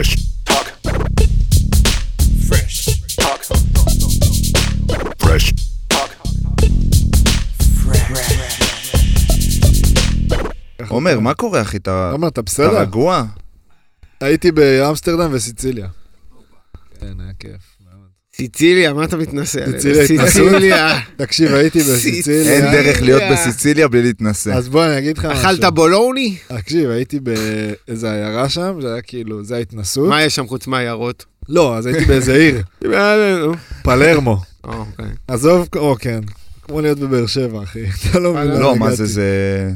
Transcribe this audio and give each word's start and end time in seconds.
Fresh 0.00 0.16
talk. 0.48 0.66
Fresh 2.48 2.76
talk. 3.20 3.42
Fresh 5.18 5.52
talk. 5.92 6.10
עומר, 10.88 11.20
מה 11.20 11.34
קורה, 11.34 11.62
אחי? 11.62 11.76
אתה 11.76 12.10
עומר, 12.12 12.28
אתה 12.28 12.40
אתה 12.40 12.42
בסדר? 12.42 12.80
רגוע? 12.80 13.24
הייתי 14.20 14.52
באמסטרדם 14.52 15.30
וסיציליה. 15.32 15.88
כן, 17.00 17.20
היה 17.20 17.32
כיף. 17.38 17.69
סיציליה, 18.40 18.92
מה 18.92 19.04
אתה 19.04 19.16
מתנשא? 19.16 19.66
סיציליה? 19.66 20.06
סיציליה. 20.06 20.98
תקשיב, 21.16 21.54
הייתי 21.54 21.78
בסיציליה. 21.78 22.52
אין 22.52 22.72
דרך 22.72 23.02
להיות. 23.02 23.22
בסיציליה 23.32 23.88
בלי 23.88 24.02
להתנסה. 24.02 24.54
אז 24.54 24.68
בוא, 24.68 24.84
אני 24.84 24.98
אגיד 24.98 25.18
לך 25.18 25.24
משהו. 25.24 25.40
אכלת 25.40 25.64
בולוני? 25.64 26.36
תקשיב, 26.48 26.90
הייתי 26.90 27.20
באיזה 27.20 28.12
עיירה 28.12 28.48
שם, 28.48 28.78
זה 28.80 28.92
היה 28.92 29.02
כאילו, 29.02 29.44
זה 29.44 29.56
ההתנסות. 29.56 30.08
מה 30.08 30.22
יש 30.22 30.34
שם 30.34 30.46
חוץ 30.46 30.66
מהעיירות? 30.66 31.24
לא, 31.48 31.76
אז 31.76 31.86
הייתי 31.86 32.04
באיזה 32.04 32.34
עיר. 32.34 32.62
פלרמו. 33.82 34.38
אה, 34.64 34.76
אוקיי. 34.76 35.06
עזוב, 35.28 35.68
או 35.76 35.96
כן, 35.98 36.20
כמו 36.62 36.80
להיות 36.80 36.98
בבאר 36.98 37.26
שבע, 37.26 37.62
אחי. 37.62 37.80
אתה 38.10 38.18
לא 38.18 38.34
מבין 38.34 38.60
לא, 38.60 38.76
מה 38.76 38.94
זה. 38.94 39.06
זה... 39.06 39.70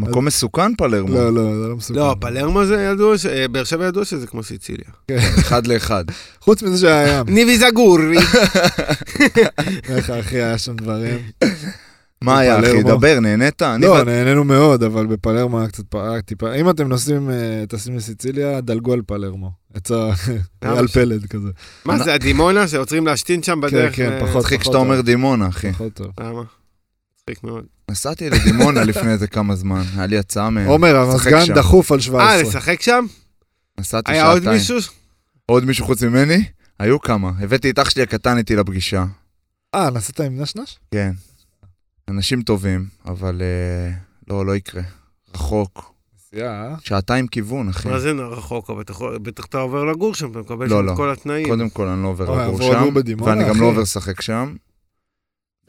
מקום 0.00 0.24
מסוכן 0.24 0.74
פלרמו. 0.74 1.14
לא, 1.14 1.32
לא, 1.32 1.42
זה 1.62 1.68
לא 1.68 1.76
מסוכן. 1.76 2.00
לא, 2.00 2.16
פלרמו 2.20 2.64
זה 2.64 2.74
ידוע, 2.74 3.14
אה, 3.30 3.48
באר 3.48 3.64
שבע 3.64 3.86
ידוע 3.86 4.04
שזה 4.04 4.26
כמו 4.26 4.42
סיציליה. 4.42 4.88
אחד 5.38 5.66
לאחד. 5.66 6.04
חוץ 6.40 6.62
מזה 6.62 6.78
שהיה 6.78 7.18
ים. 7.18 7.26
ניבי 7.34 7.58
זגורי. 7.58 8.16
איך 9.88 10.10
אחי, 10.10 10.36
היה 10.36 10.58
שם 10.58 10.76
דברים. 10.76 11.18
מה 12.22 12.38
היה, 12.38 12.60
אחי? 12.60 12.82
דבר, 12.82 13.20
נהנית? 13.20 13.62
לא, 13.62 14.04
נהנינו 14.04 14.44
מאוד, 14.44 14.82
אבל 14.82 15.06
בפלרמו 15.06 15.58
היה 15.58 15.68
קצת 15.68 15.84
פער, 15.88 16.20
טיפה. 16.20 16.54
אם 16.54 16.70
אתם 16.70 16.88
נוסעים, 16.88 17.30
אה, 17.30 17.64
טסים 17.68 17.96
לסיציליה, 17.96 18.60
דלגו 18.60 18.92
על 18.92 19.02
פלרמו. 19.06 19.50
עצה, 19.74 20.10
למה 20.64 20.78
על 20.78 20.88
פלד 20.88 21.26
כזה. 21.26 21.48
מה 21.84 21.98
זה, 21.98 22.14
הדימונה 22.14 22.68
שעוצרים 22.68 23.06
להשתין 23.06 23.42
שם 23.42 23.54
כן, 23.54 23.60
בדרך? 23.60 23.96
כן, 23.96 24.12
אה, 24.12 24.20
פחות. 24.20 24.36
מצחיק 24.36 24.62
שאתה 24.62 24.76
אומר 24.76 25.00
דימונה, 25.00 25.48
אחי. 25.48 25.72
פחות 25.72 25.92
טוב. 25.92 26.06
למה? 26.20 26.42
מצחיק 27.30 27.44
מאוד. 27.44 27.64
נסעתי 27.90 28.30
לדימונה 28.30 28.84
לפני 28.84 29.10
איזה 29.12 29.26
כמה 29.26 29.54
זמן, 29.56 29.82
היה 29.96 30.06
לי 30.06 30.18
הצעה 30.18 30.50
מהם. 30.50 30.66
עומר, 30.68 30.96
המזגן 30.96 31.44
שם. 31.46 31.54
דחוף 31.54 31.92
על 31.92 31.98
אה, 31.98 32.02
17. 32.02 32.42
לשחק 32.42 32.82
שם? 32.82 33.06
נסעתי 33.80 34.12
היה 34.12 34.26
עוד 34.28 34.38
שעתיים. 34.38 34.56
מישהו? 34.58 34.76
עוד 35.46 35.64
מישהו 35.64 35.86
חוץ 35.86 36.02
ממני? 36.02 36.44
היו 36.78 37.00
כמה. 37.00 37.32
הבאתי 37.40 37.70
את 37.70 37.78
אח 37.78 37.90
שלי 37.90 38.02
הקטן 38.02 38.38
איתי 38.38 38.56
לפגישה. 38.56 39.04
אה, 39.74 39.90
נסעת 39.90 40.20
עם 40.20 40.40
נשנש? 40.40 40.78
כן. 40.90 41.12
אנשים 42.08 42.42
טובים, 42.42 42.86
אבל 43.06 43.42
אה, 43.42 43.92
לא, 44.28 44.46
לא 44.46 44.56
יקרה. 44.56 44.82
רחוק. 45.34 45.92
נסיעה, 46.16 46.74
שעתיים 46.80 47.26
כיוון, 47.26 47.68
אחי. 47.68 47.88
מה 47.88 47.98
זה 48.00 48.10
רחוק? 48.12 48.70
אבל 48.70 48.80
אתה 48.80 48.92
יכול- 48.92 49.18
בטח 49.18 49.44
אתה 49.44 49.58
עובר 49.58 49.84
לגור 49.84 50.14
שם, 50.14 50.30
אתה 50.30 50.38
מקבל 50.38 50.66
לא, 50.66 50.76
שם 50.80 50.86
לא. 50.86 50.92
את 50.92 50.96
כל 50.96 51.12
התנאים. 51.12 51.46
קודם 51.48 51.70
כל, 51.70 51.86
אני 51.88 52.02
לא 52.02 52.08
עובר 52.08 52.28
אוי, 52.28 52.42
לגור 52.42 52.58
שם, 52.62 52.94
ואני 53.24 53.44
גם. 53.48 53.60
לא 53.60 53.66
עובר 53.66 53.80
לשחק 53.80 54.20
שם. 54.20 54.54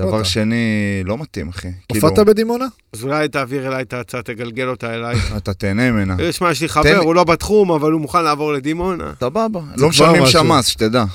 דבר 0.08 0.18
אתה? 0.20 0.26
שני, 0.26 0.66
לא 1.06 1.18
מתאים, 1.18 1.50
אחי. 1.50 1.68
הופעת 1.90 2.12
כאילו, 2.14 2.26
בדימונה? 2.26 2.66
אז 2.94 3.04
אולי 3.04 3.28
תעביר 3.28 3.68
אליי 3.68 3.82
את 3.82 3.94
ההצעה, 3.94 4.22
תגלגל 4.22 4.68
אותה 4.68 4.94
אליי. 4.94 5.16
אתה 5.38 5.54
תהנה 5.54 5.92
ממנה. 5.92 6.32
שמע, 6.32 6.52
יש 6.52 6.62
לי 6.62 6.70
חבר, 6.70 6.98
הוא 6.98 7.16
לא 7.16 7.24
בתחום, 7.24 7.72
אבל 7.72 7.92
הוא 7.92 8.02
מוכן 8.02 8.24
לעבור 8.24 8.54
לדימונה. 8.54 9.14
סבבה. 9.20 9.62
לא 9.78 9.90
משלמים 9.90 10.26
שם. 10.26 10.52
מס, 10.52 10.66
שתדע. 10.68 11.06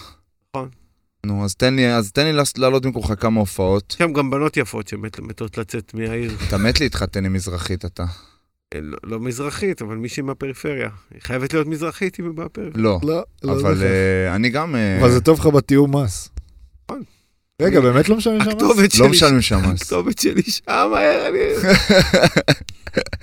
נכון. 0.56 0.68
נו, 1.26 1.44
אז 1.44 1.54
תן 1.54 1.74
לי, 1.74 1.94
אז 1.94 2.12
תן 2.12 2.24
לי 2.24 2.32
לעלות 2.58 2.82
במקומך 2.86 3.12
כמה 3.20 3.40
הופעות. 3.40 3.92
יש 3.92 3.98
שם 3.98 4.12
גם 4.12 4.30
בנות 4.30 4.56
יפות 4.56 4.88
שמתות 4.88 5.58
לצאת 5.58 5.94
מהעיר. 5.94 6.32
אתה 6.48 6.58
מת 6.58 6.80
להתחתן 6.80 7.24
עם 7.24 7.32
מזרחית, 7.32 7.84
אתה. 7.84 8.04
אה, 8.74 8.80
לא- 8.82 8.98
לא 9.04 9.20
מזרחית, 9.20 9.82
אבל 9.82 9.96
מישהי 9.96 10.22
מהפריפריה. 10.22 10.88
היא 11.14 11.20
חייבת 11.22 11.52
להיות 11.54 11.66
מזרחית 11.66 12.20
אם 12.20 12.24
היא 12.24 12.32
מהפריפריה. 12.36 12.84
לא. 12.84 12.98
לא, 13.02 13.22
לא 13.42 13.52
אבל 13.52 13.58
זוכר. 13.74 13.86
אה, 13.86 14.34
אני 14.34 14.48
גם... 14.50 14.76
אה, 14.76 14.98
אבל 15.00 15.10
זה 15.10 15.20
טוב 15.20 15.40
לך 15.40 15.46
בתיאום 15.46 15.96
מס. 15.96 16.28
נכון. 16.84 17.02
רגע, 17.62 17.80
באמת 17.80 18.08
לא 18.08 18.16
משלמים 18.16 18.40
שם 18.40 18.56
מס? 18.56 18.98
לא 18.98 19.08
משלמים 19.08 19.42
שם 19.42 19.60
מס. 19.72 19.82
הכתובת 19.82 20.18
שלי 20.18 20.42
שם, 20.42 20.92
אני... 21.28 21.38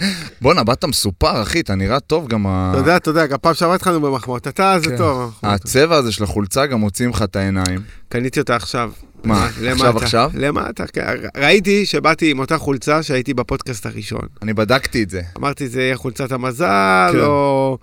בואנה, 0.41 0.63
באת 0.63 0.85
מסופר, 0.85 1.41
אחי, 1.41 1.59
אתה 1.59 1.75
נראה 1.75 2.00
טוב 2.00 2.28
גם 2.28 2.47
ה... 2.47 2.69
אתה 2.72 2.79
יודע, 2.79 2.97
אתה 2.97 3.09
יודע, 3.09 3.25
גם 3.25 3.38
פעם 3.41 3.53
שעברה 3.53 3.75
התחלנו 3.75 4.01
במחמאות. 4.01 4.47
אתה, 4.47 4.78
זה 4.84 4.90
כן. 4.90 4.97
טוב. 4.97 5.40
הצבע 5.44 5.96
הזה 5.96 6.12
של 6.12 6.23
החולצה 6.23 6.66
גם 6.66 6.79
מוציא 6.79 7.07
ממך 7.07 7.22
את 7.23 7.35
העיניים. 7.35 7.81
קניתי 8.09 8.40
אותה 8.40 8.56
עכשיו. 8.56 8.91
מה. 9.23 9.50
עכשיו 9.72 9.97
עכשיו? 9.97 10.31
למטה, 10.34 10.88
כן. 10.88 11.16
ראיתי 11.38 11.85
שבאתי 11.85 12.31
עם 12.31 12.40
אותה 12.40 12.57
חולצה 12.57 13.03
שהייתי 13.03 13.34
בפודקאסט 13.34 13.85
הראשון. 13.85 14.28
אני 14.41 14.53
בדקתי 14.53 15.03
את 15.03 15.09
זה. 15.09 15.22
אמרתי, 15.38 15.67
זה 15.67 15.81
יהיה 15.81 15.97
חולצת 15.97 16.31
המזל, 16.31 17.09
כן. 17.13 17.19
או... 17.19 17.78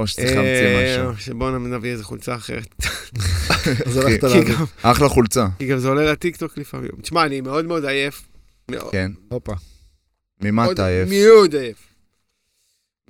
או 0.00 0.06
שצריך 0.06 0.30
להמציא 0.30 0.44
אה, 0.66 1.02
משהו. 1.08 1.22
שבואו 1.24 1.58
נביא 1.58 1.90
איזה 1.90 2.04
חולצה 2.04 2.34
אחרת. 2.34 2.74
אז 3.86 3.96
הלכת 3.96 4.22
להביא. 4.22 4.54
גם- 4.54 4.64
אחלה 4.82 5.08
חולצה. 5.08 5.46
כי 5.58 5.66
גם 5.66 5.78
זה 5.78 5.88
עולה 5.88 6.12
לטיקטוק 6.12 6.58
לפעמים. 6.58 6.90
תשמע, 7.02 7.26
אני 7.26 7.40
מאוד 7.40 7.64
מאוד 7.64 7.84
עייף. 7.84 8.22
כן. 8.92 9.12
הופה. 9.28 9.52
ממה 10.42 10.72
אתה 10.72 10.86
עייף? 10.86 11.08
מאוד 11.10 11.54
עייף. 11.54 11.76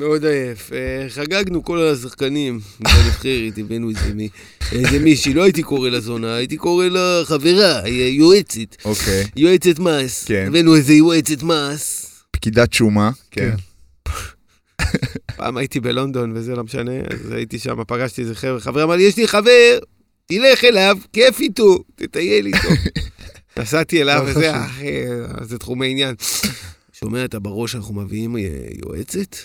מאוד 0.01 0.25
עייף. 0.25 0.73
אה, 0.73 1.07
חגגנו 1.09 1.65
כל 1.65 1.79
השחקנים 1.87 2.61
בנבחרת, 2.81 3.59
הבאנו 3.59 3.89
איזה 3.91 4.15
מי- 4.15 4.29
איזה 4.73 4.99
מישהי, 4.99 5.35
לא 5.35 5.43
הייתי 5.43 5.63
קורא 5.63 5.89
לה 5.89 6.01
זונה, 6.01 6.35
הייתי 6.35 6.57
קורא 6.57 6.85
לה 6.87 7.23
חברה, 7.25 7.83
היא 7.83 8.19
יועצת. 8.21 8.85
אוקיי. 8.85 9.25
יועצת 9.37 9.79
מס. 9.79 10.25
כן. 10.25 10.45
הבאנו 10.49 10.77
איזה 10.77 10.93
יועצת 10.93 11.43
מס. 11.43 12.07
פקידת 12.31 12.73
שומה. 12.73 13.11
כן. 13.31 13.55
פעם 15.41 15.57
הייתי 15.57 15.81
בלונדון 15.81 16.33
וזה 16.37 16.55
לא 16.57 16.65
משנה, 16.65 16.93
אז 17.11 17.33
הייתי 17.33 17.59
שם, 17.59 17.85
פגשתי 17.87 18.23
איזה 18.23 18.35
חבר'ה, 18.35 18.61
חבר 18.61 18.85
אמר 18.85 18.97
לי, 18.97 19.03
יש 19.03 19.17
לי 19.17 19.29
חבר, 19.29 19.79
תלך 20.27 20.65
אליו, 20.65 20.99
כיף 21.13 21.41
איתו, 21.41 21.79
תטייל 21.95 22.47
איתו. 22.47 22.69
נסעתי 23.57 24.03
אליו 24.03 24.23
לא 24.27 24.31
וזה. 24.31 24.65
אחי, 24.65 24.91
זה 25.43 25.59
תחומי 25.59 25.91
עניין. 25.91 26.15
שומע, 26.93 27.25
אתה 27.25 27.39
בראש 27.39 27.75
אנחנו 27.75 27.95
מביאים 27.95 28.37
אה, 28.37 28.43
יועצת? 28.87 29.37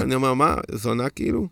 אני 0.00 0.14
אומר- 0.14 0.34
מה, 0.34 0.54
זונה 0.72 1.08
כאילו? 1.08 1.48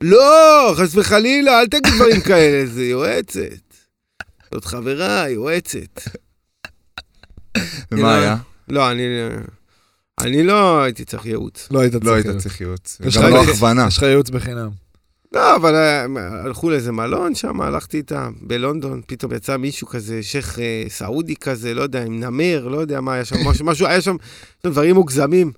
לא, 0.00 0.74
חס 0.76 0.96
וחלילה, 0.96 1.60
אל 1.60 1.66
תגיד 1.66 1.92
דברים 1.96 2.20
כאלה, 2.20 2.66
זה 2.66 2.84
יועצת. 2.84 3.74
זאת 4.54 4.64
חברה, 4.64 5.28
יועצת. 5.28 6.00
ומה. 7.92 8.18
היה? 8.18 8.36
לא, 8.68 8.90
אני... 8.90 9.02
אני 10.20 10.42
לא 10.42 10.82
הייתי 10.82 11.04
צריך 11.04 11.26
ייעוץ. 11.26 11.68
לא 11.70 11.80
היית 11.80 11.92
צריך. 11.92 12.04
לא 12.04 12.14
היית. 12.14 12.26
צריך 12.38 12.60
ייעוץ. 12.60 12.98
יש 13.06 13.16
גם 13.16 13.22
לך- 13.24 13.30
לא 13.32 13.42
הכוונה. 13.44 13.86
יש 13.88 13.96
לך 13.96 14.02
ייעוץ 14.02 14.30
בחינם. 14.30 14.70
לא, 15.32 15.56
אבל 15.56 15.74
אה, 15.74 16.04
הלכו 16.44 16.70
לאיזה 16.70 16.92
מלון 16.92 17.34
שם, 17.34 17.60
הלכתי 17.60 17.96
איתם 17.96 18.32
בלונדון, 18.40 19.00
פתאום 19.06 19.32
יצא 19.32 19.56
מישהו 19.56 19.86
כזה, 19.86 20.22
שייח' 20.22 20.58
אה, 20.58 20.84
סעודי 20.88 21.36
כזה, 21.36 21.74
לא 21.74 21.82
יודע, 21.82 22.04
עם 22.04 22.20
נמר, 22.20 22.68
לא 22.68 22.78
יודע 22.78 23.00
מה 23.00 23.12
היה 23.14 23.24
שם, 23.24 23.36
משהו, 23.48 23.64
משהו 23.66 23.86
היה 23.86 24.00
שם, 24.00 24.16
דברים 24.66 24.94
מוגזמים. 24.94 25.52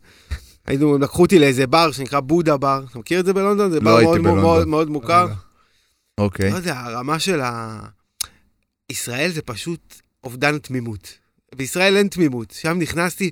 היינו, 0.66 0.98
לקחו 0.98 1.22
אותי 1.22 1.38
לאיזה 1.38 1.66
בר 1.66 1.92
שנקרא 1.92 2.20
בודה 2.20 2.56
בר, 2.56 2.84
אתה 2.90 2.98
מכיר 2.98 3.20
את 3.20 3.26
זה 3.26 3.32
בלונדון? 3.32 3.70
זה 3.70 3.80
לא 3.80 3.84
בר 3.84 3.90
מאוד, 3.90 4.02
מאוד, 4.04 4.18
בלונדון. 4.22 4.40
מאוד, 4.42 4.68
מאוד 4.68 4.90
מוכר. 4.90 5.26
אוקיי. 6.18 6.50
לא 6.50 6.56
יודע, 6.56 6.78
הרמה 6.80 7.18
של 7.18 7.40
ה... 7.40 7.80
ישראל 8.90 9.30
זה 9.30 9.42
פשוט 9.42 9.94
אובדן 10.24 10.58
תמימות. 10.58 11.08
בישראל 11.54 11.96
אין 11.96 12.08
תמימות. 12.08 12.50
שם 12.50 12.78
נכנסתי, 12.78 13.30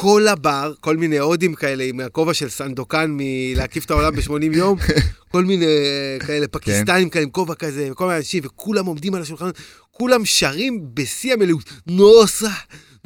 כל 0.00 0.28
הבר, 0.28 0.72
כל 0.80 0.96
מיני 0.96 1.18
הודים 1.18 1.54
כאלה 1.54 1.84
עם 1.84 2.00
הכובע 2.00 2.34
של 2.34 2.48
סנדוקן 2.48 3.10
מלהקיף 3.16 3.84
את 3.84 3.90
העולם 3.90 4.16
ב-80 4.16 4.30
יום, 4.56 4.78
כל 5.32 5.44
מיני 5.44 5.66
כן. 6.20 6.26
כאלה 6.26 6.48
פקיסטנים 6.48 7.08
כאלה 7.10 7.24
עם 7.24 7.30
כובע 7.30 7.54
כזה, 7.54 7.88
וכל 7.92 8.04
מיני 8.06 8.16
אנשים, 8.18 8.42
וכולם 8.46 8.86
עומדים 8.86 9.14
על 9.14 9.22
השולחן, 9.22 9.50
כולם 9.90 10.24
שרים 10.24 10.80
בשיא 10.94 11.32
המלאות, 11.32 11.70
נוסה, 11.86 12.50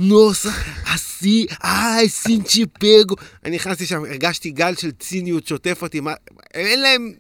נוסה, 0.01 0.51
אסי, 0.85 1.47
איי, 1.65 2.09
סינצ'י 2.09 2.65
פגו. 2.67 3.15
אני 3.45 3.57
נכנסתי 3.57 3.87
שם, 3.87 4.05
הרגשתי 4.05 4.51
גל 4.51 4.75
של 4.75 4.91
ציניות 4.91 5.47
שוטף 5.47 5.79
אותי, 5.83 6.01
מה, 6.01 6.13
אין 6.55 6.81
להם, 6.83 7.13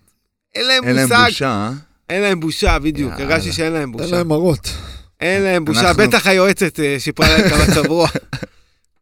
אין 0.54 0.66
להם 0.66 0.84
אין 0.84 0.96
להם 0.96 1.08
מושג. 1.08 1.24
בושה, 1.28 1.46
אה? 1.48 1.70
אין 2.10 2.22
להם 2.22 2.40
בושה, 2.40 2.78
בדיוק. 2.78 3.12
יאללה. 3.18 3.24
הרגשתי 3.34 3.52
שאין 3.52 3.72
להם 3.72 3.82
אין 3.82 3.92
בושה. 3.92 4.16
להם 4.16 4.28
מראות. 4.28 4.68
אין 5.20 5.42
להם 5.42 5.64
בושה. 5.64 5.80
אנחנו- 5.80 6.02
בטח 6.08 6.26
היועצת 6.26 6.80
אה, 6.80 6.96
שיפרה 6.98 7.28
להם 7.28 7.46
את 7.46 7.52
המצב 7.52 7.86
רוח. 7.86 8.12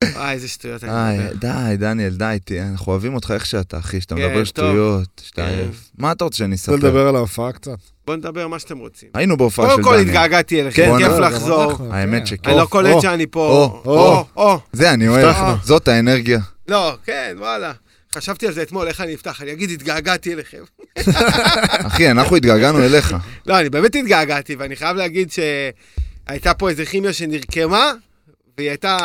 וואי, 0.05 0.33
איזה 0.33 0.49
שטויות 0.49 0.85
אני 0.85 0.93
איי, 0.93 1.19
מדבר. 1.19 1.33
די, 1.69 1.77
דניאל, 1.77 2.15
די, 2.15 2.39
תהיה, 2.45 2.69
אנחנו 2.69 2.93
אוהבים 2.93 3.15
אותך 3.15 3.31
איך 3.31 3.47
שאתה, 3.47 3.79
אחי, 3.79 4.01
שאתה 4.01 4.15
כן, 4.15 4.27
מדבר. 4.27 4.45
שטויות, 4.45 5.23
שאתה 5.23 5.43
כן. 5.43 5.49
עייף. 5.49 5.91
מה 5.99 6.13
אתה 6.13 6.25
רוצה 6.25 6.37
שאני 6.37 6.55
אספר? 6.55 6.77
לדבר 6.77 7.09
על 7.09 7.17
ההופעה 7.17 7.53
קצת? 7.53 7.79
בואו 8.07 8.17
נדבר 8.17 8.49
מה 8.49 8.59
שאתם 8.59 8.79
רוצים. 8.79 9.09
היינו 9.15 9.37
בהופעה 9.37 9.67
של 9.67 9.73
קודם 9.73 9.85
כל 9.85 9.91
דניאל. 9.91 10.09
התגעגעתי 10.09 10.61
אליכם, 10.61 10.83
כן, 10.83 10.99
כיף 10.99 11.09
לא, 11.09 11.21
לחזור. 11.21 11.73
האמת 11.91 12.21
כן. 12.21 12.27
שכיף. 12.27 12.47
אני 12.47 12.57
לא 12.57 12.67
קולט. 12.71 13.03
שאני 13.03 13.27
פה. 13.27 13.49
או, 13.49 13.83
או, 13.85 14.25
או. 14.37 14.59
זה 14.73 14.91
אני 14.91 15.09
אוהב. 15.09 15.57
זאת 15.63 15.89
האנרגיה. 15.89 16.41
לא, 16.69 16.97
כן, 17.05 17.37
וואלה. 17.39 17.73
חשבתי 18.15 18.47
על 18.47 18.53
זה 18.53 18.63
אתמול, 18.63 18.89
איך 18.89 19.01
אני 19.01 19.15
אפתח? 19.15 19.43
אני 19.43 19.53
אגיד, 19.53 19.71
התגעגעתי 19.71 20.33
אליכם. 20.33 20.63
אחי, 21.87 22.11
אנחנו 22.11 22.37
התגעגענו 22.37 22.85
אליך. 22.85 23.17
לא, 23.47 23.61
אני 23.61 23.71
באמת 23.71 23.95
התגעגעתי, 23.97 24.55
ואני 24.55 24.77
חייב 24.77 24.97
להגיד 24.97 25.31
שהייתה 25.33 26.55
פה 26.55 26.71
איזה 26.71 26.87
כימיה 26.87 27.13
שנרקמה, 27.13 27.93
והיא 28.59 28.69
הייתה, 28.69 28.97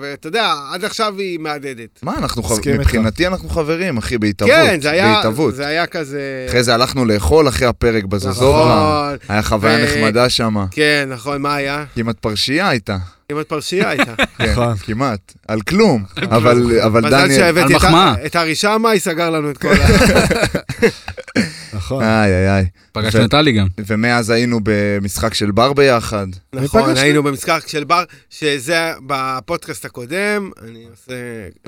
ואתה 0.00 0.28
יודע, 0.28 0.54
עד 0.72 0.84
עכשיו 0.84 1.14
היא 1.18 1.38
מהדהדת. 1.38 1.98
מה, 2.02 2.18
אנחנו 2.18 2.42
חב... 2.42 2.52
מסכים 2.54 2.72
איתך. 2.72 2.80
מבחינתי 2.86 3.26
אנחנו 3.26 3.48
חברים, 3.48 3.98
אחי, 3.98 4.18
בהתהוות. 4.18 4.54
כן, 4.54 4.80
זה 4.80 4.90
היה, 4.90 5.14
בהתהוות. 5.14 5.54
זה 5.54 5.66
היה 5.66 5.86
כזה... 5.86 6.20
אחרי 6.48 6.62
זה 6.62 6.74
הלכנו 6.74 7.04
לאכול 7.04 7.48
אחרי 7.48 7.66
הפרק 7.68 8.04
בזוזוברה. 8.04 9.12
נכון, 9.14 9.34
היה 9.34 9.42
חוויה 9.42 9.78
ו- 9.78 9.84
נחמדה 9.84 10.28
שם. 10.28 10.56
כן, 10.70 11.08
נכון, 11.12 11.42
מה 11.42 11.54
היה? 11.54 11.84
כמעט 11.94 12.16
פרשייה 12.20 12.68
הייתה. 12.68 12.96
כמעט 13.28 13.46
פרשייה 13.48 13.88
הייתה. 13.90 14.14
כן, 14.38 14.50
נכון. 14.52 14.76
כמעט. 14.76 15.32
על 15.48 15.60
כלום. 15.60 16.04
אבל 16.30 16.80
אבל 16.84 17.00
מזל 17.06 17.10
דניאל... 17.22 17.38
שהבאתי 17.38 17.74
על 17.74 17.78
את 17.78 17.84
ה- 17.84 17.86
מחמאה. 17.86 18.14
את 18.26 18.36
ארי 18.36 18.54
שמאי, 18.54 19.00
סגר 19.00 19.30
לנו 19.30 19.50
את 19.50 19.58
כל 19.58 19.68
ה... 19.72 19.86
נכון. 21.72 22.04
איי 22.04 22.32
איי 22.32 22.48
איי. 22.56 22.66
פגשנו 22.92 23.24
את 23.24 23.30
טלי 23.30 23.52
גם. 23.52 23.66
ומאז 23.86 24.30
היינו 24.30 24.60
במשחק 24.62 25.34
של 25.34 25.50
בר 25.50 25.72
ביחד. 25.72 26.26
נכון? 26.52 26.96
היינו 26.96 27.22
במשחק 27.22 27.62
של 27.66 27.84
בר, 27.84 28.04
שזה 28.30 28.92
בפודקאסט 29.06 29.84
הקודם, 29.84 30.50
אני 30.62 30.86
עושה... 30.90 31.12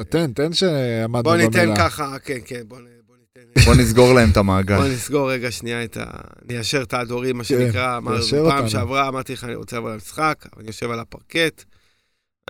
תן, 0.08 0.32
תן 0.32 0.52
שעמדנו 0.52 1.22
בוא 1.22 1.32
במילה. 1.34 1.48
ניתן 1.48 1.76
ככה, 1.76 2.16
כן, 2.24 2.38
כן, 2.44 2.60
בוא 2.68 2.78
בוא 3.06 3.16
ניתן... 3.36 3.64
בוא 3.64 3.74
נסגור 3.74 4.14
להם 4.14 4.30
את 4.30 4.36
המעגל. 4.36 4.76
בוא 4.76 4.88
נסגור 4.88 5.32
רגע 5.32 5.50
שנייה 5.50 5.84
את 5.84 5.96
ה... 5.96 6.04
ניישר 6.48 6.82
את 6.82 6.94
ההדורים, 6.94 7.36
מה 7.36 7.44
כן, 7.44 7.48
שנקרא. 7.48 8.00
פעם. 8.48 8.68
שעברה 8.68 9.08
אמרתי 9.08 9.32
לך, 9.32 9.44
אני 9.44 9.54
רוצה 9.54 9.76
לבוא 9.76 9.92
למשחק, 9.92 10.46
אני 10.58 10.66
יושב 10.66 10.90
על 10.90 11.00
הפרקט. 11.00 11.64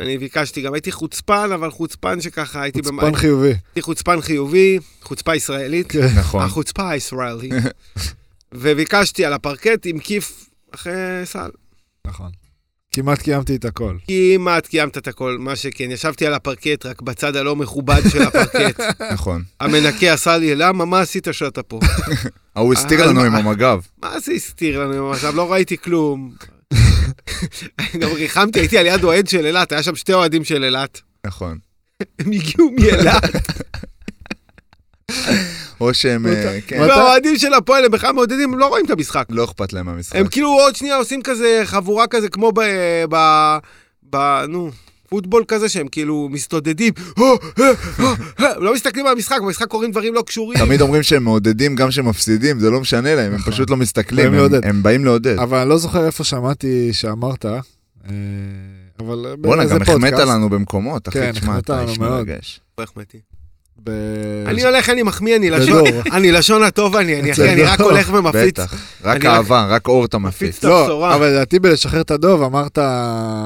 אני 0.00 0.18
ביקשתי, 0.18 0.62
גם 0.62 0.74
הייתי 0.74 0.92
חוצפן, 0.92 1.50
אבל 1.54 1.70
חוצפן 1.70 2.20
שככה, 2.20 2.62
הייתי... 2.62 2.82
במ- 2.82 3.00
חוצפן 3.00 3.16
חיובי. 3.16 3.48
הייתי 3.48 3.82
חוצפן 3.82 4.20
חיובי, 4.20 4.78
חוצפה 5.02 5.34
ישראלית. 5.34 5.92
כן. 5.92 6.06
נכון. 6.18 6.42
החוצפה 6.42 6.90
הישראלית. 6.90 7.52
וביקשתי 8.54 9.24
על 9.24 9.32
הפרקט 9.32 9.80
עם 9.86 9.98
כיף 9.98 10.46
אחרי 10.74 10.92
סל. 11.24 11.50
נכון. 12.06 12.30
כמעט 12.94 13.22
קיימתי 13.22 13.56
את 13.56 13.64
הכל. 13.64 13.96
כמעט 14.08 14.66
קיימת 14.66 14.98
את 14.98 15.08
הכל, 15.08 15.36
מה 15.40 15.56
שכן, 15.56 15.90
ישבתי 15.90 16.26
על 16.26 16.34
הפרקט, 16.34 16.86
רק 16.86 17.02
בצד 17.02 17.36
הלא 17.36 17.56
מכובד 17.56 18.02
של 18.12 18.22
הפרקט. 18.22 18.80
נכון. 19.14 19.42
המנקה 19.60 20.12
עשה 20.12 20.36
לי, 20.36 20.54
למה, 20.54 20.84
מה 20.84 21.00
עשית 21.00 21.28
שאתה 21.32 21.62
פה? 21.62 21.80
ההוא 22.56 22.72
הסתיר 22.74 23.06
לנו 23.06 23.22
עם 23.22 23.34
המג"ב. 23.34 23.78
מה 24.02 24.20
זה 24.20 24.32
הסתיר 24.32 24.84
לנו 24.84 25.12
עכשיו? 25.12 25.36
לא 25.36 25.52
ראיתי 25.52 25.78
כלום. 25.78 26.32
גם 27.98 28.12
ריחמתי, 28.12 28.58
הייתי 28.60 28.78
על 28.78 28.86
יד 28.86 29.04
אוהד 29.04 29.28
של 29.28 29.46
אילת, 29.46 29.72
היה 29.72 29.82
שם 29.82 29.94
שתי 29.96 30.12
אוהדים 30.12 30.44
של 30.44 30.64
אילת. 30.64 31.00
נכון. 31.26 31.58
הם 32.18 32.32
הגיעו 32.32 32.70
מאילת, 32.70 33.22
או 35.80 35.94
שהם... 35.94 36.26
אה, 36.26 36.58
כן, 36.66 36.80
ואתה- 36.80 36.92
והאוהדים 36.96 37.38
של 37.38 37.54
הפועל 37.54 37.84
הם 37.84 37.90
בכלל 37.90 38.12
מעודדים, 38.12 38.52
הם 38.52 38.58
לא 38.58 38.66
רואים 38.66 38.86
את 38.86 38.90
המשחק. 38.90 39.26
לא 39.30 39.44
אכפת 39.44 39.72
להם 39.72 39.86
מהמשחק. 39.86 40.16
הם 40.16 40.28
כאילו 40.28 40.48
עוד 40.48 40.76
שנייה 40.76 40.96
עושים 40.96 41.22
כזה 41.22 41.62
חבורה 41.64 42.06
כזה 42.06 42.28
כמו 42.28 42.52
ב... 42.52 42.60
ב... 43.10 43.16
ב... 44.10 44.16
נו... 44.48 44.70
פוטבול 45.12 45.44
כזה 45.48 45.68
שהם 45.68 45.88
כאילו 45.88 46.28
מסתודדים, 46.32 46.92
"אה, 47.18 47.24
אה, 47.24 47.64
אה, 48.00 48.04
אה", 48.40 48.56
הם 48.56 48.64
לא 48.64 48.74
מסתכלים 48.74 49.06
על 49.06 49.12
המשחק, 49.12 49.38
במשחק 49.42 49.66
קורים 49.66 49.90
דברים 49.90 50.14
לא 50.14 50.22
קשורים. 50.26 50.58
תמיד 50.58 50.80
אומרים 50.80 51.02
שהם 51.02 51.24
מעודדים 51.24 51.74
גם 51.74 51.88
כשהם 51.88 52.08
מפסידים, 52.08 52.60
זה 52.60 52.70
לא 52.70 52.80
משנה 52.80 53.14
להם, 53.14 53.32
הם. 53.34 53.38
פשוט 53.42 53.70
לא 53.70 53.76
מסתכלים, 53.76 54.34
הם- 54.62 54.82
באים 54.82 55.04
לעודד. 55.04 55.38
אבל 55.38 55.58
אני 55.58 55.68
לא 55.68 55.78
זוכר 55.78 56.06
איפה 56.06 56.24
שמעתי 56.24 56.92
שאמרת, 56.92 57.44
אבל 59.00 59.34
בואנה, 59.38 59.64
גם 59.64 59.82
החמאת. 59.82 60.12
לנו 60.12 60.48
במקומות, 60.50 61.08
אחי, 61.08 61.18
כן, 61.18 61.32
תשמע, 61.32 61.58
אתה 61.58 61.82
איש 61.82 61.98
מאוד. 61.98 62.10
מרגש. 62.10 62.60
איך 62.78 62.90
מתי? 62.96 63.18
ב... 63.84 63.90
אני 64.46 64.64
הולך, 64.64 64.88
אני 64.90 65.02
מחמיא, 65.02 65.36
אני 65.36 65.50
לשון. 65.50 65.84
אני 66.12 66.32
לשון 66.32 66.62
הטוב 66.62 66.96
אני, 66.96 67.20
אני 67.20 67.32
אחי, 67.32 67.52
אני 67.52 67.62
רק. 67.62 67.80
הולך 67.80 68.10
ומפיץ, 68.14 68.58
בטח, 68.58 68.74
רק 69.04 69.24
אהבה, 69.26 69.66
רק 69.70 69.88
אור 69.88 70.04
אתה 70.04 70.18
מפיץ 70.18 70.48
מפיץ. 70.48 70.58
את 70.58 70.64
לא. 70.64 71.14
אבל 71.14 71.26
לדעתי 71.26 71.58
בלשחרר 71.58 72.00
את 72.00 72.10
הדוב 72.10 72.42
אמרת... 72.42 72.78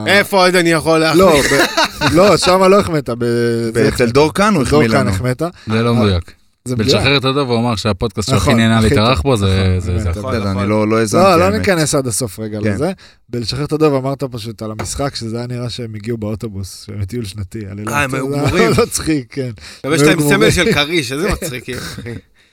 איפה 0.07 0.45
עוד 0.45 0.57
אני 0.57 0.71
יכול 0.73 0.99
להחמיא? 0.99 1.23
לא, 1.25 1.41
ב- 1.41 2.15
לא, 2.15 2.37
שם 2.37 2.63
לא 2.63 2.81
החמאת. 2.81 3.11
ב- 3.19 3.79
אצל 3.79 4.11
דור 4.11 4.35
כאן 4.35 4.55
הוא 4.55 4.65
דור 4.65 4.83
החמיא 4.83 4.89
כאן 4.97 5.01
לנו. 5.07 5.11
החמאת. 5.11 5.43
זה 5.67 5.83
לא 5.83 5.95
מדויק. 5.95 6.33
בלשחרר 6.75 7.17
את 7.17 7.25
הדוב 7.25 7.51
הוא 7.51 7.59
אמר 7.59 7.77
שהפודקאסט 7.77 8.29
שהכי 8.31 8.41
נכון, 8.41 8.57
נהנה 8.57 8.81
להתארח. 8.81 9.21
בו 9.23 9.37
זה 9.37 9.47
נכון, 9.47 9.81
זה- 9.81 9.93
באמת, 9.93 10.15
זה. 10.15 10.21
נכון. 10.21 10.35
אני 10.59 10.69
לא 10.69 10.89
לא 10.89 10.99
האזנתי, 10.99 11.25
לא, 11.41 11.51
לא. 11.51 11.59
ניכנס 11.59 11.95
עד 11.95 12.07
הסוף 12.07 12.39
רגע 12.41 12.59
כן. 12.63 12.73
לזה. 12.75 12.93
בלשחרר 13.29 13.65
את 13.65 13.73
הדוב 13.73 13.95
אמרת 13.95 14.25
פשוט 14.25 14.63
על 14.63 14.71
המשחק, 14.71 15.15
שזה 15.15 15.37
היה 15.39 15.47
נראה 15.47 15.71
שהם 15.71 15.95
הגיעו 15.95 16.19
באוטובוס, 16.19 16.85
שהם 16.87 17.05
טיול 17.05 17.25
שנתי. 17.25 17.59
אילת. 17.59 17.89
אה, 17.89 18.03
הם 18.03 18.15
היו 18.15 18.29
זה 18.31 18.35
היה 18.37 18.45
גמורים. 18.47 18.71
לא 18.79 18.85
צחיק, 18.91 19.27
כן. 19.31 19.51
גם 19.87 19.93
יש 19.93 20.03
להם. 20.03 20.21
סמל 20.21 20.51
של 20.51 20.73
כריש, 20.73 21.13
איזה 21.13 21.29
מצחיקים, 21.33 21.77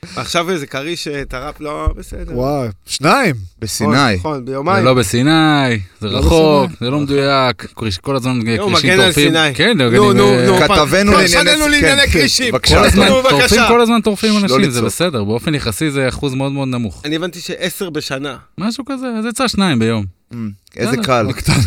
אחי. 0.04 0.18
ועכשיו 0.18 0.50
איזה 0.50 0.66
כריש 0.66 1.08
טרף, 1.28 1.60
לא, 1.60 1.88
בסדר. 1.96 2.38
וואו, 2.38 2.66
שניים. 2.86 3.34
בסיני. 3.58 3.90
נכון, 3.92 4.14
נכון, 4.14 4.38
זה 4.38 4.40
ביומיים. 4.40 4.84
לא 4.84 4.94
בסיני, 4.94 5.30
זה 6.00 6.08
לא 6.08 6.18
רחוק. 6.18 6.70
זה 6.80 6.90
לא 6.90 7.00
מדויק, 7.00 7.66
כל 8.00 8.16
הזמן 8.16 8.38
נו, 8.38 8.70
כרישים 8.70 8.90
מגן 8.90 9.00
על 9.00 9.06
טורפים. 9.06 9.28
סיני. 9.28 9.54
כן, 9.54 9.78
נו, 9.78 10.12
נו, 10.12 10.46
נו. 10.46 10.58
כתבנו 10.58 11.12
לענייני... 11.12 11.80
כן, 11.80 11.96
כן, 12.06 12.12
כרישים. 12.12 12.52
בבקשה. 12.52 12.90
טורפים, 13.30 13.62
כל 13.68 13.80
הזמן 13.80 14.00
טורפים 14.00 14.38
אנשים, 14.38 14.70
זה. 14.70 14.82
בסדר, 14.82 15.24
באופן 15.24 15.54
יחסי 15.54 15.90
זה 15.90 16.08
אחוז 16.08 16.34
מאוד 16.34 16.52
מאוד 16.52 16.68
נמוך. 16.68 17.02
אני 17.04 17.16
הבנתי 17.16 17.40
שעשר 17.40 17.90
בשנה. 17.90 18.36
משהו 18.58 18.84
כזה, 18.84 19.06
אז 19.18 19.24
יצא 19.24 19.48
שניים 19.48 19.78
ביום. 19.78 20.04
איזה 20.76 20.90
בסדר. 20.92 21.02
קל, 21.02 21.26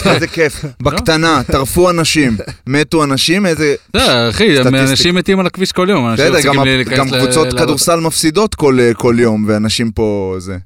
איזה 0.09 0.27
כיף. 0.27 0.65
בקטנה, 0.83 1.41
טרפו 1.51 1.89
אנשים, 1.89 2.37
מתו 2.67 3.03
אנשים, 3.03 3.45
איזה... 3.45 3.75
בסדר, 3.93 4.29
אחי. 4.29 4.59
אנשים 4.67 5.15
מתים 5.15 5.39
על 5.39 5.45
הכביש 5.47 5.71
כל 5.71 5.87
יום. 5.89 6.07
אנשים 6.07 6.25
גם 6.43 6.59
ה- 6.59 6.63
להיכנס 6.65 6.97
גם 6.97 7.07
ל- 7.07 7.19
קבוצות 7.23 7.45
לעבוד. 7.47 7.61
כדורסל 7.61 7.99
מפסידות 7.99 8.55
כל 8.55 8.79
אה, 8.79 8.93
כל 8.93 9.15
יום, 9.19 9.45
ואנשים 9.47 9.91
פה 9.91 10.35
זה. 10.39 10.57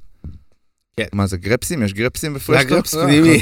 כן. 0.98 1.04
מה 1.14 1.28
זה, 1.28 1.38
גרפסים? 1.38 1.84
יש 1.84 1.94
גרפסים 1.94 2.34
בפרשטוק? 2.34 2.72
הגרפס 2.72 2.96
פנימי. 2.96 3.42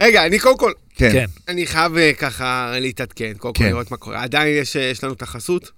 רגע, 0.00 0.26
אני 0.26 0.38
קודם 0.38 0.58
כל, 0.58 0.72
כן. 0.96 1.24
אני 1.48 1.66
חייב 1.66 1.96
אה, 1.96 2.12
ככה 2.18 2.72
להתעדכן, 2.80 3.32
קודם 3.38 3.54
כל 3.54 3.62
כן. 3.64 3.68
לראות 3.68 3.90
מה 3.90 3.96
קורה. 3.96 4.22
עדיין 4.22 4.56
יש 4.62 4.76
אה, 4.76 4.82
יש 4.82 5.04
לנו 5.04 5.12
את 5.12 5.22
החסות. 5.22 5.70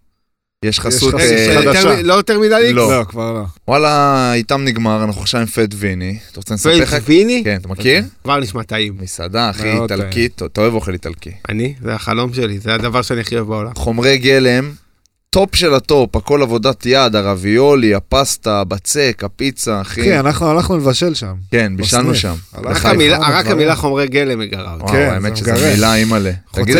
יש 0.64 0.80
חסות... 0.80 1.14
חדשה. 1.54 2.02
לא 2.02 2.14
יותר 2.14 2.38
מדי 2.38 2.54
ליקס? 2.62 2.76
לא. 2.76 2.98
לא, 2.98 3.04
כבר 3.04 3.32
לא. 3.32 3.44
וואלה, 3.68 4.32
איתם 4.34 4.64
נגמר, 4.64 5.04
אנחנו 5.04 5.20
עכשיו 5.20 5.40
עם 5.40 5.46
פט 5.46 5.74
ויני. 5.76 6.18
אתה 6.30 6.40
רוצה 6.40 6.54
לספר 6.54 6.76
לך? 6.76 6.96
ויני? 7.04 7.42
כן, 7.44 7.56
אתה 7.60 7.68
מכיר? 7.68 8.02
כבר 8.24 8.40
נשמע 8.40 8.62
טעים. 8.62 8.96
מסעדה, 9.00 9.50
אחי, 9.50 9.72
איטלקית, 9.72 10.42
אתה 10.42 10.60
אוהב 10.60 10.74
אוכל 10.74 10.92
איטלקי. 10.92 11.32
אני? 11.48 11.74
זה 11.82 11.94
החלום 11.94 12.34
שלי, 12.34 12.58
זה 12.58 12.74
הדבר 12.74 13.02
שאני 13.02 13.20
הכי 13.20 13.36
אוהב 13.36 13.46
בעולם. 13.46 13.74
חומרי 13.74 14.18
גלם, 14.18 14.72
top 15.34 15.54
של 15.56 15.74
ה 15.74 15.83
top, 15.83 16.16
הכל 16.16 16.42
עבודת 16.42 16.86
יד, 16.86 17.16
הרביולי, 17.16 17.94
הפסטה, 17.94 18.60
הבצק, 18.60 19.22
הפיצה, 19.24 19.80
אחי. 19.80 20.00
אחי, 20.00 20.18
אנחנו 20.18 20.50
הלכנו 20.50 20.76
לבשל 20.78 21.14
שם. 21.14 21.34
כן, 21.50 21.72
בישלנו. 21.76 22.14
שם. 22.14 22.34
רק. 22.64 22.84
המילה- 23.46 23.76
חומרי 23.76 24.06
גלם 24.08 24.38
מגרעה. 24.38 24.76
וואו, 24.80 24.88
כן, 24.88 25.08
האמת 25.12 25.36
שזו. 25.36 25.52
מילה 25.74 25.94
אימא'לה. 25.94 26.30
תגיד 26.52 26.76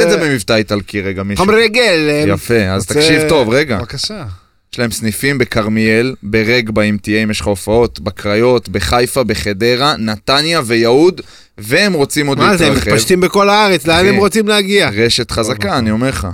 את 0.00 0.10
זה- 0.10 0.16
במבטא 0.16 0.52
איטלקי 0.52 1.00
רגע, 1.00 1.22
מישהו. 1.22 1.44
חומרי 1.44 1.68
גלם. 1.68 2.28
יפה, 2.34 2.54
אז 2.70 2.86
תקשיב 2.86 3.22
טוב, 3.28 3.48
רגע. 3.48 3.78
בבקשה. 3.78 4.24
יש 4.72 4.78
להם 4.78 4.90
סניפים 4.90 5.38
בכרמיאל, 5.38 6.14
ברגבה 6.22 6.82
אם 6.82 6.96
תהיה, 7.02 7.22
אם 7.22 7.30
יש 7.30 7.40
לך 7.40 7.46
הופעות, 7.46 8.00
בקריות, 8.00 8.68
בחיפה, 8.68 9.24
בחדרה, 9.24 9.96
נתניה 9.96 10.60
ויהוד, 10.66 11.20
והם 11.58 11.92
רוצים 11.92 12.26
עוד 12.26 12.38
מה 12.38 12.56
זה, 12.56 12.66
הם 12.66 12.72
להתרחב. 12.72 12.90
מתפשטים 12.90 13.20
בכל 13.20 13.48
הארץ, 13.48 13.86
לאן. 13.86 14.06
הם 14.06 14.16
רוצים 14.16 14.48
להגיע? 14.48 14.90
רשת 14.96 15.30
חזקה, 15.30 15.78
אני 15.78 15.90
אומר 15.90 16.08
לך. 16.08 16.26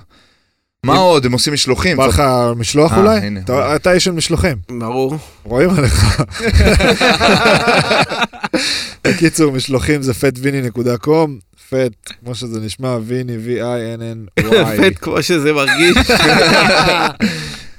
מה 0.85 0.97
עוד? 0.97 1.27
הם 1.27 1.33
עושים 1.33 1.53
משלוחים. 1.53 1.97
בא 1.97 2.07
לך 2.07 2.23
משלוח 2.57 2.93
אה, 2.93 2.99
אולי? 2.99 3.21
אתה- 3.77 3.93
איש 3.93 4.05
של 4.05 4.11
משלוחים. 4.13 4.57
ברור. 4.79 5.17
רואים 5.45 5.71
עליך. 5.71 6.23
בקיצור, 9.05 9.53
משלוחים 9.53 10.03
זה 10.03 10.13
fatviני.com, 10.13 11.31
פט, 11.71 11.93
כמו 12.25 12.35
שזה 12.35 12.61
נשמע, 12.61 12.97
ויני, 13.07 13.37
V-I-N-N-Y. 13.47 14.43
פט 14.77 14.99
כמו 15.01 15.23
שזה 15.23 15.53
מרגיש. 15.53 15.97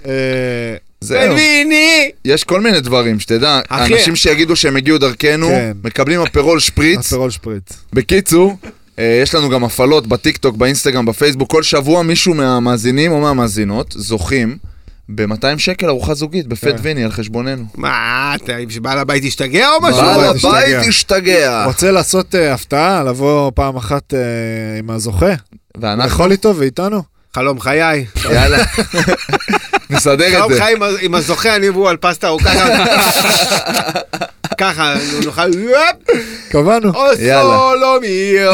אה, 0.08 0.76
זהו. 1.02 1.36
ויני! 1.36 2.10
יש 2.26 2.44
כל 2.44 2.62
מיני 2.62 2.80
דברים, 2.80 3.20
שתדע. 3.20 3.60
אנשים 3.72 4.16
שיגידו 4.16 4.56
שהם 4.56 4.76
הגיעו 4.76 4.98
דרכנו, 4.98 5.48
כן. 5.48 5.72
מקבלים 5.84 6.22
אפרול 6.22 6.60
שפריץ. 6.60 7.14
אפרול 7.14 7.30
שפריץ. 7.30 7.64
בקיצור, 7.94 8.58
יש 8.98 9.36
לנו 9.36 9.50
גם 9.50 9.64
הפעלות 9.64 10.08
בטיקטוק, 10.08 10.56
באינסטגרם, 10.58 11.06
בפייסבוק, 11.06 11.52
כל 11.52 11.64
שבוע 11.64 12.04
מישהו 12.04 12.34
מהמאזינים 12.34 13.12
או 13.12 13.22
מהמאזינות 13.22 13.94
זוכים 13.98 14.58
ב-200 15.10 15.26
שקל 15.58 15.88
ארוחה 15.90 16.14
זוגית 16.14 16.48
בפט 16.48 16.64
כן. 16.68 16.76
ויני 16.82 17.04
על 17.04 17.12
חשבוננו. 17.12 17.66
מה, 17.76 18.34
אתה 18.36 18.54
שבעל 18.70 18.98
הבית 19.00 19.24
השתגע 19.26 19.70
או 19.70 19.82
משהו? 19.82 20.02
בעל 20.02 20.18
בעל 20.18 20.30
הבית 20.64 20.88
השתגע. 20.88 21.66
רוצה 21.66 21.92
לעשות 21.92 22.36
אה, 22.36 22.54
הפתעה, 22.54 23.04
לבוא 23.04 23.52
פעם 23.56 23.76
אחת 23.78 24.14
אה, 24.14 24.20
עם 24.80 24.90
הזוכה? 24.90 25.34
ואנחנו, 25.78 26.04
לאכול 26.04 26.32
איתו 26.32 26.56
ואיתנו? 26.56 27.04
חלום 27.36 27.60
חיי. 27.60 28.06
יאללה, 28.32 28.58
נסדר 29.90 30.28
את 30.28 30.34
חלום 30.34 30.54
זה. 30.54 30.60
חיי 30.64 30.74
עם 30.76 30.84
ה- 30.84 30.88
עם 31.02 31.16
הזוכה, 31.16 31.56
אני 31.56 31.70
והוא 31.70 31.90
על 31.90 31.98
פסטה 31.98 32.28
ארוכה. 32.28 32.50
ככה, 34.58 34.94
נוכל... 35.26 35.52
קבענו. 36.50 36.92
יאללה. 37.20 37.58
סולומיו, 37.58 38.52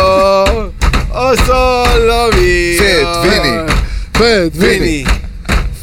או 1.12 1.38
סולומיו. 1.46 2.80
פט 2.80 3.18
ויני, 3.24 3.58
פט. 4.12 4.52
ויני. 4.56 5.06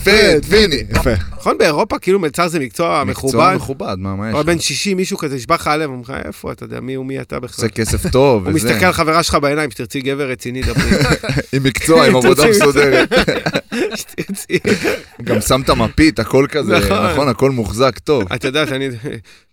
פט 0.05 0.45
ויני. 0.49 0.83
יפה. 0.91 1.11
נכון, 1.49 1.59
באירופה 1.59 1.99
כאילו 1.99 2.19
מלצר 2.19 2.49
זה 2.49 2.59
מקצוע 2.61 3.05
מקצוע 3.05 3.29
מכובד. 3.31 3.53
מכובד, 3.57 3.95
מה, 3.99 4.17
מה 4.17 4.29
יש 4.29 4.33
אבל 4.35 4.41
לך? 4.41 4.47
בן 4.47 4.59
60 4.59 4.97
מישהו 4.97 5.19
כזה 5.19 5.37
נשבע 5.37 5.55
לך 5.55 5.67
הלב, 5.67 5.91
אומר 5.91 6.03
לך, 6.03 6.13
איפה, 6.25 6.53
אתה 6.53 6.65
יודע, 6.65 6.81
מי 6.81 6.95
הוא 6.95 7.07
מי 7.07 7.21
אתה 7.21 7.41
בכלל? 7.41 7.65
עושה 7.65 7.69
כסף 7.69 8.11
טוב 8.11 8.45
הוא. 8.47 8.55
מסתכל 8.55 8.85
על 8.85 8.93
חברה 8.93 9.23
שלך 9.23 9.35
בעיניים, 9.35 9.71
שתרצי 9.71 10.01
גבר 10.01 10.31
רציני, 10.31 10.63
דברי. 10.63 10.91
עם 11.53 11.63
מקצוע, 11.63 12.07
עם 12.07 12.17
עבודה 12.17 12.45
מסודרת. 12.51 13.09
שתרצי. 13.95 14.59
גם 15.25 15.41
שם 15.41 15.61
את 15.61 15.69
המפית, 15.69 16.19
הכל 16.19 16.47
כזה, 16.51 16.79
נכון. 16.79 17.07
נכון, 17.13 17.29
הכל 17.29 17.51
מוחזק 17.51 17.99
טוב. 17.99 18.33
את 18.33 18.45
יודעת, 18.45 18.73
אני, 18.73 18.89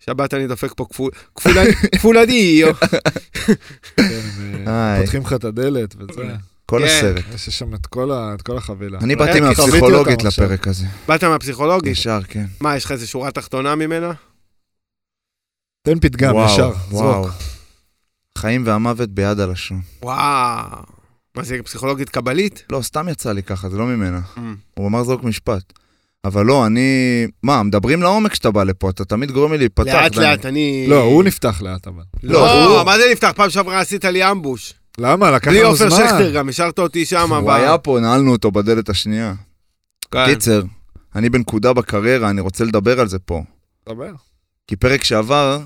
שבת 0.06 0.34
אני 0.34 0.48
דופק 0.48 0.74
פה 0.76 0.86
כפול- 0.94 1.12
כפולני- 1.96 2.64
הם, 3.98 4.04
אה, 4.68 4.94
איי. 4.96 5.02
פותחים 5.02 5.22
לך 5.22 5.34
את 5.34 5.44
הדלת 5.44 5.96
וזה. 6.00 6.22
כל 6.66 6.80
כן. 6.80 6.86
הסרט. 6.86 7.26
יש 7.36 7.50
שם 7.50 7.74
את 7.76 7.86
כל 7.86 8.12
ה- 8.12 8.34
את 8.34 8.42
כל 8.42 8.58
החבילה. 8.58 9.00
אני 9.00 9.14
אה, 9.14 9.20
באתי 9.20 9.40
מהפסיכולוגית 9.42 10.26
עכשיו. 10.26 10.46
לפרק 10.46 10.68
הזה. 10.68 10.86
באת 11.08 11.24
מהפסיכולוגית? 11.24 11.92
ישר, 11.92 12.20
כן. 12.28 12.46
מה, 12.62 12.76
יש 12.76 12.86
לך 12.86 12.92
איזה 12.92 13.08
שורה 13.08 13.32
תחתונה 13.32 13.76
ממנה? 13.76 14.12
תן 15.88 16.00
פתגם, 16.00 16.36
וואו, 16.36 16.54
ישר, 16.54 16.72
וואו. 16.92 17.24
זרוק. 17.24 17.34
חיים 18.38 18.64
והמוות 18.66 19.10
ביד 19.10 19.40
הלשון. 19.40 19.82
וואו. 20.04 20.66
מה 21.36 21.44
זה, 21.44 21.58
פסיכולוגית 21.66 22.10
קבלית? 22.10 22.64
לא, 22.72 22.82
סתם 22.82 23.10
יצא 23.10 23.32
לי 23.32 23.44
ככה, 23.44 23.70
זה 23.70 23.78
לא 23.78 23.86
ממנה. 23.86 24.20
Mm. 24.38 24.40
הוא 24.74 24.88
אמר 24.88 25.04
זרוק 25.04 25.24
משפט. 25.24 25.74
אבל 26.26 26.46
לא, 26.46 26.66
אני... 26.66 26.90
מה, 27.44 27.64
מדברים 27.64 28.02
לעומק 28.02 28.32
כשאתה 28.32 28.52
בא 28.52 28.64
לפה, 28.64 28.90
אתה 28.90 29.06
תמיד 29.06 29.32
גורם 29.32 29.52
לי 29.52 29.58
להיפתח. 29.58 29.86
לאט 29.94 30.16
ואני- 30.18 30.28
לאט, 30.30 30.46
אני... 30.46 30.86
לא, 30.90 31.02
הוא 31.02 31.24
נפתח 31.24 31.62
לאט 31.62 31.88
אבל. 31.88 32.04
לא, 32.24 32.34
לא, 32.34 32.78
הוא- 32.78 32.86
מה 32.86 32.98
זה 32.98 33.04
נפתח? 33.12 33.32
פעם 33.36 33.50
שעברה 33.50 33.80
עשית 33.80 34.06
לי 34.06 34.32
אמבוש. 34.32 34.74
למה? 34.98 35.32
לקח 35.32 35.48
בלי 35.48 35.60
לנו 35.60 35.70
עופר 35.70 35.90
זמן. 35.90 36.00
שכטר 36.00 36.32
גם, 36.32 36.50
השארת 36.50 36.80
אותי 36.80 37.06
שם. 37.06 37.34
הוא 37.34 37.52
היה 37.52 37.78
פה, 37.78 38.00
נעלנו 38.02 38.32
אותו 38.32 38.52
בדלת 38.52 38.90
השנייה. 38.90 39.34
כן. 40.12 40.26
קיצר, 40.26 40.64
אני 41.16 41.30
בנקודה 41.30 41.74
בקריירה, 41.74 42.30
אני 42.30 42.42
רוצה 42.42 42.64
לדבר 42.64 43.00
על 43.00 43.08
זה 43.08 43.20
פה. 43.20 43.44
דבר. 43.90 44.12
כי 44.68 44.76
פרק 44.76 45.04
שעבר, 45.04 45.62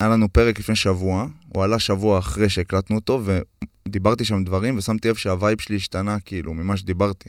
היה 0.00 0.10
לנו 0.10 0.28
פרק 0.32 0.58
לפני 0.58 0.76
שבוע, 0.76 1.26
הוא 1.48 1.64
עלה 1.64 1.78
שבוע 1.78 2.18
אחרי 2.18 2.48
שהקלטנו 2.48 2.96
אותו, 2.96 3.22
ודיברתי 3.88 4.24
שם 4.24 4.44
דברים, 4.44 4.78
ושמתי 4.78 5.08
לב 5.08 5.14
שה 5.14 5.34
vibe 5.34 5.60
שלי 5.60 5.76
השתנה, 5.76 6.20
כאילו, 6.20 6.54
ממה 6.54 6.76
שדיברתי. 6.76 7.28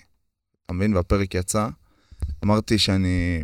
אתה 0.66 0.74
מבין? 0.74 0.96
והפרק 0.96 1.36
יצא. 1.36 1.68
אמרתי 2.44 2.78
שאני 2.78 3.44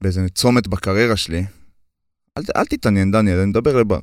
באיזה 0.00 0.26
צומת 0.34 0.66
בקריירה 0.66 1.16
שלי. 1.16 1.44
אל, 2.38 2.42
אל 2.56 2.64
תתעניין, 2.64 3.10
דניאל, 3.10 3.38
אני 3.38 3.46
מדבר 3.46 3.76
לבר. 3.76 3.98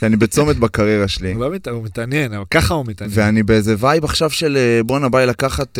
שאני 0.00 0.16
בצומת 0.16 0.56
בקריירה 0.56 1.08
שלי, 1.08 1.32
הוא 1.32 1.40
לא 1.44 1.50
מת- 1.50 1.68
הוא 1.68 1.84
מתעניין, 1.84 2.32
אבל 2.32 2.44
ככה 2.50 2.74
הוא 2.74 2.86
מתעניין. 2.86 3.18
ואני 3.20 3.42
באיזה 3.42 3.74
vibe 3.78 4.04
עכשיו 4.04 4.30
של 4.30 4.56
אה, 4.56 4.80
בואנה, 4.82 5.08
בא 5.08 5.20
לי 5.20 5.26
לקחת 5.26 5.78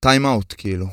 time 0.00 0.26
out, 0.26 0.54
כאילו. 0.58 0.86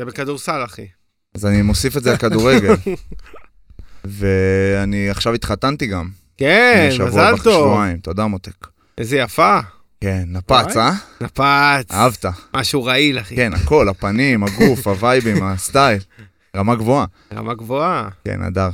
זה 0.00 0.04
בכדורסל, 0.04 0.64
אחי. 0.64 0.86
אז 1.34 1.46
אני 1.46 1.62
מוסיף 1.62 1.96
את 1.96 2.02
זה 2.02 2.12
לכדורגל. 2.12 2.74
ואני 4.04 5.10
עכשיו 5.10 5.34
התחתנתי 5.34 5.86
גם. 5.86 6.08
כן, 6.36 6.88
שבוע 6.92 7.06
מזל 7.08 7.34
טוב. 7.44 7.64
שבועיים, 7.66 7.98
תודה 7.98 8.26
מותק. 8.26 8.66
איזה 8.98 9.16
יפה. 9.16 9.58
כן, 10.00 10.24
נפץ, 10.26 10.76
אה? 10.76 10.92
נפץ. 11.20 11.90
אהבת. 11.92 12.24
משהו 12.56 12.84
רעיל, 12.84 13.18
אחי. 13.18 13.36
כן, 13.36 13.52
הכל, 13.54 13.88
הפנים, 13.88 14.44
הגוף, 14.44 14.86
הווייבים, 14.86 15.42
הסטייל. 15.44 16.00
רמה 16.56 16.74
גבוהה. 16.74 17.06
רמה 17.34 17.54
גבוהה. 17.54 18.08
כן, 18.24 18.42
הדר. 18.42 18.70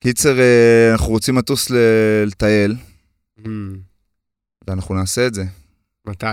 קיצר, 0.00 0.38
אה, 0.40 0.92
אנחנו 0.92 1.08
רוצים 1.12 1.38
לטוס 1.38 1.70
ל- 1.70 1.76
לטייל, 2.26 2.76
Hmm, 3.38 3.48
ואנחנו 4.68 4.94
נעשה 4.94 5.26
את 5.26 5.34
זה. 5.34 5.44
מתי? 6.06 6.26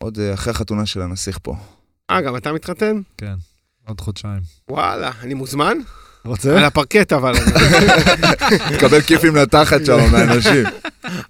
עוד 0.00 0.18
אה, 0.18 0.34
אחרי 0.34 0.50
החתונה 0.50 0.86
של 0.86 1.02
הנסיך 1.02 1.38
פה. 1.42 1.56
אה, 2.10 2.20
גם 2.20 2.36
אתה 2.36 2.52
מתחתן? 2.52 3.00
כן, 3.18 3.34
עוד 3.88 4.00
חודשיים. 4.00 4.40
וואלה, 4.70 5.10
אני 5.22 5.34
מוזמן? 5.34 5.78
רוצה? 6.24 6.58
על 6.58 6.64
הפרקט 6.64 7.12
אבל. 7.12 7.32
תקבל 8.76 9.00
כיפים 9.00 9.36
לתחת 9.36 9.86
שם 9.86 9.98
מהאנשים. 10.12 10.64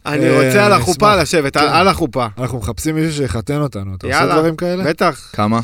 אני 0.07 0.29
אה, 0.29 0.37
רוצה 0.47 0.67
על 0.67 0.73
אני 0.73 0.83
החופה. 0.83 1.17
לשבת, 1.17 1.57
על- 1.57 1.69
כן. 1.69 1.75
על 1.75 1.89
החופה. 1.89 2.27
אנחנו 2.39 2.59
מחפשים 2.59 2.95
מישהו 2.95 3.13
שיחתן 3.13 3.61
אותנו. 3.61 3.95
אתה 3.95 4.07
עושה. 4.07 4.27
דברים 4.27 4.57
כאלה? 4.57 4.85
בטח. 4.85 5.31
כמה? 5.33 5.61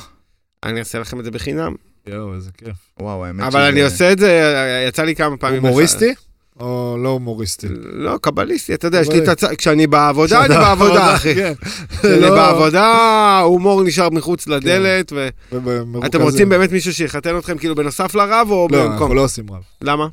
אני 0.65 0.79
אעשה 0.81 0.99
לכם 0.99 1.19
את 1.21 1.25
זה 1.25 1.31
בחינם. 1.31 1.75
יואו, 2.09 2.35
איזה 2.35 2.51
כיף. 2.59 2.77
וואו, 3.01 3.25
האמת 3.25 3.47
אבל 3.47 3.61
אני 3.61 3.83
עושה 3.83 4.13
את 4.13 4.19
זה, 4.19 4.53
יצא 4.89 5.03
לי 5.03 5.15
כמה 5.15 5.37
פעמים. 5.37 5.65
הומוריסטי? 5.65 6.15
או 6.61 6.97
לא 7.03 7.09
הומוריסטי? 7.09 7.67
לא, 7.93 8.19
קבליסטי, 8.23 8.75
אתה 8.75 8.87
יודע, 8.87 9.01
יש 9.01 9.09
לי 9.09 9.19
את. 9.19 9.29
הצ... 9.29 9.45
כשאני 9.45 9.87
בעבודה, 9.87 10.45
אני 10.45 10.55
בעבודה, 10.55 11.15
אחי. 11.15 11.35
כן. 11.35 11.53
כשאני 11.99 12.21
לא- 12.21 12.31
בעבודה, 12.35 12.85
ההומור 12.85 13.83
נשאר 13.83 14.11
מחוץ 14.11 14.47
לדלת, 14.47 15.13
ובמרוכזים. 15.53 16.03
ואתם 16.03 16.23
רוצים 16.23 16.49
באמת 16.49 16.73
מישהו 16.73 16.95
שיחתן 16.95 17.39
אתכם 17.39 17.59
כאילו 17.59 17.75
בנוסף 17.75 18.15
לרב 18.15 18.47
או 18.51 18.69
לא, 18.71 18.83
אנחנו 18.83 18.93
במקום? 18.93 19.17
לא 19.17 19.25
עושים 19.25 19.51
רב. 19.51 19.63
למה? 19.83 20.09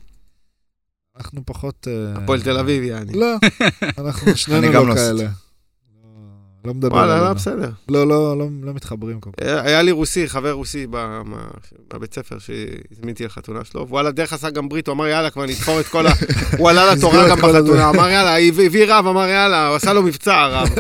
אנחנו 1.18 1.42
פחות... 1.46 1.88
אה, 1.88 2.22
הפועל 2.24 2.42
תל 2.42 2.58
אביב, 2.58 2.84
יעני. 2.84 3.14
לא, 3.14 3.36
אנחנו 3.98 4.36
שנינו 4.38 4.72
לא 4.72 4.88
לא 4.88 4.96
כאלה. 4.96 5.28
לא 6.66 6.74
מדבר 6.74 6.96
וואלה, 6.96 7.22
לא. 7.22 7.34
בסדר. 7.34 7.70
לא, 7.90 8.08
לא, 8.08 8.38
לא, 8.38 8.48
לא 8.64 8.74
מתחברים 8.74 9.20
כל 9.20 9.30
כך. 9.38 9.44
היה 9.48 9.82
לי 9.82 9.92
רוסי, 9.92 10.28
חבר 10.28 10.52
רוסי 10.52 10.88
בבית 11.94 12.14
ספר 12.14 12.38
שהזמינתי 12.40 13.26
לחתונה 13.26 13.64
שלו, 13.64 13.88
והוא 13.88 14.00
על 14.00 14.08
הדרך 14.08 14.34
עשה 14.34 14.50
גם 14.50 14.70
ברית, 14.70 14.88
הוא 14.88 14.94
אמר 14.94 15.08
יאללה, 15.08 15.30
כבר 15.30 15.46
נתפור 15.46 15.80
את 15.80 15.88
כל 15.88 16.08
ה... 16.08 16.12
הוא 16.58 16.70
עלה 16.70 16.94
לתורה 16.94 17.30
גם. 17.30 17.38
בחתונה, 17.38 17.90
אמר 17.90 18.10
יאללה, 18.10 18.38
הביא 18.66 18.86
רב, 18.88 19.08
אמר 19.08 19.28
יאללה, 19.28 19.68
הוא 19.68 19.76
עשה 19.76 19.94
לו 19.94 20.04
מבצע, 20.04 20.36
הרב. 20.36 20.70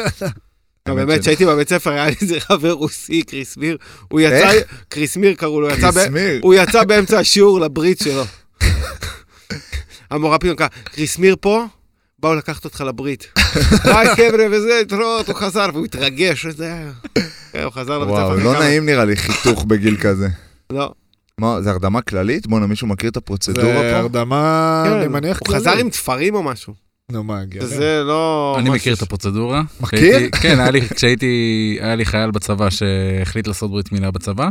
באמת. 0.88 1.22
כשהייתי 1.22 1.46
בבית 1.46 1.70
ספר, 1.70 1.92
היה 1.92 2.06
לי 2.06 2.16
איזה 2.22 2.40
חבר 2.40 2.72
רוסי, 2.72 3.24
קריסמיר, 3.24 3.78
הוא 4.12 4.22
יצא, 4.22 4.52
איך? 4.52 4.64
קריסמיר 4.90 5.34
קראו 5.34 5.62
לו. 5.62 5.68
הוא 6.42 6.54
יצא 6.54 6.84
באמצע 6.84 7.20
השיעור 7.20 7.60
לברית 7.60 8.00
שלו. 8.00 8.24
המורה 10.12 10.40
פתאום 10.40 10.56
קרא, 10.56 10.68
קריסמיר 10.84 11.36
פה? 11.42 11.66
באו 12.20 12.36
לקחת 12.36 12.66
אותך 12.66 12.82
לברית. 12.82 13.28
היי 13.84 14.16
חבר'ה 14.16 14.46
וזה, 14.52 14.80
התראות, 14.82 15.28
הוא 15.28 15.36
חזר, 15.36 15.70
והוא 15.74 15.86
התרגש, 15.86 16.46
וזה 16.46 16.74
היה... 16.74 16.92
כן, 17.52 17.64
הוא 17.64 17.72
חזר 17.72 18.00
לבית 18.00 18.16
ספר. 18.16 18.26
וואו, 18.28 18.38
לא 18.38 18.60
נעים 18.60 18.86
נראה 18.86 19.06
לי 19.06 19.16
חיתוך 19.16 19.66
בגיל 19.70 19.98
כזה. 19.98 20.28
לא. 20.70 20.92
מה, 21.42 21.62
זה 21.62 21.70
הרדמה 21.72 22.02
כללית? 22.02 22.48
בואנה, 22.48 22.68
מישהו 22.68 22.88
מכיר 22.88 23.10
את 23.10 23.18
הפרוצדורה 23.18 23.68
זה 23.68 23.90
פה? 23.92 23.98
הרדמה, 23.98 24.84
כן, 24.88 24.92
אני 24.94 25.08
מניח 25.08 25.40
הוא 25.48 25.56
חזר 25.56 25.78
עם 25.78 25.90
תפרים 25.90 26.36
או 26.36 26.44
משהו. 26.44 26.74
נו, 27.12 27.24
מה, 27.24 27.40
הגיוני. 27.40 27.66
וזה 27.68 28.02
לא... 28.06 28.56
אני 28.60 28.70
מכיר 28.70 28.94
את 28.94 29.02
הפרוצדורה. 29.02 29.62
מכיר? 29.82 30.30
כן, 30.42 30.60
היה 30.60 30.72
לי- 30.72 30.90
כשהייתי, 30.90 31.26
היה 31.82 31.96
לי 31.96 32.06
חייל 32.06 32.32
בצבא 32.32 32.70
שהחליט 32.70 33.48
לעשות 33.48 33.72
ברית 33.72 33.92
מילה 33.92 34.12
בצבא, 34.12 34.48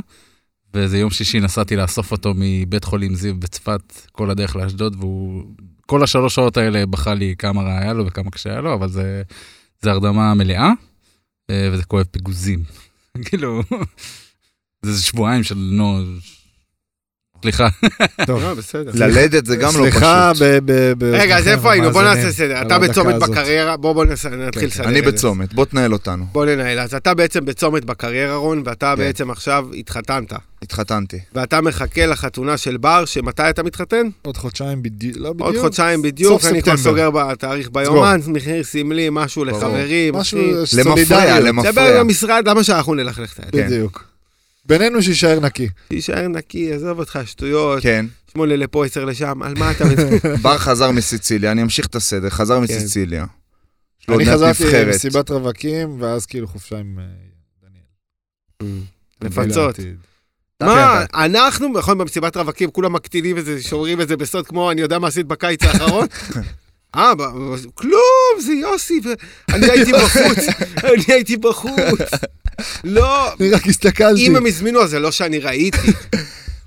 ואיזה 0.75 0.99
יום 0.99 1.11
שישי 1.11 1.41
נסעתי 1.41 1.77
לאסוף 1.77 2.13
אותו 2.13 2.33
מבית 2.37 2.85
חולים 2.85 3.15
זיו 3.15 3.35
בצפת, 3.35 3.81
כל 4.13 4.31
הדרך 4.31 4.57
לאשדוד, 4.57 4.97
והוא... 5.01 5.43
כל 5.87 6.03
השלוש 6.05 6.35
שעות 6.35 6.57
האלה 6.57 6.87
בכה 6.87 7.15
לי 7.15 7.35
כמה 7.39 7.63
רע 7.63 7.79
היה 7.79 7.93
לו 7.93 8.07
וכמה 8.07 8.31
קשה 8.31 8.51
היה 8.51 8.61
לו, 8.61 8.75
אבל 8.75 8.89
זה, 8.89 9.23
זה 9.83 9.91
הרדמה 9.91 10.35
מלאה, 10.35 10.71
אה, 11.51 11.69
וזה 11.73 11.85
כואב 11.85 12.05
פיגוזים. 12.11 12.63
כאילו, 13.27 13.63
זה 14.83 15.03
שבועיים 15.03 15.43
של 15.43 15.55
נו... 15.59 16.01
סליחה, 17.43 17.69
לא, 18.29 18.55
בסדר. 18.55 18.91
ללדת 18.95 19.47
זה 19.47 19.57
גם 19.57 19.69
לא 19.77 19.83
סליחה, 19.83 20.31
פשוט. 20.35 20.43
ב... 20.47 20.59
ב- 20.73 20.93
ב- 20.99 21.05
רגע, 21.05 21.39
אז 21.39 21.49
איפה 21.49 21.73
היינו? 21.73 21.91
בוא 21.91 22.03
נעשה 22.03 22.33
סדר. 22.33 22.63
אתה 22.63 22.79
בצומת. 22.79 23.15
בקריירה, 23.15 23.77
בוא 23.77 23.93
בוא 23.93 24.05
נס- 24.05 24.27
נתחיל 24.27 24.61
כן, 24.63 24.67
לסדר. 24.67 24.89
אני 24.89 24.99
את 24.99 25.05
זה. 25.05 25.11
בצומת, 25.13 25.55
בוא 25.55 25.65
תנהל 25.65 25.93
אותנו. 25.93 26.27
בוא 26.33 26.47
ננהל. 26.47 26.79
אז 26.79 26.95
אתה 26.95 27.15
בעצם 27.15 27.45
בצומת 27.45 27.85
בקריירה, 27.85 28.37
רון, 28.37 28.63
ואתה 28.65 28.95
כן. 28.97 29.03
בעצם 29.03 29.31
עכשיו 29.31 29.67
התחתנת. 29.79 30.33
התחתנתי. 30.65 31.19
ואתה 31.35 31.61
מחכה 31.61 32.07
לחתונה 32.07 32.57
של 32.57 32.77
בר, 32.77 33.05
שמתי 33.05 33.51
אתה 33.51 33.63
מתחתן? 33.63 34.09
עוד 34.23 34.37
חודשיים 34.37 34.83
בדיוק, 34.83 35.17
לא 35.17 35.33
בדיוק. 35.33 35.49
עוד 35.49 35.59
חודשיים 35.59 36.03
בדיוק, 36.03 36.45
אני 36.45 36.63
כבר. 36.63 36.77
סוגר 36.77 37.11
בתאריך 37.11 37.71
ביומן, 37.73 38.21
מחיר 38.27 38.63
סמלי, 38.63 39.09
משהו. 39.13 39.45
לחברים, 39.45 40.15
משהו 40.15 40.39
אחי. 40.39 40.77
למפרע, 40.77 40.95
סולידריות. 40.95 41.43
זה 41.43 41.49
למפרע. 41.49 41.99
במשרד, 42.03 42.49
למה 42.49 42.65
שאנחנו 42.65 42.95
נלכלך 42.95 43.33
את 43.33 43.39
היד? 43.39 43.51
כן. 43.53 43.67
בדיוק. 43.67 44.05
בינינו 44.67 45.03
שיישאר 45.03 45.41
נקי. 45.41 45.69
תישאר 45.89 46.29
נקי, 46.29 46.73
עזוב 46.73 46.99
אותך, 46.99 47.19
שטויות, 47.25 47.83
כן. 47.83 48.07
שמונה 48.33 48.57
לפה, 48.57 48.87
עשר 48.87 49.05
לשם, 49.05 49.43
על 49.43 49.55
מה 49.59 49.71
אתה? 49.71 49.85
בר 50.43 50.59
חזר 50.59 50.91
מסיציליה, 50.91 51.53
אני 51.53 51.63
אמשיך 51.63 51.87
את 51.87 51.95
הסדר, 51.95 52.31
חזר 52.31 52.61
מסיציליה. 52.61 53.25
לו 54.09 54.15
עוד 54.15 54.21
אני 54.21 54.33
חזרתי. 54.33 54.65
למסיבת 54.85 55.31
רווקים, 55.31 56.03
ואז 56.03 56.27
כאילו 56.27 56.47
חופשה 56.47 56.79
עם 56.79 56.99
אה, 56.99 57.05
דניאל. 58.61 58.83
לפצות. 59.23 59.81
מה, 60.63 61.05
אנחנו, 61.15 61.69
נכון, 61.79 61.99
במסיבת 61.99 62.37
רווקים, 62.37 62.71
כולם 62.71 62.93
מקטינים 62.93 63.39
את 63.39 63.45
זה, 63.45 63.63
שומרים 63.63 64.01
את 64.01 64.09
זה 64.09 64.17
בסוד, 64.17 64.47
כמו 64.47 64.71
אני 64.71 64.81
יודע 64.81 64.99
מה 64.99 65.09
עשית 65.09 65.27
בקיץ 65.27 65.63
האחרון? 65.63 66.07
אה, 66.97 67.13
כלום, 67.75 68.41
זה 68.41 68.53
יוסי, 68.53 69.01
אני 69.53 69.71
הייתי 69.71 69.93
בחוץ, 69.93 70.39
אני 70.95 71.05
הייתי 71.09 71.37
בחוץ. 71.37 72.01
לא, 72.85 73.33
אני 73.41 73.51
רק 73.51 73.67
הסתכלתי. 73.67 74.27
אם 74.27 74.37
הם 74.37 74.47
הזמינו, 74.47 74.83
אז 74.83 74.91
זה 74.91 74.99
לא 74.99 75.11
שאני 75.11 75.39
ראיתי. 75.39 75.93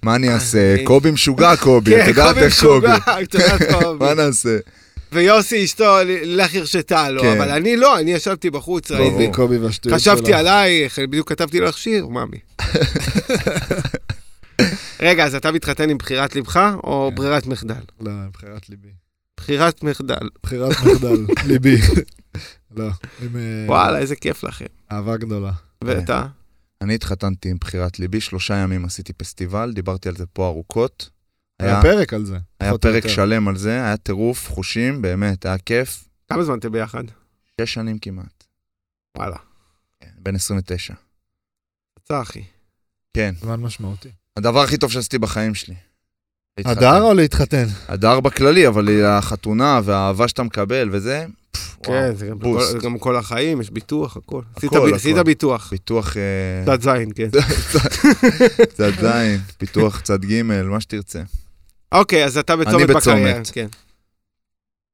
מה 0.03 0.15
אני 0.15 0.33
אעשה? 0.33 0.57
אה, 0.57 0.83
קובי 0.83 1.11
משוגע 1.11 1.55
קובי, 1.55 1.95
את 1.95 2.01
כן, 2.01 2.09
יודעת 2.09 2.37
איך 2.37 2.63
את 3.23 3.33
יודעת 3.33 3.61
קובי. 3.71 3.99
מה 4.05 4.13
נעשה? 4.13 4.57
ויוסי 5.11 5.63
אשתו, 5.63 5.97
לך 6.23 6.55
הרשתה 6.55 7.09
לו, 7.09 7.21
כן. 7.21 7.37
אבל 7.37 7.49
אני 7.49 7.77
לא, 7.77 7.99
אני 7.99 8.11
ישבתי 8.11 8.49
בחוץ. 8.49 8.91
ראיתי. 8.91 9.31
חשבתי. 9.91 10.33
עלייך, 10.33 10.99
בדיוק 10.99 11.29
כתבתי 11.29 11.59
לך 11.59 11.77
שיר, 11.77 12.07
מאמי. 12.07 12.37
רגע, 14.99 15.25
אז 15.25 15.35
אתה 15.35 15.51
מתחתן 15.51 15.89
עם 15.89 15.97
בחירת 15.97 16.35
לבך 16.35 16.57
או 16.83 17.07
כן. 17.09 17.15
ברירת 17.15 17.47
מחדל? 17.47 17.81
לא, 18.01 18.11
בחירת 18.33 18.69
ליבי. 18.69 18.89
בחירת 19.37 19.83
מחדל. 19.83 20.27
בחירת 20.43 20.71
מחדל, 20.71 21.25
ליבי. 21.49 21.77
לא, 22.75 22.87
עם 23.21 23.35
אה, 23.35 23.65
וואלה, 23.67 23.99
איזה 23.99 24.15
כיף 24.15 24.43
לכם. 24.43 24.65
אהבה 24.91 25.17
גדולה. 25.17 25.51
ואתה? 25.83 26.25
אני 26.81 26.95
התחתנתי 26.95 27.49
עם 27.49 27.57
בחירת 27.61 27.99
ליבי, 27.99 28.21
שלושה 28.21 28.55
ימים 28.55 28.85
עשיתי 28.85 29.13
פסטיבל, 29.13 29.71
דיברתי 29.73 30.09
על 30.09 30.15
זה 30.15 30.25
פה 30.25 30.47
ארוכות. 30.47 31.09
היה 31.59 31.81
פרק 31.81 32.13
על 32.13 32.25
זה. 32.25 32.37
היה 32.59 32.77
פרק 32.77 32.95
יותר. 33.03 33.15
שלם 33.15 33.47
על 33.47 33.57
זה, 33.57 33.71
היה 33.71 33.97
טירוף, 33.97 34.49
חושים, 34.49 35.01
באמת, 35.01 35.45
היה 35.45 35.57
כיף. 35.57 36.03
כמה 36.29 36.43
זמן 36.43 36.57
אתם 36.59 36.71
ביחד? 36.71 37.03
שש 37.61 37.73
שנים 37.73 37.99
כמעט. 37.99 38.43
וואלה. 39.17 39.35
כן, 39.99 40.09
בן 40.19 40.35
29. 40.35 40.93
יצא, 41.99 42.21
אחי. 42.21 42.43
כן, 43.13 43.33
זמן 43.41 43.59
משמעותי. 43.59 44.09
הדבר 44.37 44.59
הכי 44.63 44.77
טוב 44.77 44.91
שעשיתי 44.91 45.17
בחיים 45.17 45.55
שלי. 45.55 45.75
להתחתן. 46.57 46.77
הדר 46.77 47.01
או 47.01 47.13
להתחתן? 47.13 47.65
הדר 47.87 48.19
בכללי, 48.19 48.67
אבל 48.67 49.05
החתונה 49.05 49.79
והאהבה 49.83 50.27
שאתה 50.27 50.43
מקבל 50.43 50.89
וזה, 50.91 51.25
כן, 51.83 51.91
וואו, 51.91 52.15
זה 52.15 52.27
גם 52.27 52.39
בוסט. 52.39 52.67
כל- 52.73 52.79
זה 52.79 52.85
גם 52.85 52.99
כל 52.99 53.15
החיים, 53.15 53.61
יש 53.61 53.69
ביטוח, 53.69 54.17
הכל. 54.17 54.41
עשית. 54.95 55.15
ביטוח. 55.25 55.69
ביטוח 55.71 56.17
אה, 56.17 56.63
צד 56.65 56.81
זין, 56.81 57.09
כן. 57.15 57.29
צד 58.77 58.91
זין, 59.01 59.39
פיתוח 59.59 60.01
צד 60.01 60.25
ג', 60.25 60.41
מה 60.41 60.81
שתרצה. 60.81 61.21
אוקיי, 61.91 62.25
אז 62.25 62.37
אתה 62.37 62.55
בצומת 62.55 62.75
אני 62.75 62.85
בקריירה. 62.85 63.39
בצומת. 63.39 63.49
כן. 63.53 63.67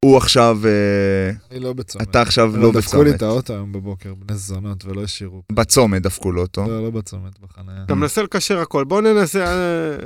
הוא 0.06 0.18
עכשיו, 0.18 0.60
אה, 0.66 1.32
אני 1.52 1.60
לא 1.60 1.74
בצומת. 1.74 2.10
אתה 2.10 2.22
עכשיו 2.22 2.58
לא 2.58 2.72
דפקו 2.72 3.04
לי 3.04 3.10
את 3.10 3.16
בצומת. 3.16 3.22
האוטו 3.32 3.54
היום 3.54 3.72
בבוקר, 3.72 4.14
בני 4.14 4.38
זונות, 4.38 4.86
ולא 4.86 5.04
השאירו. 5.04 5.42
בצומת 5.52 6.02
דפקו 6.02 6.32
לו 6.32 6.42
אותו. 6.42 6.66
לא, 6.68 6.84
לא 6.84 6.90
בצומת, 6.90 7.40
בחניה. 7.40 7.84
אתה 7.86 7.96
מנסה 7.96 8.24
לקשר 8.24 8.60
הכל, 8.60 8.84
בוא 8.84 9.02
ננסה... 9.02 9.46
אה, 9.46 9.98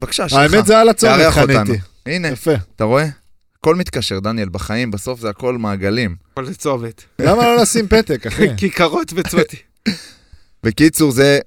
בבקשה, 0.00 0.28
שלך. 0.28 0.38
האמת 0.38 0.66
זה 0.66 0.78
על 0.78 0.88
הצומת. 0.88 1.30
חניתי. 1.30 1.78
הנה, 2.06 2.28
יפה. 2.28 2.54
אתה 2.76 2.84
רואה? 2.84 3.06
הכל 3.58 3.76
מתקשר, 3.76 4.20
דניאל, 4.20 4.48
בחיים, 4.48 4.90
בסוף 4.90 5.20
זה 5.20 5.30
הכל 5.30 5.58
מעגלים. 5.58 6.16
הכל 6.32 6.44
זה 6.44 6.54
צומת. 6.54 7.02
למה 7.18 7.42
לא 7.42 7.62
לשים 7.62 7.88
פתק, 7.88 8.26
אחי? 8.26 8.46
כיכרות 8.56 9.12
וצמתים. 9.16 9.60
בקיצור, 10.62 11.10
זה... 11.10 11.38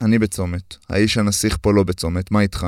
אני 0.00 0.18
בצומת. 0.18 0.76
האיש 0.90 1.18
הנסיך 1.18 1.58
פה 1.60 1.72
לא 1.72 1.82
בצומת, 1.82 2.30
מה 2.30 2.40
איתך? 2.40 2.66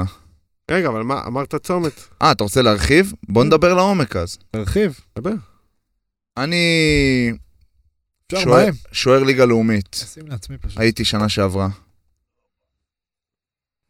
רגע, 0.71 0.89
אבל 0.89 1.03
מה, 1.03 1.23
אמרת 1.27 1.55
צומת. 1.55 1.93
אה, 2.23 2.33
אתה 2.33 2.45
רוצה 2.45 2.63
להרחיב? 2.63 3.13
בוא 3.29 3.45
נדבר 3.45 3.75
לעומק 3.75 4.17
אז. 4.17 4.39
תרחיב. 4.51 5.01
דבר. 5.19 5.31
אני 6.37 7.33
אפשר 8.33 8.51
שוער- 8.93 9.23
ליגה 9.25 9.45
לאומית. 9.45 9.95
שים 10.15 10.27
לעצמי 10.27 10.59
פשוט. 10.59 10.81
הייתי 10.81 11.05
שנה 11.05 11.29
שעברה. 11.29 11.69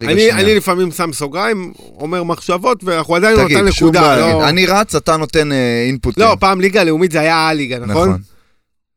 ליגה 0.00 0.12
אני, 0.12 0.20
שנייה. 0.20 0.40
אני 0.40 0.54
לפעמים 0.54 0.90
שם 0.92 1.12
סוגריים, 1.12 1.72
אומר 1.78 2.22
מחשבות, 2.22 2.84
ואנחנו 2.84 3.16
עדיין 3.16 3.44
תגיד, 3.44 3.58
נותן 3.58 3.72
שום 3.72 3.88
נקודה. 3.88 4.00
בעיה. 4.16 4.32
לא, 4.32 4.48
אני 4.48 4.66
רץ, 4.66 4.94
אתה 4.94 5.16
נותן 5.16 5.52
אה, 5.52 5.84
אינפוטים. 5.86 6.22
לא, 6.22 6.36
פעם 6.40 6.60
ליגה 6.60 6.84
לאומית 6.84 7.10
זה 7.12 7.20
היה 7.20 7.48
הליגה, 7.48 7.78
נכון? 7.78 8.08
נכון. 8.08 8.22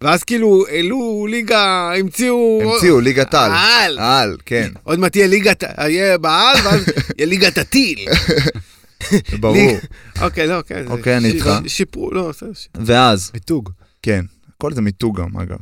ואז 0.03 0.23
כאילו 0.23 0.65
העלו 0.67 1.27
ליגה, 1.29 1.91
המציאו... 1.97 2.61
המציאו 2.63 2.99
ליגת 2.99 3.33
על. 3.33 3.51
העל. 3.51 3.99
על, 3.99 4.37
כן, 4.45 4.71
עוד 4.83 4.99
מעט 4.99 5.11
תהיה 5.11 5.27
ליגת, 5.27 5.63
יהיה 5.79 6.17
בעל, 6.17 6.57
ואז 6.63 6.85
יהיה 7.17 7.27
ליגת 7.27 7.57
הטיל. 7.57 7.99
ברור. 9.39 9.77
אוקיי, 10.21 10.47
לא, 10.47 10.61
כן. 10.67 10.85
אוקיי, 10.87 11.17
אני 11.17 11.27
איתך. 11.27 11.49
שיפרו, 11.67 12.11
לא, 12.11 12.29
בסדר. 12.29 12.51
ואז, 12.75 13.31
מיתוג. 13.33 13.69
כן, 14.01 14.25
הכל 14.55 14.73
זה 14.73 14.81
מיתוג 14.81 15.21
גם, 15.21 15.37
אגב. 15.37 15.57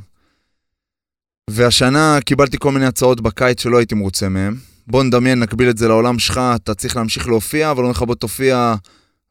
והשנה 1.50 2.17
קיבלתי 2.25 2.58
כל 2.60 2.72
מיני 2.72 2.86
הצעות 2.86 3.22
בקיץ 3.22 3.62
שלא 3.62 3.77
הייתי 3.77 3.96
מרוצה 3.96 4.29
מהן. 4.29 4.56
בוא 4.88 5.03
נדמיין, 5.03 5.39
נקביל 5.39 5.70
את 5.70 5.77
זה 5.77 5.88
לעולם 5.88 6.20
שלך, 6.20 6.41
אתה 6.56 6.74
צריך 6.74 6.96
להמשיך 6.96 7.27
להופיע, 7.27 7.72
אבל 7.72 7.77
אומרים 7.77 7.91
לך 7.91 8.01
בוא 8.01 8.15
תופיע 8.15 8.75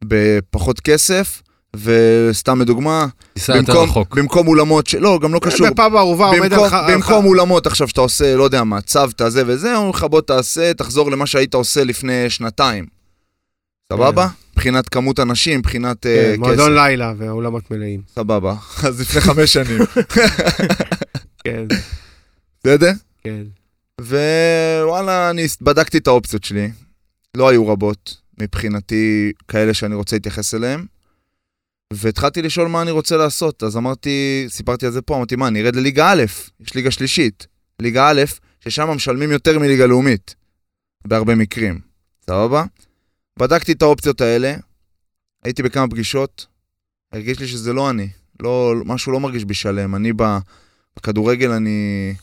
בפחות 0.05 0.81
כסף, 0.81 1.43
וסתם 1.83 2.61
לדוגמה, 2.61 3.07
במקום. 3.49 4.05
במקום 4.17 4.49
אולמות, 4.49 4.87
ש... 4.87 4.95
לא, 4.95 5.19
גם 5.23 5.35
לא 5.35 5.39
קשור. 5.43 5.71
בפאב 5.71 5.95
הערובה 5.95 6.27
עומד 6.27 6.41
במקום, 6.51 6.65
על 6.65 6.71
ח... 6.71 6.73
על 6.75 6.95
במקום 6.95 7.23
ח- 7.25 7.27
אולמות 7.27 7.67
עכשיו 7.67 7.89
שאתה 7.89 8.01
עושה, 8.01 8.37
לא 8.37 8.45
יודע 8.45 8.65
מה, 8.65 8.81
צוותא 8.81 9.29
זה 9.29 9.43
וזה, 9.47 9.77
אומרים 9.77 9.91
לך 9.95 10.05
בוא 10.05 10.21
תעשה, 10.21 10.75
תחזור 10.75 11.11
למה 11.11 11.27
שהיית 11.27 11.55
עושה 11.55 11.85
לפני 11.85 12.31
שנתיים. 12.31 12.87
סבבה? 13.93 14.29
מבחינת 14.53 14.89
כמות 14.89 15.21
אנשים, 15.21 15.59
מבחינת 15.59 16.07
אה, 16.07 16.23
כן, 16.25 16.31
כסף. 16.33 16.39
מועדון 16.39 16.75
לילה 16.75 17.13
והאולמות 17.19 17.71
מלאים. 17.71 18.01
סבבה. 18.15 18.55
אז 18.87 19.01
לפני 19.01 19.21
חמש 19.21 19.53
שנים. 19.53 19.79
כן, 21.45 21.65
בסדר? 22.65 22.93
כן. 23.25 23.43
ווואלה, 24.01 25.31
אני 25.31 25.47
בדקתי 25.61 25.99
את 25.99 26.07
האופציות 26.07 26.45
שלי. 26.45 26.71
לא 27.37 27.49
היו 27.49 27.69
רבות, 27.69 28.17
מבחינתי, 28.41 29.33
כאלה 29.49 29.75
שאני 29.75 29.95
רוצה 29.95 30.17
להתייחס 30.17 30.55
אליהן. 30.55 30.85
והתחלתי 31.93 32.43
לשאול 32.43 32.69
מה 32.69 32.83
אני 32.83 32.91
רוצה 32.91 33.17
לעשות. 33.17 33.63
אז 33.63 33.77
אמרתי, 33.77 34.45
סיפרתי 34.49 34.87
על 34.87 34.93
זה 34.93 35.03
פה, 35.03 35.17
אמרתי, 35.17 35.37
מה, 35.37 35.49
אני 35.49 35.63
ארד 35.63 35.77
לליגה 35.77 36.13
א', 36.13 36.25
יש 36.61 36.75
ליגה 36.75 36.91
שלישית. 36.91 37.47
ליגה 37.83 38.11
א', 38.11 38.23
ששם 38.61 38.89
משלמים 38.91 39.31
יותר 39.31 39.59
מליגה 39.59 39.87
לאומית, 39.87 40.35
בהרבה 41.07 41.35
מקרים. 41.35 41.81
סבבה? 42.27 42.65
בדקתי 43.39 43.73
את 43.73 43.83
האופציות 43.83 44.21
האלה, 44.21 44.55
הייתי 45.45 45.63
בכמה 45.63 45.89
פגישות, 45.89 46.47
הרגיש 47.13 47.41
לי 47.41 47.47
שזה 47.47 47.73
לא 47.73 47.91
אני. 47.91 48.09
לא, 48.43 48.75
משהו 48.85 49.13
לא 49.13 49.21
מרגיש 49.21 49.45
בי 49.45 49.55
שלם. 49.55 49.95
אני 49.95 50.13
בכדורגל, 50.97 51.51
אני 51.51 52.15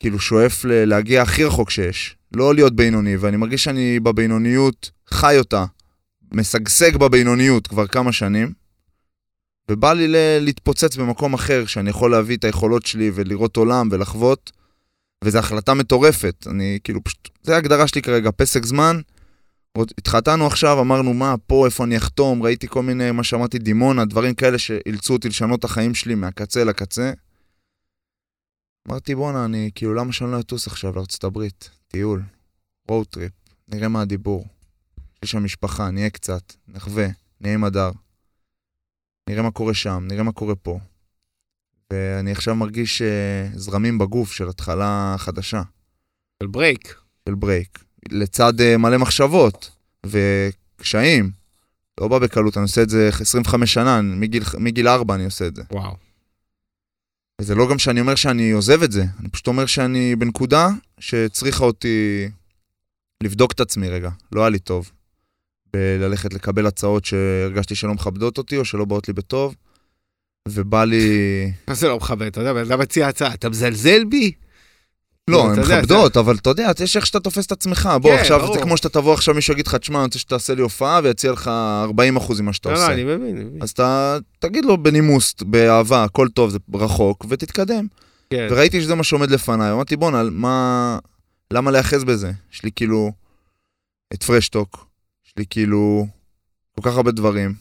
כאילו 0.00 0.18
שואף 0.18 0.64
להגיע 0.64 1.22
הכי 1.22 1.44
רחוק 1.44 1.70
שיש. 1.70 2.16
לא 2.34 2.54
להיות 2.54 2.76
בינוני, 2.76 3.16
ואני 3.16 3.36
מרגיש 3.36 3.64
שאני 3.64 4.00
בבינוניות 4.00 4.90
חי 5.10 5.38
אותה, 5.38 5.64
משגשג 6.32 6.96
בבינוניות 6.96 7.66
כבר 7.66 7.86
כמה 7.86 8.12
שנים, 8.12 8.52
ובא 9.70 9.92
לי 9.92 10.08
ל- 10.08 10.38
להתפוצץ 10.40 10.96
במקום 10.96 11.34
אחר, 11.34 11.66
שאני 11.66 11.90
יכול 11.90 12.10
להביא 12.10 12.36
את 12.36 12.44
היכולות 12.44 12.86
שלי 12.86 13.10
ולראות 13.14 13.56
עולם 13.56 13.88
ולחוות, 13.92 14.52
וזו 15.24 15.38
החלטה 15.38 15.74
מטורפת. 15.74 16.46
אני 16.50 16.78
כאילו 16.84 17.04
פשוט, 17.04 17.28
זה 17.42 17.54
ההגדרה 17.54 17.88
שלי 17.88 18.02
כרגע, 18.02 18.30
פסק 18.36 18.64
זמן. 18.64 19.00
עוד- 19.72 19.92
התחתנו 19.98 20.46
עכשיו, 20.46 20.80
אמרנו 20.80 21.14
מה, 21.14 21.34
פה, 21.46 21.66
איפה 21.66 21.84
אני 21.84 21.96
אחתום, 21.96 22.42
ראיתי 22.42 22.68
כל 22.68 22.82
מיני, 22.82 23.10
מה 23.10 23.24
שאמרתי, 23.24 23.58
דימונה, 23.58 24.04
דברים 24.04 24.34
כאלה 24.34 24.58
שאילצו 24.58 25.12
אותי 25.12 25.28
לשנות 25.28 25.58
את 25.58 25.64
החיים 25.64 25.94
שלי 25.94 26.14
מהקצה 26.14 26.64
לקצה. 26.64 27.12
אמרתי, 28.88 29.14
בואנה, 29.14 29.44
אני, 29.44 29.70
כאילו, 29.74 29.94
למה 29.94 30.12
שאני 30.12 30.32
לא 30.32 30.40
אטוס 30.40 30.66
עכשיו 30.66 30.92
לארצות 30.96 31.24
הברית? 31.24 31.70
טיול, 31.88 32.22
road 32.88 33.06
trip, 33.06 33.32
נראה 33.68 33.88
מה 33.88 34.02
הדיבור. 34.02 34.46
יש 35.24 35.30
שם 35.30 35.44
משפחה, 35.44 35.90
נהיה 35.90 36.10
קצת, 36.10 36.52
נחווה, 36.68 37.06
נהיה 37.40 37.54
עם 37.54 37.64
הדר. 37.64 37.90
נראה 39.30 39.42
מה 39.42 39.50
קורה 39.50 39.74
שם, 39.74 40.04
נראה 40.08 40.22
מה 40.22 40.32
קורה 40.32 40.54
פה. 40.54 40.78
ואני 41.92 42.32
עכשיו 42.32 42.54
מרגיש 42.54 43.02
אה, 43.02 43.48
זרמים 43.54 43.98
בגוף 43.98 44.32
של 44.32 44.48
התחלה 44.48 45.14
חדשה, 45.18 45.62
של 46.42 46.46
ברייק. 46.46 46.94
של 47.28 47.34
ברייק. 47.34 47.84
לצד 48.10 48.60
אה, 48.60 48.76
מלא 48.76 48.98
מחשבות 48.98 49.70
וקשיים. 50.06 51.30
לא 52.00 52.08
בא 52.08 52.18
בקלות, 52.18 52.56
אני 52.56 52.62
עושה 52.62 52.82
את 52.82 52.90
זה 52.90 53.08
25 53.20 53.74
שנה, 53.74 54.02
מגיל, 54.02 54.42
מגיל 54.58 54.88
4 54.88 55.14
אני 55.14 55.24
עושה 55.24 55.46
את 55.46 55.56
זה. 55.56 55.62
וואו. 55.70 55.96
וזה 57.40 57.54
לא 57.54 57.70
גם 57.70 57.78
שאני 57.78 58.00
אומר 58.00 58.14
שאני 58.14 58.50
עוזב 58.50 58.82
את 58.82 58.92
זה, 58.92 59.04
אני 59.20 59.28
פשוט 59.28 59.46
אומר 59.46 59.66
שאני 59.66 60.16
בנקודה 60.16 60.68
שצריכה 60.98 61.64
אותי 61.64 62.28
לבדוק 63.22 63.52
את 63.52 63.60
עצמי 63.60 63.88
רגע, 63.88 64.10
לא 64.32 64.40
היה 64.40 64.50
לי 64.50 64.58
טוב. 64.58 64.90
בללכת 65.72 66.34
לקבל 66.34 66.66
הצעות 66.66 67.04
שהרגשתי 67.04 67.74
שלא 67.74 67.94
מכבדות 67.94 68.38
אותי 68.38 68.56
או 68.56 68.64
שלא 68.64 68.84
באות 68.84 69.08
לי 69.08 69.14
בטוב, 69.14 69.54
ובא 70.48 70.84
לי... 70.84 71.52
מה 71.68 71.74
זה 71.74 71.88
לא 71.88 71.96
מכבד? 71.96 72.26
אתה 72.26 72.40
יודע, 72.40 72.52
בן 72.52 72.60
אדם 72.60 72.80
מציע 72.80 73.08
הצעה, 73.08 73.34
אתה 73.34 73.48
מזלזל 73.48 74.04
בי? 74.04 74.32
לא, 75.30 75.50
הן 75.50 75.60
מכבדות, 75.60 76.16
אבל 76.16 76.36
אתה 76.36 76.50
יודע, 76.50 76.70
יש 76.82 76.96
איך 76.96 77.06
שאתה 77.06 77.20
תופס 77.20 77.46
את 77.46 77.52
עצמך. 77.52 77.88
בוא, 78.02 78.10
כן, 78.10 78.20
עכשיו. 78.20 78.52
זה 78.54 78.60
כמו 78.60 78.76
שאתה 78.76 78.88
תבוא 78.88 79.14
עכשיו, 79.14 79.34
מישהו 79.34 79.52
יגיד 79.52 79.66
לך, 79.66 79.74
תשמע, 79.74 79.98
אני 79.98 80.04
רוצה 80.04 80.18
שתעשה 80.18 80.54
לי 80.54 80.62
הופעה 80.62 81.00
ויציע 81.04 81.32
לך 81.32 81.50
40% 82.28 82.42
ממה 82.42 82.52
שאתה 82.52 82.68
לא, 82.68 82.74
לא, 82.74 82.80
עושה. 82.80 82.92
אני 82.92 83.04
מבין. 83.04 83.22
אני 83.22 83.44
מבין. 83.44 83.62
אז 83.62 83.70
אתה 83.70 84.18
תגיד 84.38 84.64
לו 84.64 84.82
בנימוס, 84.82 85.34
באהבה, 85.42 86.04
הכל 86.04 86.28
טוב, 86.28 86.50
זה 86.50 86.58
רחוק, 86.74 87.26
ותתקדם. 87.28 87.86
כן. 88.30 88.48
וראיתי 88.50 88.80
שזה 88.80 88.94
מה 88.94 89.04
שעומד 89.04 89.30
לפניי, 89.30 89.72
אמרתי 89.72 89.96
בואנה, 89.96 90.22
מה... 90.30 90.98
למה 91.52 91.70
להיאחז 91.70 92.04
בזה? 92.04 92.32
יש 92.52 92.64
לי 92.64 92.70
כאילו 92.76 93.12
את 94.14 94.22
פרשטוק, 94.22 94.86
יש 95.30 95.34
לי 95.36 95.44
כאילו 95.50 96.06
כל 96.74 96.90
כך 96.90 96.96
הרבה 96.96 97.10
דברים. 97.10 97.54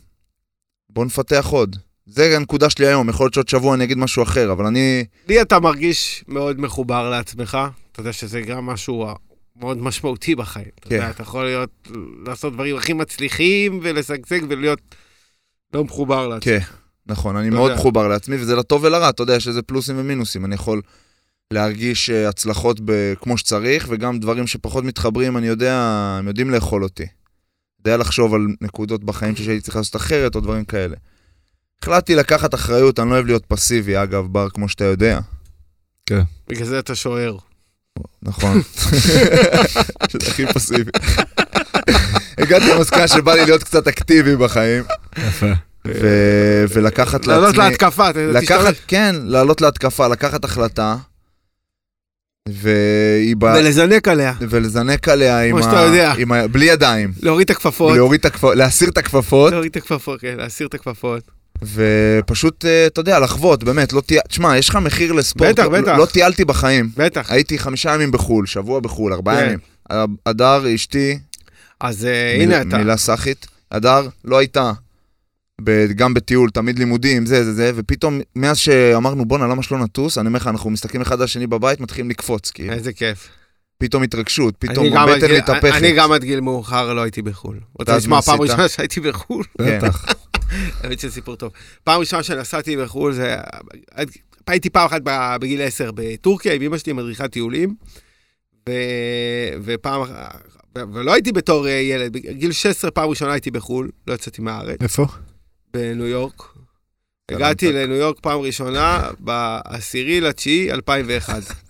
בוא 0.90 1.06
נפתח 1.06 1.48
עוד. 1.50 1.76
זה 2.06 2.36
הנקודה 2.36 2.70
שלי 2.70 2.88
היום, 2.88 3.10
יכול 3.10 3.24
להיות 3.24 3.34
שעוד 3.34 3.50
שבוע 3.50 3.76
אני 3.76 3.84
אגיד 3.84 3.98
משהו 3.98 4.24
אחר, 4.24 4.52
אבל 4.52 4.66
אני... 4.66 5.06
לי 5.28 5.42
אתה 5.42 5.60
מרגיש 5.60 6.24
מאוד 6.28 6.60
מחובר 6.60 7.10
לעצמך, 7.10 7.58
אתה 7.92 8.00
יודע 8.00 8.14
שזה 8.14 8.42
גם 8.42 8.66
משהו 8.66 9.08
מאוד 9.56 9.78
משמעותי 9.78 10.36
בחיים. 10.36 10.66
אתה 10.80 10.90
כן. 10.90 10.96
יודע, 10.96 11.10
אתה 11.10 11.22
יכול 11.22 11.46
להיות, 11.46 11.88
לעשות 12.26 12.54
דברים 12.54 12.76
הכי 12.76 12.94
מצליחים 12.94 13.80
ולשגשג 13.84 14.40
ולהיות 14.50 14.96
לא 15.74 15.84
מחובר 15.84 16.28
לעצמך. 16.28 16.44
כן, 16.44 16.60
נכון, 17.08 17.36
אני 17.36 17.50
מאוד 17.50 17.70
יודע. 17.70 17.82
מחובר 17.82 18.08
לעצמי, 18.08 18.36
וזה 18.36 18.56
לטוב 18.56 18.84
ולרע, 18.84 19.10
אתה 19.10 19.24
יודע, 19.24 19.36
יש 19.36 19.48
לזה 19.48 19.62
פלוסים 19.62 20.00
ומינוסים. 20.00 20.46
אני 20.46 20.56
יכול 20.56 20.82
להרגיש 21.54 22.10
אה, 22.10 22.30
הצלחות 22.30 22.80
ב- 22.86 23.14
כמו 23.22 23.38
שצריך, 23.38 23.88
וגם 23.90 24.20
דברים 24.20 24.48
שפחות 24.48 24.84
מתחברים, 24.84 25.38
אני 25.38 25.48
יודע, 25.48 25.74
הם 26.20 26.28
יודעים 26.28 26.50
לאכול 26.50 26.84
אותי. 26.84 27.06
יודע 27.86 27.98
לחשוב 27.98 28.34
על 28.34 28.48
נקודות 28.62 29.04
בחיים 29.04 29.36
שהייתי 29.36 29.62
צריך 29.62 29.76
לעשות 29.76 29.96
אחרת, 29.96 30.36
או 30.36 30.40
דברים 30.40 30.66
כאלה. 30.66 30.96
החלטתי 31.82 32.16
לקחת 32.16 32.54
אחריות, 32.54 33.00
אני 33.00 33.10
לא 33.10 33.16
אוהב 33.16 33.26
להיות 33.26 33.46
פסיבי, 33.48 34.04
אגב, 34.04 34.26
בר, 34.28 34.50
כמו 34.50 34.70
שאתה 34.70 34.84
יודע. 34.84 35.20
בגלל 36.48 36.66
זה 36.66 36.80
אתה 36.80 36.96
שוער. 36.96 37.38
נכון. 38.22 38.62
שזה 40.10 40.28
הכי 40.28 40.46
פסיבי. 40.46 40.92
הגעתי 42.38 42.66
למסקנה 42.76 43.08
שבא 43.08 43.34
לי 43.34 43.46
להיות 43.46 43.64
קצת 43.64 43.88
אקטיבי 43.88 44.36
בחיים, 44.36 44.84
יפה. 45.18 45.52
ו- 45.88 46.66
ולקחת 46.74 47.28
לעצמי... 47.28 47.42
לעלות 47.42 47.58
להתקפה, 47.58 48.10
תשתמש. 48.42 48.78
כן, 48.88 49.16
לעלות 49.24 49.62
להתקפה, 49.62 50.08
לקחת 50.08 50.44
החלטה, 50.44 50.96
והיא 52.54 53.36
באה... 53.36 53.60
ולזנק 53.60 54.08
עליה, 54.08 54.34
ולזנק 54.50 55.10
עליה 55.10 55.42
עם 55.44 55.50
כמו 55.50 55.60
ה... 55.60 55.64
שאתה 55.64 55.80
יודע. 55.80 56.14
ה... 56.36 56.48
בלי 56.48 56.66
ידיים. 56.66 57.12
להוריד 57.22 57.46
את 57.46 57.50
הכפפות. 57.50 57.96
להוריד 57.96 58.20
את 58.20 58.26
הכפפות, 58.26 58.56
להסיר 58.56 58.90
את 58.90 58.98
הכפפות, 58.98 59.52
להוריד 59.52 59.72
את 59.72 59.78
הכפפות, 59.78 60.22
כן, 60.22 60.36
להסיר 60.38 60.68
את 60.68 60.74
הכפפות. 60.74 61.24
ופשוט, 61.74 62.66
אה, 62.66 62.86
אתה 62.88 63.00
יודע, 63.02 63.20
לחוות, 63.20 63.64
באמת, 63.64 63.94
לא 63.94 64.02
תהיה... 64.02 64.22
תשמע, 64.28 64.58
יש 64.58 64.70
לך 64.70 64.76
מחיר 64.76 65.14
לספורט. 65.14 65.50
בטח, 65.50 65.66
בטח. 65.66 65.98
לא 65.98 66.06
טיילתי 66.06 66.46
בחיים. 66.46 66.90
בטח. 66.98 67.32
הייתי 67.32 67.60
חמישה 67.60 67.94
ימים 67.94 68.12
בחו"ל, 68.12 68.46
שבוע 68.46 68.80
בחו"ל, 68.80 69.14
ארבעה 69.14 69.36
כן. 69.40 69.46
ימים. 69.46 69.60
הדר, 70.26 70.76
אשתי, 70.76 71.20
אז 71.82 72.06
אה, 72.06 72.36
מיל- 72.38 72.52
הנה 72.54 72.62
אתה. 72.62 72.78
מילה 72.78 72.98
סאחית, 72.98 73.48
הדר 73.72 74.08
לא 74.26 74.38
הייתה. 74.38 74.72
גם 75.96 76.14
בטיול, 76.14 76.50
תמיד 76.50 76.80
לימודים, 76.80 77.26
זה, 77.26 77.44
זה, 77.44 77.54
זה, 77.54 77.72
ופתאום, 77.76 78.20
מאז 78.36 78.58
שאמרנו, 78.58 79.26
בואנה, 79.26 79.48
למה 79.48 79.64
שלא 79.64 79.80
נטוס? 79.80 80.18
אני 80.18 80.28
אומר 80.28 80.40
לך, 80.40 80.48
אנחנו 80.48 80.70
מסתכלים 80.70 81.02
אחד 81.02 81.16
על 81.16 81.24
השני 81.24 81.48
בבית, 81.48 81.80
מתחילים 81.80 82.10
לקפוץ, 82.10 82.52
כאילו. 82.52 82.74
איזה 82.74 82.94
כיף. 82.94 83.30
פתאום 83.78 84.04
התרגשות, 84.04 84.56
פתאום 84.60 84.98
הבטן 84.98 85.36
מתהפכת. 85.36 85.76
אני 85.76 85.92
גם 85.92 86.12
עד 86.12 86.24
גיל 86.24 86.40
מאוחר 86.40 86.94
לא 86.94 87.02
הייתי 87.02 87.22
בחו"ל. 87.22 87.60
רוצה 87.80 87.98
לשמוע 87.98 88.22
פעם? 88.22 88.42
ראשונה 88.42 88.68
שהייתי 88.68 89.00
בחו"ל? 89.00 89.44
בטח. 89.62 90.06
האמת 90.84 91.00
שזה 91.00 91.12
סיפור 91.12 91.36
טוב. 91.36 91.52
פעם 91.84 92.00
ראשונה 92.00 92.24
שנסעתי 92.24 92.78
בחו"ל 92.78 93.14
זה... 93.14 93.36
הייתי 94.48 94.70
פעם 94.70 94.86
אחת 94.86 95.02
בגיל 95.42 95.62
10 95.62 95.92
בטורקיה 95.96 96.54
עם 96.54 96.62
אמא 96.62 96.78
שלי, 96.78 96.94
מדריכת 96.94 97.32
טיולים. 97.32 97.76
ו... 98.70 98.72
ופעם... 99.64 100.02
ו- 100.02 100.94
ולא 100.94 101.14
הייתי 101.14 101.32
בתור 101.32 101.68
אה, 101.68 101.72
ילד, 101.72 102.14
בגיל 102.14 102.52
16 102.52 102.92
פעם 102.92 103.10
ראשונה 103.10 103.32
הייתי 103.32 103.52
בחו"ל, 103.52 103.90
לא 104.08 104.14
יצאתי 104.14 104.42
מהארץ, 104.42 104.82
איפה? 104.82 105.06
בניו 105.74 106.08
יורק. 106.08 106.44
הגעתי 107.32 107.72
לניו 107.72 107.96
יורק 107.96 108.20
פעם 108.22 108.40
ראשונה 108.40 109.10
בעשירי 109.20 110.22
לתשיעי 110.22 110.72
2001. 110.72 111.44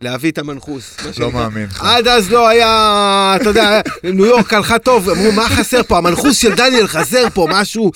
להביא 0.00 0.30
את 0.30 0.38
המנחוס. 0.38 0.96
לא. 1.18 1.32
מאמין. 1.32 1.66
עד 1.80 2.08
אז 2.08 2.30
לא 2.30 2.48
היה, 2.48 3.36
אתה 3.40 3.48
יודע, 3.48 3.80
ניו 4.04 4.26
יורק 4.26 4.52
הלכה 4.52 4.78
טוב, 4.78 5.08
אמרו, 5.08 5.32
מה 5.32 5.48
חסר 5.48 5.82
פה? 5.82 5.98
המנחוס 5.98 6.38
של 6.38 6.54
דניאל 6.54 6.86
חסר 6.86 7.30
פה, 7.34 7.46
משהו. 7.50 7.90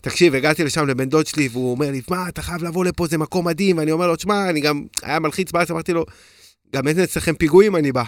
תקשיב, 0.00 0.34
הגעתי 0.34 0.64
לשם 0.64 0.86
לבן 0.86 1.08
דוד 1.08 1.26
שלי, 1.26 1.48
והוא 1.52 1.70
אומר 1.70 1.90
לי, 1.90 2.00
מה, 2.08 2.28
אתה 2.28 2.42
חייב 2.42 2.64
לבוא 2.64 2.84
לפה, 2.84 3.06
זה 3.06 3.18
מקום 3.18 3.46
מדהים. 3.46 3.78
ואני 3.78 3.92
אומר 3.92 4.06
לו, 4.06 4.16
תשמע, 4.16 4.50
אני 4.50 4.60
גם, 4.60 4.82
היה 5.02 5.18
מלחיץ 5.18 5.52
בארץ, 5.52 5.70
אמרתי 5.70 5.92
לו, 5.92 6.06
גם 6.76 6.88
אין 6.88 7.00
אצלכם 7.00 7.34
פיגועים, 7.34 7.76
אני 7.76 7.92
בא. 7.92 8.02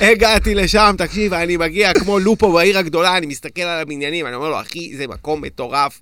הגעתי 0.00 0.54
לשם, 0.54 0.94
תקשיב, 0.98 1.34
אני 1.34 1.56
מגיע 1.56 1.94
כמו 1.94 2.18
לופו 2.18 2.52
בעיר 2.52 2.78
הגדולה, 2.78 3.16
אני 3.16 3.26
מסתכל 3.26 3.62
על 3.62 3.80
הבניינים, 3.80 4.26
אני 4.26 4.34
אומר 4.34 4.48
לו, 4.48 4.60
אחי, 4.60 4.96
זה 4.96 5.06
מקום 5.06 5.42
מטורף. 5.42 6.00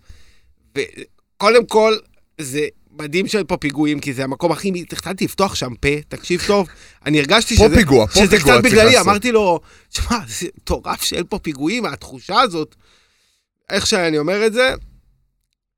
וקודם 0.76 1.66
כל, 1.66 1.96
זה 2.40 2.66
מדהים 2.98 3.26
שאין 3.26 3.44
פה 3.46 3.56
פיגועים, 3.56 4.00
כי 4.00 4.12
זה 4.12 4.24
המקום 4.24 4.52
הכי... 4.52 4.72
התחלתי 4.92 5.24
לפתוח 5.24 5.54
שם 5.54 5.74
פה, 5.74 5.88
תקשיב 6.08 6.42
טוב, 6.46 6.68
אני 7.06 7.18
הרגשתי 7.18 7.56
פה 7.56 7.64
שזה... 7.66 7.76
פיגוע, 7.76 8.06
פה 8.06 8.12
שזה 8.12 8.36
פיגוע 8.36 8.52
קצת 8.52 8.62
צריך 8.62 8.74
בגללי. 8.74 9.00
אמרתי 9.00 9.32
לו, 9.32 9.60
תשמע, 9.88 10.18
זה 10.26 10.46
מטורף 10.56 11.02
שאין 11.02 11.24
פה 11.28 11.38
פיגועים, 11.38 11.84
התחושה 11.84 12.40
הזאת, 12.40 12.74
איך 13.70 13.86
שאני 13.86 14.18
אומר 14.18 14.46
את 14.46 14.52
זה, 14.52 14.74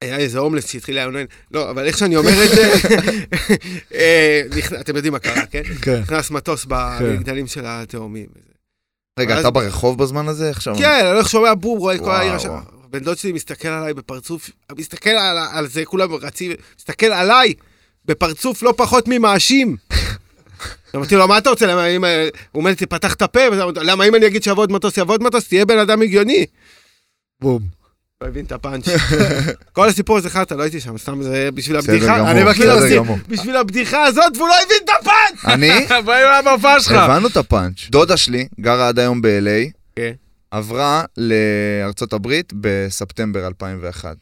היה 0.01 0.17
איזה 0.17 0.39
הומלס 0.39 0.71
שהתחיל 0.71 0.97
לעונן, 0.97 1.25
לא, 1.51 1.71
אבל 1.71 1.87
איך 1.87 1.99
שאני 1.99 2.17
אומר 2.17 2.45
את 2.45 2.51
זה, 2.51 2.73
אה, 3.95 4.43
אתם 4.81 4.97
יודעים 4.97 5.13
מה 5.13 5.19
קרה, 5.19 5.47
כן? 5.47 5.63
כן. 5.83 6.01
נכנס 6.01 6.31
מטוס 6.31 6.67
במגדלים 6.69 7.47
של 7.47 7.63
התאומים. 7.65 8.27
רגע, 9.19 9.41
אתה 9.41 9.51
ברחוב 9.51 9.99
בזמן 9.99 10.29
הזה 10.29 10.51
עכשיו? 10.51 10.75
כן, 10.79 10.99
אני 11.01 11.11
הולך 11.11 11.29
שומע 11.29 11.55
בום, 11.55 11.79
רואה 11.79 11.95
את 11.95 12.01
כל 12.01 12.11
העיר 12.11 12.33
השם. 12.33 12.51
בן 12.91 12.99
דוד 12.99 13.19
שלי 13.19 13.33
מסתכל 13.33 13.69
עליי 13.69 13.95
בפרצוף, 13.95 14.51
מסתכל 14.79 15.11
על, 15.53 15.67
זה, 15.67 15.85
כולם 15.85 16.13
רצים, 16.13 16.53
מסתכל 16.79 17.07
עליי 17.07 17.55
בפרצוף 18.05 18.63
לא 18.63 18.75
פחות 18.77 19.05
ממאשים. 19.09 19.77
אמרתי 20.97 21.15
לו, 21.15 21.29
מה 21.29 21.39
אתה 21.39 21.51
רוצה? 21.51 21.97
אם... 21.97 22.05
הוא 22.05 22.11
אומר 22.55 22.71
לי, 22.71 22.77
תפתח 22.77 23.15
את 23.15 23.23
הפה, 23.23 23.41
למה 23.83 24.05
אם 24.05 24.15
אני 24.15 24.27
אגיד 24.27 24.43
שיבוא 24.43 24.63
עוד 24.63 24.73
מטוס, 24.73 24.97
יבוא 24.97 25.15
עוד 25.15 25.23
מטוס, 25.23 25.49
תהיה 25.49 25.65
בן 25.65 25.79
אדם 25.79 26.03
הגיוני. 26.03 26.47
בום. 27.41 27.80
לא 28.23 28.29
הבין 28.29 28.45
את 28.45 28.53
הפאנץ'. 28.53 28.85
כל 29.73 29.89
הסיפור 29.89 30.17
הזה 30.17 30.31
חרטא, 30.31 30.55
לא 30.55 30.63
הייתי 30.63 30.81
שם, 30.81 30.99
סתם 30.99 31.23
זה 31.23 31.49
בשביל 31.55 31.77
בסדר 31.77 31.93
הבדיחה. 31.93 32.19
גמור, 32.19 32.31
אני 32.31 32.45
מכיר 32.45 32.77
בסדר 32.77 32.99
אותי. 32.99 33.13
בשביל 33.29 33.57
הבדיחה 33.57 34.05
הזאת, 34.05 34.37
והוא 34.37 34.49
לא 34.49 34.55
הבין 34.65 34.77
את 34.85 34.91
הפאנץ'! 35.01 35.45
אני? 35.45 35.87
בואי 36.05 36.23
מהמופע 36.45 36.81
שלך. 36.81 36.93
הבנו 36.93 37.29
את 37.29 37.37
הפאנץ'. 37.37 37.89
דודה 37.91 38.17
שלי 38.17 38.49
גרה 38.61 38.89
עד 38.89 38.99
היום 38.99 39.23
ב-LA, 39.23 39.71
כן. 39.97 40.13
עברה 40.51 41.05
לארצות 41.17 42.13
הברית 42.13 42.53
בספטמבר 42.61 43.47
2001. 43.47 44.17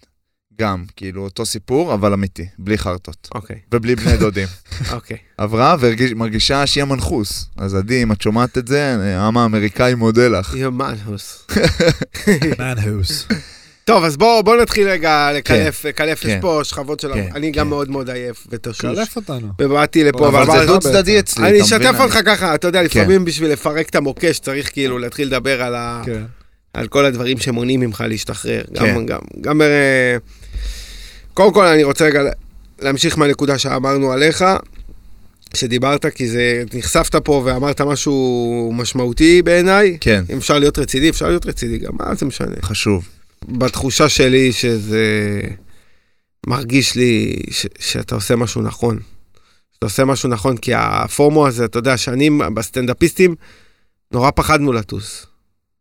גם, 0.61 0.85
כאילו, 0.97 1.25
אותו 1.25 1.47
סיפור, 1.47 1.95
אבל 1.95 2.13
אמיתי, 2.13 2.47
בלי 2.59 2.79
חרטות. 2.79 3.29
אוקיי, 3.35 3.57
ובלי 3.75 3.97
בני 3.97 4.17
דודים. 4.17 4.49
אוקיי. 4.93 5.17
עברה 5.39 5.77
ומרגישה 5.81 6.67
שהיא 6.67 6.83
המנחוס. 6.83 7.49
אז 7.57 7.75
עדי, 7.75 8.03
אם 8.03 8.13
את 8.13 8.23
שומעת 8.23 8.59
את 8.59 8.69
זה, 8.69 8.97
העם 9.01 9.37
האמריקאי 9.39 9.95
מודה 9.95 10.29
לך. 10.29 10.55
יומנוס. 10.55 11.47
מנהוס. 12.59 13.27
טוב, 13.89 14.05
אז 14.05 14.17
בואו 14.17 14.43
בוא 14.43 14.57
נתחיל 14.57 14.89
רגע 14.89 15.31
לקלף, 15.35 15.85
לקלף, 15.85 16.25
יש 16.25 16.31
כן. 16.31 16.41
פה 16.41 16.61
שכבות 16.65 17.01
של... 17.01 17.15
כן, 17.15 17.29
אני 17.35 17.51
גם 17.51 17.67
כן. 17.67 17.69
מאוד 17.69 17.91
מאוד 17.91 18.11
עייף 18.11 18.47
ותשוש. 18.51 18.81
קלף 18.81 19.17
אותנו. 19.17 19.49
ובאתי 19.61 20.05
לפה, 20.05 20.29
אבל 20.29 20.59
זה 20.59 20.67
דו 20.67 20.79
צדדי 20.79 21.19
אצלי, 21.19 21.49
אני? 21.49 21.63
אשתף 21.63 21.95
אותך 22.01 22.19
ככה, 22.25 22.55
אתה 22.55 22.69
יודע, 22.69 22.79
כן. 22.79 22.85
לפעמים 22.85 23.25
בשביל 23.25 23.53
לפרק 23.53 23.89
את 23.89 23.95
המוקש 23.95 24.39
צריך 24.39 24.73
כאילו 24.73 24.99
להתחיל 24.99 25.29
לדבר 25.29 25.63
על 25.63 25.75
ה... 25.75 26.03
כן. 26.07 26.23
על 26.75 26.89
כל 26.89 27.05
הדברים 27.05 27.39
שמונעים 27.39 27.81
ממך 27.81 28.05
להשתחרר. 28.09 28.63
גם, 28.73 28.87
כן. 28.87 29.07
גם, 29.07 29.19
גם... 29.41 29.63
אה, 29.63 30.17
קודם 31.35 31.53
כל, 31.53 31.65
אני 31.65 31.85
רוצה 31.85 32.05
רגע 32.05 32.23
להמשיך 32.81 33.19
מהנקודה 33.19 33.59
שאמרנו 33.59 34.13
עליך, 34.13 34.45
שדיברת, 35.55 36.07
כי 36.07 36.29
זה, 36.29 36.63
נחשפת 36.75 37.17
פה 37.17 37.43
ואמרת 37.45 37.81
משהו 37.81 38.73
משמעותי 38.75 39.43
בעיניי. 39.43 39.99
כן, 40.01 40.25
אם 40.33 40.37
אפשר 40.37 40.59
להיות 40.59 40.79
רציני, 40.79 41.09
אפשר 41.09 41.29
להיות 41.29 41.47
רציני 41.47 41.79
גם, 41.79 41.93
מה 41.93 42.15
זה 42.15 42.27
משנה? 42.27 42.57
חשוב. 42.63 43.18
בתחושה 43.45 44.09
שלי 44.09 44.53
שזה 44.53 45.41
מרגיש 46.47 46.95
לי 46.95 47.37
ש, 47.51 47.67
שאתה 47.79 48.15
עושה 48.15 48.37
משהו 48.37 48.63
נכון. 48.63 48.99
שאתה 49.75 49.87
עושה 49.87 50.05
משהו 50.05 50.29
נכון, 50.29 50.57
כי 50.57 50.73
הפורמו 50.75 51.47
הזה, 51.47 51.65
אתה 51.65 51.79
יודע, 51.79 51.97
שנים 51.97 52.41
בסטנדאפיסטים, 52.55 53.35
נורא 54.13 54.31
פחדנו 54.31 54.73
לטוס. 54.73 55.27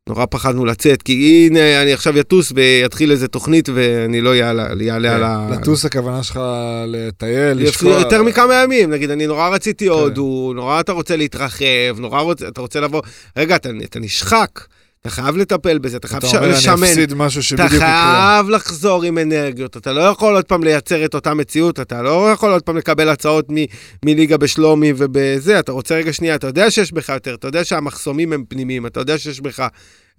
נורא 0.10 0.26
פחדנו 0.30 0.66
לצאת, 0.66 1.02
כי 1.02 1.48
הנה, 1.48 1.82
אני 1.82 1.94
עכשיו 1.94 2.20
אטוס 2.20 2.52
ויתחיל 2.56 3.12
איזה 3.12 3.28
תוכנית 3.28 3.70
ואני 3.74 4.22
לא 4.22 4.36
יעלה, 4.36 4.68
יעלה 4.80 5.16
על 5.16 5.24
ה... 5.24 5.50
לטוס 5.52 5.86
הכוונה 5.86 6.24
שלך 6.24 6.40
לטייל, 6.88 7.58
לשקוע. 7.58 7.92
יותר 7.92 8.24
מכמה 8.24 8.54
ימים, 8.54 8.90
נגיד, 8.90 9.12
אני 9.12 9.28
נורא 9.28 9.48
כן. 9.50 9.54
רציתי 9.54 9.88
הודו, 9.88 10.54
נורא 10.56 10.80
אתה 10.80 10.92
רוצה 10.92 11.16
להתרחב, 11.16 12.00
נורא 12.00 12.34
אתה 12.48 12.62
רוצה 12.62 12.80
לבוא, 12.80 13.02
רגע, 13.38 13.56
אתה 13.56 14.00
נשחק, 14.00 14.62
אתה 15.08 15.16
חייב 15.16 15.38
לטפל 15.38 15.78
בזה, 15.78 15.98
אתה 15.98 16.08
חייב 16.08 16.18
אתה 16.18 16.28
ש- 16.28 16.36
אומר, 16.36 16.46
אני 16.46 16.54
לשמן. 16.54 16.84
אפסיד 16.84 17.14
משהו 17.14 17.40
אתה 17.40 17.48
שבדיוק 17.48 17.72
יקרה. 17.74 18.34
חייב 18.36 18.50
לחזור 18.50 19.04
עם 19.04 19.18
אנרגיות, 19.18 19.78
אתה 19.78 19.94
לא 19.94 20.02
יכול 20.02 20.36
עוד 20.36 20.46
פעם 20.46 20.64
לייצר 20.64 21.06
את 21.06 21.16
אותה 21.16 21.34
מציאות, 21.34 21.80
אתה 21.80 22.02
לא 22.02 22.32
יכול 22.32 22.52
עוד 22.52 22.62
פעם 22.64 22.78
לקבל 22.78 23.10
הצעות 23.10 23.46
מ- 23.52 23.66
מליגה 24.06 24.38
בשלומי 24.38 24.94
ובזה, 24.98 25.60
אתה 25.60 25.72
רוצה 25.72 25.96
רגע 25.96 26.14
שנייה, 26.14 26.36
אתה 26.36 26.48
יודע 26.48 26.72
שיש 26.72 26.92
בך 26.94 27.10
יותר, 27.10 27.34
אתה 27.36 27.48
יודע 27.48 27.64
שהמחסומים 27.64 28.34
הם 28.34 28.44
פנימיים, 28.50 28.86
אתה 28.86 29.00
יודע 29.00 29.18
שיש 29.18 29.42
בך 29.42 29.68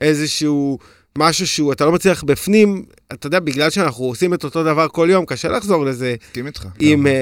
איזשהו 0.01 0.79
משהו 1.19 1.47
שהוא, 1.47 1.73
אתה 1.73 1.85
לא 1.85 1.93
מצליח 1.93 2.23
בפנים, 2.25 2.83
אתה 3.13 3.27
יודע, 3.27 3.41
בגלל 3.41 3.71
שאנחנו 3.71 4.05
עושים 4.05 4.35
את 4.35 4.45
אותו 4.45 4.65
דבר 4.65 4.89
כל 4.89 5.09
יום, 5.11 5.27
קשה 5.27 5.49
לחזור 5.49 5.85
לזה 5.85 6.15
מסכים 6.29 6.47
איתך. 6.47 6.65
עם, 6.81 7.07
אה, 7.07 7.13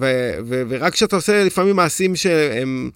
ו- 0.00 0.32
ו- 0.48 0.62
ורק 0.68 0.92
כשאתה 0.92 1.16
עושה 1.16 1.44
לפעמים 1.44 1.76
מעשים 1.76 2.16
שהם 2.16 2.90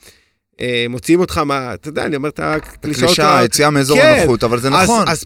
מוציאים 0.88 1.20
אותך 1.20 1.38
מה, 1.38 1.74
אתה 1.74 1.88
יודע, 1.88 2.06
אני 2.06 2.16
אומר 2.16 2.28
את 2.28 2.40
הקלישאות. 2.42 3.06
קלישאה, 3.06 3.38
ה- 3.38 3.44
יציאה 3.44 3.70
מאזור 3.70 3.98
כן. 3.98 4.16
הנוחות, 4.18 4.44
אבל 4.44 4.60
זה 4.60 4.68
אז- 4.68 4.74
נכון. 4.84 5.08
אז, 5.08 5.24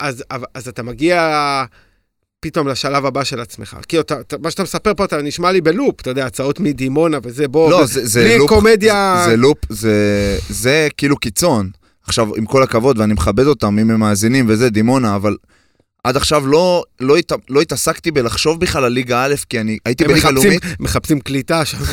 אז, 0.00 0.24
אז, 0.30 0.40
אז 0.54 0.68
אתה 0.68 0.82
מגיע 0.82 1.64
פתאום 2.40 2.68
לשלב 2.68 3.06
הבא 3.06 3.24
של 3.24 3.40
עצמך. 3.40 3.76
כי 3.88 4.00
אתה, 4.00 4.20
אתה, 4.20 4.36
מה 4.42 4.50
שאתה 4.50 4.62
מספר 4.62 4.94
פה, 4.94 5.04
אתה 5.04 5.22
נשמע 5.22 5.52
לי 5.52 5.60
בלופ, 5.60 6.00
אתה 6.00 6.10
יודע, 6.10 6.26
הצעות 6.26 6.60
מדימונה 6.60 7.18
וזה, 7.22 7.48
בוא, 7.48 7.70
לא, 7.70 7.86
זה, 7.86 8.06
זה 8.06 8.20
בלי 8.20 8.38
לופ, 8.38 8.48
קומדיה... 8.48 9.22
זה, 9.24 9.30
זה 9.30 9.36
לופ, 9.36 9.58
זה, 9.68 9.94
זה 10.48 10.88
כאילו 10.96 11.16
קיצון. 11.16 11.70
עכשיו, 12.06 12.36
עם 12.36 12.46
כל 12.46 12.62
הכבוד, 12.62 12.98
ואני 12.98 13.12
מכבד 13.12 13.46
אותם, 13.46 13.78
אם 13.78 13.90
הם 13.90 14.00
מאזינים 14.00 14.46
וזה, 14.48 14.70
דימונה, 14.70 15.16
אבל 15.16 15.36
עד 16.04 16.16
עכשיו 16.16 16.46
לא, 16.46 16.84
לא, 17.00 17.18
הת, 17.18 17.32
לא 17.48 17.60
התעסקתי 17.60 18.10
בלחשוב 18.10 18.60
בכלל 18.60 18.84
על 18.84 18.92
ליגה 18.92 19.24
א', 19.24 19.34
כי 19.48 19.60
אני 19.60 19.78
הייתי 19.84 20.04
בליגה 20.04 20.30
לאומית, 20.30 20.62
מחפשים 20.80 21.20
קליטה 21.20 21.64
שם. 21.64 21.78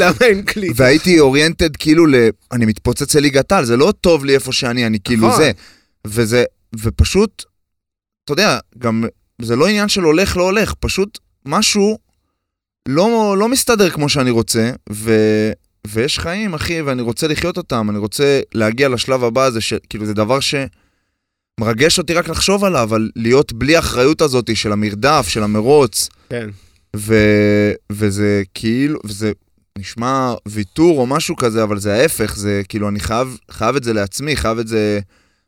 למה 0.00 0.16
אין 0.20 0.42
קליטה? 0.42 0.82
והייתי 0.82 1.20
אוריינטד 1.20 1.76
כאילו 1.76 2.06
ל... 2.06 2.14
אני 2.52 2.66
מתפוצץ 2.66 3.14
לליגת 3.14 3.52
על, 3.52 3.64
זה 3.64 3.76
לא 3.76 3.92
טוב 4.00 4.24
לי 4.24 4.34
איפה 4.34 4.52
שאני, 4.52 4.86
אני 4.86 4.98
כאילו 5.04 5.28
נכון. 5.28 5.40
זה. 5.40 5.50
וזה, 6.06 6.44
ופשוט, 6.80 7.44
אתה 8.24 8.32
יודע, 8.32 8.58
גם, 8.78 9.04
זה 9.42 9.56
לא 9.56 9.66
עניין 9.66 9.88
של 9.88 10.02
הולך, 10.02 10.36
לא 10.36 10.42
הולך, 10.42 10.74
פשוט 10.80 11.18
משהו 11.46 11.98
לא, 12.88 13.36
לא 13.38 13.48
מסתדר 13.48 13.90
כמו 13.90 14.08
שאני 14.08 14.30
רוצה, 14.30 14.70
ו... 14.92 15.12
ויש 15.86 16.18
חיים, 16.18 16.54
אחי, 16.54 16.82
ואני 16.82 17.02
רוצה 17.02 17.28
לחיות 17.28 17.56
אותם, 17.56 17.90
אני 17.90 17.98
רוצה 17.98 18.40
להגיע 18.54 18.88
לשלב 18.88 19.24
הבא 19.24 19.44
הזה, 19.44 19.60
שכאילו 19.60 20.06
זה 20.06 20.14
דבר 20.14 20.40
שמרגש 21.60 21.98
אותי 21.98 22.14
רק 22.14 22.28
לחשוב 22.28 22.64
עליו, 22.64 22.82
אבל 22.82 23.10
להיות 23.16 23.52
בלי 23.52 23.76
האחריות 23.76 24.20
הזאת 24.20 24.56
של 24.56 24.72
המרדף, 24.72 25.26
של 25.28 25.42
המרוץ, 25.42 26.08
כן. 26.28 26.48
ו... 26.96 27.14
וזה 27.92 28.42
כאילו, 28.54 29.00
וזה 29.04 29.32
נשמע 29.78 30.34
ויתור 30.48 31.00
או 31.00 31.06
משהו 31.06 31.36
כזה, 31.36 31.62
אבל 31.62 31.78
זה 31.78 31.94
ההפך, 31.94 32.36
זה 32.36 32.62
כאילו, 32.68 32.88
אני 32.88 33.00
חייב, 33.00 33.38
חייב 33.50 33.76
את 33.76 33.84
זה 33.84 33.92
לעצמי, 33.92 34.36
חייב 34.36 34.58
את 34.58 34.68
זה, 34.68 35.00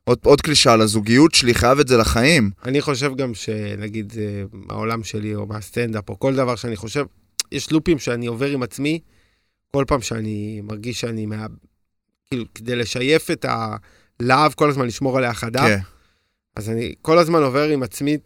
עוד, 0.04 0.18
עוד 0.24 0.40
קלישה 0.40 0.72
על 0.72 0.80
הזוגיות 0.80 1.34
שלי, 1.34 1.54
חייב 1.54 1.80
את 1.80 1.88
זה 1.88 1.96
לחיים. 1.96 2.50
אני 2.64 2.80
חושב 2.80 3.16
גם 3.16 3.34
שנגיד 3.34 4.12
אה, 4.18 4.42
מהעולם 4.52 5.04
שלי 5.04 5.34
או 5.34 5.46
מהסטנדאפ 5.46 6.08
או 6.08 6.18
כל 6.18 6.34
דבר 6.34 6.56
שאני 6.56 6.76
חושב, 6.76 7.04
יש 7.52 7.72
לופים 7.72 7.98
שאני 7.98 8.26
עובר 8.26 8.50
עם 8.50 8.62
עצמי, 8.62 9.00
כל 9.74 9.84
פעם 9.86 10.00
שאני 10.00 10.60
מרגיש 10.64 11.00
שאני, 11.00 11.26
מה... 11.26 11.46
כאילו, 12.30 12.44
כדי 12.54 12.76
לשייף 12.76 13.30
את 13.30 13.46
הלהב, 13.48 14.52
כל 14.52 14.70
הזמן 14.70 14.86
לשמור 14.86 15.18
עליה 15.18 15.34
חדה, 15.34 15.66
כן. 15.66 15.78
אז 16.56 16.70
אני 16.70 16.94
כל 17.02 17.18
הזמן 17.18 17.42
עובר 17.42 17.68
עם 17.68 17.82
עצמי 17.82 18.16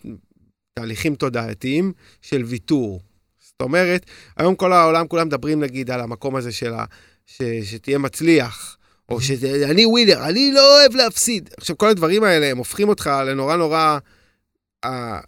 תהליכים 0.75 1.15
תודעתיים 1.15 1.93
של 2.23 2.45
ויתור. 2.45 3.01
זאת 3.41 3.63
אומרת, 3.63 4.07
היום 4.37 4.55
כל 4.55 4.73
העולם, 4.73 5.09
כולם 5.09 5.27
מדברים 5.27 5.61
נגיד 5.61 5.91
על 5.91 6.01
המקום 6.01 6.37
הזה 6.37 6.53
של 6.53 6.73
ה... 6.73 6.85
ש... 7.27 7.43
שתהיה 7.63 7.99
מצליח, 7.99 8.77
או 9.09 9.21
שאני 9.21 9.87
ווינר, 9.87 10.25
אני 10.29 10.53
לא 10.53 10.79
אוהב 10.79 10.95
להפסיד. 10.95 11.51
עכשיו, 11.57 11.79
כל 11.79 11.89
הדברים 11.89 12.25
האלה, 12.25 12.47
הם 12.47 12.59
הופכים 12.59 12.89
אותך 12.89 13.11
לנורא 13.27 13.57
נורא 13.57 13.99
אה, 14.85 15.21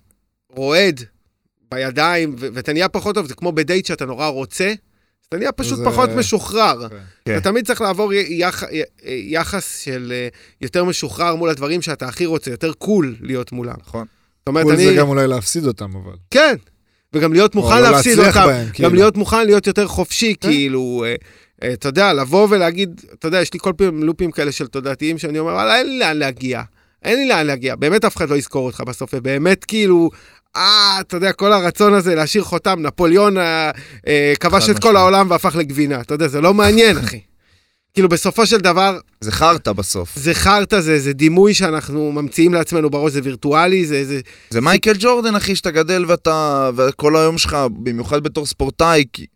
רועד 0.48 1.00
בידיים, 1.70 2.34
ו- 2.38 2.48
ואתה 2.52 2.72
נהיה 2.72 2.88
פחות 2.88 3.14
טוב, 3.14 3.26
זה 3.26 3.34
כמו 3.34 3.52
בדייט 3.52 3.86
שאתה 3.86 4.04
נורא 4.04 4.26
רוצה, 4.26 4.72
אתה 5.32 5.38
נהיה 5.38 5.52
פשוט 5.52 5.78
זה- 5.78 5.84
פחות 5.84 6.10
משוחרר. 6.10 6.86
כן. 7.24 7.36
אתה 7.36 7.50
תמיד 7.50 7.66
צריך 7.66 7.80
לעבור 7.80 8.12
יח... 8.12 8.62
יחס 9.04 9.78
של 9.78 10.12
אה, 10.14 10.28
יותר 10.60 10.84
משוחרר 10.84 11.34
מול 11.34 11.48
הדברים 11.48 11.82
שאתה 11.82 12.06
הכי 12.08 12.26
רוצה, 12.26 12.50
יותר 12.50 12.72
קול 12.72 13.16
להיות 13.20 13.52
מולם. 13.52 13.74
נכון. 13.86 14.06
זאת 14.38 14.48
אומרת, 14.48 14.64
כל 14.64 14.72
אני... 14.72 14.84
זה 14.86 14.94
גם 14.94 15.08
אולי 15.08 15.26
להפסיד 15.26 15.66
אותם, 15.66 15.90
אבל. 15.96 16.12
כן, 16.30 16.54
וגם 17.12 17.32
להיות 17.32 17.54
או 17.54 17.60
מוכן 17.60 17.82
לא 17.82 17.90
להפסיד 17.90 18.18
אותם. 18.18 18.46
בהם, 18.46 18.68
כאילו. 18.72 18.88
גם 18.88 18.94
להיות 18.94 19.16
מוכן 19.16 19.46
להיות 19.46 19.66
יותר 19.66 19.86
חופשי, 19.86 20.34
כן. 20.40 20.48
כאילו, 20.48 21.04
אה, 21.06 21.14
אה, 21.62 21.72
אתה 21.72 21.88
יודע, 21.88 22.12
לבוא 22.12 22.46
ולהגיד, 22.50 23.00
אתה 23.18 23.28
יודע, 23.28 23.40
יש 23.40 23.52
לי 23.54 23.58
כל 23.62 23.72
פעם 23.76 24.02
לופים 24.02 24.30
כאלה 24.30 24.52
של 24.52 24.66
תודעתיים 24.66 25.18
שאני 25.18 25.38
אומר, 25.38 25.52
וואלה, 25.52 25.78
אין 25.78 25.86
לי 25.86 25.98
לאן 25.98 26.16
להגיע. 26.16 26.62
אין 27.04 27.18
לי 27.18 27.28
לאן 27.28 27.46
להגיע. 27.46 27.76
באמת 27.76 28.04
אף 28.04 28.16
אחד 28.16 28.30
לא 28.30 28.34
יזכור 28.36 28.66
אותך 28.66 28.80
בסוף, 28.80 29.10
ובאמת 29.14 29.64
כאילו, 29.64 30.10
אה, 30.56 30.96
אתה 31.00 31.16
יודע, 31.16 31.32
כל 31.32 31.52
הרצון 31.52 31.94
הזה 31.94 32.14
להשאיר 32.14 32.44
חותם, 32.44 32.76
נפוליאון 32.78 33.38
אה, 33.38 33.70
אה, 34.06 34.32
כבש 34.40 34.70
את 34.70 34.78
כל. 34.78 34.96
העולם 34.96 35.30
והפך 35.30 35.56
לגבינה, 35.56 36.00
אתה 36.00 36.14
יודע, 36.14 36.28
זה 36.28 36.40
לא 36.40 36.54
מעניין, 36.54 36.98
אחי. 36.98 37.20
כאילו, 37.94 38.08
בסופו 38.08 38.46
של 38.46 38.58
דבר, 38.58 38.98
זה 39.20 39.32
חרטא 39.32 39.72
בסוף. 39.72 40.16
זה 40.16 40.34
חרטא, 40.34 40.80
זה, 40.80 40.98
זה 40.98 41.12
דימוי 41.12 41.54
שאנחנו 41.54 42.12
ממציאים 42.12 42.54
לעצמנו 42.54 42.90
בראש, 42.90 43.12
זה 43.12 43.20
וירטואלי, 43.22 43.86
זה, 43.86 44.04
זה, 44.04 44.20
זה 44.50 44.60
מייקל 44.60 44.92
ג'ורדן, 44.98 45.34
אחי, 45.34 45.56
שאתה 45.56 45.70
גדל 45.70 46.04
ואתה, 46.08 46.70
וכל 46.76 47.16
היום 47.16 47.38
שלך, 47.38 47.56
במיוחד 47.72 48.22
בתור 48.22 48.46
ספורטאי, 48.46 49.04
כי... 49.12 49.26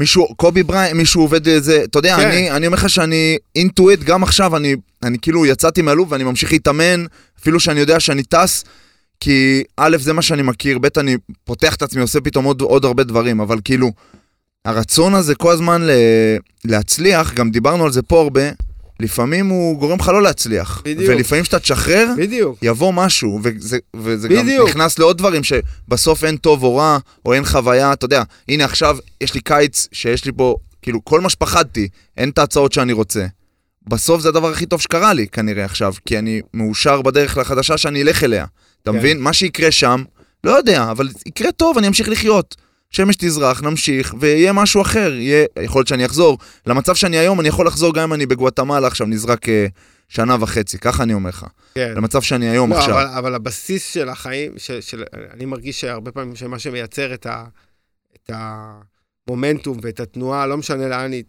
מישהו, 0.00 0.34
קובי 0.36 0.62
בריין, 0.62 0.96
מישהו 0.96 1.20
עובד 1.20 1.48
איזה, 1.48 1.84
אתה 1.84 1.98
יודע, 1.98 2.16
כן. 2.16 2.26
אני, 2.26 2.50
אני 2.50 2.66
אומר 2.66 2.76
לך 2.76 2.90
שאני 2.90 3.38
אינטואיט, 3.56 4.00
גם 4.00 4.22
עכשיו, 4.22 4.56
אני, 4.56 4.76
אני 5.02 5.18
כאילו 5.22 5.46
יצאתי 5.46 5.82
מהלופ 5.82 6.12
ואני 6.12 6.24
ממשיך 6.24 6.52
להתאמן, 6.52 7.04
אפילו 7.40 7.60
שאני 7.60 7.80
יודע 7.80 8.00
שאני 8.00 8.22
טס, 8.22 8.64
כי 9.24 9.62
א', 9.76 9.96
זה 10.00 10.12
מה 10.12 10.22
שאני 10.22 10.42
מכיר, 10.42 10.78
ב', 10.78 10.98
אני 10.98 11.16
פותח 11.44 11.74
את 11.74 11.82
עצמי, 11.82 12.02
עושה 12.02 12.20
פתאום 12.20 12.44
עוד, 12.44 12.60
עוד 12.60 12.84
הרבה 12.84 13.04
דברים, 13.04 13.40
אבל 13.40 13.58
כאילו, 13.64 13.92
הרצון 14.64 15.14
הזה 15.14 15.34
כל 15.34 15.52
הזמן 15.52 15.82
ל, 15.82 15.90
להצליח, 16.64 17.34
גם 17.34 17.50
דיברנו 17.50 17.84
על 17.84 17.92
זה 17.92 18.02
פה 18.02 18.20
הרבה, 18.20 18.42
לפעמים 19.00 19.48
הוא 19.48 19.78
גורם 19.78 19.98
לך 19.98 20.08
לא 20.08 20.22
להצליח. 20.22 20.82
בדיוק. 20.84 21.10
ולפעמים 21.10 21.44
שאתה 21.44 21.58
תשחרר, 21.58 22.08
בדיוק. 22.16 22.58
יבוא 22.62 22.92
משהו, 22.92 23.40
וזה, 23.42 23.78
וזה 23.96 24.28
גם 24.28 24.42
בדיוק. 24.46 24.68
נכנס 24.68 24.98
לעוד 24.98 25.18
דברים 25.18 25.42
שבסוף 25.44 26.24
אין 26.24 26.36
טוב 26.36 26.62
או 26.62 26.76
רע, 26.76 26.98
או 27.26 27.32
אין 27.34 27.44
חוויה, 27.44 27.92
אתה 27.92 28.04
יודע, 28.04 28.22
הנה 28.48 28.64
עכשיו 28.64 28.96
יש 29.20 29.34
לי 29.34 29.40
קיץ 29.40 29.88
שיש 29.92 30.24
לי 30.24 30.32
פה, 30.36 30.56
כאילו, 30.82 31.04
כל 31.04 31.20
מה 31.20 31.30
שפחדתי, 31.30 31.88
אין 32.16 32.28
את 32.28 32.38
ההצעות 32.38 32.72
שאני 32.72 32.92
רוצה. 32.92 33.26
בסוף 33.88 34.20
זה 34.20 34.28
הדבר 34.28 34.50
הכי 34.50 34.66
טוב 34.66 34.80
שקרה 34.80 35.12
לי, 35.12 35.26
כנראה 35.26 35.64
עכשיו, 35.64 35.94
כי 36.06 36.18
אני 36.18 36.40
מאושר 36.54 37.02
בדרך 37.02 37.36
לחדשה 37.36 37.78
שאני 37.78 38.02
אלך 38.02 38.24
אליה. 38.24 38.44
אתה 38.84 38.92
כן. 38.92 38.98
מבין? 38.98 39.20
מה 39.20 39.32
שיקרה 39.32 39.70
שם, 39.70 40.02
לא 40.44 40.50
יודע, 40.50 40.90
אבל 40.90 41.08
יקרה 41.26 41.52
טוב, 41.52 41.78
אני 41.78 41.88
אמשיך 41.88 42.08
לחיות. 42.08 42.56
שמש 42.90 43.16
תזרח, 43.16 43.62
נמשיך, 43.62 44.14
ויהיה 44.20 44.52
משהו 44.52 44.82
אחר, 44.82 45.12
יהיה, 45.14 45.46
יכול 45.62 45.78
להיות 45.78 45.88
שאני 45.88 46.06
אחזור. 46.06 46.38
למצב 46.66 46.94
שאני 46.94 47.18
היום, 47.18 47.40
אני 47.40 47.48
יכול 47.48 47.66
לחזור 47.66 47.94
גם 47.94 48.02
אם 48.02 48.12
אני 48.12 48.26
בגואטמלה 48.26 48.86
עכשיו, 48.86 49.06
נזרק 49.06 49.48
אה, 49.48 49.66
שנה 50.08 50.36
וחצי, 50.40 50.78
ככה 50.78 51.02
אני 51.02 51.14
אומר 51.14 51.28
לך. 51.28 51.46
כן. 51.74 51.92
למצב 51.96 52.22
שאני 52.22 52.48
היום 52.48 52.70
לא, 52.70 52.78
עכשיו. 52.78 52.94
אבל, 52.94 53.06
אבל 53.06 53.34
הבסיס 53.34 53.92
של 53.92 54.08
החיים, 54.08 54.52
של, 54.56 54.80
של, 54.80 55.04
אני 55.32 55.44
מרגיש 55.44 55.80
שהרבה 55.80 56.12
פעמים 56.12 56.36
שמה 56.36 56.58
שמייצר 56.58 57.14
את, 57.14 57.26
ה, 57.26 57.44
את 58.16 58.30
המומנטום 59.28 59.78
ואת 59.82 60.00
התנועה, 60.00 60.46
לא 60.46 60.56
משנה 60.56 60.88
לאן 60.88 61.12
היא, 61.12 61.24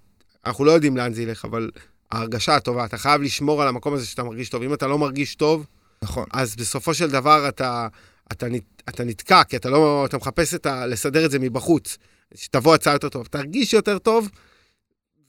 אנחנו 0.45 0.65
לא 0.65 0.71
יודעים 0.71 0.97
לאן 0.97 1.13
זה 1.13 1.21
ילך, 1.21 1.45
אבל 1.45 1.69
ההרגשה 2.11 2.55
הטובה, 2.55 2.85
אתה 2.85 2.97
חייב 2.97 3.21
לשמור 3.21 3.61
על 3.61 3.67
המקום 3.67 3.93
הזה 3.93 4.05
שאתה 4.05 4.23
מרגיש 4.23 4.49
טוב. 4.49 4.63
אם 4.63 4.73
אתה 4.73 4.87
לא 4.87 4.97
מרגיש 4.97 5.35
טוב, 5.35 5.65
נכון. 6.05 6.25
אז 6.33 6.55
בסופו 6.55 6.93
של 6.93 7.09
דבר 7.09 7.47
אתה, 7.47 7.87
אתה, 8.31 8.45
אתה 8.89 9.03
נתקע, 9.03 9.43
כי 9.43 9.55
אתה 9.55 9.69
לא, 9.69 10.05
אתה 10.05 10.17
מחפש 10.17 10.53
את 10.53 10.65
ה, 10.65 10.85
לסדר 10.85 11.25
את 11.25 11.31
זה 11.31 11.39
מבחוץ. 11.39 11.97
שתבוא 12.35 12.75
הצעה 12.75 12.93
יותר 12.93 13.09
טוב, 13.09 13.27
תרגיש 13.27 13.73
יותר 13.73 13.97
טוב, 13.97 14.29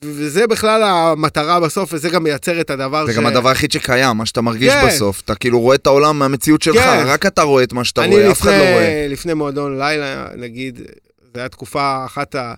וזה 0.04 0.46
בכלל 0.46 0.82
המטרה 0.82 1.60
בסוף, 1.60 1.92
וזה 1.92 2.10
גם 2.10 2.22
מייצר 2.22 2.60
את 2.60 2.70
הדבר 2.70 3.06
זה 3.06 3.12
ש... 3.12 3.16
גם 3.16 3.26
הדבר 3.26 3.48
היחיד 3.48 3.72
שקיים, 3.72 4.16
מה 4.16 4.26
שאתה 4.26 4.40
מרגיש 4.40 4.72
כן. 4.72 4.86
בסוף. 4.86 5.20
אתה 5.20 5.34
כאילו 5.34 5.60
רואה 5.60 5.74
את 5.74 5.86
העולם 5.86 6.18
מהמציאות 6.18 6.62
שלך, 6.62 6.76
כן. 6.76 7.04
רק 7.06 7.26
אתה 7.26 7.42
רואה 7.42 7.62
את 7.62 7.72
מה 7.72 7.84
שאתה 7.84 8.04
אני 8.04 8.14
רואה, 8.14 8.30
אף 8.30 8.40
אחד 8.40 8.50
לא 8.50 8.56
רואה. 8.56 8.90
לפני, 8.90 9.08
לפני 9.08 9.34
מועדון 9.34 9.78
לילה, 9.78 10.28
נגיד, 10.36 10.78
זו 10.78 11.30
הייתה 11.34 11.48
תקופה, 11.48 12.04
אחת, 12.04 12.34
ה, 12.34 12.54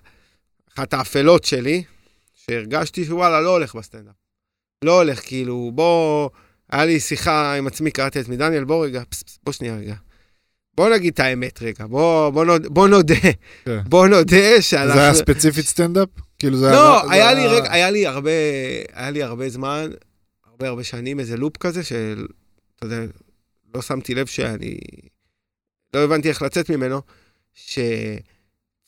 אחת 0.75 0.95
האפלות 0.95 1.45
שלי, 1.45 1.83
שהרגשתי 2.35 3.05
שוואלה, 3.05 3.41
לא 3.41 3.51
הולך 3.51 3.75
בסטנדאפ. 3.75 4.15
לא 4.85 5.03
הולך, 5.03 5.21
כאילו, 5.27 5.71
בוא... 5.75 6.29
היה 6.71 6.85
לי 6.85 7.01
שיחה 7.01 7.55
עם 7.55 7.67
עצמי, 7.67 7.91
קראתי 7.91 8.19
לעצמי, 8.19 8.37
דניאל, 8.37 8.65
בוא 8.65 8.87
רגע, 8.87 9.03
פס, 9.09 9.23
פס, 9.23 9.39
בוא 9.45 9.53
שנייה 9.53 9.77
רגע. 9.77 9.95
בוא 10.75 10.89
נגיד 10.89 11.13
את 11.13 11.21
האמת 11.21 11.63
רגע, 11.63 11.87
בוא, 11.87 12.31
בוא, 12.31 12.45
נוד, 12.45 12.67
בוא 12.67 12.89
נודה, 12.89 13.15
כן. 13.65 13.81
בוא 13.87 14.09
נודה 14.09 14.37
זה 14.57 14.63
שאנחנו... 14.63 15.01
היה 15.01 15.15
ספציפית 15.15 15.67
סטנדאפ? 15.67 16.09
כאילו 16.39 16.57
זה 16.57 16.71
לא, 16.71 17.03
זה 17.07 17.13
היה 17.13 17.35
לי 17.35 17.47
רגע, 17.47 17.73
היה 17.73 17.91
לי 17.91 18.07
הרבה, 18.07 18.31
היה 18.93 19.11
לי 19.11 19.23
הרבה 19.23 19.49
זמן, 19.49 19.91
הרבה 20.47 20.69
הרבה 20.69 20.85
שנים, 20.85 21.21
איזה 21.21 21.37
לופ 21.37 21.57
כזה 21.57 21.85
של, 21.85 22.27
אתה 22.77 22.87
יודע, 22.87 23.01
לא 23.75 23.83
שמתי 23.83 24.15
לב 24.15 24.27
שאני, 24.27 24.79
לא 25.95 26.05
הבנתי 26.05 26.29
איך 26.29 26.43
לצאת 26.43 26.71
ממנו, 26.71 27.03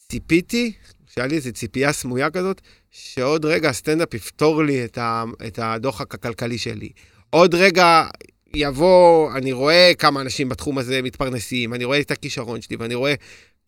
שציפיתי, 0.07 0.73
שהיה 1.07 1.27
לי 1.27 1.37
איזו 1.37 1.53
ציפייה 1.53 1.93
סמויה 1.93 2.31
כזאת, 2.31 2.61
שעוד 2.91 3.45
רגע 3.45 3.69
הסטנדאפ 3.69 4.15
יפתור 4.15 4.65
לי 4.65 4.85
את, 4.85 4.99
ה, 4.99 5.25
את 5.47 5.59
הדוחק 5.63 6.15
הכלכלי 6.15 6.59
שלי. 6.59 6.89
עוד 7.31 7.55
רגע 7.55 8.05
יבוא, 8.55 9.33
אני 9.37 9.53
רואה 9.53 9.93
כמה 9.99 10.21
אנשים 10.21 10.49
בתחום 10.49 10.79
הזה 10.79 11.03
מתפרנסים, 11.03 11.75
אני 11.75 11.85
רואה 11.85 12.01
את 12.01 12.11
הכישרון 12.11 12.61
שלי, 12.63 12.77
ואני 12.77 12.95
רואה... 12.95 13.15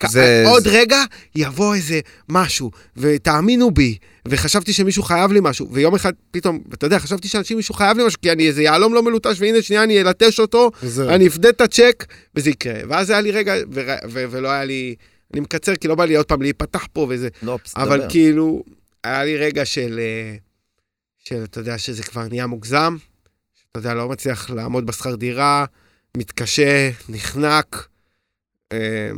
זה- 0.08 0.44
עוד 0.46 0.62
זה- 0.62 0.70
רגע 0.70 1.02
יבוא 1.34 1.74
איזה 1.74 2.00
משהו, 2.28 2.70
ותאמינו 2.96 3.70
בי, 3.70 3.96
וחשבתי 4.28 4.72
שמישהו 4.72 5.02
חייב 5.02 5.32
לי 5.32 5.38
משהו, 5.42 5.68
ויום 5.72 5.94
אחד 5.94 6.12
פתאום, 6.30 6.58
ואתה 6.70 6.86
יודע, 6.86 6.98
חשבתי 6.98 7.28
שאנשים 7.28 7.56
מישהו 7.56 7.74
חייב 7.74 7.96
לי 7.98 8.06
משהו, 8.06 8.20
כי 8.20 8.32
אני 8.32 8.46
איזה 8.48 8.62
יהלום 8.62 8.94
לא 8.94 9.02
מלוטש, 9.02 9.40
והנה 9.40 9.62
שנייה 9.62 9.82
אני 9.82 10.00
אלטש 10.00 10.40
אותו, 10.40 10.70
וזהו. 10.82 11.08
אני 11.08 11.26
אפדה 11.26 11.48
את 11.48 11.60
הצ'ק, 11.60 12.04
וזה 12.34 12.50
יקרה. 12.50 12.80
ואז 12.88 13.10
היה 13.10 13.20
לי 13.20 13.30
רגע, 13.30 13.54
ו- 13.72 13.80
ו- 14.10 14.24
ולא 14.30 14.48
היה 14.48 14.64
לי, 14.64 14.94
אני 15.32 15.40
מקצר, 15.40 15.76
כי 15.76 15.88
לא 15.88 15.94
בא 15.94 16.04
לי 16.04 16.14
עוד 16.16 16.26
פעם 16.26 16.42
להיפתח 16.42 16.86
פה 16.92 17.06
וזה, 17.10 17.28
לא, 17.42 17.58
פס, 17.62 17.72
אבל 17.76 17.98
דבר. 17.98 18.08
כאילו, 18.10 18.62
היה 19.04 19.24
לי 19.24 19.36
רגע 19.36 19.64
של, 19.64 20.00
אה, 20.02 20.36
של, 21.24 21.44
אתה 21.44 21.60
יודע, 21.60 21.78
שזה 21.78 22.02
כבר 22.02 22.28
נהיה 22.28 22.46
מוגזם, 22.46 22.96
שאתה 23.76 23.88
יודע, 23.88 23.94
לא 23.94 24.08
מצליח 24.08 24.50
לעמוד 24.50 24.86
בשכר 24.86 25.14
דירה, 25.14 25.64
מתקשה, 26.16 26.90
נחנק, 27.08 27.88
אה, 28.72 29.10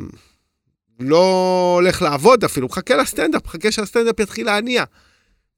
לא 1.00 1.74
הולך 1.80 2.02
לעבוד 2.02 2.44
אפילו, 2.44 2.66
מחכה 2.66 2.96
לסטנדאפ, 2.96 3.44
מחכה 3.44 3.72
שהסטנדאפ 3.72 4.20
יתחיל 4.20 4.46
להניע. 4.46 4.84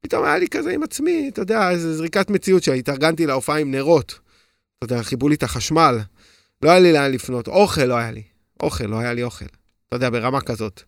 פתאום 0.01 0.25
היה 0.25 0.39
לי 0.39 0.49
כזה 0.49 0.71
עם 0.71 0.83
עצמי, 0.83 1.31
אתה 1.33 1.43
יודע, 1.43 1.71
איזו 1.71 1.95
זריקת 1.95 2.31
מציאות 2.31 2.63
שהתארגנתי 2.63 3.27
להופעה 3.27 3.59
עם 3.59 3.71
נרות. 3.71 4.19
אתה 4.79 4.95
יודע, 4.95 5.03
חיברו 5.03 5.29
לי 5.29 5.35
את 5.35 5.43
החשמל, 5.43 5.99
לא 6.63 6.71
היה 6.71 6.81
לי 6.81 6.93
לאן 6.93 7.13
לפנות, 7.13 7.49
אוכל 7.49 7.85
לא 7.85 7.95
היה 7.95 8.11
לי, 8.11 8.23
אוכל, 8.61 8.85
לא 8.85 8.99
היה 8.99 9.13
לי 9.13 9.23
אוכל. 9.23 9.45
אתה 9.89 9.97
יודע, 9.97 10.11
ברמה 10.11 10.41
כזאת. 10.41 10.83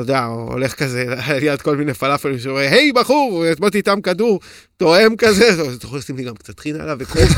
אתה 0.00 0.12
יודע, 0.12 0.24
הולך 0.24 0.74
כזה 0.74 1.04
ליד 1.40 1.62
כל 1.62 1.76
מיני 1.76 1.94
פלאפלים 1.94 2.38
שאומר, 2.38 2.58
היי 2.60 2.92
בחור, 2.92 3.44
אתמול 3.52 3.70
איתם 3.74 4.00
כדור, 4.00 4.40
תואם 4.76 5.16
כזה, 5.16 5.48
אז 5.48 5.74
אתה 5.74 5.86
יכול 5.86 5.98
לשים 5.98 6.16
לי 6.16 6.24
גם 6.24 6.34
קצת 6.34 6.56
טחינה 6.56 6.82
עליו 6.82 6.96
וקרוב. 7.00 7.28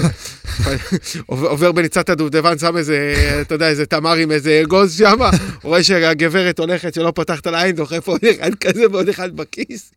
עובר 1.26 1.48
עובר 1.48 1.72
בניצת 1.72 2.08
הדובדבן, 2.08 2.58
שם 2.58 2.76
איזה, 2.76 3.14
אתה 3.40 3.54
יודע, 3.54 3.68
איזה 3.68 3.86
תמר 3.86 4.14
עם 4.14 4.30
איזה 4.30 4.60
אגוז 4.62 4.98
שם, 4.98 5.18
רואה 5.62 5.82
שהגברת 5.82 6.58
הולכת 6.58 6.94
שלא 6.94 7.12
פתחת 7.14 7.46
לה 7.46 7.62
עין, 7.62 7.76
דוחף 7.76 8.08
עוד 8.08 8.20
אחד 8.24 8.54
כזה 8.54 8.84
ועוד 8.92 9.08
אחד 9.08 9.36
בכיס. 9.36 9.92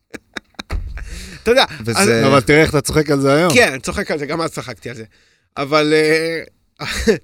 אתה 1.42 1.50
יודע, 1.50 1.64
וזה... 1.84 2.26
אבל 2.26 2.40
תראה 2.40 2.60
איך 2.60 2.70
אתה 2.70 2.80
צוחק 2.80 3.10
על 3.10 3.20
זה 3.20 3.34
היום. 3.34 3.54
כן, 3.54 3.68
אני 3.72 3.80
צוחק 3.80 4.10
על 4.10 4.18
זה, 4.18 4.26
גם 4.26 4.40
אז 4.40 4.50
צחקתי 4.50 4.90
על 4.90 4.96
זה. 4.96 5.04
אבל 5.56 5.92
אה, 5.94 6.42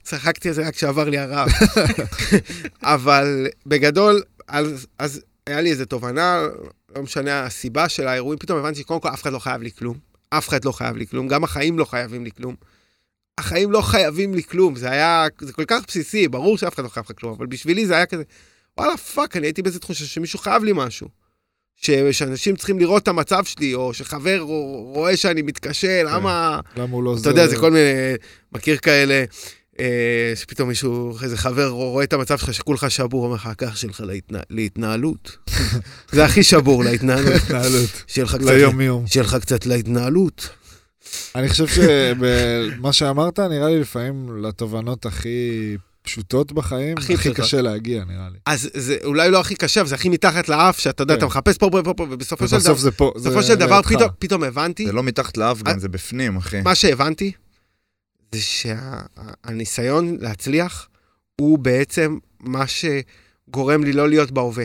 צחקתי 0.03 0.49
על 0.49 0.55
זה 0.55 0.67
רק 0.67 0.75
כשעבר 0.75 1.09
לי 1.09 1.19
הרעב. 1.19 1.49
אבל 2.83 3.47
בגדול, 3.67 4.23
אז, 4.49 4.87
אז 4.99 5.21
היה 5.47 5.61
לי 5.61 5.71
איזו 5.71 5.85
תובנה, 5.85 6.43
לא 6.97 7.03
משנה 7.03 7.45
הסיבה 7.45 7.89
של 7.89 8.07
האירועים, 8.07 8.39
פתאום 8.39 8.59
הבנתי 8.59 8.81
שקודם 8.81 9.01
כל 9.01 9.09
אף 9.09 9.23
אחד 9.23 9.33
לא 9.33 9.39
חייב 9.39 9.63
לי 9.63 9.71
כלום. 9.73 9.99
אף 10.31 10.49
אחד 10.49 10.65
לא 10.65 10.73
חייב 10.73 10.97
לי 10.97 11.07
כלום, 11.07 11.29
גם 11.29 11.45
החיים 11.45 11.79
לא 11.79 11.85
חייבים 11.85 12.25
לי 12.25 12.31
כלום. 12.31 12.55
החיים 13.39 13.73
לא 13.73 13.81
חייבים 13.81 14.35
לי 14.35 14.43
כלום, 14.43 14.77
זה 14.77 14.91
היה, 14.91 15.27
זה 15.41 15.53
כל 15.53 15.65
כך 15.65 15.83
בסיסי, 15.87 16.29
ברור 16.29 16.59
שאף 16.59 16.75
אחד 16.75 16.83
לא 16.83 16.89
חייב 16.89 17.07
לך 17.11 17.19
כלום, 17.21 17.33
אבל 17.33 17.47
בשבילי 17.47 17.87
זה 17.87 17.95
היה 17.95 18.07
כזה, 18.07 18.23
וואלה, 18.79 18.97
fuck, 18.97 19.37
אני 19.37 19.47
הייתי 19.47 19.63
באיזה 19.63 19.79
תחושה 19.79 20.05
שמישהו 20.05 20.39
חייב 20.39 20.65
לי 20.65 20.73
משהו. 20.75 21.09
ש, 21.77 21.91
שאנשים 21.91 22.57
צריכים 22.57 22.79
לראות 22.79 23.03
את 23.03 23.09
המצב 23.09 23.45
שלי, 23.45 23.75
או 23.75 23.95
שחבר 23.95 24.39
רואה 24.41 25.17
שאני 25.17 25.43
מתקשה, 25.43 26.03
למה... 26.03 26.61
למה 26.77 26.93
הוא 26.93 27.03
לא 27.03 27.17
אתה 27.21 27.31
יודע, 27.31 27.47
זה 27.47 27.57
כל 27.57 27.71
מיני, 27.71 28.15
מכיר 28.53 28.77
כאלה, 28.77 29.25
שפתאום 30.35 30.69
מישהו, 30.69 31.19
איזה 31.23 31.37
חבר 31.37 31.69
רואה 31.69 32.05
את 32.05 32.13
המצב 32.13 32.39
שלך, 32.39 32.55
שכולך 32.55 32.91
שבור, 32.91 33.25
אומר 33.25 33.35
לך, 33.35 33.47
הכח 33.47 33.77
שלך 33.77 34.03
להתנה, 34.07 34.39
להתנהלות. 34.51 35.37
זה 36.13 36.25
הכי 36.25 36.43
שבור 36.43 36.85
להתנהלות. 36.85 37.35
התנהלות. 37.35 37.91
שיהיה 38.07 38.25
לך 38.25 38.35
קצת, 38.37 38.45
ליום 38.45 38.81
יום. 38.81 39.07
שיהיה 39.07 39.25
לך 39.25 39.35
קצת 39.35 39.67
להתנהלות. 39.67 40.49
אני 41.35 41.49
חושב 41.49 41.67
שמה 41.67 42.93
שאמרת, 42.99 43.41
נראה 43.41 43.69
לי 43.69 43.81
לפעמים 43.81 44.45
לתובנות 44.45 45.07
הכי 45.07 45.77
פשוטות 46.03 46.53
בחיים, 46.53 46.99
הכי 46.99 47.15
הכי. 47.15 47.35
קשה 47.35 47.63
להגיע, 47.63 48.05
נראה 48.05 48.29
לי. 48.33 48.39
אז 48.47 48.71
זה 48.75 48.97
אולי 49.05 49.31
לא 49.31 49.41
הכי 49.41 49.55
קשה, 49.55 49.81
אבל 49.81 49.89
זה 49.89 49.95
הכי 49.95 50.09
מתחת 50.09 50.49
לאף, 50.49 50.79
שאתה 50.79 51.03
יודע, 51.03 51.15
כן. 51.15 51.19
אתה 51.19 51.27
מחפש 51.27 51.59
פה, 51.59 51.69
פה, 51.73 51.83
פה, 51.85 51.95
פה, 51.95 52.07
ובסופו 52.11 52.49
של 52.49 52.59
דבר, 52.59 52.75
בסופו 53.15 53.43
של 53.43 53.55
דבר. 53.55 53.83
פתאום, 53.83 54.11
פתאום 54.19 54.45
הבנתי, 54.45 54.87
זה 54.87 54.93
לא 54.93 55.03
מתחת 55.03 55.37
לאף 55.37 55.63
גם, 55.63 55.79
זה 55.79 55.89
בפנים, 55.89 56.37
אחי. 56.37 56.61
מה 56.61 56.75
שהבנתי, 56.75 57.33
זה 58.35 58.41
שהניסיון 58.41 60.17
להצליח 60.21 60.89
הוא 61.41 61.59
בעצם 61.59 62.19
מה 62.41 62.65
שגורם 62.67 63.85
לי 63.85 63.93
לא 63.93 64.09
להיות 64.09 64.31
בהווה, 64.31 64.65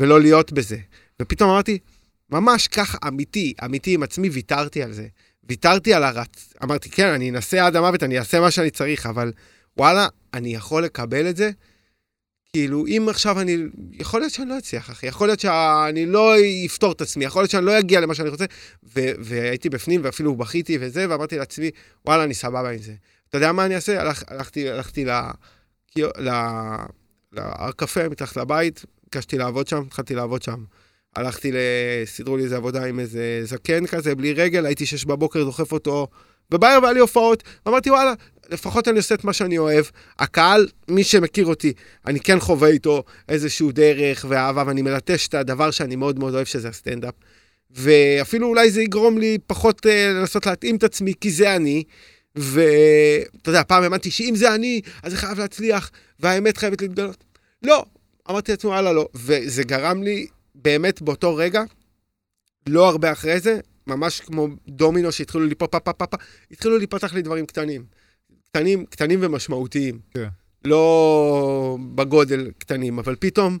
ולא 0.00 0.20
להיות 0.20 0.52
בזה. 0.52 0.78
ופתאום 1.22 1.50
אמרתי, 1.50 1.78
ממש 2.30 2.68
ככה, 2.68 2.98
אמיתי, 3.08 3.54
אמיתי 3.64 3.94
עם 3.94 4.02
עצמי, 4.02 4.28
ויתרתי 4.28 4.82
על 4.82 4.92
זה. 4.92 5.06
ויתרתי 5.44 5.94
על 5.94 6.04
הרץ. 6.04 6.54
אמרתי, 6.64 6.90
כן, 6.90 7.08
אני 7.08 7.30
אנסה 7.30 7.66
עד 7.66 7.76
המוות, 7.76 8.02
אני 8.02 8.18
אעשה 8.18 8.40
מה 8.40 8.50
שאני 8.50 8.70
צריך, 8.70 9.06
אבל 9.06 9.32
וואלה, 9.76 10.08
אני 10.34 10.54
יכול 10.54 10.84
לקבל 10.84 11.28
את 11.28 11.36
זה. 11.36 11.50
כאילו, 12.52 12.86
אם 12.86 13.06
עכשיו 13.10 13.40
אני... 13.40 13.56
יכול 13.92 14.20
להיות 14.20 14.32
שאני 14.32 14.48
לא 14.48 14.58
אצליח, 14.58 14.90
אחי. 14.90 15.06
יכול 15.06 15.28
להיות 15.28 15.40
שאני 15.40 16.06
לא 16.06 16.34
אפתור 16.66 16.92
את 16.92 17.00
עצמי, 17.00 17.24
יכול 17.24 17.42
להיות 17.42 17.50
שאני 17.50 17.66
לא 17.66 17.78
אגיע 17.78 18.00
למה 18.00 18.14
שאני 18.14 18.28
רוצה. 18.28 18.44
ו- 18.96 19.12
והייתי 19.18 19.68
בפנים, 19.68 20.00
ואפילו 20.04 20.36
בכיתי 20.36 20.78
וזה, 20.80 21.06
ואמרתי 21.10 21.38
לעצמי, 21.38 21.70
וואלה, 22.06 22.24
אני 22.24 22.34
סבבה 22.34 22.70
עם 22.70 22.78
זה. 22.78 22.92
אתה 23.28 23.36
יודע 23.36 23.52
מה 23.52 23.66
אני 23.66 23.74
אעשה? 23.74 24.00
הלך, 24.00 24.22
הלכתי, 24.28 24.70
הלכתי 24.70 25.04
ל... 25.04 25.10
ל... 25.98 26.30
להר 27.32 27.70
קפה 27.76 28.08
מתחת 28.08 28.36
לבית, 28.36 28.84
ביקשתי 29.04 29.38
לעבוד 29.38 29.68
שם, 29.68 29.82
התחלתי 29.86 30.14
לעבוד 30.14 30.42
שם. 30.42 30.64
הלכתי. 31.16 31.52
סידרו 32.04 32.36
לי 32.36 32.44
איזה 32.44 32.56
עבודה 32.56 32.84
עם 32.84 33.00
איזה 33.00 33.40
זקן 33.44 33.86
כזה, 33.86 34.14
בלי 34.14 34.32
רגל, 34.32 34.66
הייתי 34.66 34.86
שש 34.86 35.04
בבוקר, 35.04 35.44
דוחף 35.44 35.72
אותו, 35.72 36.06
ובערב 36.54 36.84
היה 36.84 36.92
לי 36.92 37.00
הופעות, 37.00 37.42
ואמרתי, 37.66 37.90
וואלה, 37.90 38.14
לפחות 38.48 38.88
אני 38.88 38.96
עושה 38.98 39.14
את 39.14 39.24
מה 39.24 39.32
שאני 39.32 39.58
אוהב. 39.58 39.84
הקהל, 40.18 40.68
מי 40.88 41.04
שמכיר 41.04 41.46
אותי, 41.46 41.72
אני 42.06 42.20
כן 42.20 42.40
חווה 42.40 42.68
איתו 42.68 43.02
איזשהו 43.28 43.72
דרך 43.72 44.24
ואהבה, 44.28 44.64
ואני 44.66 44.82
מלטש 44.82 45.28
את 45.28 45.34
הדבר 45.34 45.70
שאני 45.70 45.96
מאוד 45.96 46.18
מאוד 46.18 46.34
אוהב, 46.34 46.46
שזה 46.46 46.68
הסטנדאפ. 46.68 47.14
ואפילו 47.70 48.46
אולי 48.48 48.70
זה 48.70 48.82
יגרום 48.82 49.18
לי 49.18 49.38
פחות 49.46 49.86
אה, 49.86 50.12
לנסות 50.12 50.46
להתאים 50.46 50.76
את 50.76 50.84
עצמי, 50.84 51.12
כי 51.20 51.30
זה 51.30 51.56
אני. 51.56 51.82
ואתה 52.36 53.50
יודע, 53.50 53.62
פעם 53.68 53.82
האמנתי 53.82 54.10
שאם 54.10 54.32
זה 54.36 54.54
אני, 54.54 54.80
אז 55.02 55.12
זה 55.12 55.18
חייב 55.18 55.38
להצליח, 55.38 55.90
והאמת 56.20 56.56
חייבת 56.56 56.82
להתגלות. 56.82 57.24
לא, 57.62 57.84
אמרתי 58.30 58.52
לעצמי, 58.52 58.70
וואלה, 58.70 58.92
לא. 58.92 59.08
וזה 59.14 59.62
גרם 59.62 60.02
לי, 60.02 60.26
באמת 60.54 61.02
באותו 61.02 61.36
רגע, 61.36 61.62
לא 62.66 62.88
הרבה 62.88 63.12
אחרי 63.12 63.40
זה, 63.40 63.60
ממש 63.86 64.20
כמו 64.20 64.48
דומינו 64.68 65.12
שהתחילו 65.12 65.44
ליפול 65.44 65.68
פה 65.68 65.80
פה 65.80 65.92
פה 65.92 66.06
פה, 66.06 66.16
התחילו 66.50 66.78
להיפתח 66.78 67.14
לי 67.14 67.22
דברים 67.22 67.46
קטנים. 67.46 67.97
קטנים, 68.52 68.86
קטנים 68.86 69.18
ומשמעותיים. 69.22 69.98
כן. 70.14 70.28
לא 70.64 71.76
בגודל 71.94 72.50
קטנים, 72.58 72.98
אבל 72.98 73.16
פתאום, 73.20 73.58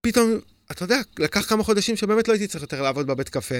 פתאום, 0.00 0.38
אתה 0.70 0.84
יודע, 0.84 1.00
לקח 1.18 1.48
כמה 1.48 1.64
חודשים 1.64 1.96
שבאמת 1.96 2.28
לא 2.28 2.32
הייתי 2.32 2.46
צריך 2.46 2.62
יותר 2.62 2.82
לעבוד 2.82 3.06
בבית 3.06 3.28
קפה. 3.28 3.54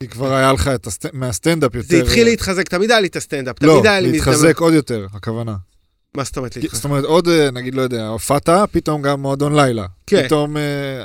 כי 0.00 0.08
כבר 0.08 0.32
היה 0.34 0.52
לך 0.52 0.68
את 0.68 0.86
הסט... 0.86 1.06
מהסטנדאפ 1.12 1.74
יותר... 1.74 1.88
זה 1.88 2.02
התחיל 2.02 2.24
להתחזק, 2.24 2.68
תמיד 2.68 2.90
היה 2.90 3.00
לי 3.00 3.06
את 3.06 3.16
הסטנדאפ, 3.16 3.62
לא, 3.62 3.72
תמיד 3.72 3.86
היה 3.86 4.00
לי 4.00 4.12
להתחזק 4.12 4.58
עוד 4.58 4.74
יותר, 4.74 5.06
הכוונה. 5.12 5.56
מה 6.14 6.24
זאת 6.24 6.36
אומרת 6.36 6.56
להתחזק? 6.56 6.74
זאת 6.74 6.84
אומרת, 6.84 7.04
עוד, 7.04 7.28
אה, 7.28 7.50
נגיד, 7.50 7.74
לא 7.74 7.82
יודע, 7.82 8.06
הופעת, 8.06 8.48
פתאום 8.72 9.02
גם 9.02 9.20
מועדון 9.20 9.54
לילה. 9.56 9.86
כן. 10.06 10.26
פתאום, 10.26 10.56
אה, 10.56 11.04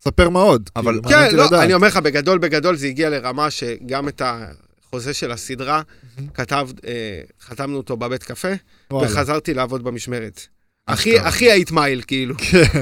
ספר 0.00 0.28
מה 0.28 0.40
עוד. 0.40 0.70
אבל- 0.76 0.92
כאילו, 0.92 1.08
כן, 1.08 1.36
לא, 1.36 1.46
לדעת. 1.46 1.62
אני 1.62 1.74
אומר 1.74 1.86
לך, 1.86 1.96
בגדול, 1.96 2.38
בגדול 2.38 2.76
זה 2.76 2.86
הגיע 2.86 3.10
לרמה 3.10 3.50
שגם 3.50 4.08
את 4.08 4.22
החוזה 4.88 5.14
של 5.14 5.32
הסדרה, 5.32 5.82
כתב, 6.34 6.68
אה, 6.86 7.20
חתמנו 7.40 7.76
אותו 7.76 7.96
בבית 7.96 8.22
קפה, 8.22 8.48
וואלה. 8.90 9.08
וחזרתי 9.08 9.54
לעבוד 9.54 9.84
במשמרת. 9.84 10.46
הכי. 10.88 11.18
הכי 11.18 11.50
היית 11.50 11.70
מייל, 11.70 12.02
כאילו. 12.06 12.34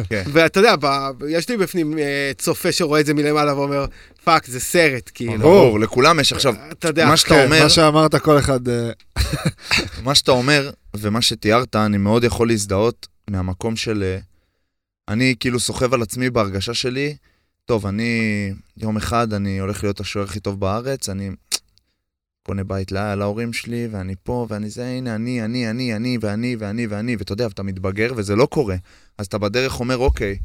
כן. 0.09 0.23
ואתה 0.33 0.61
יודע, 0.61 0.75
ב- 0.81 1.11
יש 1.29 1.49
לי 1.49 1.57
בפנים 1.57 1.99
אה, 1.99 2.31
צופה 2.39 2.73
שרואה 2.73 3.01
את 3.01 3.07
זה 3.07 3.15
מלמעלה 3.15 3.57
ואומר, 3.57 3.87
fuck, 4.25 4.47
זה 4.47 4.61
סרט, 4.61 5.11
כאילו. 5.15 5.39
ברור, 5.39 5.81
לכולם 5.81 6.21
יש 6.21 6.33
עכשיו, 6.33 6.55
אתה 6.73 6.89
יודע, 6.89 7.07
מה 7.07 7.17
שאתה 7.17 7.35
כן, 7.35 7.45
אומר, 7.45 7.63
מה 7.63 7.69
שאמרת, 7.69 8.15
כל 8.15 8.39
אחד... 8.39 8.69
אה, 8.69 8.91
מה 10.05 10.15
שאתה 10.15 10.31
אומר 10.31 10.71
ומה 10.97 11.23
שתיארת, 11.23 11.77
אני 11.77 11.97
מאוד 11.97 12.25
יכול 12.25 12.49
להזדהות 12.49 13.07
מהמקום 13.31 13.77
של... 13.77 14.03
אה, 14.03 14.19
אני 15.09 15.35
כאילו 15.41 15.61
סוחב 15.61 15.95
על 15.95 16.03
עצמי 16.03 16.31
בהרגשה 16.31 16.75
שלי, 16.75 17.17
טוב, 17.65 17.87
אני 17.87 18.53
יום 18.77 18.97
אחד, 18.97 19.33
אני 19.33 19.59
הולך 19.59 19.83
להיות 19.83 20.01
השוער 20.01 20.25
הכי 20.25 20.41
טוב 20.41 20.61
בארץ, 20.61 21.09
אני 21.09 21.31
קונה 22.47 22.65
בית 22.65 22.93
לה, 22.93 23.15
להורים 23.15 23.53
שלי, 23.53 23.89
ואני 23.91 24.15
פה, 24.23 24.47
ואני 24.51 24.71
זה, 24.71 24.87
הנה, 24.87 25.15
אני, 25.15 25.45
אני, 25.45 25.71
אני, 25.71 25.95
אני, 25.97 26.19
ואני, 26.21 26.57
ואני, 26.59 26.87
ואני, 26.87 27.17
ואתה 27.17 27.33
יודע, 27.33 27.47
ואתה 27.47 27.63
מתבגר, 27.63 28.13
וזה 28.17 28.37
לא 28.37 28.47
קורה. 28.47 28.77
אז 29.19 29.27
אתה 29.27 29.39
בדרך 29.39 29.81
אומר, 29.81 29.99
אוקיי, 29.99 30.37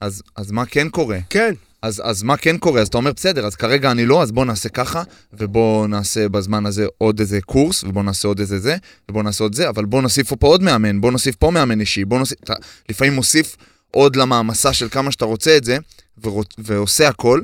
אז, 0.00 0.22
אז 0.36 0.50
מה 0.50 0.66
כן 0.66 0.88
קורה? 0.88 1.18
כן, 1.30 1.54
אז, 1.82 2.02
אז 2.04 2.22
מה 2.22 2.36
כן 2.36 2.58
קורה? 2.58 2.80
אז 2.80 2.88
אתה 2.88 2.98
אומר, 2.98 3.12
בסדר, 3.12 3.46
אז 3.46 3.54
כרגע 3.54 3.90
אני 3.90 4.06
לא, 4.06 4.22
אז 4.22 4.32
בוא 4.32 4.44
נעשה 4.44 4.68
ככה, 4.68 5.02
ובוא 5.32 5.86
נעשה 5.86 6.28
בזמן 6.28 6.66
הזה 6.66 6.86
עוד 6.98 7.20
איזה 7.20 7.40
קורס, 7.40 7.84
ובוא 7.84 8.02
נעשה 8.02 8.28
עוד 8.28 8.40
איזה 8.40 8.58
זה, 8.58 8.76
ובוא 9.08 9.22
נעשה 9.22 9.44
עוד 9.44 9.54
זה, 9.54 9.68
אבל 9.68 9.84
בוא 9.84 10.02
נוסיף 10.02 10.32
פה 10.34 10.46
עוד 10.46 10.62
מאמן, 10.62 11.00
בוא 11.00 11.12
נוסיף 11.12 11.36
פה 11.36 11.50
מאמן 11.50 11.80
אישי, 11.80 12.04
בוא 12.04 12.18
נוסיף... 12.18 12.38
אתה 12.44 12.54
לפעמים 12.88 13.14
מוסיף 13.14 13.56
עוד 13.90 14.16
למעמסה 14.16 14.72
של 14.72 14.88
כמה 14.88 15.12
שאתה 15.12 15.24
רוצה 15.24 15.56
את 15.56 15.64
זה, 15.64 15.78
ורוצ, 16.22 16.48
ועושה 16.58 17.08
הכל, 17.08 17.40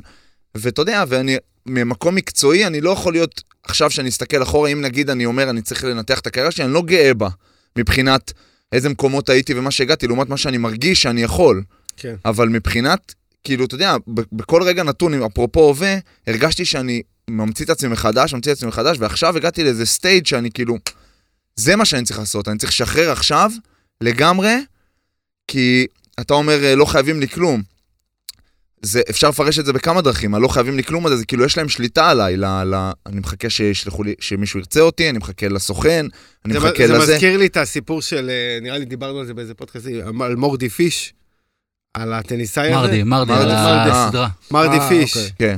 ואתה 0.55 0.81
יודע, 0.81 1.03
ואני, 1.07 1.37
ממקום 1.65 2.15
מקצועי, 2.15 2.67
אני 2.67 2.81
לא 2.81 2.89
יכול 2.89 3.13
להיות, 3.13 3.43
עכשיו 3.63 3.91
שאני 3.91 4.09
אסתכל 4.09 4.43
אחורה, 4.43 4.69
אם 4.69 4.81
נגיד 4.81 5.09
אני 5.09 5.25
אומר, 5.25 5.49
אני 5.49 5.61
צריך 5.61 5.83
לנתח 5.83 6.19
את 6.19 6.27
הקריירה 6.27 6.51
שלי, 6.51 6.65
אני 6.65 6.73
לא 6.73 6.81
גאה 6.81 7.13
בה, 7.13 7.29
מבחינת 7.77 8.33
איזה 8.71 8.89
מקומות 8.89 9.29
הייתי 9.29 9.53
ומה 9.53 9.71
שהגעתי, 9.71 10.07
לעומת 10.07 10.29
מה 10.29 10.37
שאני 10.37 10.57
מרגיש 10.57 11.01
שאני 11.01 11.23
יכול. 11.23 11.63
כן. 11.97 12.15
אבל 12.25 12.49
מבחינת, 12.49 13.13
כאילו, 13.43 13.65
אתה 13.65 13.75
יודע, 13.75 13.95
בכל 14.07 14.63
רגע 14.63 14.83
נתון, 14.83 15.23
אפרופו 15.23 15.67
הווה, 15.67 15.95
הרגשתי 16.27 16.65
שאני 16.65 17.01
ממציא 17.29 17.65
את 17.65 17.69
עצמי 17.69 17.89
מחדש, 17.89 18.33
ממציא 18.33 18.51
את 18.51 18.57
עצמי 18.57 18.69
מחדש, 18.69 18.97
ועכשיו 18.99 19.37
הגעתי 19.37 19.63
לאיזה 19.63 19.85
סטייג' 19.85 20.25
שאני 20.25 20.51
כאילו, 20.51 20.77
זה 21.55 21.75
מה 21.75 21.85
שאני 21.85 22.03
צריך 22.03 22.19
לעשות, 22.19 22.47
אני 22.47 22.57
צריך 22.57 22.71
לשחרר 22.71 23.11
עכשיו, 23.11 23.51
לגמרי, 24.01 24.55
כי 25.47 25.87
אתה 26.19 26.33
אומר, 26.33 26.75
לא 26.75 26.85
חייבים 26.85 27.19
לי 27.19 27.27
כלום. 27.27 27.61
זה, 28.85 29.01
אפשר 29.09 29.29
לפרש 29.29 29.59
את 29.59 29.65
זה 29.65 29.73
בכמה 29.73 30.01
דרכים, 30.01 30.35
הלא 30.35 30.47
חייבים 30.47 30.77
לי 30.77 30.83
כלום 30.83 31.05
הזה, 31.05 31.17
זה 31.17 31.25
כאילו 31.25 31.45
יש 31.45 31.57
להם 31.57 31.69
שליטה 31.69 32.09
עליי, 32.09 32.37
ל, 32.37 32.45
ל, 32.45 32.91
אני 33.05 33.19
מחכה 33.19 33.49
שישלחו 33.49 34.03
לי, 34.03 34.15
שמישהו 34.19 34.59
ירצה 34.59 34.81
אותי, 34.81 35.09
אני 35.09 35.17
מחכה 35.17 35.47
לסוכן, 35.47 36.05
אני 36.45 36.53
זה, 36.53 36.59
מחכה 36.59 36.87
זה 36.87 36.93
לזה. 36.93 37.13
מזכיר 37.13 37.37
לי 37.37 37.45
את 37.45 37.57
הסיפור 37.57 38.01
של, 38.01 38.29
אה, 38.29 38.59
נראה 38.61 38.77
לי 38.77 38.85
דיברנו 38.85 39.19
על 39.19 39.25
זה 39.25 39.33
באיזה 39.33 39.53
פודקאסט, 39.53 39.87
על 40.21 40.35
מורדי 40.35 40.69
פיש, 40.69 41.13
על 41.93 42.13
הטניסאי 42.13 42.63
הזה. 42.67 42.75
מרדי, 42.75 43.03
מרדי, 43.03 43.31
מרדי, 43.31 43.51
על 43.51 43.77
מרדי. 43.77 43.89
הסדרה. 43.91 44.27
מרדי 44.51 44.77
אה, 44.77 44.89
פיש. 44.89 45.17
אוקיי. 45.17 45.31
כן, 45.37 45.57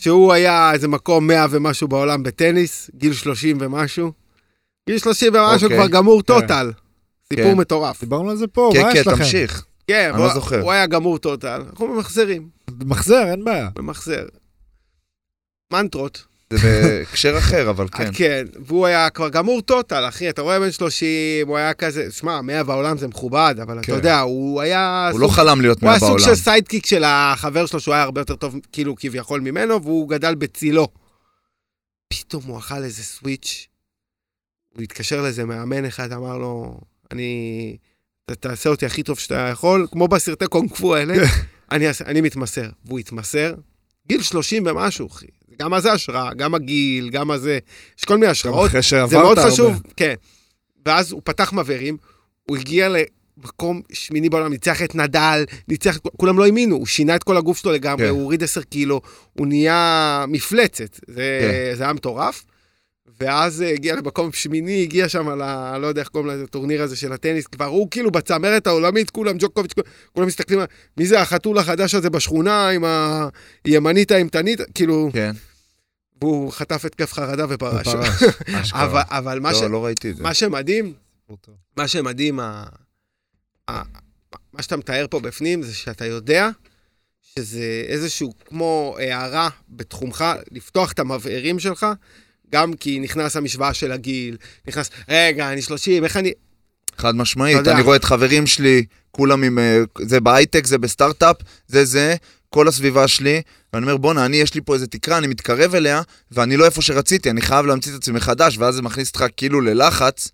שהוא 0.00 0.32
היה 0.32 0.72
איזה 0.72 0.88
מקום 0.88 1.26
100 1.26 1.46
ומשהו 1.50 1.88
בעולם 1.88 2.22
בטניס, 2.22 2.90
גיל 2.94 3.12
30 3.12 3.56
ומשהו, 3.60 4.12
גיל 4.88 4.98
30 4.98 5.34
ומשהו 5.34 5.64
אוקיי. 5.64 5.78
כבר 5.78 5.88
גמור 5.88 6.22
טוטל. 6.22 6.72
סיפור 7.32 7.52
כן. 7.52 7.58
מטורף. 7.58 8.00
דיברנו 8.00 8.30
על 8.30 8.36
זה 8.36 8.46
פה, 8.46 8.70
כן, 8.72 8.82
מה 8.82 8.92
כן, 8.92 8.98
יש 9.00 9.06
לכם? 9.06 9.16
תמשיך. 9.16 9.64
כן, 9.88 10.10
אני 10.14 10.22
לא 10.22 10.34
זוכר. 10.34 10.60
הוא 10.60 10.72
היה 10.72 10.86
גמור 10.86 11.18
טוטל. 11.18 11.62
אנחנו 11.68 11.86
ממחזרים, 11.86 12.48
מחזר, 12.80 13.30
אין 13.30 13.44
בעיה. 13.44 13.68
ממחזר. 13.78 14.26
מנטרות. 15.72 16.24
זה 16.52 16.82
בהקשר 16.82 17.38
אחר, 17.38 17.70
אבל 17.70 17.88
כן. 17.96 18.10
כן, 18.14 18.46
והוא 18.66 18.86
היה 18.86 19.10
כבר 19.10 19.28
גמור 19.28 19.60
total, 19.60 20.08
אחי, 20.08 20.30
אתה 20.30 20.42
רואה 20.42 20.60
בן 20.60 20.70
30, 20.70 21.48
הוא 21.48 21.56
היה 21.56 21.74
כזה, 21.74 22.10
שמע, 22.10 22.40
100 22.40 22.64
בעולם 22.64 22.98
זה 22.98 23.08
מכובד, 23.08 23.54
אבל 23.62 23.78
אתה 23.78 23.86
כן. 23.86 23.92
יודע, 23.92 24.20
הוא 24.20 24.60
היה... 24.60 25.08
הוא 25.12 25.20
לא 25.20 25.28
חלם 25.28 25.60
להיות 25.60 25.82
הוא 25.82 25.90
היה 25.90 25.98
סוג 25.98 26.08
בעולם. 26.08 26.24
של 26.24 26.34
sidekick 26.34 26.86
של 26.86 27.04
החבר 27.06 27.66
שלו, 27.66 27.80
שהוא 27.80 27.94
היה 27.94 28.02
הרבה 28.02 28.20
יותר 28.20 28.36
טוב, 28.36 28.56
כאילו, 28.72 28.96
כביכול 28.96 29.40
ממנו, 29.40 29.82
והוא 29.82 30.08
גדל 30.08 30.34
בצילו. 30.34 30.88
פתאום 32.08 32.42
הוא 32.46 32.58
אכל 32.58 32.82
איזה 32.82 33.02
switch, 33.04 33.66
הוא 34.74 34.82
התקשר 34.82 35.22
לאיזה 35.22 35.44
מאמן 35.44 35.84
אחד, 35.84 36.12
אמר 36.12 36.38
לו, 36.38 36.80
אני... 37.10 37.76
אתה 38.32 38.48
תעשה 38.48 38.70
אותי 38.70 38.86
הכי 38.86 39.02
טוב 39.02 39.18
שאתה 39.18 39.48
יכול, 39.52 39.86
כמו 39.92 40.08
בסרטי 40.08 40.46
קונג 40.46 40.74
פו 40.74 40.94
האלה, 40.94 41.14
אני, 41.72 41.88
אעשה- 41.88 42.04
אני 42.04 42.20
מתמסר. 42.20 42.68
והוא 42.84 42.98
התמסר, 42.98 43.54
גיל 44.08 44.22
30 44.22 44.62
ומשהו, 44.66 45.06
אחי. 45.06 45.26
גם 45.60 45.70
מה 45.70 45.80
זה 45.80 45.92
השראה, 45.92 46.34
גם 46.34 46.54
הגיל, 46.54 47.10
גם 47.10 47.28
מה 47.28 47.38
זה... 47.38 47.58
יש 47.98 48.04
כל 48.04 48.14
מיני 48.16 48.26
השראות. 48.26 48.68
אחרי 48.70 48.82
שעברת 48.82 49.10
זה 49.10 49.18
מאוד 49.18 49.38
הרבה. 49.38 49.50
חשוב, 49.50 49.82
כן. 49.96 50.14
ואז 50.86 51.12
הוא 51.12 51.20
פתח 51.24 51.52
מבערים, 51.52 51.96
הוא 52.48 52.56
הגיע 52.56 52.88
למקום 52.88 53.80
שמיני 53.92 54.28
בעולם, 54.28 54.50
ניצח 54.50 54.82
את 54.82 54.94
נדל, 54.94 55.44
ניצח. 55.68 55.98
כולם 56.16 56.38
לא 56.38 56.44
האמינו, 56.46 56.76
הוא 56.76 56.86
שינה 56.86 57.16
את 57.16 57.22
כל 57.22 57.36
הגוף 57.36 57.58
שלו 57.58 57.72
לגמרי, 57.72 58.04
כן. 58.04 58.10
הוא 58.10 58.22
הוריד 58.22 58.42
10 58.42 58.62
קילו, 58.62 59.00
הוא 59.32 59.46
נהיה 59.46 60.24
מפלצת, 60.28 61.00
זה, 61.08 61.38
כן. 61.70 61.76
זה 61.76 61.84
היה 61.84 61.92
מטורף. 61.92 62.44
ואז 63.20 63.62
אה, 63.62 63.70
הגיע 63.70 63.96
למקום 63.96 64.32
שמיני, 64.32 64.82
הגיע 64.82 65.08
שם 65.08 65.28
ל... 65.30 65.76
לא 65.78 65.86
יודע 65.86 66.00
איך 66.00 66.08
קוראים 66.08 66.30
לזה, 66.30 66.44
הטורניר 66.44 66.82
הזה 66.82 66.96
של 66.96 67.12
הטניס, 67.12 67.46
כבר 67.46 67.64
הוא 67.64 67.88
כאילו 67.90 68.10
בצמרת 68.10 68.66
העולמית, 68.66 69.10
כולם 69.10 69.36
ג'וקוביץ', 69.38 69.72
כולם 70.12 70.26
מסתכלים, 70.26 70.60
על- 70.60 70.66
מי 70.96 71.06
זה 71.06 71.20
החתול 71.20 71.58
החדש 71.58 71.94
הזה 71.94 72.10
בשכונה 72.10 72.68
עם 72.68 72.84
הימנית 73.64 74.10
האימתנית, 74.10 74.60
כאילו, 74.74 75.10
כן, 75.12 75.30
והוא 76.20 76.52
חטף 76.52 76.84
התקף 76.84 77.12
חרדה 77.12 77.46
ופרש. 77.48 77.88
פרש. 77.88 78.22
אשכרה. 78.60 78.84
אבל, 78.84 79.02
אבל 79.08 79.40
מה, 79.40 79.54
ש... 79.54 79.62
לא, 79.62 79.70
לא 79.70 79.84
ראיתי 79.84 80.10
את 80.10 80.16
זה. 80.16 80.22
מה 80.22 80.34
שמדהים, 80.34 80.92
מה 81.76 81.88
שמדהים, 81.88 82.40
ה... 82.40 82.64
ה... 83.70 83.82
מה 84.52 84.62
שאתה 84.62 84.76
מתאר 84.76 85.06
פה 85.10 85.20
בפנים, 85.20 85.62
זה 85.62 85.74
שאתה 85.74 86.06
יודע 86.06 86.48
שזה 87.22 87.84
איזשהו 87.88 88.32
כמו 88.44 88.96
הערה 88.98 89.48
בתחומך, 89.68 90.24
לפתוח 90.50 90.92
את 90.92 90.98
המבערים 90.98 91.58
שלך, 91.58 91.86
גם 92.52 92.74
כי 92.74 93.00
נכנס 93.00 93.36
המשוואה 93.36 93.74
של 93.74 93.92
הגיל, 93.92 94.36
נכנס, 94.68 94.90
רגע, 95.08 95.52
אני 95.52 95.62
30, 95.62 96.04
איך 96.04 96.16
אני... 96.16 96.32
חד 96.98 97.16
משמעית. 97.16 97.68
אני 97.68 97.82
רואה 97.82 97.96
את 97.96 98.04
חברים 98.04 98.46
שלי, 98.46 98.84
כולם 99.10 99.42
עם... 99.42 99.58
אה, 99.58 99.80
זה 100.00 100.20
בהייטק, 100.20 100.66
זה 100.66 100.78
בסטארט-אפ, 100.78 101.36
זה 101.66 101.84
זה, 101.84 102.14
כל 102.50 102.68
הסביבה 102.68 103.08
שלי, 103.08 103.42
ואני 103.72 103.82
אומר, 103.82 103.96
בואנה, 103.96 104.26
אני, 104.26 104.36
יש 104.36 104.54
לי 104.54 104.60
פה 104.60 104.74
איזה 104.74 104.86
תקרה, 104.86 105.18
אני 105.18 105.26
מתקרב 105.26 105.74
אליה, 105.74 106.02
ואני 106.30 106.56
לא 106.56 106.64
איפה 106.64 106.82
שרציתי, 106.82 107.30
אני 107.30 107.40
חייב 107.40 107.66
להמציא 107.66 107.92
את 107.92 107.96
עצמי 107.96 108.16
מחדש, 108.16 108.58
ואז 108.58 108.74
זה 108.74 108.82
מכניס 108.82 109.08
אותך 109.08 109.24
כאילו 109.36 109.60
ללחץ. 109.60 110.28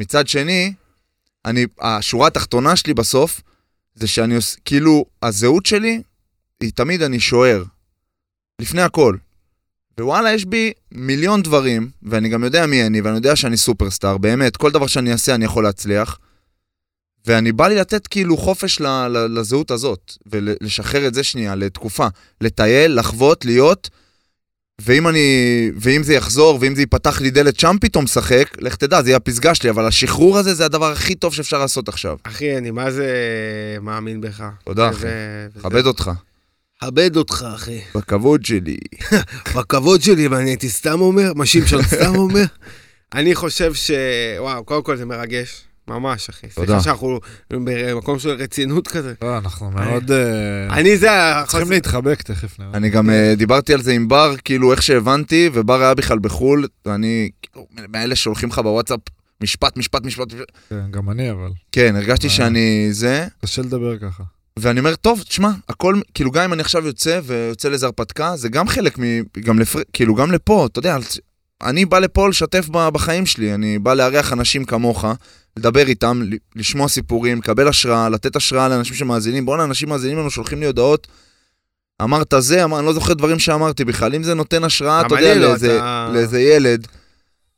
מצד 0.00 0.28
שני, 0.28 0.72
אני, 1.44 1.66
השורה 1.80 2.26
התחתונה 2.26 2.76
שלי 2.76 2.94
בסוף, 2.94 3.40
זה 3.94 4.06
שאני 4.06 4.36
עוש... 4.36 4.56
כאילו, 4.64 5.04
הזהות 5.22 5.66
שלי, 5.66 6.02
היא 6.60 6.72
תמיד 6.74 7.02
אני 7.02 7.20
שוער. 7.20 7.64
לפני 8.60 8.82
הכל. 8.82 9.16
ווואלה, 10.00 10.32
יש 10.32 10.44
בי 10.44 10.72
מיליון 10.92 11.42
דברים, 11.42 11.90
ואני 12.02 12.28
גם 12.28 12.44
יודע 12.44 12.66
מי 12.66 12.86
אני, 12.86 13.00
ואני 13.00 13.16
יודע 13.16 13.36
שאני 13.36 13.56
סופרסטאר, 13.56 14.18
באמת, 14.18 14.56
כל 14.56 14.70
דבר 14.70 14.86
שאני 14.86 15.12
אעשה 15.12 15.34
אני 15.34 15.44
יכול 15.44 15.64
להצליח. 15.64 16.18
ואני 17.26 17.52
בא 17.52 17.68
לי 17.68 17.76
לתת 17.76 18.06
כאילו 18.06 18.36
חופש 18.36 18.80
לזהות 19.28 19.70
הזאת, 19.70 20.12
ולשחרר 20.26 21.06
את 21.06 21.14
זה 21.14 21.22
שנייה 21.24 21.54
לתקופה. 21.54 22.06
לטייל, 22.40 22.98
לחוות, 22.98 23.44
להיות, 23.44 23.90
ואם 24.80 25.08
אני, 25.08 25.28
ואם 25.80 26.02
זה 26.02 26.14
יחזור, 26.14 26.58
ואם 26.60 26.74
זה 26.74 26.82
ייפתח 26.82 27.20
לי 27.20 27.30
דלת 27.30 27.60
שם 27.60 27.76
פתאום 27.80 28.04
משחק, 28.04 28.48
לך 28.58 28.76
תדע, 28.76 29.02
זה 29.02 29.08
יהיה 29.08 29.16
הפסגה 29.16 29.54
שלי, 29.54 29.70
אבל 29.70 29.86
השחרור 29.86 30.38
הזה 30.38 30.54
זה 30.54 30.64
הדבר 30.64 30.92
הכי 30.92 31.14
טוב 31.14 31.34
שאפשר 31.34 31.58
לעשות 31.58 31.88
עכשיו. 31.88 32.16
אחי, 32.22 32.58
אני 32.58 32.70
מה 32.70 32.90
זה 32.90 33.06
מאמין 33.82 34.20
בך. 34.20 34.44
תודה, 34.64 34.88
אחי. 34.90 34.96
וזה- 34.96 35.48
כבד 35.62 35.86
אותך. 35.86 36.10
כבד 36.80 37.16
אותך, 37.16 37.46
אחי. 37.54 37.80
בכבוד 37.94 38.44
שלי. 38.44 38.76
בכבוד 39.56 40.02
שלי, 40.02 40.28
ואני 40.28 40.50
הייתי 40.50 40.68
סתם 40.68 41.00
אומר, 41.00 41.32
מה 41.34 41.46
שמשון 41.46 41.82
סתם 41.82 42.16
אומר. 42.16 42.44
אני 43.14 43.34
חושב 43.34 43.74
ש... 43.74 43.90
וואו, 44.38 44.64
קודם 44.64 44.82
כל 44.82 44.96
זה 44.96 45.06
מרגש. 45.06 45.62
ממש, 45.88 46.28
אחי. 46.28 46.46
תודה. 46.46 46.66
סליחה 46.66 46.82
שאנחנו 46.82 47.20
במקום 47.50 48.18
של 48.18 48.30
רצינות 48.30 48.88
כזה. 48.88 49.14
לא, 49.22 49.38
אנחנו 49.38 49.70
מאוד... 49.70 50.10
אה, 50.10 50.78
אני 50.78 50.96
זה... 50.96 51.08
צריכים 51.48 51.70
להתחבק 51.70 52.22
תכף. 52.22 52.56
אני 52.74 52.90
גם 52.90 53.10
אה, 53.10 53.34
דיברתי 53.36 53.74
על 53.74 53.82
זה 53.82 53.92
עם 53.92 54.08
בר, 54.08 54.34
כאילו 54.44 54.72
איך 54.72 54.82
שהבנתי, 54.82 55.50
ובר 55.52 55.82
היה 55.82 55.94
בכלל 55.94 56.18
בחו"ל, 56.18 56.66
ואני, 56.86 57.30
כאילו, 57.42 57.66
מאלה 57.88 58.16
שהולכים 58.16 58.48
לך 58.48 58.58
בוואטסאפ, 58.58 59.00
משפט, 59.40 59.76
משפט, 59.76 60.04
משפט, 60.04 60.26
כן, 60.68 60.90
גם 60.90 61.10
אני, 61.10 61.30
אבל 61.30 61.50
כן, 61.72 61.96
הרגשתי 61.96 62.26
אה. 62.26 62.32
שאני 62.32 62.88
זה, 62.90 63.26
קשה 63.42 63.62
לדבר 63.62 63.98
ככה. 63.98 64.22
ואני 64.58 64.78
אומר, 64.80 64.94
טוב, 64.96 65.22
תשמע, 65.22 65.50
הכל, 65.68 66.00
כאילו 66.14 66.30
גם 66.30 66.42
אם 66.44 66.52
אני 66.52 66.60
עכשיו 66.60 66.86
יוצא 66.86 67.20
ויוצא 67.24 67.68
לאיזה 67.68 67.86
הרפתקה, 67.86 68.36
זה 68.36 68.48
גם 68.48 68.68
חלק 68.68 68.98
מ... 68.98 69.02
גם 69.44 69.58
לפר... 69.58 69.80
כאילו 69.92 70.14
גם 70.14 70.32
לפה, 70.32 70.66
אתה 70.66 70.78
יודע, 70.78 70.96
אני 71.62 71.84
בא 71.84 71.98
לפה 71.98 72.28
לשתף 72.28 72.68
בחיים 72.68 73.26
שלי, 73.26 73.54
אני 73.54 73.78
בא 73.78 73.94
לארח 73.94 74.32
אנשים 74.32 74.64
כמוך, 74.64 75.04
לדבר 75.56 75.86
איתם, 75.88 76.22
לשמוע 76.56 76.88
סיפורים, 76.88 77.38
לקבל 77.38 77.68
השראה, 77.68 78.08
לתת 78.08 78.36
השראה 78.36 78.68
לאנשים 78.68 78.94
שמאזינים. 78.94 79.46
בואנה, 79.46 79.64
אנשים 79.64 79.88
מאזינים 79.88 80.18
לנו, 80.18 80.30
שולחים 80.30 80.60
לי 80.60 80.66
הודעות. 80.66 81.06
אמרת 82.02 82.34
זה, 82.38 82.64
אמר, 82.64 82.78
אני 82.78 82.86
לא 82.86 82.92
זוכר 82.92 83.12
דברים 83.14 83.38
שאמרתי 83.38 83.84
בכלל. 83.84 84.14
אם 84.14 84.22
זה 84.22 84.34
נותן 84.34 84.64
השראה, 84.64 85.00
אתה 85.06 85.14
יודע, 85.14 85.34
לא, 85.34 85.48
לאיזה, 85.48 85.76
אתה- 85.76 86.08
לאיזה 86.12 86.40
ילד, 86.40 86.86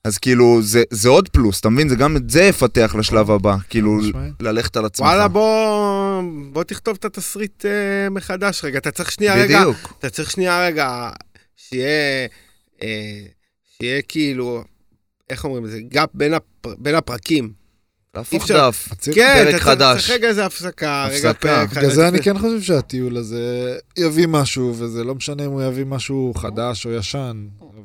אז 0.07 0.19
כאילו, 0.19 0.63
זה, 0.63 0.83
זה 0.91 1.09
עוד 1.09 1.29
פלוס, 1.29 1.61
אתה 1.61 1.69
מבין? 1.69 1.89
זה 1.89 1.97
גם 1.97 2.17
את 2.17 2.31
זה 2.31 2.43
יפתח 2.43 2.95
לשלב 2.99 3.31
הבא. 3.31 3.57
כאילו. 3.69 3.99
ללכת 4.41 4.77
על 4.77 4.85
עצמך. 4.85 5.07
וואלה, 5.07 5.29
בוא... 5.29 6.23
בוא 6.53 6.65
תכתוב 6.65 6.97
את 7.01 7.05
התסריט 7.05 7.67
אה, 7.67 8.09
מחדש 8.11 8.65
רגע. 8.65 8.79
אתה 8.79 8.91
צריך 8.91 9.13
שנייה 9.13 9.35
רגע... 9.35 9.61
בדיוק. 9.61 9.95
אתה 9.99 10.11
צריך 10.11 10.31
שנייה 10.31 10.67
רגע, 10.67 11.11
שיהיה... 11.57 12.27
אה, 12.83 13.23
שיהיה 13.79 14.03
כאילו... 14.03 14.65
איך 15.31 15.45
אומרים 15.45 15.65
את 15.65 15.71
זה? 15.71 15.81
gap 15.81 16.09
בין, 16.15 16.35
הפ... 16.35 16.67
בין 16.79 16.95
הפרקים. 16.95 17.53
להפוך 18.17 18.51
דף. 18.51 18.89
מציל- 18.93 19.15
כן, 19.15 19.35
פרק 19.37 19.43
אתה 19.49 19.51
צריך- 19.53 19.63
חדש. 19.63 20.01
צריך 20.01 20.11
רגע 20.11 20.29
איזה 20.29 20.47
הפסקה, 20.47 21.07
רגע. 21.11 21.33
פרק 21.33 21.71
בגלל 21.71 21.91
זה 21.91 22.09
אני 22.09 22.17
חדש. 22.19 22.25
כן 22.25 22.39
חושב 22.39 22.63
שהטיול 22.63 23.17
הזה 23.17 23.41
יביא 23.99 24.27
משהו, 24.27 24.75
וזה 24.79 25.05
לא 25.05 25.15
משנה 25.15 25.45
אם 25.45 25.51
הוא 25.51 25.63
יביא 25.63 25.85
משהו 25.87 26.33
חדש 26.37 26.87
או 26.87 26.93
ישן. 26.93 27.37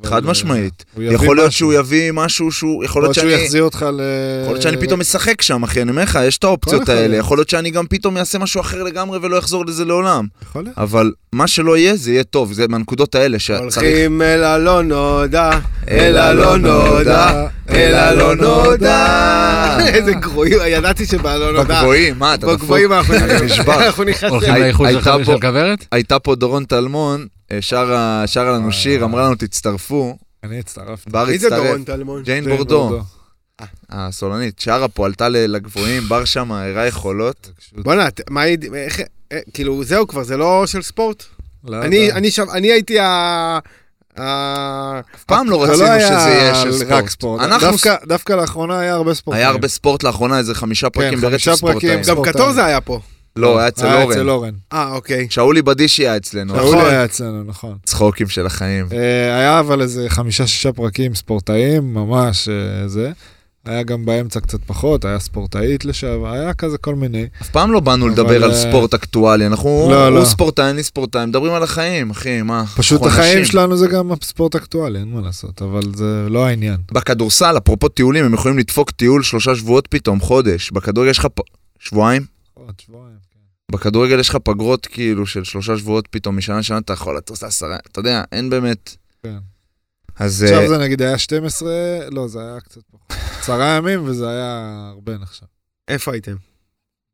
חד 0.06 0.26
משמעית. 0.26 0.86
יכול 1.00 1.36
להיות 1.36 1.48
משהו. 1.48 1.58
שהוא 1.60 1.74
יביא 1.74 2.12
משהו 2.12 2.52
שהוא... 2.52 2.84
יכול 2.84 2.86
יכול 2.86 3.02
להיות 3.02 3.18
להיות 3.18 3.28
שהוא 3.28 3.32
שאני... 3.38 3.46
יחזיר 3.46 3.64
אותך 3.64 3.86
ל... 3.94 4.02
יכול 4.42 4.54
להיות 4.54 4.62
שאני 4.62 4.78
פתאום 4.78 5.00
משחק 5.00 5.42
שם, 5.42 5.64
אחי, 5.64 5.82
אני 5.82 5.92
אומר 5.92 6.04
לך, 6.04 6.20
יש 6.24 6.38
את 6.38 6.44
האופציות 6.44 6.90
האלה. 6.90 7.18
יכול 7.18 7.38
להיות 7.38 7.50
שאני 7.50 7.70
גם 7.72 7.86
פתאום 7.90 8.18
אעשה 8.18 8.38
משהו 8.40 8.62
אחר 8.62 8.84
לגמרי 8.84 9.20
ולא 9.22 9.40
אחזור 9.40 9.66
לזה 9.66 9.86
לעולם. 9.86 10.26
יכול 10.44 10.64
להיות. 10.64 10.78
אבל 10.78 11.12
מה 11.34 11.48
שלא 11.48 11.78
יהיה, 11.78 11.96
זה 11.96 12.12
יהיה 12.12 12.24
טוב. 12.24 12.54
זה 12.54 12.68
מהנקודות 12.68 13.16
האלה 13.16 13.40
שצריך... 13.40 13.60
הולכים 13.78 14.22
אל 14.22 14.44
הלא 14.44 14.84
נודע, 14.84 15.50
אל 15.90 16.18
הלא 16.18 16.58
נודע, 16.58 17.48
אל 17.70 17.94
הלא 17.94 18.36
נודע. 18.36 19.78
איזה 19.94 20.14
גרועים, 20.22 20.58
ידעתי 20.68 21.06
שבלא 21.06 21.52
נודע. 21.54 21.80
בגבוהים, 21.80 22.20
מה, 22.20 22.34
אתה 22.34 22.48
דפוק? 22.48 22.60
בגבוהים 22.60 22.94
אנחנו 22.94 23.14
נכנסים. 23.14 23.64
הולכים 24.30 24.56
לאיחוד 24.56 24.88
של 24.90 24.96
הייתה 24.96 25.02
חבר 25.12 25.24
פה- 25.26 25.32
של 25.34 25.40
כוורת? 25.42 25.86
הייתה 25.92 26.20
פה 26.20 26.36
דורון 26.36 26.66
טלמון, 26.66 27.28
אה, 27.52 27.62
שרה 27.62 28.24
לנו 28.52 28.72
שיר, 28.72 29.04
אמרה 29.04 29.26
לנו 29.26 29.36
תצטרפו. 29.36 30.18
אני 30.44 30.60
הצטרפתי. 30.60 31.10
בר 31.10 31.26
מי 31.26 31.38
זה 31.38 31.48
הצטרף. 31.48 31.64
דורון 31.66 31.84
טלמון? 31.84 32.24
ג'יין 32.24 32.44
בורדו, 32.50 33.00
הסולנית. 33.90 34.60
שרה 34.60 34.88
פה, 34.88 35.06
עלתה 35.06 35.30
לגבוהים, 35.30 36.04
בר 36.04 36.26
שם 36.26 36.52
הראה 36.52 36.88
יכולות. 36.88 37.50
בואנה, 37.78 38.08
מה 38.30 38.42
היא... 38.42 38.58
איך... 38.76 39.00
אה, 39.32 39.40
כאילו, 39.54 39.84
זהו 39.84 40.08
כבר, 40.08 40.24
זה 40.24 40.38
לא 40.38 40.64
של 40.68 40.82
ספורט? 40.82 41.24
לא 41.64 41.82
אני 42.54 42.72
הייתי. 42.72 43.00
ה- 43.00 43.60
אף 44.16 45.24
פעם 45.26 45.50
לא 45.50 45.64
רצינו 45.64 45.78
שזה 45.78 45.90
יהיה 46.30 46.56
של 46.56 46.70
רק 46.70 46.76
ספורט. 46.76 47.10
ספורט. 47.10 47.42
אנחנו... 47.42 47.68
דווקא- 47.72 48.06
דווקא 48.08 48.34
לאחרונה 48.34 48.80
היה 48.80 48.94
הרבה 48.94 49.14
ספורט. 49.14 49.38
היה 49.38 49.50
הרבה 49.50 49.68
ספורט 49.68 50.04
לאחרונה, 50.04 50.38
איזה 50.38 50.56
חמישה 50.56 50.90
פרקים 50.90 51.20
חמישה 51.20 51.30
ברצף 51.30 51.62
פרקים. 51.62 52.04
ספורטאים. 52.04 52.24
גם. 52.26 52.34
קטור 52.34 52.52
זה 52.52 52.66
היה 52.66 52.82
פה. 52.82 53.00
לא, 53.36 53.60
היה 53.60 53.68
אצל 53.68 53.86
היה 53.88 54.04
אצל 54.04 54.20
אורן. 54.20 54.30
אורן. 54.30 54.52
אה, 54.74 54.92
אוקיי. 54.94 55.28
שאולי 55.30 55.62
בדישי 55.62 56.02
היה 56.08 56.18
אצלנו. 56.18 56.56
שאולי 56.56 56.72
נכון. 56.72 56.86
היה 56.86 57.06
אצלנו, 57.06 57.44
נכון. 57.44 57.78
צחוקים 57.86 58.28
של 58.30 58.46
החיים. 58.46 58.86
אה, 58.94 58.98
היה 59.38 59.60
אבל 59.60 59.82
איזה 59.82 60.06
חמישה-שישה 60.10 60.72
פרקים 60.74 61.16
ספורטאים, 61.16 61.94
ממש 61.94 62.50
אה, 62.50 62.88
זה. 62.88 63.12
היה 63.66 63.84
גם 63.84 64.06
באמצע 64.06 64.40
קצת 64.40 64.64
פחות, 64.66 65.06
היה 65.06 65.20
ספורטאית 65.20 65.86
לשעבר, 65.86 66.32
היה 66.32 66.54
כזה 66.54 66.78
כל 66.78 66.96
מיני. 66.96 67.26
אף 67.42 67.50
פעם 67.50 67.72
לא 67.72 67.80
באנו 67.80 68.06
אבל, 68.06 68.14
לדבר 68.14 68.44
על 68.44 68.52
אה, 68.52 68.56
ספורט 68.56 68.94
אקטואלי, 68.94 69.48
אנחנו, 69.48 69.88
לא, 69.90 70.08
הוא 70.08 70.16
לא. 70.20 70.26
ספורטאי, 70.26 70.70
אני 70.70 70.84
ספורטאי, 70.84 71.26
מדברים 71.26 71.54
על 71.54 71.64
החיים, 71.64 72.10
אחי, 72.10 72.42
מה? 72.42 72.64
פשוט 72.78 73.06
החיים 73.06 73.38
אנשים. 73.38 73.52
שלנו 73.52 73.78
זה 73.78 73.88
גם 73.88 74.12
ספורט 74.24 74.56
אקטואלי, 74.56 75.00
אין 75.00 75.12
מה 75.12 75.22
לעשות, 75.22 75.62
אבל 75.62 75.82
זה 75.96 76.28
לא 76.30 76.46
העניין. 76.46 76.78
בכדורסל, 76.92 77.58
אפרופו 77.58 77.90
טיולים, 77.90 78.26
הם 78.26 78.34
יכולים 78.34 78.58
לדפוק 78.58 78.92
טיול 78.92 79.24
שלושה 79.24 79.56
שבועות 79.56 79.88
פתאום, 79.88 80.20
חודש. 80.20 80.72
בכדורגל 80.72 81.12
יש 81.12 81.20
לך 81.20 81.26
פ... 81.26 81.42
שבועיים? 81.80 82.26
עוד 82.54 82.74
שבועיים, 82.86 83.18
כן. 83.34 83.76
בכדורגל 83.76 84.20
יש 84.20 84.30
לך 84.30 84.36
פגרות 84.36 84.86
כאילו 84.86 85.26
של 85.26 85.44
שלושה 85.44 85.78
שבועות 85.78 86.08
פתאום, 86.08 86.38
משנה 86.38 86.60
לשנה 86.60 86.78
אתה 86.78 86.94
יכול 86.94 87.18
לטוס 87.18 87.44
לעשרה, 87.44 87.78
אתה 87.92 88.00
יודע, 88.00 88.24
אין 88.32 88.50
באמת. 88.50 88.96
כן. 89.24 89.38
אז 90.20 90.44
עכשיו 90.44 90.62
אה, 90.62 90.68
זה 90.68 90.78
נגיד 90.78 91.02
היה 91.02 91.18
12, 91.18 91.72
לא, 92.12 92.28
זה 92.28 92.40
היה 92.40 92.60
קצת 92.60 92.82
פחות. 92.92 93.12
עשרה 93.40 93.76
ימים 93.78 94.04
וזה 94.06 94.30
היה 94.30 94.90
הרבה 94.94 95.18
נחשב. 95.18 95.46
איפה 95.88 96.12
הייתם? 96.12 96.36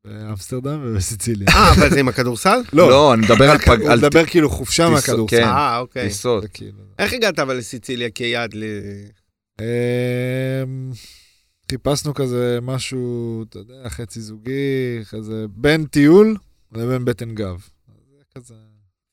באמסטרדם 0.06 0.80
ובסיציליה. 0.84 1.48
אה, 1.50 1.72
אבל 1.72 1.90
זה 1.90 2.00
עם 2.00 2.08
הכדורסל? 2.08 2.60
לא, 2.74 3.14
אני 3.14 3.22
מדבר 3.22 3.50
על 3.50 3.58
פג... 3.68 3.82
הוא 3.82 3.96
מדבר 3.96 4.26
כאילו 4.26 4.50
חופשה 4.50 4.90
מהכדורסל. 4.90 5.38
כן. 5.38 5.44
אה, 5.44 5.78
אוקיי. 5.78 6.08
טיסות. 6.08 6.44
כאילו... 6.54 6.84
איך 7.00 7.14
הגעת 7.14 7.40
אבל 7.40 7.58
לסיציליה 7.58 8.10
כיעד 8.10 8.54
ל... 8.54 8.64
אמ, 9.62 10.92
חיפשנו 11.72 12.14
כזה 12.14 12.60
משהו, 12.62 13.44
אתה 13.50 13.60
יודע, 13.60 13.90
חצי 13.90 14.22
זוגי, 14.22 15.04
כזה 15.10 15.46
בין 15.50 15.86
טיול 15.86 16.38
לבין 16.72 17.06
בטן 17.06 17.36
גב. 17.36 17.58
זה 17.58 18.24
כזה, 18.36 18.46
זה 18.48 18.56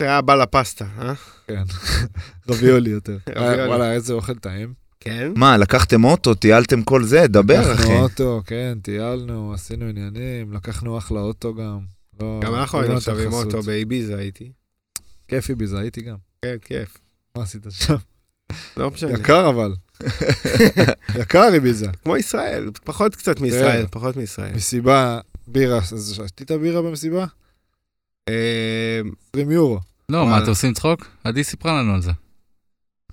היה 0.04 0.20
בא 0.20 0.34
לפסטה, 0.34 0.86
אה? 0.98 1.12
כן, 1.46 1.62
רביולי 2.48 2.90
יותר. 2.90 3.16
רביולי. 3.36 3.68
וואלה, 3.68 3.92
איזה 3.92 4.12
אוכל 4.12 4.34
טעים. 4.34 4.74
כן. 5.00 5.32
מה, 5.36 5.56
לקחתם 5.56 6.04
אוטו, 6.04 6.34
טיילתם 6.34 6.82
כל 6.82 7.04
זה? 7.04 7.26
דבר, 7.26 7.60
אחי. 7.72 7.82
לקחנו 7.82 8.02
אוטו, 8.02 8.42
כן, 8.46 8.78
טיילנו, 8.82 9.52
עשינו 9.54 9.84
עניינים, 9.88 10.52
לקחנו 10.52 10.98
אחלה 10.98 11.20
אוטו 11.20 11.54
גם. 11.54 11.78
לא- 12.20 12.40
גם 12.44 12.54
אנחנו 12.54 12.78
לא 12.78 12.82
היינו 12.84 12.96
עכשיו 12.96 13.18
עם. 13.18 13.32
אוטו 13.32 13.62
באביזה 13.62 14.16
הייתי. 14.16 14.52
כיפי 15.28 15.54
בזה, 15.54 15.78
הייתי 15.78 16.00
גם. 16.00 16.16
כן, 16.42 16.56
כיף. 16.64 16.98
מה 17.36 17.42
עשית 17.42 17.66
שם? 17.70 17.94
לא 18.76 18.90
משנה. 18.90 19.12
יקר 19.12 19.48
אבל. 19.48 19.74
יקר 21.20 21.48
איביזה. 21.54 21.86
כמו 22.04 22.16
ישראל, 22.16 22.70
פחות 22.84 23.16
קצת 23.16 23.40
מישראל, 23.40 23.82
כן. 23.82 23.88
פחות 23.90 24.16
מישראל. 24.16 24.54
מסיבה, 24.54 25.20
בירה, 25.46 25.78
אז 25.78 26.20
שתית 26.26 26.50
בירה 26.50 26.82
במסיבה? 26.82 27.26
אה, 28.28 29.00
20 29.32 29.50
יורו. 29.50 29.80
לא. 30.08 30.26
מה, 30.26 30.38
אתם 30.38 30.48
עושים 30.48 30.72
צחוק? 30.72 31.06
עדי 31.24 31.44
סיפרה 31.44 31.72
לנו 31.82 31.94
על 31.94 32.02
זה. 32.02 32.12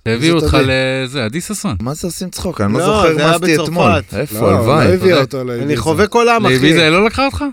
שהביאו 0.08 0.40
זאת 0.40 0.54
אותך? 0.54 0.66
לזה, 0.66 1.24
עדי 1.24 1.40
ששון. 1.40 1.76
מה 1.80 1.94
זה 1.94 2.06
עושים 2.06 2.30
צחוק? 2.30 2.60
אני 2.60 2.72
לא 2.72 2.78
לא, 2.78 2.86
זוכר 2.86 3.14
זה 3.14 3.24
מה 3.24 3.34
עשיתי. 3.34 3.62
אתמול. 3.64 3.90
לא, 3.90 4.18
איפה, 4.18 4.40
לא 4.40 4.48
הלוואי. 4.50 5.62
אני 5.62 5.76
חובק 5.76 6.14
עולם, 6.14 6.46
אחי. 6.46 6.54
לאביזה 6.54 6.90
לא 6.90 7.06
לקחה 7.06 7.26
אותך? 7.26 7.44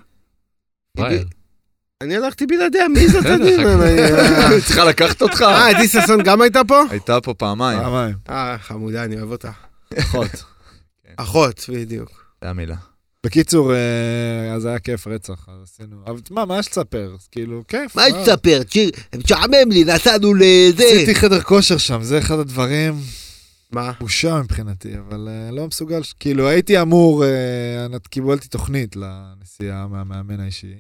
אני 2.04 2.16
הלכתי 2.16 2.46
בלעדיה, 2.46 2.88
מי 2.88 3.08
בסדר, 3.08 3.34
הדין? 3.34 3.60
היא 4.52 4.62
צריכה 4.66 4.84
לקחת 4.84 5.22
אותך. 5.22 5.42
אה, 5.42 5.70
עדי 5.70 5.88
ששון 5.88 6.24
גם 6.24 6.42
הייתה 6.42 6.62
פה? 6.68 6.84
הייתה 6.90 7.22
פה 7.22 7.34
פעמיים, 7.34 7.80
פעמיים, 7.80 8.16
אה, 8.30 8.58
חמודה, 8.58 9.04
אני 9.04 9.18
אוהב 9.18 9.32
אותה. 9.32 9.52
אחות. 10.00 10.44
אחות, 11.18 11.70
בדיוק. 11.74 12.26
זה 12.44 12.50
המילה. 12.50 12.76
בקיצור, 13.26 13.74
אה, 13.74 14.54
אז 14.54 14.66
היה 14.66 14.80
כיף 14.80 15.08
רצח, 15.08 15.50
אז 15.50 15.64
עשינו. 15.64 16.04
אבל 16.06 16.20
מה, 16.30 16.46
מה 16.46 16.60
יש 16.60 16.70
לספר? 16.70 17.16
כאילו, 17.32 17.64
כיף. 17.68 17.96
מה 17.96 18.08
יש 18.08 18.14
אה. 18.14 18.22
לספר? 18.22 18.62
משעמם 19.18 19.72
לי, 19.72 19.84
נסענו 19.84 20.34
לזה. 20.34 20.84
עשיתי 20.84 21.16
חדר 21.16 21.42
כושר 21.42 21.78
שם, 21.78 22.04
זה 22.04 22.20
אחד 22.20 22.40
הדברים, 22.40 22.94
מה? 23.72 23.92
בושה 24.00 24.42
מבחינתי, 24.44 24.98
אבל 24.98 25.28
אה, 25.30 25.52
לא 25.52 25.68
מסוגל, 25.68 26.02
כאילו 26.20 26.48
הייתי 26.48 26.82
אמור, 26.82 27.24
קיבלתי 28.10 28.48
תוכנית 28.48 28.96
לנסיעה 28.96 29.88
מהמאמן 29.88 30.40
האישי, 30.40 30.76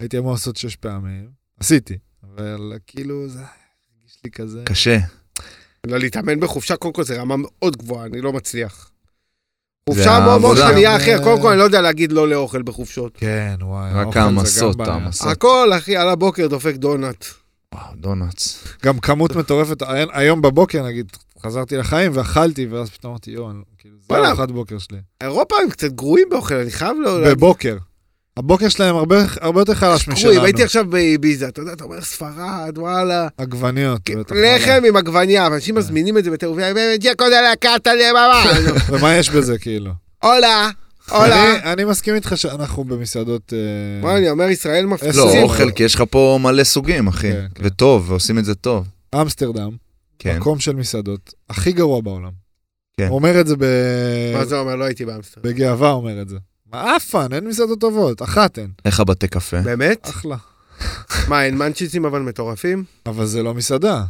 הייתי 0.00 0.18
אמור 0.18 0.32
לעשות 0.32 0.56
שש 0.56 0.76
פעמים, 0.76 1.28
עשיתי, 1.60 1.98
אבל 2.22 2.72
כאילו 2.86 3.28
זה 3.28 3.38
הרגיש 3.38 4.18
לי 4.24 4.30
כזה, 4.30 4.62
קשה. 4.64 4.98
לא, 5.86 5.98
להתאמן 5.98 6.40
בחופשה, 6.40 6.76
קודם 6.76 6.94
כל 6.94 7.04
זה 7.04 7.20
רמה 7.20 7.34
מאוד 7.38 7.76
גבוהה, 7.76 8.06
אני 8.06 8.20
לא 8.20 8.32
מצליח. 8.32 8.91
חופשה 9.88 10.20
מאוד 10.20 10.40
מאוד. 10.40 10.56
חניה, 10.58 10.96
אחי, 10.96 11.14
אה. 11.14 11.22
קודם 11.22 11.42
כל 11.42 11.48
אני 11.48 11.58
לא 11.58 11.64
יודע 11.64 11.80
להגיד 11.80 12.12
לא 12.12 12.28
לאוכל 12.28 12.62
בחופשות. 12.62 13.12
כן, 13.16 13.54
וואי, 13.60 13.92
רק 13.94 14.16
העמסות. 14.16 14.80
העמסות. 14.80 15.28
הכל, 15.28 15.70
אחי, 15.76 15.96
על 15.96 16.08
הבוקר 16.08 16.46
דופק 16.46 16.74
דונלד. 16.74 17.14
וואו, 17.74 17.84
דונלדס. 17.96 18.64
גם 18.84 18.98
כמות 18.98 19.36
מטורפת, 19.36 19.82
היום- 20.12 20.42
בבוקר 20.42 20.86
נגיד, 20.86 21.12
חזרתי 21.42 21.76
לחיים 21.76 22.12
ואכלתי, 22.14 22.66
ואז 22.66 22.90
פתאום 22.90 23.10
אמרתי, 23.10 23.30
יואו, 23.30 23.48
כאילו, 23.78 23.94
זה. 24.08 24.28
ארוחת 24.28 24.50
בוקר 24.50 24.78
שלי. 24.78 24.98
אירופה 25.20 25.54
הם 25.62 25.70
קצת 25.70 25.92
גרועים 25.92 26.26
באוכל, 26.30 26.54
אני 26.54 26.70
חייב 26.70 26.96
לא... 27.00 27.30
בבוקר. 27.30 27.76
הבוקר 28.36 28.68
שלהם 28.68 28.96
הרבה 28.96 29.16
הרבה 29.40 29.60
יותר 29.60 29.74
חלש 29.74 30.08
משלנו. 30.08 30.20
גרועים, 30.22 30.44
הייתי 30.44 30.62
עכשיו 30.62 30.84
באביזה, 30.86 31.48
אתה 31.48 31.60
יודע, 31.60 31.72
אתה 31.72 31.84
אומר 31.84 32.00
ספרד, 32.00 32.78
וואלה. 32.78 33.28
עגבניות. 33.38 34.10
בטח. 34.10 34.34
לחם 34.36 34.82
עם 34.88 34.96
עגבניה, 34.96 35.48
ואנשים 35.50 35.74
מזמינים 35.74 36.18
את 36.18 36.24
זה 36.24 36.30
לממה. 37.86 38.44
ומה 38.90 39.16
יש 39.16 39.30
בזה, 39.30 39.58
כאילו? 39.58 39.90
הולה, 40.22 40.70
הולה. 41.10 41.52
אני- 41.62 41.72
אני 41.72 41.84
מסכים 41.84 42.14
איתך 42.14 42.32
שאנחנו 42.36 42.84
במסעדות... 42.84 43.52
אה, 43.52 43.58
מה 44.02 44.16
אני 44.18 44.30
אומר, 44.30 44.44
ישראל 44.48 44.84
לא, 44.84 44.90
מפציצים. 44.90 45.42
אוכל, 45.42 45.70
כי 45.70 45.82
יש 45.82 45.94
לך 45.94 46.02
פה 46.10 46.38
מלא 46.42 46.64
סוגים, 46.64 47.06
אחי. 47.08 47.32
כן, 47.32 47.46
כן. 47.54 47.62
וטוב, 47.66 48.10
ועושים 48.10 48.38
את 48.38 48.44
זה 48.44 48.54
טוב. 48.54 48.86
אמסטרדם, 49.14 49.70
כן. 50.18 50.36
מקום 50.36 50.58
של 50.58 50.76
מסעדות, 50.76 51.34
הכי 51.50 51.72
גרוע 51.72 52.00
בעולם. 52.00 52.30
כן. 52.96 53.06
הוא 53.08 53.14
אומר 53.14 53.40
את 53.40 53.46
זה 53.46 53.56
ב... 53.56 53.64
מה 54.34 54.44
זה 54.44 54.58
אומר? 54.58 54.76
לא 54.76 54.84
הייתי 54.84 55.04
באמסטרדם. 55.04 55.48
בגאווה, 55.50 55.90
אומר 55.90 56.22
את 56.22 56.28
זה. 56.28 56.36
מה 56.72 56.96
אף 56.96 57.14
אין 57.32 57.46
מסעדות 57.48 57.80
טובות, 57.80 58.22
אחת 58.22 58.58
אין. 58.58 58.70
איך 58.84 59.00
הבתי 59.00 59.28
קפה? 59.28 59.60
באמת? 59.60 60.08
אחלה. 60.08 60.36
מה, 61.28 61.44
אין 61.44 61.58
מנצ'יצים 61.58 62.04
אבל 62.04 62.20
מטורפים? 62.20 62.84
אבל 63.06 63.26
זה 63.26 63.42
לא 63.42 63.54
מסעדה. 63.54 64.04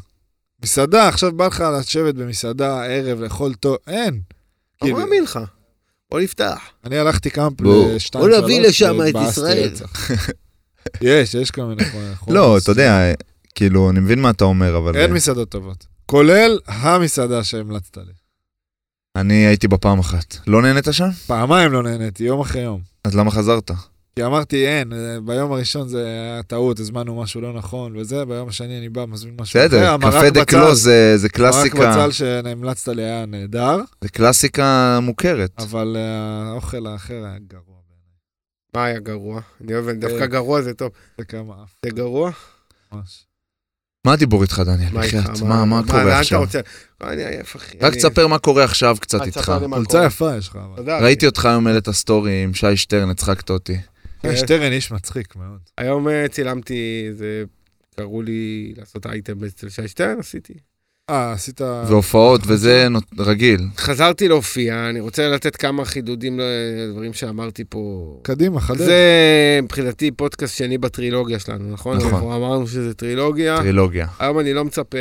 מסעדה, 0.62 1.08
עכשיו 1.08 1.32
בא 1.32 1.46
לך 1.46 1.64
לשבת 1.80 2.14
במסעדה, 2.14 2.84
ערב, 2.84 3.20
לאכול 3.20 3.54
טוב, 3.54 3.76
אין. 3.86 4.14
לא 4.14 4.20
כאילו, 4.80 4.98
מאמין 4.98 5.22
לך. 5.22 5.38
בוא 6.10 6.20
נפתח. 6.20 6.58
אני 6.84 6.98
הלכתי 6.98 7.30
כמה 7.30 7.50
בוא. 7.50 7.84
פעמים, 7.84 7.98
שתיים, 7.98 8.24
בוא 8.24 8.32
שלוש, 8.32 8.44
נביא 8.44 8.60
לשם 8.60 8.96
את 9.08 9.14
ישראל. 9.28 9.72
יש, 11.00 11.34
יש 11.34 11.50
כל 11.50 11.62
מיני... 11.62 11.82
לא, 12.28 12.58
אתה 12.58 12.70
יודע, 12.70 13.12
כאילו, 13.54 13.90
אני 13.90 14.00
מבין 14.00 14.20
מה 14.20 14.30
אתה 14.30 14.44
אומר, 14.44 14.76
אבל... 14.76 14.96
אין 14.96 15.12
מסעדות 15.12 15.48
טובות. 15.48 15.86
כולל 16.06 16.58
המסעדה 16.66 17.44
שהמלצת 17.44 17.96
לי. 17.96 18.21
אני 19.16 19.34
הייתי 19.46 19.68
בפעם 19.68 19.98
אחת. 19.98 20.36
לא 20.46 20.62
נהנית 20.62 20.84
שם? 20.90 21.10
פעמיים 21.26 21.72
לא 21.72 21.82
נהניתי, 21.82 22.24
יום 22.24 22.40
אחרי 22.40 22.62
יום. 22.62 22.80
אז 23.04 23.16
למה 23.16 23.30
חזרת? 23.30 23.70
כי 24.16 24.24
אמרתי, 24.24 24.66
אין, 24.66 24.92
אה, 24.92 25.20
ביום 25.24 25.52
הראשון 25.52 25.88
זה 25.88 26.06
היה 26.06 26.42
טעות, 26.42 26.78
הזמנו 26.80 27.22
משהו 27.22 27.40
לא 27.40 27.52
נכון, 27.52 27.96
וזה, 27.96 28.24
ביום 28.24 28.48
השני 28.48 28.78
אני 28.78 28.88
בא, 28.88 29.04
מזמין 29.06 29.34
משהו 29.40 29.60
בסדר, 29.60 29.90
המרק 29.90 30.14
קפה 30.14 30.30
דה 30.30 30.40
בצל- 30.40 30.44
קלו 30.50 30.74
זה 30.74 31.12
זה 31.16 31.26
המרק 31.26 31.36
קלאסיקה, 31.36 31.78
בצל 31.90 32.10
שהמלצת 32.12 32.88
לי 32.88 33.02
היה 33.02 33.26
נהדר, 33.26 33.80
זה 34.00 34.08
קלאסיקה 34.08 34.98
מוכרת. 35.02 35.50
אבל 35.58 35.96
אה, 35.98 36.50
האוכל 36.50 36.86
האחר 36.86 37.14
היה 37.14 37.38
גרוע 37.48 37.76
בעיניי. 37.88 38.16
מה 38.74 38.84
היה 38.84 38.98
גרוע? 38.98 39.40
אני 39.64 39.74
אוהב, 39.74 39.88
אה. 39.88 39.94
דווקא 39.94 40.26
גרוע 40.26 40.62
זה 40.62 40.74
טוב. 40.74 40.90
זה 41.18 41.24
כמה 41.24 41.54
אף, 41.64 41.74
זה 41.86 41.90
גרוע? 41.90 42.30
ממש. 42.92 43.24
מה 44.06 44.12
הדיבור 44.12 44.42
איתך, 44.42 44.62
דניאל? 44.66 44.88
מה 44.92 45.02
איתך? 45.02 45.14
בחייאת, 45.16 45.42
מה 45.42 45.64
מה 45.64 45.76
לאן 45.76 45.86
קורה 45.86 46.02
אתה 46.08 46.18
עכשיו? 46.20 46.40
רוצה? 46.40 46.60
אני 47.02 47.24
עייף, 47.24 47.56
אחי. 47.56 47.76
רק 47.80 47.92
אני- 47.92 47.96
תספר 47.96 48.26
מה 48.26 48.38
קורה 48.38 48.64
עכשיו 48.64 48.96
קצת 49.00 49.22
איתך. 49.26 49.48
מה 49.48 49.76
חולצה. 49.76 50.04
יפה 50.06 50.36
יש 50.36 50.48
לך, 50.48 50.56
אבל. 50.56 50.76
תודה, 50.76 50.96
אחי. 50.96 51.04
ראיתי 51.04 51.26
אותך 51.26 51.44
היום 51.44 51.66
העלית 51.66 51.90
סטורי 51.90 52.42
עם 52.42 52.54
שי 52.54 52.76
שטרן, 52.76 53.10
הצחקת 53.10 53.50
אותי. 53.50 53.76
אה, 54.24 54.36
שטרן 54.36 54.72
איש 54.72 54.92
מצחיק 54.92 55.36
מאוד. 55.36 55.58
היום 55.78 56.08
אה, 56.08 56.26
צילמתי, 56.28 57.08
זה... 57.12 57.44
קראו 57.96 58.22
לי 58.22 58.72
לעשות 58.76 59.06
אייטם 59.06 59.44
אצל 59.44 59.68
שי 59.68 59.88
שטרן, 59.88 60.18
עשיתי. 60.18 60.54
אה, 61.12 61.32
עשית... 61.32 61.60
והופעות 61.60 62.40
וזה 62.46 62.88
רגיל. 63.18 63.60
חזרתי 63.76 64.28
להופיע, 64.28 64.88
אני 64.88 65.00
רוצה 65.00 65.28
לתת 65.28 65.56
כמה 65.56 65.84
חידודים 65.84 66.40
לדברים 66.40 67.12
שאמרתי 67.12 67.64
פה. 67.68 68.16
קדימה, 68.22 68.60
חדד. 68.60 68.78
זה 68.78 69.60
מבחינתי 69.62 70.10
פודקאסט 70.10 70.56
שני 70.56 70.78
בטרילוגיה 70.78 71.38
שלנו, 71.38 71.72
נכון? 71.72 71.96
נכון. 71.96 72.10
אנחנו 72.10 72.36
אמרנו 72.36 72.66
שזה 72.66 72.94
טרילוגיה. 72.94 73.56
טרילוגיה. 73.58 74.06
היום 74.18 74.38
אני 74.38 74.54
לא 74.54 74.64
מצפה... 74.64 74.98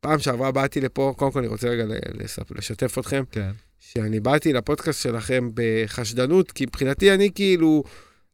פעם 0.00 0.18
שעברה 0.18 0.52
באתי 0.52 0.80
לפה, 0.80 1.14
קודם 1.16 1.32
כל 1.32 1.38
אני 1.38 1.48
רוצה 1.48 1.68
רגע 1.68 1.84
לשתף 2.50 2.98
אתכם, 2.98 3.22
כן. 3.30 3.50
שאני 3.80 4.20
באתי 4.20 4.52
לפודקאסט 4.52 5.02
שלכם 5.02 5.50
בחשדנות, 5.54 6.52
כי 6.52 6.64
מבחינתי 6.64 7.14
אני 7.14 7.30
כאילו, 7.34 7.82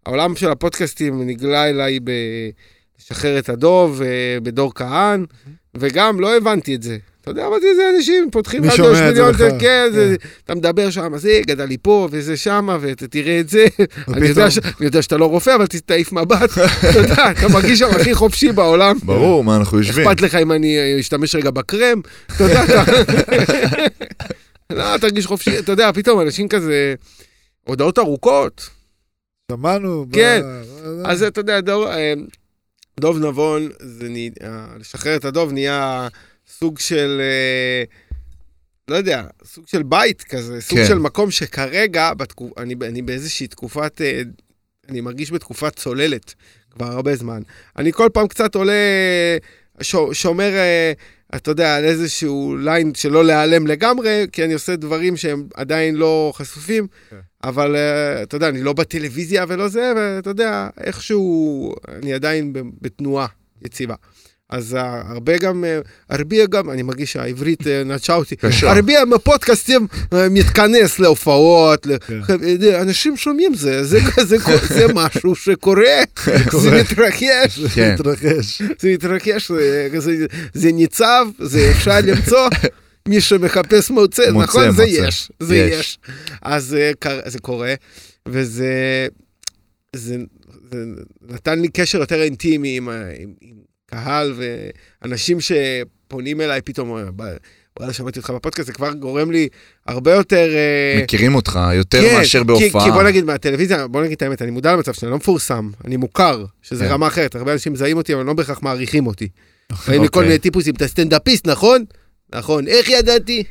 העולם 0.07 0.36
של 0.36 0.51
הפודקאסטים 0.51 1.26
נגלה 1.26 1.70
אליי 1.70 2.01
ב... 2.01 2.11
לשחרר 2.99 3.38
את 3.38 3.49
הדוב, 3.49 4.03
אה, 4.03 4.38
בדור 4.42 4.74
כהן, 4.74 5.26
וגם 5.81 6.20
לא 6.20 6.37
הבנתי 6.37 6.74
את 6.74 6.83
זה. 6.83 6.97
אתה 7.20 7.31
יודע, 7.31 7.47
אמרתי, 7.47 7.66
זה 7.77 7.83
אנשים 7.97 8.29
פותחים 8.33 8.64
את 8.64 8.70
זה 8.77 8.83
מיליון, 9.07 9.33
בכלל? 9.33 9.51
כן, 9.59 9.89
זה-. 9.93 10.14
אתה 10.45 10.55
מדבר 10.55 10.91
שם, 10.91 11.18
זה 11.18 11.41
גדל 11.47 11.64
לי 11.64 11.77
פה, 11.83 12.09
וזה 12.11 12.37
שמה, 12.37 12.79
ואתה 12.81 13.09
תראה 13.09 13.41
את 13.41 13.49
זה. 13.49 13.66
אני 14.14 14.27
יודע 14.27 14.51
ש- 14.51 14.59
אני 14.59 14.87
יודע 14.87 15.03
שאתה 15.03 15.16
לא 15.16 15.24
רופא, 15.27 15.55
אבל 15.55 15.66
תעיף 15.66 16.12
מבט. 16.12 16.51
אתה 16.91 16.99
יודע, 16.99 17.31
אתה 17.31 17.49
מרגיש 17.49 17.79
שם 17.79 17.89
הכי 17.91 18.14
חופשי 18.14 18.53
בעולם. 18.53 18.97
ברור, 19.05 19.45
מה 19.45 19.57
אנחנו 19.57 19.79
יושבים. 19.79 20.09
אכפת 20.09 20.20
לך 20.20 20.35
אם 20.35 20.53
אני 20.53 20.79
אה, 20.79 21.01
אשתמש 21.01 21.35
רגע 21.35 21.51
בקרם, 21.51 22.01
אתה 22.37 22.45
יודע, 22.45 22.64
אתה... 22.64 22.83
לא, 24.77 24.97
תרגיש 24.99 25.27
חופשי, 25.27 25.59
אתה 25.59 25.72
יודע, 25.72 25.93
פתאום 25.93 26.20
אנשים 26.20 26.49
כזה, 26.49 26.95
הודעות 27.64 27.99
ארוכות. 27.99 28.68
שמענו. 29.53 30.07
כן. 30.12 30.43
אז 31.05 31.22
אתה 31.22 31.41
יודע, 31.41 31.61
דוב, 33.01 33.18
נבון, 33.18 33.68
זה 33.80 34.09
נה- 34.09 34.18
אה, 34.49 34.66
לשחרר 34.80 35.16
את 35.16 35.24
הדוב 35.24 35.53
נהיה 35.53 36.09
סוג 36.59 36.78
של, 36.78 37.20
אה, 37.20 37.84
לא 38.88 38.97
יודע, 38.97 39.24
סוג 39.44 39.68
של 39.68 39.82
בית 39.82 40.22
כזה, 40.22 40.61
סוג 40.61 40.78
כן. 40.78 40.86
של 40.86 40.99
מקום 40.99 41.30
שכרגע, 41.30 42.14
בתקופ... 42.14 42.59
אני, 42.59 42.74
אני 42.82 43.03
באיזושהי 43.03 43.47
תקופת, 43.47 44.01
אה, 44.01 44.22
אני 44.88 45.01
מרגיש 45.01 45.30
בתקופת 45.32 45.76
צוללת 45.76 46.34
כבר 46.70 46.86
הרבה 46.86 47.16
זמן. 47.16 47.42
אני 47.78 47.92
כל 47.92 48.09
פעם 48.12 48.28
קצת 48.28 48.55
עולה, 48.55 48.72
ש... 49.80 49.97
שומר, 50.12 50.53
אתה 51.34 51.51
יודע, 51.51 51.76
על 51.76 51.84
איזשהו 51.84 52.57
ליין 52.61 52.94
שלא 52.94 53.24
להיעלם 53.24 53.66
לגמרי, 53.66 54.26
כי 54.32 54.44
אני 54.44 54.53
עושה 54.55 54.76
דברים 54.76 55.16
שהם 55.16 55.47
עדיין 55.55 55.94
לא 55.94 56.32
חשופים, 56.36 56.86
כן. 57.11 57.16
אבל 57.47 57.76
אה, 57.76 58.22
אתה 58.22 58.36
יודע, 58.36 58.49
אני 58.49 58.62
לא 58.62 58.72
בטלוויזיה 58.72 59.44
ולא 59.49 59.68
זה, 59.68 59.92
ואתה 59.97 60.30
יודע, 60.30 60.68
איכשהו 60.80 61.74
אני 61.88 62.12
עדיין 62.12 62.53
בתנועה 62.82 63.26
יציבה. 63.62 63.94
אז 64.51 64.74
אה, 64.74 65.03
הרבה 65.07 65.38
גם, 65.38 65.64
אה, 65.64 65.78
הרבה 66.11 66.47
גם, 66.47 66.70
אני 66.70 66.82
מרגיש 66.82 67.12
שהעברית 67.12 67.66
נטשה 67.66 68.14
אותי. 68.14 68.34
הרבה 68.62 69.05
מהפודקאסטים 69.05 69.86
מתכנס 70.30 70.99
להופעות, 70.99 71.86
כן. 72.07 72.20
אנשים 72.80 73.16
שומעים 73.16 73.55
זה, 73.55 73.99
משהו 74.94 75.34
שקורה, 75.34 76.03
זה 76.53 76.80
מתרחש, 76.80 77.61
כן. 77.74 77.94
מתרחש. 77.94 78.62
זה 78.78 78.92
מתרחש, 78.92 79.53
זה, 79.53 79.88
זה, 79.99 80.26
זה 80.55 80.72
ניצב, 80.72 81.26
זה 81.38 81.70
אפשר 81.70 81.99
למצוא. 82.03 82.49
מי 83.07 83.20
שמחפש 83.20 83.90
מוצא, 83.90 84.30
מוצא, 84.30 84.44
נכון? 84.44 84.70
זה 84.70 84.82
מוצא. 84.82 85.07
יש, 85.09 85.32
זה 85.40 85.57
יש. 85.57 85.74
יש. 85.80 85.98
אז 86.42 86.74
אה, 86.74 86.90
קר- 86.98 87.20
זה 87.26 87.38
קורה, 87.38 87.74
וזה 88.28 89.07
זה, 89.96 90.16
זה 90.72 90.84
נתן 91.28 91.59
לי 91.61 91.68
קשר 91.68 91.98
יותר 91.98 92.22
אינטימי 92.22 92.76
עם, 92.76 92.88
עם, 92.88 93.32
עם 93.40 93.57
קהל 93.86 94.34
ואנשים 95.02 95.38
שפונים 95.40 96.40
אליי 96.40 96.61
פתאום, 96.62 96.96
אה, 96.96 97.02
וואלה, 97.78 97.92
שמעתי 97.92 98.18
אותך 98.18 98.30
בפודקאסט, 98.30 98.66
זה 98.66 98.72
כבר 98.72 98.92
גורם 98.92 99.30
לי 99.30 99.48
הרבה 99.86 100.12
יותר... 100.12 100.48
אה, 100.54 101.02
מכירים 101.02 101.34
אותך 101.34 101.61
יותר 101.74 102.02
כן, 102.02 102.14
מאשר 102.14 102.38
כי, 102.38 102.44
בהופעה. 102.44 102.84
כי 102.84 102.90
בוא 102.90 103.02
נגיד 103.02 103.24
מהטלוויזיה, 103.24 103.86
בוא 103.86 104.00
נגיד 104.02 104.12
את 104.12 104.22
האמת, 104.22 104.42
אני 104.42 104.50
מודע 104.50 104.72
למצב 104.72 104.92
שאני 104.92 105.11
לא 105.11 105.16
מפורסם, 105.16 105.70
אני 105.84 105.96
מוכר, 105.96 106.44
שזה 106.62 106.84
כן. 106.84 106.90
רמה 106.90 107.07
אחרת, 107.07 107.34
הרבה 107.34 107.52
אנשים 107.52 107.72
מזהים 107.72 107.96
אותי, 107.96 108.14
אבל 108.14 108.24
לא 108.24 108.32
בהכרח 108.32 108.62
מעריכים 108.62 109.07
אותי. 109.07 109.28
אוקיי. 109.72 110.22
מיני 110.22 110.38
טיפוסים, 110.38 110.74
אתה 110.74 110.88
סטנדאפיסט, 110.88 111.46
נכון? 111.46 111.84
נכון, 112.35 112.68
איך 112.68 112.89
ידעתי? 112.89 113.43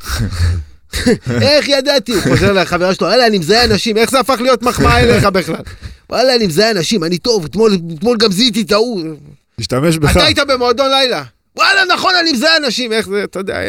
איך 1.41 1.67
ידעתי? 1.67 2.13
הוא 2.13 2.21
חוזר 2.21 2.53
לחברה 2.53 2.93
שלו, 2.95 3.07
וואלה, 3.07 3.27
אני 3.27 3.37
מזהה 3.37 3.63
אנשים, 3.65 3.97
איך 3.97 4.11
זה 4.11 4.19
הפך 4.19 4.37
להיות 4.41 4.61
מחמאה 4.63 4.99
אליך 4.99 5.23
בכלל? 5.25 5.55
וואלה, 6.09 6.35
אני 6.35 6.47
מזהה 6.47 6.71
אנשים, 6.71 7.03
אני 7.03 7.17
טוב, 7.17 7.45
אתמול 7.45 7.77
אתמול 7.97 8.17
גם 8.17 8.31
זיהיתי 8.31 8.61
את 8.61 8.71
ההוא. 8.71 9.03
משתמש 9.59 9.97
בך. 9.97 10.11
אתה 10.11 10.23
היית 10.23 10.39
במועדון 10.39 10.89
לילה. 10.91 11.23
וואלה, 11.57 11.81
נכון, 11.93 12.13
אני 12.21 12.31
מזהה 12.31 12.57
אנשים, 12.57 12.91
איך 12.93 13.07
זה, 13.07 13.23
אתה 13.23 13.39
יודע. 13.39 13.59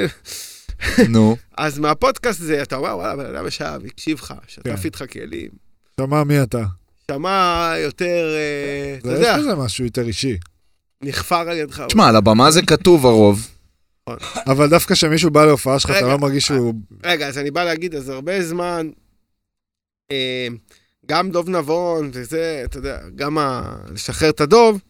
נו, 1.09 1.37
אז 1.59 1.79
מהפודקאסט 1.79 2.41
הזה, 2.41 2.63
אתה 2.63 2.77
אומר, 2.77 2.97
וואלה, 2.97 3.17
בן 3.17 3.35
אדם 3.37 3.47
ישב, 3.47 3.81
הקשיב 3.87 4.19
לך, 4.19 4.35
שטף 4.49 4.63
כן. 4.65 4.75
איתך 4.85 5.05
כלים, 5.13 5.49
שמע 6.01 6.25
מי 6.25 6.43
אתה. 6.43 6.63
שמע 7.11 7.73
יותר, 7.83 8.35
אה, 8.35 8.97
אתה 8.99 9.09
זה- 9.09 9.15
יודע, 9.15 9.35
יש 9.39 9.45
בזה 9.45 9.55
משהו 9.55 9.85
יותר 9.85 10.03
אישי. 10.07 10.37
נחפר 11.03 11.49
על 11.51 11.57
ידך. 11.57 11.83
תשמע, 11.89 12.09
על 12.09 12.17
הבמה 12.17 12.51
זה 12.51 12.63
כתוב 12.63 13.07
הרוב. 13.07 13.49
אבל 14.47 14.69
דווקא 14.69 14.95
כשמישהו 14.95 15.31
בא 15.31 15.45
להופעה 15.45 15.79
שלך, 15.79 15.91
אתה 15.91 16.07
לא 16.07 16.19
מרגיש 16.19 16.47
שהוא... 16.47 16.75
רגע, 17.05 17.29
אז 17.29 17.39
אני 17.39 17.51
בא 17.51 17.65
להגיד, 17.65 17.95
אז 17.95 18.09
הרבה 18.09 18.43
זמן, 18.43 18.91
אה, 20.11 20.47
גם 21.07 21.31
דוב 21.31 21.49
נבון 21.51 22.11
וזה, 22.13 22.63
אתה 22.65 22.79
יודע, 22.79 22.99
גם 23.17 23.39
ה... 23.39 23.77
לשחרר 23.93 24.31
את 24.31 24.41
הדוב, 24.41 24.81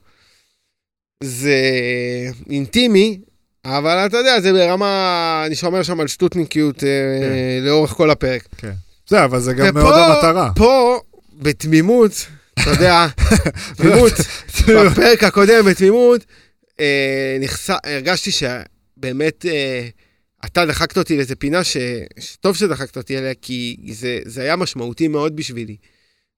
זה 1.25 1.61
אינטימי, 2.51 3.21
אבל 3.64 4.07
אתה 4.07 4.17
יודע, 4.17 4.41
זה 4.41 4.53
ברמה, 4.53 5.43
אני 5.47 5.55
שומר 5.55 5.83
שם 5.83 6.01
על 6.01 6.07
שטותניקיות 6.07 6.85
אה, 6.85 7.59
לאורך 7.62 7.91
כל 7.91 8.11
הפרק. 8.11 8.49
זה, 9.09 9.25
אבל 9.25 9.41
זה 9.41 9.53
גם 9.55 9.67
ופה- 9.71 9.79
מאוד 9.83 9.95
המטרה. 9.95 10.51
פה, 10.57 11.01
בתמימות, 11.33 12.12
אתה 12.61 12.71
יודע, 12.71 13.07
תמימות, 13.77 14.12
בפרק 14.69 15.25
הקודם 15.25 15.64
בתמימות, 15.64 16.25
אה, 16.81 17.37
הרגשתי 17.85 18.31
שבאמת 18.99 19.47
אה, 19.47 19.88
אתה 20.44 20.66
דחקת 20.66 20.99
אותי 20.99 21.16
לאיזה 21.16 21.36
פינה 21.36 21.64
ש... 21.64 21.76
שטוב 22.18 22.57
שדחקת 22.57 22.97
אותי 22.97 23.18
אליה, 23.18 23.34
כי 23.34 23.76
זה, 23.92 24.18
זה 24.24 24.42
היה 24.42 24.57
משמעותי 24.57 25.09
מאוד 25.09 25.36
בשבילי. 25.36 25.76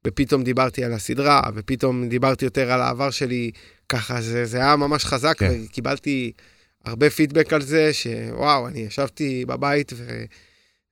ופתאום 0.07 0.43
דיברתי 0.43 0.85
על 0.85 0.93
הסדרה, 0.93 1.43
ופתאום 1.55 2.09
דיברתי 2.09 2.45
יותר 2.45 2.73
על 2.73 2.81
העבר 2.81 3.11
שלי, 3.11 3.51
ככה 3.89 4.21
זה, 4.21 4.45
זה 4.45 4.57
היה 4.57 4.77
ממש 4.77 5.05
חזק, 5.05 5.39
כן. 5.39 5.61
וקיבלתי 5.65 6.33
הרבה 6.85 7.11
פידבק 7.11 7.53
על 7.53 7.63
זה, 7.63 7.91
שוואו, 7.93 8.69
אני 8.69 8.81
ישבתי 8.81 9.45
בבית 9.45 9.93
ו... 9.97 10.25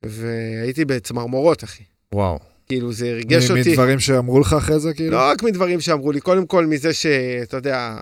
והייתי 0.03 0.85
בצמרמורות, 0.85 1.65
אחי. 1.65 1.85
וואו. 2.15 2.56
כאילו, 2.67 2.93
זה 2.93 3.11
הרגש 3.11 3.51
מ- 3.51 3.57
אותי. 3.59 3.71
מדברים 3.71 4.01
שאמרו 4.01 4.41
לך 4.41 4.53
אחרי 4.53 4.81
זה, 4.81 4.95
כאילו? 4.95 5.11
לא 5.11 5.23
רק 5.31 5.43
מדברים 5.43 5.81
שאמרו 5.81 6.13
לי, 6.13 6.21
קודם 6.21 6.47
כל 6.47 6.67
מזה 6.67 6.93
שאתה 6.93 7.57
יודע, 7.57 7.97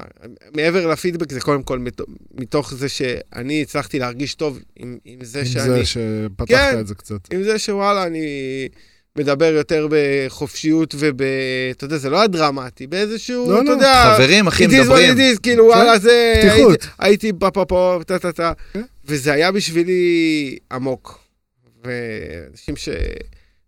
מעבר 0.57 0.87
לפידבק 0.87 1.33
זה 1.33 1.41
קודם 1.41 1.63
כל 1.63 1.79
מת- 1.79 2.01
מתוך 2.41 2.75
זה 2.75 2.89
שאני 2.89 3.63
הצלחתי 3.63 3.99
להרגיש 3.99 4.35
טוב 4.35 4.59
עם, 4.77 4.99
עם 5.05 5.19
זה 5.25 5.39
עם 5.41 5.45
שאני, 5.45 5.65
זה 5.69 5.85
שפתחת 5.85 6.49
כן. 6.49 6.81
את 6.81 6.87
זה 6.87 6.95
קצת. 6.95 7.33
עם 7.33 7.43
זה 7.43 7.59
שוואלה, 7.59 8.07
אני 8.07 8.27
מדבר 9.19 9.45
יותר 9.55 9.89
בחופשיות 9.91 10.95
וב... 10.99 11.23
אתה 11.71 11.85
יודע, 11.85 11.97
זה 11.97 12.11
לא 12.11 12.19
היה 12.19 12.27
דרמטי, 12.27 12.87
באיזשהו, 12.87 13.51
לא, 13.51 13.57
אתה 13.57 13.65
לא. 13.65 13.71
יודע, 13.71 14.15
חברים, 14.17 14.47
אחי, 14.47 14.65
it 14.65 14.69
is 14.69 14.73
what 14.73 14.81
מדברים. 14.83 15.15
it 15.17 15.37
is, 15.37 15.41
כאילו, 15.43 15.65
וואלה, 15.65 15.99
זה... 15.99 16.33
פתיחות. 16.39 16.87
הייתי- 16.99 17.33
פה 17.39 17.51
פה 17.51 17.65
פה, 17.65 18.01
טה 18.07 18.19
טה 18.19 18.33
טה, 18.33 18.53
כן. 18.73 18.83
וזה 19.05 19.33
היה 19.33 19.53
בשבילי 19.53 20.03
עמוק. 20.73 21.19
ואנשים 21.85 22.75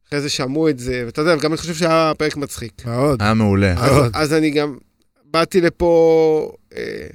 שאחרי 0.07 0.21
זה 0.21 0.29
שמעו 0.29 0.69
את 0.69 0.79
זה, 0.79 1.03
ואתה 1.07 1.21
יודע, 1.21 1.37
גם 1.37 1.53
אני 1.53 1.57
חושב 1.57 1.75
שהיה 1.75 2.13
פרק 2.19 2.37
מצחיק. 2.37 2.87
מאוד. 2.87 3.23
היה 3.23 3.35
מעולה. 3.35 3.73
אז, 3.73 3.93
מאוד. 3.93 4.11
אז 4.15 4.33
אני 4.33 4.51
גם 4.51 4.77
באתי 5.25 5.61
לפה, 5.61 6.53
אה, 6.77 7.07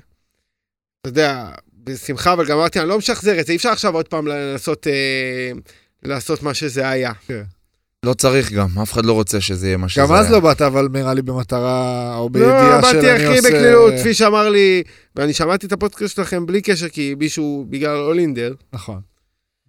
אתה 1.02 1.10
יודע, 1.10 1.50
בשמחה, 1.84 2.34
אבל 2.34 2.46
גם 2.46 2.58
אמרתי, 2.58 2.80
אני 2.80 2.90
לא 2.90 2.98
משחזר 2.98 3.40
את 3.40 3.46
זה, 3.46 3.52
אי 3.52 3.58
אפשר 3.58 3.70
עכשיו 3.70 3.94
עוד 3.94 4.08
פעם 4.08 4.28
לנסות 4.28 4.88
אה, 4.88 5.52
לעשות 6.04 6.44
מה 6.44 6.54
שזה 6.54 6.90
היה. 6.90 7.12
לא 8.06 8.14
צריך 8.14 8.52
גם, 8.52 8.68
אף 8.84 8.94
אחד 8.94 9.06
לא 9.06 9.14
רוצה 9.14 9.42
שזה 9.42 9.68
יהיה 9.68 9.78
מה 9.78 9.90
שזה 9.90 10.02
גם 10.02 10.14
אז 10.14 10.26
היה. 10.26 10.32
לא 10.32 10.40
באת, 10.40 10.62
אבל 10.62 10.88
נראה 10.94 11.14
לי 11.14 11.22
במטרה, 11.22 12.16
או 12.18 12.24
לא, 12.24 12.30
בידיעה 12.30 12.82
של 12.84 12.96
באתי 12.96 13.12
אני 13.12 13.24
הכי 13.24 13.38
עושה... 13.38 13.50
בקלילות, 13.50 13.94
כפי 14.00 14.14
שאמר 14.14 14.50
לי, 14.50 14.84
ואני 15.16 15.34
שמעתי 15.34 15.68
את 15.68 15.72
הפודקאסט 15.72 16.16
שלכם 16.16 16.46
בלי 16.46 16.62
קשר, 16.62 16.90
כי 16.90 17.16
מישהו, 17.20 17.66
בגלל 17.70 17.98
אולינדר, 17.98 18.54
נכון. 18.74 19.11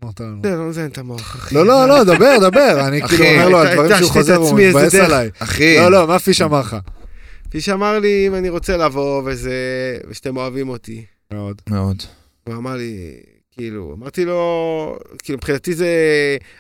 אמרת 0.03 0.21
לנו. 0.21 0.41
זה 0.43 0.57
לא 0.57 0.65
מזיין 0.69 0.87
את 0.87 0.99
המוח, 0.99 1.37
אחי. 1.37 1.55
לא, 1.55 1.67
לא, 1.67 1.89
לא, 1.89 2.05
דבר, 2.05 2.39
דבר. 2.51 2.89
אני 2.89 3.03
כאילו 3.03 3.25
אומר 3.25 3.49
לו 3.49 3.59
על 3.59 3.75
דברים 3.75 3.91
שהוא 3.99 4.11
חוזר, 4.11 4.37
הוא 4.37 4.59
מתבאס. 4.61 4.95
עליי. 4.95 5.31
אחי, 5.39 5.77
לא, 5.79 5.91
לא, 5.91 6.07
מה 6.07 6.19
פיש 6.19 6.43
אמר 6.43 6.61
לך? 6.61 6.77
כפי 7.49 7.61
שאמר 7.61 7.99
לי, 7.99 8.25
אם 8.27 8.35
אני 8.35 8.49
רוצה 8.49 8.77
לבוא 8.77 9.23
וזה, 9.25 9.53
ושאתם 10.09 10.37
אוהבים 10.37 10.69
אותי. 10.69 11.05
מאוד. 11.33 11.63
מאוד. 11.71 12.03
הוא 12.45 12.55
אמר 12.55 12.77
לי, 12.77 13.17
כאילו, 13.53 13.95
אמרתי 13.99 14.25
לו, 14.25 14.99
כאילו, 15.23 15.37
מבחינתי 15.39 15.75
זה, 15.75 15.89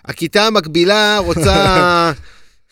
הכיתה 0.05 0.47
המקבילה 0.47 1.19
רוצה, 1.19 2.13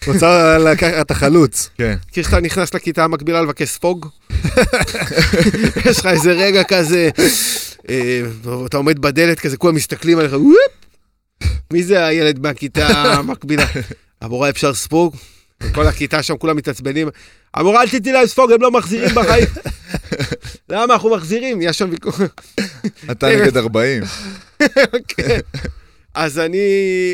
רוצה 0.06 0.58
לקחת 0.58 0.94
את 1.00 1.10
החלוץ. 1.10 1.70
כן. 1.78 1.96
כי 2.12 2.22
כשאתה 2.22 2.40
נכנס 2.40 2.74
לכיתה 2.74 3.04
המקבילה 3.04 3.42
לבקש 3.42 3.68
ספוג, 3.68 4.08
יש 5.84 5.98
לך 5.98 6.06
איזה 6.06 6.32
רגע 6.32 6.62
כזה, 6.64 7.10
אה, 7.90 8.22
אתה 8.66 8.76
עומד 8.76 8.98
בדלת 8.98 9.40
כזה, 9.40 9.56
כולם 9.56 9.74
מסתכלים 9.74 10.18
עליך, 10.18 10.34
מי 11.72 11.82
זה 11.82 12.06
הילד 12.06 12.38
מהכיתה 12.38 12.86
המקבילה? 12.88 13.66
המורה 14.20 14.48
אפשר 14.48 14.74
ספוג? 14.74 15.16
וכל 15.62 15.86
הכיתה 15.86 16.22
שם 16.22 16.36
כולם 16.36 16.56
מתעצבנים, 16.56 17.08
המורה 17.54 17.82
אל 17.82 17.88
תתני 17.88 18.12
להם 18.12 18.26
ספוג, 18.26 18.52
הם 18.52 18.62
לא 18.62 18.70
מחזירים 18.70 19.14
בחיים. 19.14 19.46
למה 20.68 20.94
אנחנו 20.94 21.10
מחזירים? 21.16 21.62
יש 21.62 21.78
שם 21.78 21.90
ויכוח. 21.90 22.20
אתה 23.10 23.28
נגד 23.28 23.56
40. 23.56 24.02
כן. 25.08 25.40
אז 26.14 26.38
אני, 26.38 26.58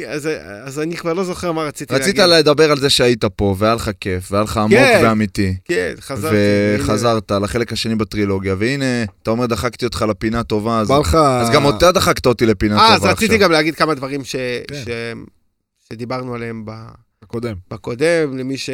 אז, 0.07 0.29
אז 0.63 0.81
אני 0.81 0.97
כבר 0.97 1.13
לא 1.13 1.25
זוכר 1.25 1.53
מה 1.53 1.63
רציתי 1.63 1.95
רצית 1.95 2.19
להגיד. 2.19 2.35
לדבר 2.35 2.71
על 2.71 2.79
זה 2.79 2.91
שהיית 2.91 3.25
פה, 3.25 3.55
והיה 3.59 3.75
לך 3.75 3.91
כיף, 4.01 4.33
והיה 4.33 4.45
לך 4.45 4.57
עמוק 4.57 4.79
כן. 4.79 5.01
ואמיתי. 5.05 5.57
כן, 5.65 5.95
חזרתי. 6.01 6.37
וחזרת 6.79 7.31
לחלק 7.31 7.73
השני 7.73 7.95
בטרילוגיה, 7.95 8.55
והנה, 8.59 9.05
אתה 9.23 9.31
אומר, 9.31 9.47
דחקתי 9.47 9.85
אותך 9.85 10.05
לפינה 10.09 10.43
טובה, 10.43 10.81
אז 10.81 10.91
לך... 10.91 11.15
אז 11.15 11.51
גם 11.51 11.65
אותה 11.65 11.93
דחקת 11.93 12.27
אותי 12.27 12.47
לפינה 12.47 12.75
אה, 12.75 12.81
טובה 12.81 12.95
אז 12.95 13.01
עכשיו. 13.01 13.13
רציתי 13.13 13.39
גם 13.39 13.53
להגיד 13.53 13.75
כמה 13.75 13.95
דברים 13.95 14.25
ש... 14.25 14.37
כן. 14.69 14.83
ש... 14.85 14.89
שדיברנו 15.93 16.35
עליהם 16.35 16.65
ב... 16.65 16.71
הקודם. 17.23 17.55
בקודם, 17.71 18.39
למי 18.39 18.57
ש... 18.59 18.71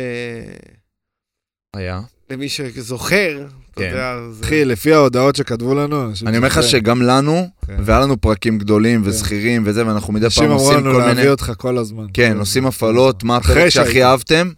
היה. 1.76 2.00
למי 2.32 2.48
שזוכר, 2.48 3.46
אתה 3.74 3.80
כן. 3.80 3.88
יודע, 3.90 4.16
זה... 4.30 4.44
אחי, 4.44 4.64
לפי 4.64 4.92
ההודעות 4.92 5.36
שכתבו 5.36 5.74
לנו, 5.74 6.08
אנשים 6.08 6.28
אני 6.28 6.36
אומר 6.36 6.48
לך. 6.48 6.62
שגם 6.62 7.02
לנו, 7.02 7.48
כן. 7.66 7.76
והיה 7.84 8.00
לנו 8.00 8.20
פרקים 8.20 8.58
גדולים 8.58 9.02
כן. 9.04 9.10
ושכירים 9.10 9.62
וזה, 9.66 9.86
ואנחנו 9.86 10.12
מדי 10.12 10.24
אנשים 10.24 10.42
פעם 10.42 10.52
אמרו 10.52 10.64
עושים 10.64 10.84
לנו 10.86 10.94
כל 10.94 11.00
מיני... 11.00 11.14
להביא 11.14 11.30
אותך 11.30 11.52
כל 11.56 11.78
הזמן. 11.78 12.06
כן, 12.14 12.32
כל 12.34 12.38
עושים 12.38 12.66
הפעלות. 12.66 13.24
מה 13.24 13.36
הפרק. 13.36 13.68
שהכי 13.68 14.04
אהבתם? 14.04 14.50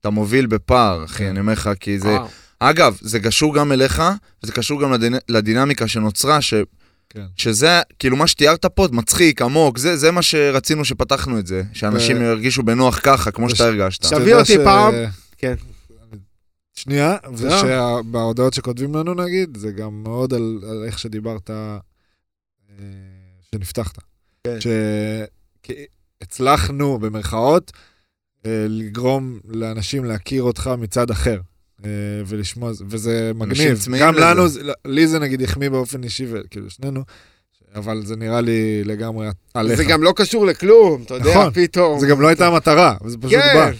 אתה 0.00 0.10
מוביל 0.10 0.46
בפער, 0.46 1.04
אחי, 1.04 1.18
כן. 1.18 1.28
אני 1.30 1.40
אומר 1.40 1.52
לך, 1.52 1.70
כי 1.80 1.98
זה... 1.98 2.16
אגב, 2.60 2.98
זה 3.00 3.20
קשור 3.20 3.54
גם 3.54 3.72
אליך, 3.72 4.02
וזה 4.44 4.52
קשור 4.52 4.82
גם 4.82 4.92
לדינ... 4.92 5.14
לדינמיקה 5.28 5.88
שנוצרה, 5.88 6.40
ש... 6.40 6.54
כן. 7.10 7.22
שזה, 7.36 7.80
כאילו, 7.98 8.16
מה 8.16 8.26
שתיארת 8.26 8.66
פה, 8.66 8.88
מצחיק, 8.92 9.42
עמוק, 9.42 9.78
זה, 9.78 9.96
זה 9.96 10.10
מה 10.10 10.22
שרצינו 10.22 10.84
שפתחנו 10.84 11.38
את 11.38 11.46
זה, 11.46 11.62
שאנשים 11.72 12.16
ו- 12.20 12.24
ירגישו 12.24 12.62
בנוח 12.62 13.00
ככה, 13.02 13.30
כמו 13.30 13.46
וש- 13.46 13.52
שאתה 13.52 13.64
הרגשת. 13.64 14.06
אתה 14.06 14.16
תביא 14.20 14.34
אותי 14.34 14.56
פעם. 14.64 14.94
כן. 15.38 15.54
שנייה, 16.82 17.16
לא. 17.24 17.30
ושבהודעות 17.36 18.54
שכותבים 18.54 18.94
לנו 18.94 19.14
נגיד, 19.14 19.56
זה 19.56 19.72
גם 19.72 20.02
מאוד 20.02 20.34
על, 20.34 20.60
על 20.70 20.84
איך 20.86 20.98
שדיברת, 20.98 21.50
אה, 21.50 21.78
שנפתחת. 23.52 23.98
כן. 24.44 24.58
שהצלחנו, 26.22 26.98
במרכאות, 26.98 27.72
אה, 28.46 28.66
לגרום 28.68 29.38
לאנשים 29.48 30.04
להכיר 30.04 30.42
אותך 30.42 30.70
מצד 30.78 31.10
אחר. 31.10 31.40
אה, 31.84 31.90
ולשמוע, 32.26 32.70
וזה 32.88 33.32
מגניב. 33.34 33.78
גם 34.00 34.14
לזה. 34.14 34.20
לנו, 34.24 34.48
זה- 34.48 34.60
לי 34.84 35.06
זה 35.06 35.18
נגיד 35.18 35.42
החמיא 35.42 35.68
באופן 35.68 36.04
אישי, 36.04 36.26
וכאילו 36.30 36.70
שנינו, 36.70 37.02
אבל 37.74 38.06
זה 38.06 38.16
נראה 38.16 38.40
לי 38.40 38.84
לגמרי 38.84 39.28
עליך. 39.54 39.76
זה 39.76 39.84
גם 39.84 40.02
לא 40.02 40.12
קשור 40.16 40.46
לכלום, 40.46 41.02
אתה 41.02 41.14
יודע, 41.14 41.30
נכון. 41.30 41.50
פתאום. 41.54 42.00
זה 42.00 42.06
גם 42.06 42.20
לא 42.20 42.28
הייתה 42.28 42.46
המטרה, 42.46 42.96
זה 43.06 43.18
פשוט 43.18 43.32
בא. 43.32 43.42
כן, 43.42 43.58
אה, 43.58 43.70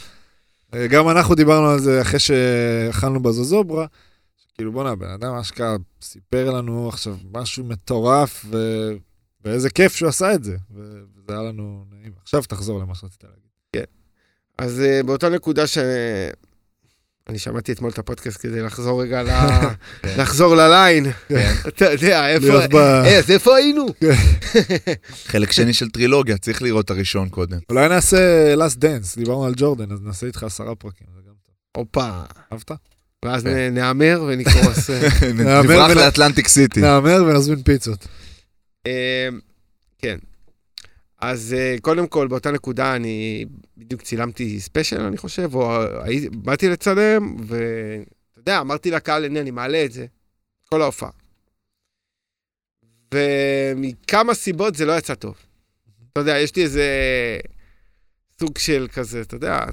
גם 0.91 1.09
אנחנו 1.09 1.35
דיברנו 1.35 1.67
על 1.71 1.79
זה 1.79 2.03
אחרי 2.03 2.19
שאכלנו 2.19 3.23
בזוזוברה, 3.23 3.87
כאילו 4.55 4.73
בואנה, 4.73 4.95
בן 4.95 5.11
אדם 5.11 5.35
אשכרה 5.35 5.77
סיפר 6.03 6.51
לנו 6.51 6.89
עכשיו 6.89 7.17
משהו 7.33 7.65
מטורף, 7.65 8.45
ו... 8.51 8.57
ואיזה 9.45 9.71
כיף 9.71 9.95
שהוא 9.95 10.09
עשה 10.09 10.35
את 10.35 10.45
זה. 10.45 10.57
וזה 10.75 11.29
היה 11.29 11.43
לנו 11.43 11.85
נעים. 11.91 12.13
עכשיו 12.23 12.43
תחזור 12.43 12.81
למה 12.81 12.95
שרצית 12.95 13.25
להגיד. 13.25 13.51
אז 14.59 14.81
אה, 14.81 15.03
באותה 15.03 15.29
נקודה 15.29 15.67
ש... 15.67 15.79
אני 17.31 17.39
שמעתי 17.39 17.73
אתמול 17.73 17.91
את 17.91 17.99
הפודקאסט 17.99 18.43
כדי 18.43 18.63
לחזור 18.63 19.03
רגע 19.03 19.23
ל... 19.23 19.29
לחזור 20.21 20.57
לליין. 20.57 21.07
כן. 21.29 21.53
אתה 21.69 21.93
יודע, 21.93 22.29
איפה... 22.29 22.79
אה, 22.79 23.19
אז 23.19 23.31
איפה 23.31 23.57
היינו? 23.57 23.87
חלק 25.33 25.53
שני 25.53 25.73
של 25.73 25.91
טרילוגיה, 25.91 26.39
צריך 26.39 26.63
לראות 26.63 26.85
את 26.85 26.91
הראשון 26.91 27.29
קודם. 27.29 27.59
אולי 27.71 27.89
נעשה 27.89 28.55
last 28.55 28.77
dance, 28.77 29.17
דיברנו 29.17 29.45
על 29.45 29.55
ג'ורדן, 29.57 29.93
אז 29.93 29.99
נעשה 30.03 30.27
איתך 30.27 30.43
עשרה 30.43 30.75
פרקים. 30.75 31.07
הופה. 31.77 32.11
אהבת? 32.53 32.71
ואז 33.25 33.43
כן. 33.43 33.75
נהמר 33.75 34.25
ונקרוס. 34.29 34.91
נברח 35.35 35.91
לאטלנטיק 35.91 36.49
סיטי. 36.49 36.81
נהמר 36.81 37.25
ונזמין 37.27 37.63
פיצות. 37.63 38.07
אה, 38.87 39.29
כן. 39.99 40.19
אז 41.21 41.55
אה, 41.59 41.77
קודם 41.83 42.07
כל, 42.07 42.27
באותה 42.29 42.51
נקודה 42.51 42.97
אני 42.97 43.45
בדיוק 43.77 44.03
צילמתי 44.03 44.61
ספיישל, 44.61 45.01
אני 45.01 45.17
חושב, 45.17 45.55
או 45.55 45.83
הי- 46.03 46.29
באתי 46.31 46.69
לצלם, 46.69 47.37
ואתה 47.47 47.61
יודע, 48.37 48.61
אמרתי 48.61 48.91
לקהל, 48.91 49.25
הנה, 49.25 49.41
אני 49.41 49.51
מעלה 49.51 49.85
את 49.85 49.93
זה, 49.93 50.07
כל 50.69 50.83
ההופעה. 50.83 51.11
ומכמה 53.15 54.35
סיבות 54.35 54.75
זה 54.75 54.85
לא 54.87 54.99
יצא 54.99 55.15
טוב. 55.15 55.35
אתה 56.13 56.21
יודע, 56.21 56.39
יש 56.39 56.57
לי 56.57 56.63
איזה 56.63 56.87
סוג 58.41 58.59
של 58.59 58.87
כזה, 58.93 59.21
אתה 59.21 59.37
יודע, 59.37 59.65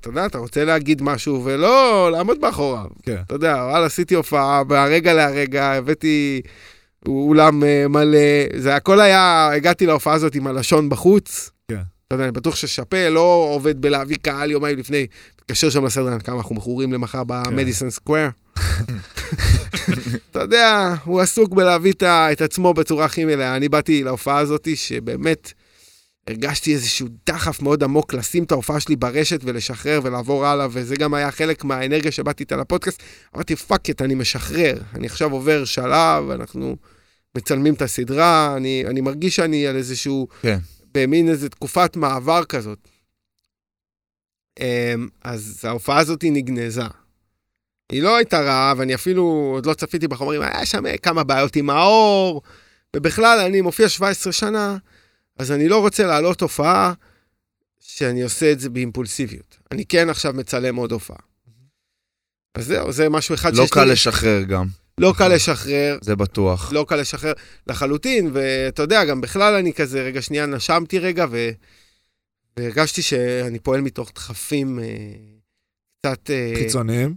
אתה 0.00 0.08
יודע, 0.08 0.26
אתה 0.26 0.38
רוצה 0.38 0.64
להגיד 0.64 1.02
משהו 1.02 1.44
ולא 1.44 2.08
לעמוד 2.12 2.38
מאחוריו. 2.40 2.86
כן. 3.02 3.22
אתה 3.26 3.34
יודע, 3.34 3.54
וואלה, 3.54 3.86
עשיתי 3.86 4.14
הופעה, 4.14 4.64
מהרגע 4.64 5.12
להרגע, 5.14 5.72
הבאתי 5.72 6.40
אולם 7.06 7.64
אה, 7.64 7.88
מלא, 7.88 8.18
זה 8.56 8.76
הכל 8.76 9.00
היה, 9.00 9.50
הגעתי 9.54 9.86
להופעה 9.86 10.14
הזאת 10.14 10.34
עם 10.34 10.46
הלשון 10.46 10.88
בחוץ. 10.88 11.50
כן. 11.70 11.80
אתה 12.06 12.14
יודע, 12.14 12.24
אני 12.24 12.32
בטוח 12.32 12.56
ששאפה 12.56 13.08
לא 13.08 13.48
עובד 13.50 13.80
בלהביא 13.80 14.16
קהל 14.22 14.50
יומיים 14.50 14.78
לפני, 14.78 15.06
מתקשר 15.40 15.70
שם 15.70 15.84
לסדרן, 15.84 16.18
כמה 16.18 16.36
אנחנו 16.36 16.54
מכורים 16.54 16.92
למחר 16.92 17.22
במדיסון 17.24 17.90
סקוואר. 17.90 18.28
אתה 20.30 20.40
יודע, 20.40 20.94
הוא 21.04 21.20
עסוק 21.20 21.54
בלהביא 21.54 21.92
את 22.02 22.40
עצמו 22.40 22.74
בצורה 22.74 23.04
הכי 23.04 23.24
מלאה. 23.24 23.56
אני 23.56 23.68
באתי 23.68 24.04
להופעה 24.04 24.38
הזאת 24.38 24.68
שבאמת 24.74 25.52
הרגשתי 26.28 26.74
איזשהו 26.74 27.08
דחף 27.26 27.62
מאוד 27.62 27.84
עמוק 27.84 28.14
לשים 28.14 28.44
את 28.44 28.52
ההופעה 28.52 28.80
שלי 28.80 28.96
ברשת 28.96 29.40
ולשחרר 29.44 30.00
ולעבור 30.02 30.46
הלאה, 30.46 30.66
וזה 30.70 30.96
גם 30.96 31.14
היה 31.14 31.30
חלק 31.30 31.64
מהאנרגיה 31.64 32.12
שבאתי 32.12 32.42
איתה 32.42 32.56
לפודקאסט. 32.56 33.02
אמרתי, 33.34 33.56
fuck 33.56 33.90
it, 33.90 34.02
אני 34.02 34.14
משחרר. 34.14 34.78
אני 34.94 35.06
עכשיו 35.06 35.32
עובר 35.32 35.64
שלב, 35.64 36.30
אנחנו 36.30 36.76
מצלמים 37.36 37.74
את 37.74 37.82
הסדרה, 37.82 38.56
אני, 38.56 38.84
אני 38.86 39.00
מרגיש 39.00 39.36
שאני 39.36 39.66
על 39.66 39.76
איזשהו... 39.76 40.28
כן. 40.42 40.58
במין 40.96 41.28
איזו 41.28 41.48
תקופת 41.48 41.96
מעבר 41.96 42.44
כזאת. 42.44 42.88
אמ, 44.60 45.08
אז 45.24 45.60
ההופעה 45.64 45.98
הזאת 45.98 46.22
היא 46.22 46.32
נגנזה. 46.32 46.82
היא 47.92 48.02
לא 48.02 48.16
הייתה 48.16 48.40
רעה, 48.40 48.74
ואני 48.76 48.94
אפילו 48.94 49.22
עוד 49.54 49.66
לא 49.66 49.74
צפיתי 49.74 50.08
בחומרים, 50.08 50.42
היה 50.42 50.66
שם 50.66 50.96
כמה 51.02 51.24
בעיות 51.24 51.56
עם 51.56 51.70
האור, 51.70 52.42
ובכלל, 52.96 53.38
אני 53.38 53.60
מופיע 53.60 53.88
17 53.88 54.32
שנה, 54.32 54.76
אז 55.38 55.52
אני 55.52 55.68
לא 55.68 55.80
רוצה 55.80 56.06
להעלות 56.06 56.40
הופעה 56.40 56.92
שאני 57.80 58.22
עושה 58.22 58.52
את 58.52 58.60
זה 58.60 58.70
באימפולסיביות. 58.70 59.58
אני 59.72 59.86
כן 59.86 60.10
עכשיו 60.10 60.32
מצלם 60.32 60.76
עוד 60.76 60.92
הופעה. 60.92 61.18
אז 62.54 62.66
זהו, 62.66 62.92
זה 62.92 63.08
משהו 63.08 63.34
אחד 63.34 63.54
לא 63.54 63.62
שיש 63.62 63.70
קל 63.70 63.84
לי. 63.84 63.92
לשחרר 63.92 64.42
גם, 64.42 64.66
לא 65.00 65.14
קל 65.18 65.28
לשחרר, 65.28 65.98
זה 66.02 66.16
בטוח. 66.16 66.72
לא 66.72 66.84
קל 66.88 66.96
לשחרר 66.96 67.32
לחלוטין, 67.66 68.30
ואתה 68.32 68.82
יודע, 68.82 69.04
גם 69.04 69.20
בכלל 69.20 69.54
אני 69.54 69.72
כזה, 69.72 70.02
רגע 70.02 70.22
שנייה, 70.22 70.46
נשמתי 70.46 70.98
רגע, 70.98 71.26
ו... 71.30 71.50
והרגשתי 72.56 73.02
שאני 73.02 73.58
פועל 73.58 73.80
מתוך 73.80 74.12
דחפים 74.14 74.78
אה, 74.78 74.84
קצת... 76.00 76.30
אה, 76.30 76.52
חיצוניים, 76.56 77.14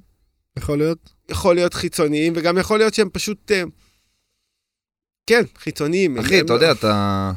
יכול 0.57 0.77
להיות? 0.77 1.09
יכול 1.30 1.55
להיות 1.55 1.73
חיצוניים, 1.73 2.34
וגם 2.36 2.57
יכול 2.57 2.77
להיות 2.77 2.93
שהם 2.93 3.09
פשוט... 3.13 3.51
אה, 3.51 3.63
כן, 5.27 5.43
חיצוניים. 5.57 6.17
אחי, 6.17 6.39
הם- 6.39 6.45
אתה 6.45 6.53
יודע, 6.53 6.71
אתה... 6.71 7.32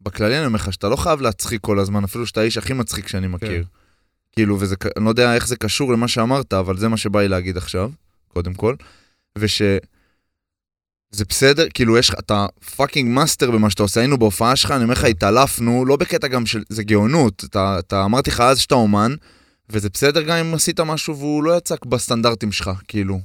בכללי 0.00 0.38
אני 0.38 0.46
אומר 0.46 0.56
לך 0.56 0.72
שאתה 0.72 0.88
לא 0.88 0.96
חייב 0.96 1.20
להצחיק 1.20 1.60
כל 1.60 1.78
הזמן, 1.78 2.04
אפילו 2.04 2.26
שאתה 2.26 2.40
האיש 2.40 2.58
הכי 2.58 2.72
מצחיק 2.72 3.08
שאני 3.08 3.26
מכיר. 3.26 3.64
כאילו, 4.32 4.60
וזה, 4.60 4.74
אני 4.96 5.04
לא 5.04 5.10
יודע 5.10 5.34
איך 5.34 5.46
זה 5.46 5.56
קשור 5.56 5.92
למה 5.92 6.08
שאמרת, 6.08 6.52
אבל 6.52 6.76
זה 6.76 6.88
מה 6.88 6.96
שבא 6.96 7.20
לי 7.20 7.28
להגיד 7.28 7.56
עכשיו, 7.56 7.90
קודם 8.28 8.54
כל. 8.54 8.74
וש... 9.38 9.62
זה 11.10 11.24
בסדר, 11.28 11.66
כאילו 11.74 11.98
יש 11.98 12.08
לך, 12.08 12.14
אתה 12.18 12.46
fucking 12.76 13.10
master 13.10 13.50
במה 13.50 13.70
שאתה 13.70 13.82
עושה, 13.82 14.00
היינו 14.00 14.18
בהופעה 14.18 14.56
שלך, 14.56 14.70
אני 14.70 14.82
אומר 14.82 14.92
לך, 14.92 15.04
התעלפנו, 15.04 15.84
לא 15.86 15.96
בקטע 15.96 16.28
גם 16.28 16.46
של, 16.46 16.62
זה 16.68 16.82
גאונות, 16.82 17.44
אתה, 17.44 17.76
אתה 17.78 18.04
אמרתי 18.04 18.30
לך 18.30 18.40
אז 18.40 18.58
שאתה 18.58 18.74
אמן, 18.74 19.14
וזה 19.70 19.88
בסדר 19.94 20.22
גם 20.22 20.36
אם 20.36 20.54
עשית 20.54 20.80
משהו 20.80 21.16
והוא 21.18 21.44
לא 21.44 21.56
יצק 21.56 21.84
בסטנדרטים 21.86 22.52
שלך, 22.52 22.70
כאילו. 22.88 23.14
לא, 23.14 23.20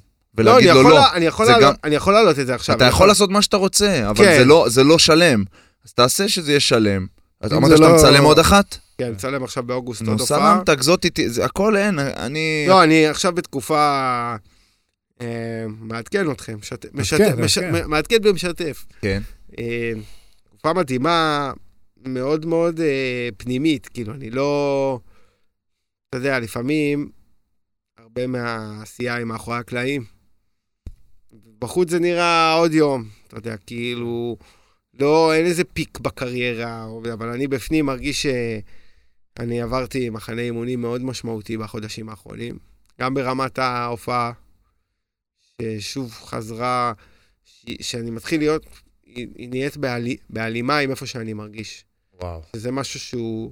ולהגיד 0.52 0.70
אני 0.70 0.84
לו 0.84 0.90
לא. 0.90 1.14
אני 1.14 1.26
יכול 1.26 1.46
להעלות- 1.46 1.62
גם- 1.64 1.74
אני 1.84 1.96
יכול 1.96 2.14
להעלות 2.14 2.40
את 2.40 2.46
זה 2.48 2.56
עכשיו. 2.56 2.76
אתה 2.76 2.86
יכול 2.86 3.08
לעשות 3.08 3.30
מה 3.30 3.42
שאתה 3.42 3.58
רוצה, 3.58 4.10
אבל 4.10 4.26
כן. 4.26 4.38
זה 4.40 4.46
לא, 4.46 4.66
זה 4.70 4.84
לא 4.84 5.00
שלם. 5.00 5.44
אז 5.86 5.94
תעשה 5.94 6.28
שזה 6.30 6.52
יהיה 6.52 6.60
שלם. 6.60 7.06
אתה 7.46 7.56
אמרת 7.56 7.72
שאתה 7.78 7.82
לא- 7.90 7.96
מצלם 7.96 8.24
עוד 8.24 8.40
אחת? 8.40 8.78
כן, 8.98 9.12
מצלם 9.12 9.44
עכשיו 9.44 9.64
באוגוסט 9.64 10.02
עוד 10.02 10.10
נו, 10.10 10.20
הופעה. 10.20 10.56
סלמת, 10.66 10.70
גזות 10.80 11.06
איתי, 11.06 11.30
זה 11.30 11.46
הכל 11.46 11.78
אין, 11.78 12.00
אני... 12.00 12.66
לא, 12.68 12.84
אני 12.84 13.08
עכשיו 13.08 13.32
בתקופה... 13.32 14.36
אה, 15.24 15.66
מעדכן 15.68 16.32
אתכם, 16.32 16.58
מש- 16.94 17.14
מעדכן. 17.14 17.90
מעדכן 17.90 18.16
ומשתף. 18.24 18.86
כן. 19.02 19.22
אה, 19.60 19.92
תקופה 20.44 20.74
מדהימה, 20.74 21.52
מאוד 22.06 22.46
מאוד 22.46 22.80
אה, 22.80 23.30
פנימית, 23.38 23.88
כאילו, 23.88 24.14
אני 24.14 24.30
לא... 24.30 25.00
אתה 26.10 26.18
יודע, 26.18 26.40
לפעמים 26.40 27.10
הרבה 27.98 28.28
מהעשייה 28.28 29.16
היא 29.16 29.26
מאחורי 29.26 29.58
הקלעים. 29.58 30.04
בחוץ 31.60 31.90
זה 31.90 32.00
נראה 32.00 32.54
עוד 32.54 32.74
יום, 32.74 33.04
אתה 33.28 33.38
יודע, 33.38 33.58
כאילו, 33.58 34.38
לא, 35.00 35.34
אין 35.34 35.46
איזה 35.46 35.64
פיק 35.64 36.00
בקריירה, 36.00 36.88
אבל 37.14 37.30
אני 37.30 37.48
בפנים 37.48 37.86
מרגיש 37.86 38.26
שאני 38.26 39.62
עברתי 39.62 40.10
מחנה 40.10 40.42
אימונים 40.42 40.82
מאוד 40.82 41.04
משמעותי 41.04 41.58
בחודשים 41.58 42.10
האחרונים, 42.10 42.58
גם 43.02 43.14
ברמת 43.14 43.60
ההופעה, 43.60 44.32
ששוב 45.62 46.12
חזרה, 46.12 46.94
ש- 47.46 47.66
שאני 47.82 48.12
מתחיל 48.12 48.40
להיות, 48.40 48.66
היא, 49.06 49.28
היא 49.36 49.50
נהיית 49.50 49.78
בהלי, 49.78 50.18
בהלימה 50.30 50.78
עם 50.78 50.90
איפה 50.90 51.06
שאני 51.06 51.34
מרגיש. 51.34 51.86
וואו. 52.22 52.42
שזה 52.56 52.72
משהו 52.72 53.00
שהוא... 53.00 53.52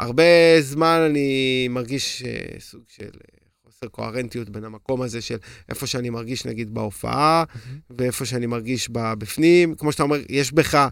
הרבה 0.00 0.22
זמן 0.60 1.06
אני 1.10 1.68
מרגיש 1.70 2.22
אה, 2.26 2.60
סוג 2.60 2.80
של 2.88 3.04
אה, 3.04 3.38
חוסר 3.66 3.86
קוהרנטיות 3.88 4.50
בין 4.50 4.64
המקום 4.64 5.02
הזה 5.02 5.20
של 5.20 5.36
איפה 5.68 5.86
שאני 5.86 6.10
מרגיש 6.10 6.44
נגיד 6.44 6.74
בהופעה, 6.74 7.44
ואיפה 7.90 8.24
שאני 8.24 8.46
מרגיש 8.46 8.88
בפנים. 8.92 9.74
כמו 9.74 9.92
שאתה 9.92 10.02
אומר, 10.02 10.20
יש 10.28 10.52
בך 10.52 10.88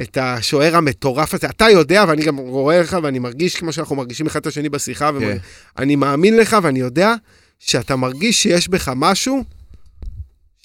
את 0.00 0.16
השוער 0.20 0.76
המטורף 0.76 1.34
הזה. 1.34 1.46
אתה 1.46 1.70
יודע, 1.70 2.04
ואני 2.08 2.22
גם 2.24 2.36
רואה 2.36 2.80
לך, 2.80 2.96
ואני 3.02 3.18
מרגיש 3.18 3.56
כמו 3.56 3.72
שאנחנו 3.72 3.96
מרגישים 3.96 4.26
אחד 4.26 4.40
את 4.40 4.46
השני 4.46 4.68
בשיחה, 4.68 5.10
כן. 5.20 5.36
ואני 5.76 5.96
מאמין 5.96 6.36
לך, 6.36 6.56
ואני 6.62 6.80
יודע 6.80 7.14
שאתה 7.58 7.96
מרגיש 7.96 8.42
שיש 8.42 8.68
בך 8.68 8.92
משהו 8.96 9.44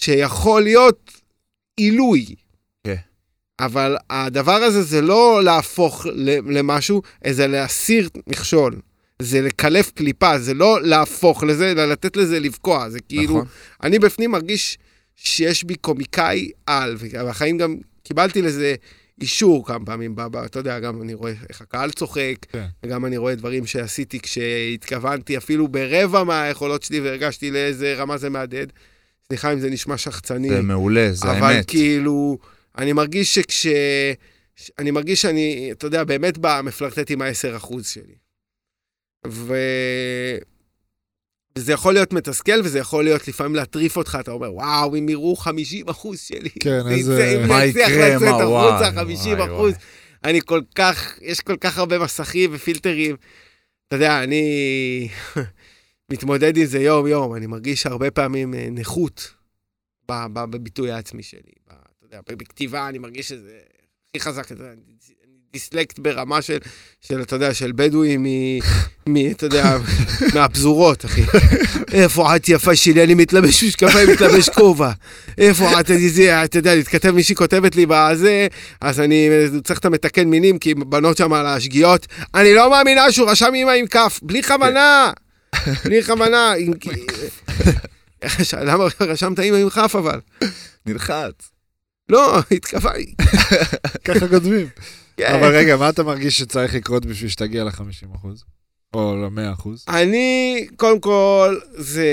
שיכול 0.05 0.63
להיות 0.63 1.11
עילוי. 1.75 2.25
כן. 2.83 2.95
אבל 3.59 3.97
הדבר 4.09 4.51
הזה 4.51 4.83
זה 4.83 5.01
לא 5.01 5.43
להפוך 5.43 6.05
למשהו, 6.45 7.01
זה 7.29 7.47
להסיר 7.47 8.09
מכשול. 8.27 8.79
זה 9.21 9.41
לקלף 9.41 9.91
קליפה, 9.91 10.39
זה 10.39 10.53
לא 10.53 10.81
להפוך 10.81 11.43
לזה, 11.43 11.71
אלא 11.71 11.85
לתת 11.85 12.17
לזה 12.17 12.39
לבקוע. 12.39 12.89
זה 12.89 12.99
כאילו, 12.99 13.33
נכון. 13.33 13.45
אני 13.83 13.99
בפנים 13.99 14.31
מרגיש 14.31 14.77
שיש 15.15 15.63
בי 15.63 15.75
קומיקאי 15.75 16.51
על, 16.65 16.95
ובחיים 16.99 17.57
גם 17.57 17.75
קיבלתי 18.03 18.41
לזה 18.41 18.75
אישור 19.21 19.67
כמה 19.67 19.85
פעמים, 19.85 20.15
ב- 20.15 20.21
ב- 20.21 20.35
אתה 20.35 20.59
יודע, 20.59 20.79
גם 20.79 21.01
אני 21.01 21.13
רואה 21.13 21.33
איך 21.49 21.61
הקהל 21.61 21.91
צוחק, 21.91 22.35
כן. 22.51 22.65
וגם 22.83 23.05
אני 23.05 23.17
רואה 23.17 23.35
דברים 23.35 23.65
שעשיתי 23.65 24.19
כשהתכוונתי 24.19 25.37
אפילו 25.37 25.67
ברבע 25.67 26.23
מהיכולות 26.23 26.83
שלי 26.83 26.99
והרגשתי 26.99 27.51
לאיזה 27.51 27.93
רמה 27.97 28.17
זה 28.17 28.29
מהדהד. 28.29 28.73
סליחה 29.27 29.53
אם 29.53 29.59
זה 29.59 29.69
נשמע 29.69 29.97
שחצני. 29.97 30.49
זה 30.49 30.61
מעולה, 30.61 31.11
זה 31.11 31.31
אבל 31.31 31.43
האמת. 31.53 31.65
כאילו, 31.69 32.37
אני 32.77 32.93
מרגיש 32.93 33.35
שכש... 33.35 33.67
אני 34.79 34.91
מרגיש 34.91 35.21
שאני, 35.21 35.69
אתה 35.71 35.87
יודע, 35.87 36.03
באמת 36.03 36.37
במפלרטט 36.41 37.11
עם 37.11 37.21
ה-10% 37.21 37.73
שלי. 37.83 38.15
ו... 39.27 39.55
וזה 41.57 41.73
יכול 41.73 41.93
להיות 41.93 42.13
מתסכל, 42.13 42.61
וזה 42.63 42.79
יכול 42.79 43.03
להיות 43.03 43.27
לפעמים 43.27 43.55
להטריף 43.55 43.97
אותך, 43.97 44.17
אתה 44.19 44.31
אומר, 44.31 44.53
וואו, 44.53 44.95
אם 44.95 45.09
יראו 45.09 45.35
50 45.35 45.89
אחוז 45.89 46.19
שלי. 46.19 46.49
כן, 46.59 46.81
זה 46.83 46.89
איזה- 46.89 47.23
יצא- 47.25 47.43
אם 47.43 47.47
מה 47.47 47.65
יקרה, 47.65 48.19
מה, 48.19 48.27
החוצה, 48.29 48.47
וואי, 48.47 48.91
50 48.95 49.37
וואי, 49.39 49.47
אחוז. 49.47 49.73
אני 50.23 50.39
כל 50.45 50.61
כך, 50.75 51.17
יש 51.21 51.39
כל 51.41 51.55
כך 51.61 51.77
הרבה 51.77 51.99
מסכים 51.99 52.49
ופילטרים. 52.53 53.15
אתה 53.87 53.95
יודע, 53.95 54.23
אני 54.23 55.07
מתמודד 56.11 56.57
עם 56.57 56.65
זה 56.65 56.79
יום-יום, 56.79 57.35
אני 57.35 57.47
מרגיש 57.47 57.85
הרבה 57.85 58.11
פעמים 58.11 58.53
אה, 58.53 58.67
נכות 58.71 59.33
בביטוי 60.09 60.91
העצמי 60.91 61.23
שלי. 61.23 61.51
אתה 61.67 62.05
יודע, 62.05 62.19
בכתיבה 62.27 62.89
אני 62.89 62.97
מרגיש 62.97 63.29
שזה 63.29 63.59
הכי 64.15 64.23
חזק, 64.23 64.51
אני 64.51 64.81
דיסלקט 65.53 65.99
ברמה 65.99 66.41
של, 66.41 66.57
של, 67.01 67.21
אתה 67.21 67.35
יודע, 67.35 67.53
של 67.53 67.71
בדואי 67.75 68.17
מ... 68.17 68.25
מ... 69.09 69.31
אתה 69.31 69.45
יודע, 69.45 69.77
מהפזורות, 70.35 71.05
אחי. 71.05 71.21
איפה 71.93 72.35
את 72.35 72.49
יפה 72.49 72.75
שלי, 72.75 73.03
אני 73.03 73.13
מתלבש 73.13 73.63
משקפיים, 73.63 74.09
מתלבש 74.09 74.49
כובע. 74.49 74.91
איפה 75.37 75.79
את, 75.79 75.85
זה, 76.07 76.43
אתה 76.43 76.57
יודע, 76.57 76.75
להתכתב, 76.75 77.11
מישהי 77.11 77.35
כותבת 77.35 77.75
לי 77.75 77.85
בזה, 77.89 78.47
אז 78.81 78.99
אני 78.99 79.29
צריך 79.63 79.79
את 79.79 79.85
המתקן 79.85 80.27
מינים, 80.27 80.57
כי 80.59 80.73
בנות 80.73 81.17
שם 81.17 81.33
על 81.33 81.45
השגיאות. 81.45 82.07
אני 82.35 82.53
לא 82.53 82.69
מאמינה 82.69 83.11
שהוא 83.11 83.29
רשם 83.29 83.53
אימא 83.53 83.71
עם 83.71 83.87
כף, 83.87 84.19
בלי 84.23 84.43
כוונה. 84.43 85.11
בלי 85.85 86.03
כוונה. 86.03 86.53
עם- 86.59 86.73
למה 88.61 88.83
רשמת 89.01 89.39
אימא 89.39 89.55
עם 89.57 89.69
כף 89.69 89.95
אבל? 89.95 90.19
נלחץ. 90.85 91.33
לא, 92.09 92.39
התכוונתי. 92.51 93.15
ככה 94.05 94.27
כותבים. 94.27 94.67
כן. 95.17 95.35
אבל 95.39 95.55
רגע, 95.55 95.77
מה 95.77 95.89
אתה 95.89 96.03
מרגיש 96.03 96.37
שצריך 96.37 96.73
לקרות 96.75 97.05
בשביל 97.05 97.29
שתגיע 97.29 97.63
ל-50 97.63 98.15
אחוז? 98.15 98.43
או 98.93 99.15
ל-100 99.15 99.53
אחוז? 99.53 99.85
אני, 99.89 100.67
קודם 100.75 100.99
כל, 100.99 101.59
זה... 101.73 102.05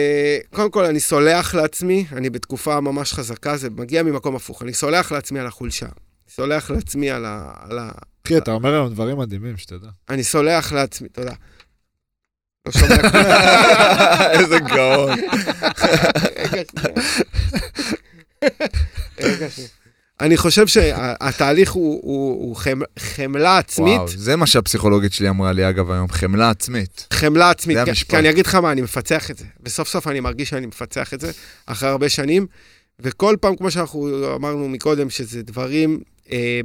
קודם 0.55 0.71
כל, 0.71 0.85
אני 0.85 1.01
סולח 1.01 1.55
לעצמי, 1.55 2.07
אני 2.13 2.31
בתקופה 2.31 2.81
ממש 2.81 3.13
חזקה, 3.13 3.57
זה 3.57 3.71
מגיע 3.71 4.03
ממקום 4.03 4.37
הפוך. 4.37 4.63
אני 4.63 4.75
סולח 4.75 5.13
לעצמי 5.13 5.41
על 5.41 5.47
החולשה. 5.47 5.87
סולח 6.35 6.71
לעצמי. 6.71 7.11
על 7.11 7.25
ה... 7.25 7.53
אחי, 8.27 8.39
אתה 8.39 8.53
אומר 8.53 8.73
היום 8.73 8.89
דברים 8.95 9.19
מדהימים, 9.19 9.57
שתדע. 9.57 9.89
אני 10.11 10.25
סולח 10.25 10.73
לעצמי, 10.73 11.09
תודה. 11.09 11.33
לא 12.67 12.73
שומע 12.73 12.97
כלום. 13.11 13.23
איזה 14.41 14.59
גאון. 14.59 15.19
רגע, 19.21 19.51
שנייה. 19.51 19.69
אני 20.21 20.37
חושב 20.37 20.67
שהתהליך 20.67 21.73
הוא, 21.73 22.01
הוא, 22.03 22.33
הוא 22.47 22.57
חמ, 22.57 22.81
חמלה 22.99 23.59
עצמית, 23.59 23.97
וואו, 23.99 24.09
זה 24.09 24.37
מה 24.37 24.47
שהפסיכולוגית 24.47 25.13
שלי 25.13 25.29
אמרה 25.29 25.53
לי, 25.53 25.69
אגב, 25.69 25.91
היום, 25.91 26.09
חמלה 26.09 26.51
עצמית. 26.51 27.07
חמלה 27.13 27.51
עצמית. 27.51 27.77
זה 27.77 27.85
כי- 27.85 27.91
המשפט. 27.91 28.11
כי 28.11 28.19
אני 28.19 28.31
אגיד 28.31 28.47
לך 28.47 28.55
מה, 28.55 28.73
אני 28.73 28.81
מפצח 28.81 29.31
את 29.31 29.39
זה. 29.39 29.45
וסוף 29.63 29.89
סוף 29.89 30.09
אני 30.09 30.21
מרגיש 30.21 30.49
שאני 30.51 30.67
מפצח 30.67 31.15
את 31.15 31.21
זה, 31.21 31.31
אחרי 31.67 31.89
הרבה 31.89 32.09
שנים, 32.09 32.47
וכל 33.01 33.37
פעם, 33.41 33.57
כמו 33.57 33.71
שאנחנו 33.71 34.09
אמרנו 34.35 34.69
מקודם, 34.69 35.11
שזה 35.11 35.43
דברים 35.43 36.01
אה, 36.33 36.61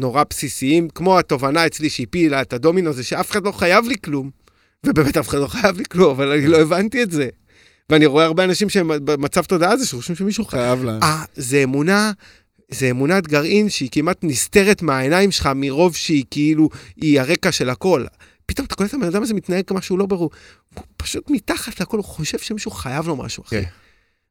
נורא 0.00 0.22
בסיסיים, 0.30 0.88
כמו 0.94 1.18
התובנה 1.18 1.66
אצלי 1.66 1.90
שהפילה 1.90 2.42
את 2.42 2.52
הדומינו, 2.52 2.92
זה 2.92 3.04
שאף 3.04 3.30
אחד 3.30 3.44
לא 3.44 3.52
חייב 3.52 3.84
לי 3.88 3.94
כלום, 4.04 4.30
ובאמת 4.86 5.16
אף 5.16 5.28
אחד 5.28 5.38
לא 5.38 5.46
חייב 5.46 5.78
לי 5.78 5.84
כלום, 5.84 6.10
אבל 6.10 6.32
אני 6.32 6.46
לא 6.46 6.60
הבנתי 6.60 7.02
את 7.02 7.10
זה. 7.10 7.28
ואני 7.90 8.06
רואה 8.06 8.24
הרבה 8.24 8.44
אנשים 8.44 8.68
שהם 8.68 8.90
במצב 9.04 9.44
תודעה 9.44 9.70
הזה, 9.72 9.86
שחושבים 9.86 10.16
שמישהו 10.16 10.44
חייב. 10.44 10.84
להם. 10.84 11.02
אה, 11.02 11.24
זה 11.34 11.62
אמונה, 11.64 12.12
זה 12.70 12.90
אמונת 12.90 13.28
גרעין 13.28 13.68
שהיא 13.68 13.88
כמעט 13.92 14.18
נסתרת 14.22 14.82
מהעיניים 14.82 15.30
שלך 15.30 15.50
מרוב 15.54 15.96
שהיא 15.96 16.24
כאילו, 16.30 16.68
היא 16.96 17.20
הרקע 17.20 17.52
של 17.52 17.70
הכל. 17.70 18.04
פתאום 18.46 18.66
אתה 18.66 18.74
קולט 18.74 18.90
את 18.90 18.94
הבן 18.94 19.06
אדם 19.06 19.22
הזה 19.22 19.34
מתנהג 19.34 19.64
כמשהו 19.64 19.96
לא 19.96 20.06
ברור. 20.06 20.30
הוא 20.74 20.84
פשוט 20.96 21.30
מתחת 21.30 21.80
לכל, 21.80 21.96
הוא 21.96 22.04
חושב 22.04 22.38
שמישהו 22.38 22.70
חייב 22.70 23.08
לו 23.08 23.16
משהו, 23.16 23.44
אחי. 23.46 23.62
כן. 23.62 23.68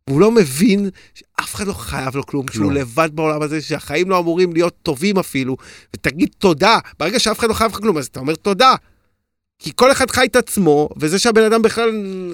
והוא 0.08 0.22
לא 0.22 0.32
מבין 0.32 0.90
שאף 1.14 1.56
אחד 1.56 1.68
לא 1.68 1.74
חייב 1.74 2.16
לו 2.16 2.26
כלום, 2.26 2.46
שהוא 2.48 2.64
כלום. 2.64 2.74
לבד 2.74 3.10
בעולם 3.14 3.42
הזה, 3.42 3.62
שהחיים 3.62 4.10
לא 4.10 4.20
אמורים 4.20 4.54
להיות 4.54 4.76
טובים 4.84 5.18
אפילו, 5.18 5.58
ותגיד 5.94 6.30
תודה. 6.38 6.80
ברגע 7.00 7.20
שאף 7.20 7.40
אחד 7.40 7.48
לא 7.48 7.54
חייב 7.54 7.72
לך 7.72 7.78
כלום, 7.78 7.98
אז 7.98 8.06
אתה 8.06 8.20
אומר 8.20 8.36
תודה. 8.36 8.76
כי 9.60 9.72
כל 9.76 9.92
אחד 9.92 10.12
חי 10.12 10.26
את 10.26 10.36
עצמו, 10.36 10.90
וזה 10.98 11.20
שהבן 11.20 11.44
אדם 11.44 11.62
בכלל, 11.62 11.92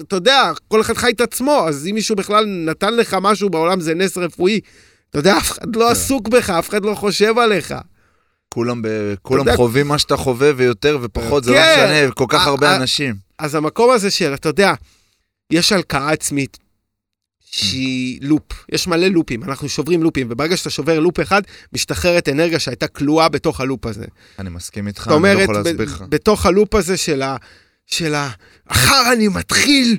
אתה 0.08 0.16
יודע, 0.16 0.52
כל 0.68 0.80
אחד 0.80 0.94
חי 0.94 1.10
את 1.10 1.20
עצמו, 1.20 1.64
אז 1.68 1.86
אם 1.86 1.94
מישהו 1.94 2.16
בכלל 2.16 2.44
נתן 2.46 2.94
לך 2.96 3.16
משהו 3.20 3.50
בעולם 3.50 3.80
זה 3.80 3.94
נס 3.94 4.18
רפואי, 4.18 4.60
אתה 5.10 5.18
יודע, 5.18 5.36
אף 5.36 5.50
אחד 5.50 5.76
לא 5.76 5.84
כן. 5.84 5.90
עסוק 5.90 6.28
בך, 6.28 6.50
אף 6.50 6.68
אחד 6.68 6.84
לא 6.84 6.94
חושב 6.94 7.38
עליך. 7.38 7.74
כולם, 8.48 8.82
ב... 8.82 8.88
כולם 9.22 9.40
יודע- 9.40 9.56
חווים 9.56 9.88
מה 9.88 9.98
שאתה 9.98 10.16
חווה 10.16 10.50
ויותר 10.56 10.98
ופחות, 11.02 11.44
זה 11.44 11.50
לא 11.50 11.56
כן. 11.56 11.94
משנה, 12.00 12.10
כל 12.12 12.24
כך 12.28 12.46
הרבה 12.46 12.76
אנשים. 12.76 13.14
אז 13.38 13.54
המקום 13.54 13.90
הזה 13.90 14.10
של, 14.10 14.34
אתה 14.34 14.48
יודע, 14.48 14.74
יש 15.52 15.72
הלקאה 15.72 16.10
עצמית 16.12 16.58
שהיא 17.56 18.18
לופ, 18.22 18.42
יש 18.72 18.86
מלא 18.86 19.06
לופים, 19.06 19.44
אנחנו 19.44 19.68
שוברים 19.68 20.02
לופים, 20.02 20.26
וברגע 20.30 20.56
שאתה 20.56 20.70
שובר 20.70 21.00
לופ 21.00 21.20
אחד, 21.20 21.42
משתחררת 21.72 22.28
אנרגיה 22.28 22.58
שהייתה 22.58 22.88
כלואה 22.88 23.28
בתוך 23.28 23.60
הלופ 23.60 23.86
הזה. 23.86 24.04
אני 24.38 24.50
מסכים 24.50 24.86
איתך, 24.86 25.10
אני 25.14 25.22
לא 25.34 25.42
יכול 25.42 25.54
להסביר 25.54 25.86
לך. 25.86 26.04
בתוך 26.08 26.46
הלופ 26.46 26.74
הזה 26.74 26.96
של 26.96 27.22
ה... 27.22 27.36
של 27.86 28.14
ה... 28.14 28.30
אחר 28.68 29.12
אני 29.12 29.28
מתחיל 29.28 29.96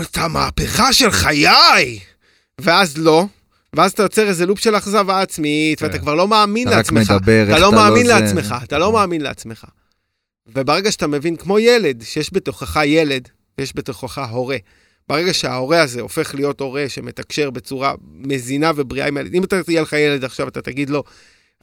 את 0.00 0.18
המהפכה 0.18 0.92
של 0.92 1.10
חיי! 1.10 1.98
ואז 2.60 2.98
לא. 2.98 3.26
ואז 3.76 3.92
אתה 3.92 4.02
יוצר 4.02 4.28
איזה 4.28 4.46
לופ 4.46 4.58
של 4.58 4.76
אכזבה 4.76 5.20
עצמית, 5.20 5.82
ואתה 5.82 5.98
כן. 5.98 6.00
כבר 6.00 6.14
לא 6.14 6.28
מאמין 6.28 6.68
אתה 6.68 6.78
רק 6.78 6.92
לעצמך. 6.92 7.14
אתה 7.20 7.58
לא 7.58 7.72
מאמין. 7.72 8.06
לעצמך, 8.06 8.54
אתה 8.64 8.78
לא 8.78 8.92
מאמין 8.92 9.20
לעצמך. 9.20 9.64
וברגע 10.46 10.92
שאתה 10.92 11.06
מבין, 11.06 11.36
כמו 11.36 11.58
ילד, 11.58 12.02
שיש 12.02 12.30
בתוכך 12.32 12.80
ילד, 12.84 13.28
ויש 13.58 13.72
בתוכך 13.76 14.18
הורה. 14.18 14.56
ברגע 15.08 15.34
שההורה 15.34 15.82
הזה 15.82 16.00
הופך 16.00 16.34
להיות 16.34 16.60
הורה 16.60 16.84
שמתקשר 16.88 17.50
בצורה 17.50 17.94
מזינה 18.14 18.72
ובריאה 18.76 19.08
עם 19.08 19.16
הילד, 19.16 19.34
אם 19.34 19.44
אתה 19.44 19.62
תהיה 19.62 19.82
לך 19.82 19.92
ילד 19.92 20.24
עכשיו, 20.24 20.48
אתה 20.48 20.62
תגיד 20.62 20.90
לו, 20.90 21.04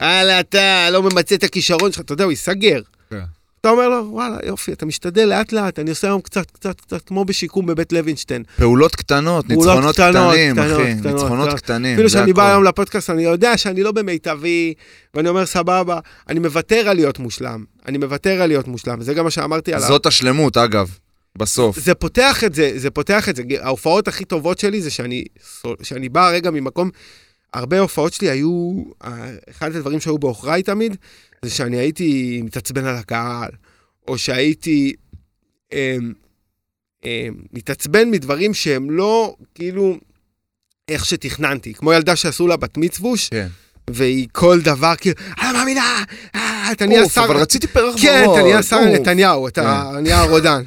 הלאה, 0.00 0.40
אתה 0.40 0.90
לא 0.90 1.02
ממצה 1.02 1.34
את 1.34 1.44
הכישרון 1.44 1.92
שלך, 1.92 2.00
אתה 2.00 2.12
יודע, 2.12 2.24
הוא 2.24 2.32
ייסגר. 2.32 2.80
כן. 3.10 3.20
אתה 3.60 3.70
אומר 3.70 3.88
לו, 3.88 4.06
וואלה, 4.10 4.36
יופי, 4.46 4.72
אתה 4.72 4.86
משתדל 4.86 5.24
לאט 5.24 5.52
לאט, 5.52 5.78
אני 5.78 5.90
עושה 5.90 6.06
היום 6.06 6.20
קצת, 6.20 6.50
קצת, 6.50 6.80
קצת, 6.80 7.02
כמו 7.06 7.24
בשיקום 7.24 7.66
בבית 7.66 7.92
לוינשטיין. 7.92 8.42
פעולות 8.56 8.96
קטנות, 8.96 9.46
פעולות 9.46 9.66
ניצחונות 9.66 9.94
קטנות, 9.94 10.32
קטנים, 10.32 10.56
קטנות, 10.56 10.80
אחי. 10.80 10.94
קטנות, 11.00 11.14
ניצחונות 11.14 11.46
קטנות. 11.46 11.60
קטנים. 11.60 11.94
אפילו 11.94 12.08
זה 12.08 12.18
שאני 12.18 12.32
בא. 12.32 12.50
היום 12.50 12.64
לפודקאסט, 12.64 13.10
אני 13.10 13.22
יודע 13.22 13.56
שאני 13.56 13.82
לא 13.82 13.92
במיטבי, 13.92 14.74
ואני 15.14 15.28
אומר, 15.28 15.46
סבבה, 15.46 15.98
אני 16.28 16.40
מוותר 16.40 16.88
על 16.88 16.96
להיות 16.96 17.18
מושלם. 17.18 17.64
אני 17.86 17.98
מוותר 17.98 18.42
על 18.42 18.48
להיות 18.48 18.68
מושלם, 18.68 19.00
וזה 19.00 19.14
גם 19.14 19.24
מה 19.24 19.30
שאמרתי 19.30 19.74
עליו. 19.74 19.88
זאת 19.88 20.06
השלמות, 20.06 20.56
אגב, 20.56 20.98
בסוף. 21.38 21.78
זה 21.78 21.94
פותח 21.94 22.44
את 22.44 22.54
זה, 22.54 22.72
זה 22.76 22.90
פותח 22.90 23.28
את 23.28 23.36
זה. 23.36 23.42
ההופעות 23.60 24.08
הכי 24.08 24.24
טובות 24.24 24.58
שלי 24.58 24.82
זה 24.82 24.90
שאני, 24.90 25.24
שאני 25.82 26.08
בא 26.08 26.30
רגע 26.30 26.50
ממקום, 26.50 26.90
הרבה 27.54 27.78
הופעות 27.78 28.12
שלי 28.12 28.30
היו, 28.30 28.82
אחד 29.50 29.76
הדברים 29.76 30.00
שהיו 30.00 30.18
בעוכריי 30.18 30.62
תמיד, 30.62 30.96
זה 31.44 31.50
שאני 31.50 31.76
הייתי 31.76 32.40
מתעצבן 32.44 32.84
על 32.84 32.96
הקהל, 32.96 33.50
או 34.08 34.18
שהייתי 34.18 34.92
אה, 35.72 35.96
אה, 37.04 37.28
מתעצבן 37.52 38.10
מדברים 38.10 38.54
שהם 38.54 38.90
לא, 38.90 39.36
כאילו, 39.54 39.96
איך 40.88 41.04
שתכננתי. 41.04 41.74
כמו 41.74 41.92
ילדה 41.92 42.16
שעשו 42.16 42.46
לה 42.46 42.56
בת 42.56 42.76
מצווש, 42.76 43.28
כן. 43.28 43.48
והיא 43.90 44.28
כל 44.32 44.60
דבר, 44.60 44.94
כאילו, 44.96 45.16
אני 45.40 45.52
לא 45.52 45.58
מאמינה, 45.58 46.04
אה, 46.34 46.72
אתה 46.72 46.86
נהיה 46.86 47.08
שר... 47.08 47.24
אבל 47.24 47.36
רציתי 47.36 47.66
פרח 47.66 47.94
כן, 48.02 48.22
ורוד, 48.24 48.38
אתה 48.38 48.46
נהיה 48.46 48.62
שר. 48.62 48.84
נתניהו, 48.84 49.48
אתה 49.48 49.84
כן. 49.92 49.98
נהיה 49.98 50.20
הרודן. 50.20 50.62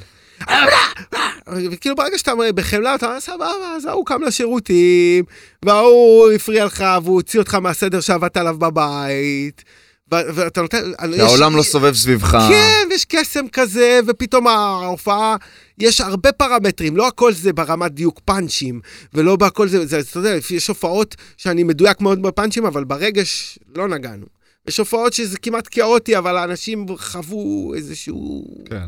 וכאילו 1.71 1.95
ברגע 1.95 2.17
שאתה 2.17 2.31
בחמלה, 2.55 2.95
אתה 2.95 3.05
אומר, 3.07 3.19
סבבה, 3.19 3.45
אז 3.75 3.85
ההוא 3.85 4.05
קם 4.05 4.21
לשירותים, 4.23 5.23
וההוא 5.65 6.31
הפריע 6.31 6.65
לך, 6.65 6.83
והוא 7.03 7.15
הוציא 7.15 7.39
אותך 7.39 7.55
מהסדר 7.55 7.99
שעבדת 7.99 8.37
עליו 8.37 8.57
בבית, 8.59 9.63
ואתה 10.11 10.61
נותן... 10.61 10.77
יש- 11.09 11.17
שהעולם 11.17 11.55
לא 11.55 11.63
סובב 11.63 11.93
סביבך. 11.95 12.37
כן, 12.49 12.87
יש 12.91 13.05
קסם 13.05 13.47
כזה, 13.47 13.99
ופתאום 14.07 14.47
ההופעה, 14.47 15.35
יש 15.79 16.01
הרבה 16.01 16.31
פרמטרים, 16.31 16.97
לא 16.97 17.07
הכל 17.07 17.33
זה 17.33 17.53
ברמת 17.53 17.91
דיוק 17.91 18.19
פאנצ'ים, 18.25 18.79
ולא 19.13 19.35
בהכל 19.35 19.67
זה, 19.67 19.85
זה, 19.85 19.99
אתה 19.99 20.19
יודע, 20.19 20.35
יש 20.49 20.67
הופעות 20.67 21.15
שאני 21.37 21.63
מדויק 21.63 22.01
מאוד 22.01 22.21
בפאנצ'ים, 22.21 22.65
אבל 22.65 22.83
ברגש 22.83 23.59
לא 23.75 23.87
נגענו. 23.87 24.25
יש 24.67 24.77
הופעות 24.77 25.13
שזה 25.13 25.37
כמעט 25.37 25.67
כאוטי, 25.71 26.17
אבל 26.17 26.37
האנשים 26.37 26.85
חוו 26.97 27.73
איזשהו... 27.75 28.45
כן. 28.69 28.85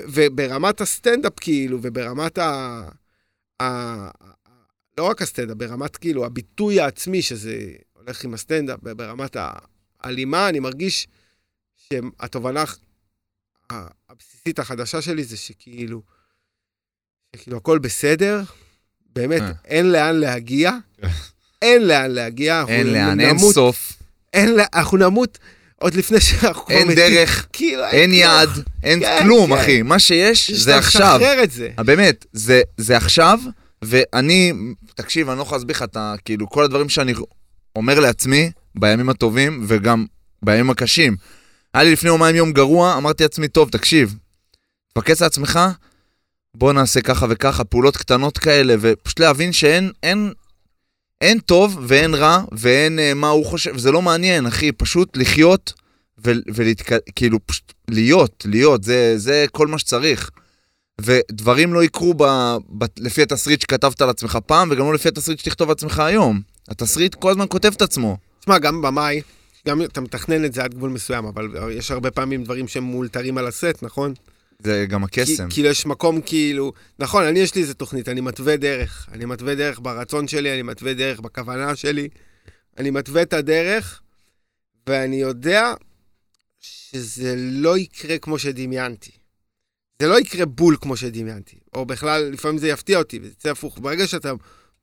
וברמת 0.00 0.80
הסטנדאפ, 0.80 1.32
כאילו, 1.40 1.78
וברמת 1.82 2.38
ה... 2.38 2.82
ה... 3.62 4.10
לא 4.98 5.04
רק 5.04 5.22
הסטנדאפ, 5.22 5.56
ברמת 5.56 5.96
כאילו 5.96 6.26
הביטוי 6.26 6.80
העצמי, 6.80 7.22
שזה 7.22 7.72
הולך 7.92 8.24
עם 8.24 8.34
הסטנדאפ, 8.34 8.78
ברמת 8.82 9.36
ההלימה, 10.00 10.48
אני 10.48 10.60
מרגיש 10.60 11.06
שהתובנה 11.76 12.64
הבסיסית 14.08 14.58
החדשה 14.58 15.02
שלי 15.02 15.24
זה 15.24 15.36
שכאילו, 15.36 16.02
שכאילו 17.36 17.56
הכל 17.56 17.78
בסדר, 17.78 18.42
באמת, 19.00 19.42
אה. 19.42 19.52
אין 19.64 19.92
לאן 19.92 20.16
להגיע, 20.16 20.72
אין 21.62 21.82
לאן 21.82 22.10
להגיע, 22.10 22.64
אין 22.68 22.86
לאן, 22.86 23.20
אין 23.20 23.38
סוף, 23.38 23.92
אין 24.32 24.56
אנחנו 24.74 24.96
נמות 24.96 25.38
עוד 25.78 25.94
לפני 25.94 26.20
שאנחנו 26.20 26.64
כבר 26.64 26.74
אין 26.74 26.88
מתים. 26.88 26.96
דרך, 26.96 27.46
כאילו, 27.52 27.84
אין 27.84 28.10
כלום. 28.10 28.20
יעד, 28.20 28.48
אין 28.82 29.00
כן, 29.00 29.22
כלום, 29.22 29.54
כן. 29.54 29.60
אחי. 29.60 29.82
מה 29.82 29.98
שיש 29.98 30.50
יש 30.50 30.60
זה 30.60 30.64
שאתה 30.64 30.78
עכשיו. 30.78 31.16
משחרר 31.16 31.42
את 31.42 31.50
זה. 31.50 31.68
אה, 31.78 31.84
באמת, 31.84 32.24
זה, 32.32 32.62
זה 32.76 32.96
עכשיו, 32.96 33.38
ואני, 33.82 34.52
תקשיב, 34.94 35.28
אני 35.28 35.38
לא 35.38 35.42
יכול 35.42 35.56
להסביר 35.58 35.76
לך 35.76 35.82
את 35.82 35.96
ה... 35.96 36.14
כאילו, 36.24 36.48
כל 36.48 36.64
הדברים 36.64 36.88
שאני 36.88 37.14
אומר 37.76 38.00
לעצמי, 38.00 38.50
בימים 38.74 39.08
הטובים 39.08 39.64
וגם 39.66 40.06
בימים 40.42 40.70
הקשים. 40.70 41.16
היה 41.74 41.84
לי 41.84 41.92
לפני 41.92 42.08
יומיים 42.08 42.36
יום 42.36 42.52
גרוע, 42.52 42.96
אמרתי 42.96 43.22
לעצמי, 43.22 43.48
טוב, 43.48 43.70
תקשיב, 43.70 44.16
תפקס 44.92 45.22
לעצמך, 45.22 45.60
בוא 46.56 46.72
נעשה 46.72 47.00
ככה 47.00 47.26
וככה, 47.28 47.64
פעולות 47.64 47.96
קטנות 47.96 48.38
כאלה, 48.38 48.74
ופשוט 48.80 49.20
להבין 49.20 49.52
שאין, 49.52 49.90
אין, 50.02 50.32
אין 51.20 51.38
טוב 51.38 51.78
ואין 51.82 52.14
רע, 52.14 52.42
ואין 52.52 52.98
אה, 52.98 53.14
מה 53.14 53.28
הוא 53.28 53.46
חושב, 53.46 53.78
זה 53.78 53.92
לא 53.92 54.02
מעניין, 54.02 54.46
אחי, 54.46 54.72
פשוט 54.72 55.16
לחיות 55.16 55.72
וכאילו, 56.18 57.38
פשוט 57.46 57.72
להיות, 57.88 58.46
להיות, 58.48 58.84
זה, 58.84 59.18
זה 59.18 59.46
כל 59.52 59.66
מה 59.66 59.78
שצריך. 59.78 60.30
ודברים 61.00 61.74
לא 61.74 61.84
יקרו 61.84 62.14
ב, 62.14 62.24
ב, 62.78 62.84
לפי 62.98 63.22
התסריט 63.22 63.60
שכתבת 63.60 64.00
על 64.00 64.10
עצמך 64.10 64.38
פעם, 64.46 64.68
וגם 64.70 64.84
לא 64.84 64.94
לפי 64.94 65.08
התסריט 65.08 65.38
שתכתוב 65.38 65.68
על 65.68 65.72
עצמך 65.72 65.98
היום. 65.98 66.40
התסריט 66.68 67.14
כל 67.14 67.30
הזמן 67.30 67.46
כותב 67.48 67.72
את 67.76 67.82
עצמו. 67.82 68.16
תשמע, 68.40 68.58
גם 68.58 68.82
במאי, 68.82 69.20
גם 69.68 69.82
אתה 69.82 70.00
מתכנן 70.00 70.44
את 70.44 70.52
זה 70.52 70.64
עד 70.64 70.74
גבול 70.74 70.90
מסוים, 70.90 71.24
אבל 71.24 71.48
יש 71.70 71.90
הרבה 71.90 72.10
פעמים 72.10 72.44
דברים 72.44 72.68
שהם 72.68 72.90
מאולתרים 72.90 73.38
על 73.38 73.46
הסט, 73.46 73.82
נכון? 73.82 74.14
זה 74.62 74.86
גם 74.88 75.04
הקסם. 75.04 75.48
כי, 75.48 75.54
כאילו 75.54 75.68
יש 75.68 75.86
מקום 75.86 76.20
כאילו, 76.20 76.72
נכון, 76.98 77.24
אני 77.24 77.38
יש 77.38 77.54
לי 77.54 77.62
איזה 77.62 77.74
תוכנית, 77.74 78.08
אני 78.08 78.20
מתווה 78.20 78.56
דרך. 78.56 79.08
אני 79.12 79.24
מתווה 79.24 79.54
דרך 79.54 79.80
ברצון 79.82 80.28
שלי, 80.28 80.52
אני 80.54 80.62
מתווה 80.62 80.94
דרך 80.94 81.20
בכוונה 81.20 81.76
שלי. 81.76 82.08
אני 82.78 82.90
מתווה 82.90 83.22
את 83.22 83.32
הדרך, 83.32 84.00
ואני 84.86 85.16
יודע 85.16 85.74
שזה 86.60 87.34
לא 87.36 87.78
יקרה 87.78 88.18
כמו 88.18 88.38
שדמיינתי. 88.38 89.10
זה 90.02 90.08
לא 90.08 90.20
יקרה 90.20 90.46
בול 90.46 90.76
כמו 90.80 90.96
שדמיינתי. 90.96 91.58
או 91.74 91.86
בכלל, 91.86 92.22
לפעמים 92.22 92.58
זה 92.58 92.68
יפתיע 92.68 92.98
אותי, 92.98 93.18
וזה 93.18 93.28
יצא 93.28 93.50
הפוך. 93.50 93.78
ברגע 93.78 94.06
שאתה 94.06 94.32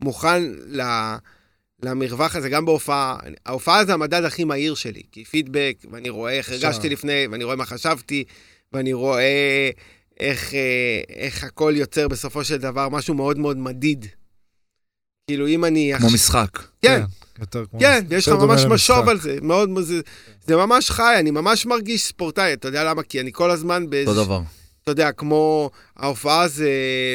מוכן 0.01 0.43
ל... 0.67 0.82
למרווח 1.84 2.36
הזה, 2.36 2.49
גם 2.49 2.65
בהופעה, 2.65 3.17
ההופעה 3.45 3.86
זה 3.86 3.93
המדד 3.93 4.23
הכי 4.23 4.43
מהיר 4.43 4.76
שלי, 4.76 5.03
כי 5.11 5.26
פידבק, 5.26 5.78
ואני 5.91 6.09
רואה 6.09 6.34
איך. 6.34 6.49
הרגשתי 6.51 6.89
לפני, 6.89 7.28
ואני 7.32 7.43
רואה 7.43 7.55
מה 7.55 7.65
חשבתי, 7.65 8.23
ואני 8.74 8.93
רואה 8.93 9.70
איך, 10.20 10.53
אה, 10.53 11.01
איך 11.09 11.43
הכל 11.43 11.74
יוצר 11.78 12.07
בסופו 12.07 12.43
של 12.43 12.57
דבר 12.57 12.89
משהו 12.89 13.13
מאוד 13.13 13.38
מאוד 13.39 13.57
מדיד. 13.57 14.05
כאילו, 15.28 15.47
אם 15.47 15.66
אני... 15.66 15.91
כמו 15.97 16.05
עכשיו- 16.07 16.16
משחק. 16.16 16.59
כן, 16.82 17.01
יותר 17.39 17.66
כמו... 17.72 17.80
כן, 17.80 18.05
ויש 18.09 18.28
לך 18.28 18.34
ממש. 18.34 18.66
משוב 18.66 19.09
על 19.09 19.20
זה, 19.20 19.38
מאוד, 19.41 19.70
זה, 19.82 20.01
זה 20.47 20.55
ממש 20.55 20.91
חי, 20.91 21.16
אני 21.20 21.32
ממש 21.32 21.66
מרגיש 21.66 22.03
ספורטאי, 22.03 22.53
אתה 22.53 22.68
יודע 22.68 22.84
למה? 22.84 23.03
כי 23.03 23.20
אני 23.20 23.32
כל 23.34 23.51
הזמן 23.51 23.89
באיזה... 23.89 24.11
אותו 24.11 24.24
דבר. 24.24 24.41
אתה 24.84 24.91
יודע, 24.91 25.11
כמו 25.11 25.70
ההופעה 25.97 26.47
זה, 26.47 26.70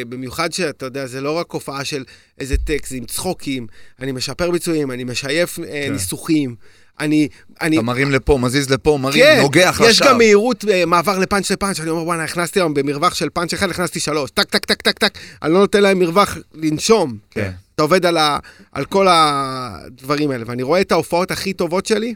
במיוחד 0.09 0.53
שאתה 0.53 0.87
יודע, 0.87 1.07
זה 1.07 1.21
לא 1.21 1.39
רק 1.39 1.51
הופעה 1.51 1.85
של 1.85 2.05
איזה 2.39 2.57
טקסט, 2.57 2.91
זה 2.91 2.97
עם 2.97 3.05
צחוקים, 3.05 3.67
אני 4.01 4.13
משפר 4.13 4.51
ביצועים, 4.51 4.91
אני 4.91 5.05
משייף 5.05 5.59
אה, 5.59 5.65
כן. 5.65 5.93
ניסוחים, 5.93 6.57
אני... 7.01 7.29
אני 7.61 7.77
אתה 7.77 7.85
מרים 7.85 8.11
לפה, 8.11 8.39
מזיז 8.39 8.71
לפה, 8.71 8.99
מרים, 9.03 9.25
כן, 9.25 9.39
נוגח 9.43 9.81
יש 9.85 9.91
לשער. 9.91 10.09
גם 10.09 10.19
מהירות, 10.19 10.65
אה, 10.71 10.87
מעבר 10.87 11.19
לפאנץ' 11.19 11.51
לפאנץ', 11.51 11.81
אני 11.81 11.91
אומר, 11.91 12.05
וואלה, 12.05 12.25
הכנסתי 12.25 12.61
היום 12.61 12.75
במרווח 12.75 13.15
של 13.15 13.31
פאנץ' 13.31 13.53
אחד, 13.53 13.71
הכנסתי 13.71 14.01
שלוש, 14.01 14.31
טק, 14.31 14.51
טק, 14.51 14.65
טק, 14.65 14.83
טק, 14.83 14.99
טק, 14.99 15.19
אני 15.43 15.53
לא 15.53 15.59
נותן 15.59 15.83
להם 15.83 15.99
מרווח 15.99 16.37
לנשום. 16.55 17.19
כן. 17.31 17.51
אתה 17.75 17.83
עובד 17.83 18.07
על, 18.07 18.17
ה, 18.17 18.39
על 18.73 18.85
כל 18.85 19.07
הדברים 19.11 20.31
האלה, 20.31 20.45
ואני 20.47 20.63
רואה 20.63 20.81
את 20.81 20.93
ההופעות 20.93 21.31
הכי 21.31 21.53
טובות 21.53 21.87
שלי, 21.87 22.15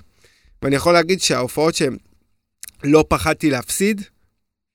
ואני 0.63 0.77
יכול 0.77 0.93
להגיד 0.93 1.21
שההופעות 1.21 1.75
שהן 1.75 1.97
לא 2.85 3.05
פחדתי 3.09 3.51
להפסיד, 3.51 4.03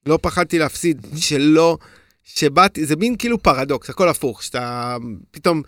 לא 0.06 0.20
פחדתי 0.22 0.60
להפסיד, 0.60 1.08
שלא, 1.16 1.78
שבאתי, 2.24 2.86
זה 2.86 2.96
מין 2.96 3.16
כאילו 3.16 3.44
פרדוקס, 3.44 3.90
הכל 3.90 4.10
הפוך, 4.10 4.44
שאתה 4.44 4.98
פתאום, 5.32 5.62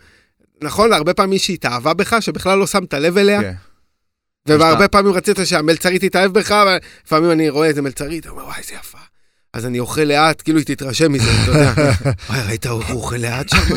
נכון, 0.62 0.92
הרבה 0.92 1.14
פעמים 1.14 1.30
מישהי 1.30 1.54
התאהבה 1.54 1.94
בך, 1.94 2.16
שבכלל 2.20 2.58
לא 2.58 2.66
שמת 2.66 2.94
לב 2.94 3.18
אליה, 3.18 3.40
כן. 3.40 3.52
והרבה 4.48 4.88
פעמים 4.88 5.12
רצית 5.12 5.36
שהמלצרית 5.44 6.04
תתאהב 6.04 6.32
בך, 6.32 6.54
ולפעמים 6.66 7.30
אני 7.30 7.48
רואה 7.48 7.68
איזה 7.68 7.82
מלצרית, 7.82 8.26
אומר, 8.26 8.44
וואי, 8.44 8.58
איזה 8.58 8.74
יפה. 8.74 8.98
אז 9.52 9.66
אני 9.66 9.80
אוכל 9.80 10.00
לאט, 10.00 10.42
כאילו 10.42 10.58
היא 10.58 10.66
תתרשם 10.66 11.12
מזה, 11.12 11.30
אתה 11.42 11.50
יודע. 11.50 11.72
וואי, 12.28 12.40
ראית, 12.46 12.66
הוא 12.66 12.84
הוא 12.84 12.96
אוכל 12.96 13.16
לאט 13.16 13.48
שם? 13.48 13.74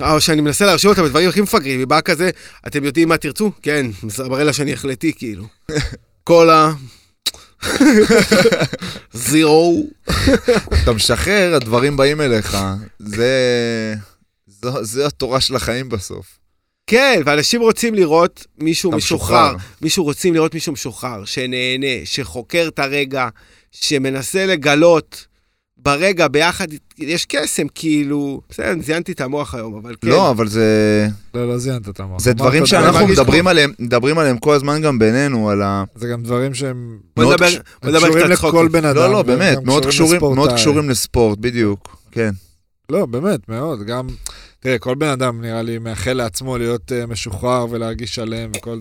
או 0.00 0.20
שאני 0.20 0.40
מנסה 0.40 0.66
להרשים 0.66 0.90
אותה 0.90 1.02
בדברים 1.02 1.28
הכי 1.28 1.40
מפגרים, 1.40 1.78
היא 1.78 1.86
באה 1.86 2.00
כזה, 2.00 2.30
אתם 2.66 2.84
יודעים 2.84 3.08
מה 3.08 3.16
תרצו? 3.16 3.52
כן, 3.62 3.86
מראה 4.28 4.44
לה 4.44 4.52
שאני 4.52 4.72
החלטי, 4.72 5.12
כאילו. 5.16 5.46
קולה, 6.24 6.72
זירו. 9.12 9.86
אתה 10.82 10.92
משחרר, 10.92 11.54
הדברים 11.54 11.96
באים 11.96 12.20
אליך. 12.20 12.56
זה... 12.98 13.94
זו, 14.46 14.84
זו 14.84 15.06
התורה 15.06 15.40
של 15.40 15.56
החיים 15.56 15.88
בסוף. 15.88 16.38
כן, 16.88 17.20
ואנשים 17.24 17.60
רוצים 17.60 17.94
לראות 17.94 18.46
מישהו 18.58 18.92
משוחרר. 18.92 19.54
מישהו 19.82 20.04
רוצים 20.04 20.34
לראות 20.34 20.54
מישהו 20.54 20.72
משוחרר, 20.72 21.24
שנהנה, 21.24 21.86
שחוקר 22.04 22.68
את 22.68 22.78
הרגע, 22.78 23.28
שמנסה 23.72 24.46
לגלות 24.46 25.26
ברגע 25.76 26.28
ביחד, 26.28 26.66
יש 26.98 27.24
קסם, 27.24 27.66
כאילו, 27.74 28.40
בסדר, 28.50 28.74
זיינתי 28.80 29.12
את 29.12 29.20
המוח 29.20 29.54
היום, 29.54 29.76
אבל 29.76 29.94
כן. 30.00 30.08
לא, 30.08 30.30
אבל 30.30 30.48
זה... 30.48 31.08
לא, 31.34 31.48
לא 31.48 31.58
זיינת 31.58 31.88
את 31.88 32.00
המוח. 32.00 32.20
זה 32.20 32.32
דברים 32.32 32.66
שאנחנו 32.66 33.06
מדברים 33.06 33.46
עליהם, 33.46 33.72
מדברים 33.78 34.18
עליהם 34.18 34.38
כל 34.38 34.54
הזמן 34.54 34.82
גם 34.82 34.98
בינינו, 34.98 35.50
על 35.50 35.62
ה... 35.62 35.84
זה 35.94 36.08
גם 36.08 36.22
דברים 36.22 36.54
שהם 36.54 36.98
בוא 37.16 37.24
מאוד 37.24 37.34
נדבר, 37.34 37.48
בוא 37.82 37.90
נדבר 37.90 38.08
קשורים 38.08 38.24
קצת 38.24 38.30
לכל. 38.30 38.68
בן 38.68 38.84
אדם. 38.84 38.96
לא, 38.96 39.12
לא, 39.12 39.22
באמת, 39.22 39.58
מאוד. 39.64 39.86
קשורים 40.54 40.90
לספורט, 40.90 41.38
בדיוק. 41.38 41.96
כן. 42.10 42.30
לא, 42.92 43.06
באמת, 43.06 43.48
מאוד. 43.48 43.82
גם, 43.82 44.06
תראה, 44.60 44.78
כל 44.78 44.94
בן 44.94 45.08
אדם 45.08 45.40
נראה 45.40 45.62
לי 45.62 45.78
מאחל 45.78 46.12
לעצמו 46.12 46.58
להיות 46.58 46.92
uh, 46.92 47.06
משוחרר 47.06 47.66
ולהרגיש 47.70 48.14
שלם 48.14 48.50
וכל 48.56 48.80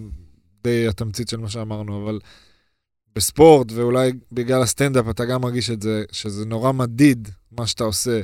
די 0.63 0.87
התמצית 0.87 1.29
של 1.29 1.37
מה 1.37 1.49
שאמרנו, 1.49 2.03
אבל 2.03 2.19
בספורט, 3.15 3.71
ואולי 3.71 4.11
בגלל 4.31 4.61
הסטנדאפ 4.61 5.09
אתה 5.09 5.25
גם 5.25 5.41
מרגיש 5.41 5.69
את 5.69 5.81
זה, 5.81 6.03
שזה 6.11 6.45
נורא 6.45 6.71
מדיד 6.71 7.29
מה 7.51 7.67
שאתה 7.67 7.83
עושה. 7.83 8.21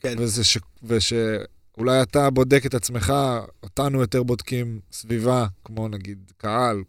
כן. 0.00 0.14
וזה 0.18 0.44
ש... 0.44 0.58
ושאולי 0.82 2.02
אתה 2.02 2.30
בודק 2.30 2.66
את 2.66 2.74
עצמך, 2.74 3.12
אותנו 3.62 4.00
יותר 4.00 4.22
בודקים 4.22 4.80
סביבה, 4.92 5.46
כמו 5.64 5.88
נגיד 5.88 6.32
קהל, 6.36 6.82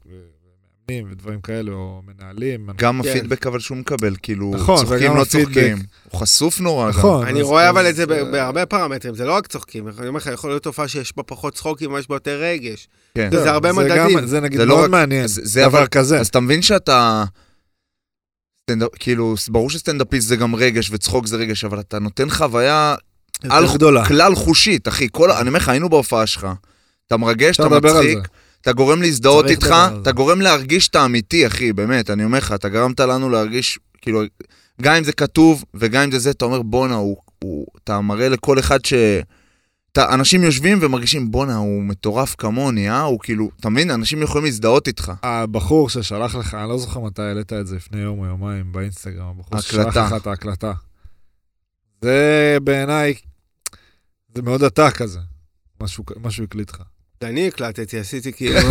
ומאמנים 0.91 1.11
ודברים 1.11 1.41
כאלה, 1.41 1.71
או 1.71 2.01
מנהלים. 2.07 2.69
גם 2.75 3.01
כן. 3.03 3.09
הפידבק 3.09 3.47
אבל 3.47 3.59
שהוא 3.59 3.77
מקבל, 3.77 4.15
כאילו, 4.21 4.51
נכון, 4.55 4.77
צוחקים, 4.85 5.15
לא 5.15 5.21
הפידבק. 5.21 5.43
צוחקים. 5.53 5.77
הוא 6.11 6.19
חשוף 6.21 6.59
נורא 6.59 6.91
גם. 6.91 6.97
נכון. 6.99 7.27
אני 7.27 7.39
אז- 7.41 7.45
רואה 7.45 7.69
אבל 7.69 7.89
את 7.89 7.95
זה 7.95 8.05
בהרבה 8.05 8.65
פרמטרים, 8.65 9.15
זה 9.15 9.25
לא 9.25 9.33
רק 9.33 9.47
צוחקים, 9.47 9.87
אני 9.99 10.07
אומר 10.07 10.17
לך, 10.17 10.29
יכול 10.33 10.49
להיות 10.49 10.63
תופעה 10.63 10.87
שיש 10.87 11.13
בה 11.17 11.23
פחות 11.23 11.53
צחוקים, 11.55 11.91
אבל 11.91 11.99
יש 11.99 12.09
בה 12.09 12.15
יותר 12.15 12.41
רגש. 12.41 12.87
כן. 13.15 13.29
זה 13.31 13.51
הרבה 13.51 13.73
מדדים. 13.73 14.27
זה 14.27 14.39
נגיד 14.39 14.59
זה 14.59 14.65
לא 14.65 14.75
מאוד 14.75 14.85
רק- 14.85 14.91
מעניין, 14.91 15.27
זה- 15.27 15.41
זה 15.45 15.61
דבר 15.61 15.77
אבל- 15.79 15.87
כזה. 15.87 16.19
אז 16.19 16.27
אתה 16.27 16.39
מבין 16.39 16.61
שאתה... 16.61 17.23
סטנדאפ, 18.63 18.89
כאילו, 18.99 19.35
ברור 19.49 19.69
שסטנדאפיסט 19.69 20.27
זה 20.27 20.35
גם 20.35 20.55
רגש 20.55 20.89
וצחוק 20.91 21.27
זה 21.27 21.37
רגש, 21.37 21.65
אבל 21.65 21.79
אתה 21.79 21.99
נותן 21.99 22.29
חוויה 22.29 22.95
על 23.49 23.63
יותר 23.63 23.75
גדולה. 23.75 24.05
כלל 24.07 24.35
חושית, 24.35 24.87
אחי. 24.87 25.07
כל, 25.11 25.31
אני 25.31 25.47
אומר 25.47 25.59
לך, 25.59 25.69
היינו 25.69 25.89
בהופעה 25.89 26.27
שלך. 26.27 26.47
אתה 27.07 27.17
מרגש, 27.17 27.55
אתה 27.59 27.69
מצחיק. 27.69 28.19
אתה 28.65 28.73
גורם 28.73 29.01
להזדהות 29.01 29.45
איתך, 29.45 29.75
אתה. 30.01 30.11
גורם 30.11 30.41
להרגיש 30.41 30.87
את 30.87 30.95
האמיתי, 30.95 31.47
אחי, 31.47 31.73
באמת, 31.73 32.09
אני 32.09 32.23
אומר 32.23 32.37
לך, 32.37 32.51
אתה 32.51 32.69
גרמת 32.69 32.99
לנו 32.99 33.29
להרגיש, 33.29 33.79
כאילו, 34.01 34.21
גם 34.81 34.95
אם 34.95 35.03
זה 35.03 35.13
כתוב 35.13 35.63
וגם 35.73 36.03
אם 36.03 36.11
זה 36.11 36.19
זה, 36.19 36.31
אתה 36.31 36.45
אומר, 36.45 36.61
בואנה, 36.61 36.95
הוא, 36.95 37.17
הוא, 37.43 37.65
אתה 37.83 38.01
מראה 38.01 38.29
לכל 38.29 38.59
אחד 38.59 38.85
ש... 38.85 38.93
אתה, 39.91 40.13
אנשים 40.13 40.43
יושבים 40.43 40.77
ומרגישים, 40.81 41.31
בואנה, 41.31 41.55
הוא 41.55 41.83
מטורף 41.83 42.35
כמוני, 42.37 42.89
אה? 42.89 43.01
הוא 43.01 43.19
כאילו, 43.23 43.49
אתה 43.59 43.69
מבין? 43.69 43.91
אנשים 43.91 44.21
יכולים 44.21 44.45
להזדהות 44.45 44.87
איתך. 44.87 45.11
הבחור 45.23 45.89
ששלח 45.89 46.35
לך, 46.35 46.53
אני 46.53 46.69
לא 46.69 46.77
זוכר 46.77 46.99
מתי 46.99 47.21
העלית 47.21 47.53
את 47.53 47.67
זה, 47.67 47.75
לפני 47.75 48.01
יום 48.01 48.19
או 48.19 48.25
יומיים 48.25 48.71
באינסטגרם, 48.71 49.27
הבחור 49.27 49.59
ששלח 49.59 49.85
הקלטה. 49.85 50.05
לך 50.05 50.21
את 50.21 50.27
ההקלטה. 50.27 50.73
זה 52.01 52.57
בעיניי, 52.63 53.13
זה 54.35 54.41
מאוד 54.41 54.63
אתה 54.63 54.91
כזה, 54.91 55.19
משהו 55.81 56.03
משהו 56.21 56.43
הקליט 56.43 56.71
לך. 56.71 56.81
אני 57.21 57.47
הקלטתי, 57.47 57.99
עשיתי 57.99 58.33
כאילו... 58.33 58.59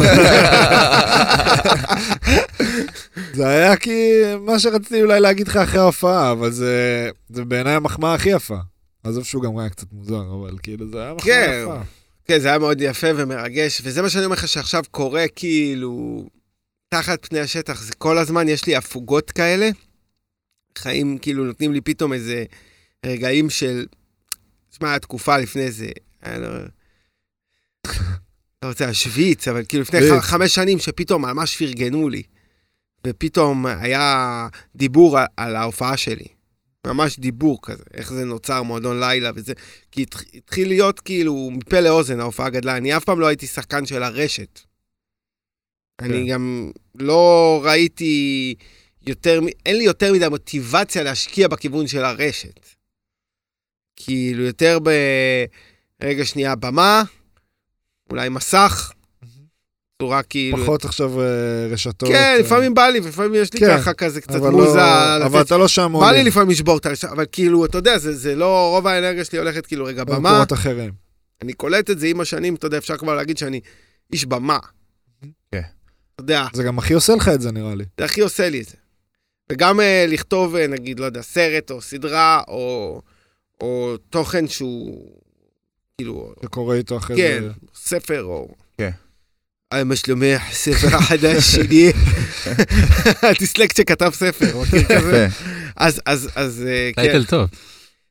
זה 3.35 3.49
היה 3.49 3.77
כי 3.77 4.23
מה 4.41 4.59
שרציתי 4.59 5.03
אולי 5.03 5.21
להגיד 5.21 5.49
לך 5.49 5.57
אחרי 5.57 5.81
ההופעה, 5.81 6.33
אבל 6.33 6.51
זה, 6.51 7.11
זה 7.29 7.45
בעיניי 7.45 7.75
המחמאה 7.75 8.15
הכי 8.15 8.29
יפה. 8.29 8.57
עזוב 9.05 9.25
שהוא 9.25 9.43
גם 9.43 9.59
היה 9.59 9.69
קצת 9.69 9.93
מוזר, 9.93 10.23
אבל 10.41 10.59
כאילו 10.63 10.91
זה 10.91 11.03
היה 11.03 11.15
מחמאה 11.15 11.35
כן. 11.35 11.61
יפה. 11.63 11.81
כן, 12.25 12.39
זה 12.39 12.49
היה 12.49 12.59
מאוד 12.59 12.81
יפה 12.81 13.07
ומרגש, 13.17 13.81
וזה 13.85 14.03
מה 14.03 14.11
שאני 14.11 14.25
אומר 14.25 14.37
לך 14.37 14.49
שעכשיו 14.49 14.83
קורה, 14.91 15.25
כאילו, 15.37 16.25
תחת 16.89 17.27
פני 17.27 17.41
השטח, 17.41 17.83
זה 17.83 17.95
כל 17.95 18.19
הזמן, 18.19 18.49
יש 18.49 18.67
לי 18.67 18.77
הפוגות 18.77 19.31
כאלה. 19.31 19.71
חיים 20.79 21.19
כאילו 21.19 21.45
נותנים 21.45 21.73
לי 21.73 21.81
פתאום 21.81 22.13
איזה 22.13 22.45
רגעים 23.07 23.51
של... 23.51 23.87
תשמע, 24.71 24.95
התקופה 24.95 25.39
לפני 25.39 25.71
זה, 25.71 25.89
אני 26.23 26.43
לא... 26.43 26.49
לא 28.65 28.69
רוצה 28.69 28.87
להשוויץ, 28.87 29.49
אבל 29.49 29.65
כאילו 29.69 29.83
לפני. 29.83 30.01
ח- 30.21 30.25
חמש 30.25 30.55
שנים 30.55 30.79
שפתאום 30.79 31.23
ממש 31.23 31.57
פרגנו 31.57 32.09
לי. 32.09 32.23
ופתאום 33.07 33.67
היה 33.67 34.49
דיבור 34.77 35.19
על, 35.19 35.27
על 35.37 35.57
ההופעה 35.57 35.97
שלי. 35.97 36.27
ממש 36.87 37.19
דיבור 37.19 37.59
כזה, 37.63 37.83
איך 37.95 38.13
זה 38.13 38.25
נוצר 38.25 38.63
מועדון 38.63 39.01
לילה 39.01 39.31
וזה. 39.35 39.53
כי 39.93 40.03
התח- 40.03 40.25
התחיל 40.35 40.69
להיות 40.69 41.01
כאילו 41.01 41.51
מפה 41.53 41.81
לאוזן 41.81 42.21
ההופעה 42.21 42.51
גדלה. 42.51 42.77
אני 42.77 42.97
אף 42.97 43.05
פעם 43.05 43.21
לא 43.21 43.27
הייתי 43.27 43.47
שחקן 43.47 43.87
של 43.87 44.03
הרשת. 44.03 44.61
אני 46.01 46.29
גם 46.31 46.71
לא 46.99 47.61
ראיתי 47.65 48.55
יותר, 49.07 49.41
אין 49.67 49.77
לי 49.77 49.85
יותר 49.85 50.13
מדי 50.13 50.29
מוטיבציה 50.29 51.03
להשקיע 51.03 51.49
בכיוון 51.49 51.87
של 51.87 52.05
הרשת. 52.05 52.61
כאילו 53.97 54.43
יותר 54.43 54.79
ב... 54.85 54.91
רגע 56.03 56.25
שנייה, 56.25 56.55
במה, 56.57 57.03
אולי 58.11 58.29
מסך, 58.29 58.93
צורה 60.03 60.23
כאילו... 60.23 60.59
פחות 60.59 60.85
עכשיו 60.85 61.21
אה, 61.21 61.27
רשתות. 61.71 62.09
כן, 62.09 62.15
אה, 62.15 62.39
לפעמים 62.39 62.75
בא 62.75 62.87
לי, 62.89 63.01
ולפעמים 63.01 63.35
יש 63.35 63.55
לי 63.55 63.61
כן, 63.61 63.79
ככה 63.79 63.95
כזה 63.95 64.21
קצת 64.21 64.35
אבל 64.35 64.51
מוזה. 64.51 64.77
לא- 64.77 65.27
אבל 65.27 65.41
אתה 65.41 65.57
לא 65.57 65.69
שם 65.69 65.93
בא 66.01 66.11
לי 66.11 66.25
לפעמים 66.25 66.51
לשבור 66.51 66.77
את 66.77 66.87
הרשת, 66.87 67.09
אבל 67.09 67.25
כאילו, 67.33 67.65
אתה 67.65 67.79
יודע, 67.79 67.99
זה 67.99 68.13
זה 68.13 68.35
לא, 68.35 68.71
רוב 68.71 68.87
האנרגיה 68.87 69.25
שלי 69.25 69.39
הולכת 69.39 69.67
כאילו, 69.67 69.85
רגע, 69.85 70.05
במה, 70.05 70.17
במקומות 70.19 70.53
אחרים. 70.53 70.93
אני 71.43 71.53
קולט 71.53 71.91
את 71.91 71.99
זה 71.99 72.07
עם 72.07 72.21
השנים, 72.21 72.55
אתה 72.55 72.67
יודע, 72.67 72.79
אפשר 72.79 72.97
כבר 72.97 73.15
להגיד 73.15 73.39
שאני 73.39 73.61
איש 74.13 74.25
במה. 74.25 74.59
כן. 75.53 75.61
אתה 76.15 76.23
יודע, 76.23 76.47
זה 76.53 76.63
גם 76.63 76.79
הכי 76.79 76.95
עושה 76.95 77.15
לך 77.15 77.29
את 77.29 77.41
זה, 77.41 77.53
נראה 77.53 77.75
לי. 77.75 77.85
זה 77.99 78.05
הכי 78.05 78.21
עושה 78.21 78.49
לי 78.49 78.61
את 78.61 78.67
זה. 78.67 78.77
וגם 79.53 79.81
אה, 79.81 80.05
לכתוב, 80.09 80.57
נגיד, 80.57 81.01
לא 81.01 81.05
יודע, 81.05 81.23
סרט 81.23 81.71
או 81.71 81.81
סדרה, 81.81 82.43
או, 82.49 83.01
או 83.61 83.97
תוכן 84.11 84.49
שהוא, 84.49 85.11
כאילו, 86.01 86.33
זה 86.43 86.49
קורה 86.49 86.77
איתו 86.77 86.97
אחרי 86.97 87.17
כן, 87.17 87.43
זה. 87.43 87.51
ספר 87.75 88.23
או... 88.23 88.49
כן. 88.79 88.91
היי, 89.73 89.85
מה 89.85 89.97
שלומך? 89.97 90.43
ספר 90.53 90.97
החדש 90.97 91.45
שלי. 91.45 91.93
הדיסלקט 93.31 93.77
שכתב 93.77 94.11
ספר, 94.15 94.63
מכיר 94.63 94.99
כזה? 94.99 95.29
אז, 95.77 96.01
אז, 96.07 96.29
אז, 96.35 96.65
אה, 96.67 96.91
כן. 96.97 97.03
טייטל 97.03 97.25
טוב. 97.25 97.49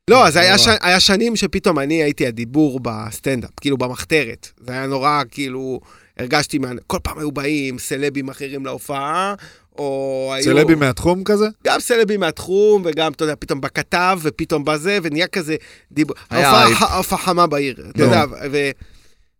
לא, 0.10 0.28
אז 0.28 0.36
היה, 0.36 0.56
נורא. 0.56 0.76
ש... 0.76 0.78
היה 0.82 1.00
שנים 1.00 1.36
שפתאום 1.36 1.80
אני 1.80 2.04
הייתי 2.04 2.28
הדיבור 2.28 2.80
בסטנדאפ, 2.80 3.50
כאילו 3.62 3.78
במחתרת. 3.78 4.50
זה 4.60 4.74
היה 4.74 4.88
נורא, 4.88 5.24
כאילו, 5.32 5.80
הרגשתי, 6.18 6.58
מה... 6.58 6.70
כל 6.88 7.00
פעם 7.04 7.20
היו 7.20 7.32
באים 7.32 7.80
סלבים 7.80 8.30
אחרים 8.30 8.66
להופעה, 8.66 9.36
או 9.78 10.32
היו... 10.36 10.44
סלבי 10.44 10.76
מהתחום 10.76 11.24
כזה? 11.24 11.46
גם 11.66 11.80
סלבים 11.80 12.20
מהתחום, 12.20 12.82
וגם, 12.86 13.12
אתה 13.12 13.24
יודע, 13.24 13.36
פתאום 13.40 13.62
בכתב, 13.62 14.20
ופתאום 14.22 14.66
בזה, 14.66 14.98
ונהיה 15.04 15.28
כזה 15.28 15.56
דיבור... 15.92 16.16
ההופעה 16.30 16.66
הייפ. 16.66 16.82
ההופעה 16.82 17.20
חמה 17.20 17.48
בעיר, 17.48 17.86
אתה. 17.90 18.04
יודע, 18.04 18.24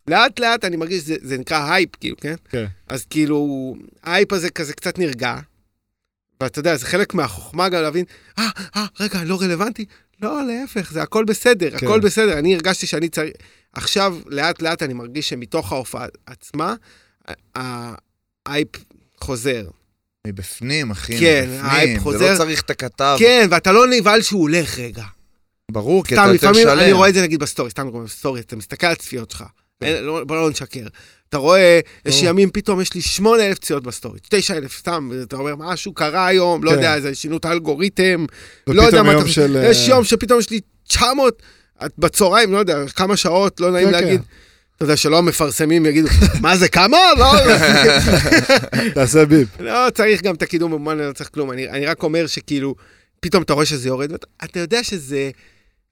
ולאט 0.08 0.40
לאט 0.40 0.66
אני 0.66 0.76
מרגיש 0.76 1.04
שזה 1.04 1.16
זה 1.22 1.38
נקרא 1.38 1.72
הייפ, 1.74 1.90
כאילו, 1.96 2.18
כן? 2.18 2.36
כן. 2.50 2.66
אז 2.88 3.06
כאילו, 3.06 3.74
ההייפ 4.04 4.34
הזה 4.34 4.50
כזה 4.50 4.74
קצת 4.74 5.00
נרגע, 5.00 5.36
ואתה 6.42 6.60
יודע, 6.60 6.76
זה 6.76 6.86
חלק 6.86 7.14
מהחוכמה 7.14 7.70
גם 7.70 7.82
להבין, 7.82 8.06
אה, 8.40 8.50
אה, 8.76 8.86
רגע, 9.00 9.24
לא 9.24 9.42
רלוונטי? 9.42 9.86
לא, 10.22 10.40
להפך, 10.48 10.92
זה 10.92 11.02
הכל 11.02 11.26
בסדר, 11.26 11.70
כן. 11.70 11.88
הכל 11.88 12.00
בסדר. 12.00 12.40
אני 12.40 12.56
הרגשתי 12.56 12.88
שאני 12.88 13.10
צריך... 13.10 13.32
עכשיו, 13.74 14.18
לאט 14.26 14.62
לאט 14.62 14.84
אני 14.84 14.94
מרגיש 14.94 15.30
שמתוך 15.30 15.72
ההופעה 15.72 16.06
עצמה, 16.26 16.76
ה- 17.58 17.96
ההייפ 18.46 18.68
חוזר. 19.22 19.68
מבפנים, 20.28 20.92
אחי, 20.92 21.20
כן, 21.20 21.50
מבפנים. 21.50 21.96
זה 21.96 22.02
חוזר. 22.02 22.32
לא 22.32 22.38
צריך 22.38 22.62
את 22.62 22.70
הכתב. 22.70 23.16
כן, 23.20 23.48
ואתה 23.52 23.72
לא 23.72 23.88
נבהל 23.88 24.22
שהוא 24.22 24.42
הולך 24.42 24.80
רגע. 24.80 25.04
ברור, 25.72 26.04
כי 26.04 26.14
אתה 26.16 26.26
יותר 26.34 26.54
שלם. 26.54 26.80
אני 26.80 26.92
רואה 26.92 27.10
את 27.10 27.14
זה 27.14 27.22
נגיד 27.22 27.40
בסטורי, 27.40 27.70
סתם 27.70 28.04
בסטורי, 28.04 28.40
אתה 28.40 28.56
מסתכל 28.56 28.88
על 28.88 28.94
הצפיות 28.94 29.32
שלך. 29.32 29.44
אין- 29.82 30.04
לא- 30.04 30.24
בוא 30.28 30.36
לא 30.36 30.50
נשקר. 30.50 30.88
אתה 31.30 31.38
רואה, 31.38 31.80
יש 32.06 32.16
ברור. 32.16 32.30
ימים 32.30 32.50
פתאום 32.54 32.82
יש 32.82 32.94
לי 32.94 33.02
8,000 33.02 33.58
צפיות 33.58 33.84
בסטורי, 33.84 34.20
9,000 34.30 34.72
סתם, 34.80 35.12
אתה 35.24 35.36
אומר, 35.36 35.56
משהו 35.56 35.94
קרה 35.94 36.28
היום, 36.28 36.64
לא 36.64 36.70
כן. 36.70 36.76
יודע, 36.76 36.96
איזה 36.96 37.16
שינו 37.16 37.38
את 37.38 37.46
האלגוריתם, 37.46 38.26
לא 38.68 38.84
יודע 38.84 39.04
מה. 39.04 39.28
של... 39.28 39.64
יש 39.70 39.90
אה, 39.90 39.96
יום 39.96 40.04
שפתאום 40.04 40.40
יש 40.40 40.50
לי 40.50 40.60
900, 40.88 41.42
את 41.86 41.92
בצהריים, 41.98 42.52
לא 42.54 42.58
יודע, 42.58 42.78
כמה 42.96 43.18
שעות, 43.18 43.60
לא 43.60 43.72
נעים 43.72 43.88
כן, 43.88 43.92
להגיד. 43.94 44.22
אתה 44.84 44.92
יודע, 44.92 44.98
שלא 44.98 45.18
המפרסמים 45.18 45.86
יגידו, 45.86 46.08
מה 46.42 46.58
זה, 46.58 46.68
כמה? 46.68 46.98
לא, 47.20 47.34
תעשה 48.96 49.26
ביפ. 49.26 49.50
לא 49.60 49.90
צריך 49.94 50.22
גם 50.22 50.36
את 50.36 50.42
הקידום 50.42 50.72
במובן, 50.72 50.98
לא 50.98 51.14
צריך 51.14 51.30
כלום. 51.34 51.52
אני, 51.52 51.70
אני 51.70 51.86
רק 51.86 52.04
אומר 52.04 52.28
שכאילו, 52.28 52.76
פתאום 53.20 53.44
אתה 53.44 53.54
רואה 53.54 53.66
שזה 53.66 53.88
יורד, 53.88 54.12
ואתה 54.12 54.28
אתה 54.44 54.60
יודע 54.60 54.84
שזה... 54.84 55.32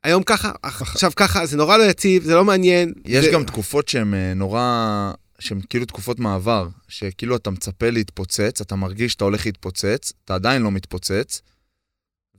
היום 0.04 0.24
ככה, 0.24 0.52
עכשיו 0.64 1.12
ככה, 1.16 1.46
זה 1.46 1.58
נורא 1.58 1.78
לא 1.78 1.84
יציב, 1.84 2.24
זה 2.24 2.36
לא 2.36 2.46
מעניין. 2.46 2.94
יש 3.06 3.26
זה... 3.26 3.32
גם 3.32 3.44
תקופות 3.44 3.88
שהן 3.88 4.14
אה, 4.14 4.34
נורא, 4.34 5.12
שהן 5.40 5.60
כאילו 5.70 5.86
תקופות 5.86 6.20
מעבר, 6.20 6.68
שכאילו 6.88 7.36
אתה 7.36 7.50
מצפה 7.50 7.90
להתפוצץ, 7.90 8.62
אתה 8.62 8.76
מרגיש 8.76 9.12
שאתה 9.12 9.24
הולך 9.24 9.46
להתפוצץ, 9.46 10.14
אתה 10.26 10.36
עדיין 10.36 10.62
לא 10.62 10.72
מתפוצץ, 10.72 11.42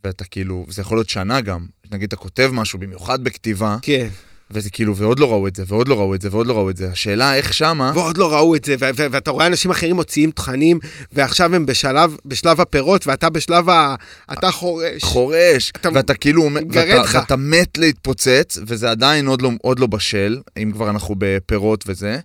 ואתה 0.05 0.25
כאילו, 0.25 0.67
זה 0.69 0.83
יכול 0.83 0.97
להיות 0.97 1.09
שנה 1.09 1.41
גם, 1.41 1.67
נגיד 1.91 2.07
אתה 2.07 2.17
כותב 2.17 2.51
משהו, 2.53 2.79
במיוחד 2.79 3.25
בכתיבה, 3.25 3.77
כן, 3.83 4.09
וזה 4.53 4.71
כאילו, 4.71 4.97
ועוד 4.97 5.19
לא 5.19 5.31
ראו 5.31 5.49
את 5.49 5.57
זה, 5.57 5.65
ועוד 5.67 5.89
לא 5.89 5.95
ראו 5.95 6.15
את 6.15 6.21
זה, 6.21 6.29
ועוד 6.33 6.47
לא 6.47 6.53
ראו 6.53 6.71
את 6.71 6.77
זה. 6.77 6.89
השאלה 6.89 7.35
איך 7.35 7.55
שמה, 7.55 7.93
ועוד 7.95 8.17
לא 8.17 8.35
ראו 8.35 8.57
את 8.57 8.65
זה, 8.65 8.75
ו- 8.81 8.91
ו- 8.97 9.07
ואתה 9.11 9.31
רואה 9.31 9.47
אנשים 9.47 9.71
אחרים 9.71 9.97
מוציאים 9.97 10.31
תכנים, 10.31 10.79
ועכשיו 11.13 11.55
הם 11.55 11.67
בשלב, 11.67 12.17
בשלב 12.27 12.61
הפירות, 12.61 13.07
ואתה 13.07 13.31
בשלב 13.31 13.69
ה... 13.69 13.95
אתה 14.33 14.51
חורש. 14.51 15.03
חורש, 15.03 15.71
אתה 15.71 15.89
ואתה 15.95 16.15
כאילו, 16.15 16.51
מגרד 16.51 16.89
ואתה, 16.89 17.03
לך. 17.03 17.15
ואתה 17.15 17.37
מת 17.37 17.79
להתפוצץ, 17.79 18.59
וזה 18.67 18.91
עדיין 18.91 19.27
עוד 19.27 19.43
לא, 19.43 19.51
עוד 19.63 19.79
לא 19.79 19.87
בשל, 19.87 20.41
אם 20.63 20.71
כבר 20.73 20.91
אנחנו 20.91 21.15
בפירות 21.19 21.85
וזה. 21.87 22.19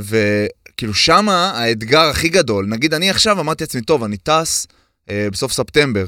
וכאילו 0.00 0.94
שמה 0.94 1.50
האתגר 1.50 2.00
הכי 2.00 2.28
גדול, 2.28 2.66
נגיד 2.66 2.94
אני 2.94 3.10
עכשיו 3.10 3.40
אמרתי 3.40 3.64
לעצמי, 3.64 3.80
טוב, 3.80 4.04
אני 4.04 4.16
טס 4.16 4.66
אה, 5.10 5.28
בסוף 5.32 5.52
ספטמבר. 5.52 6.04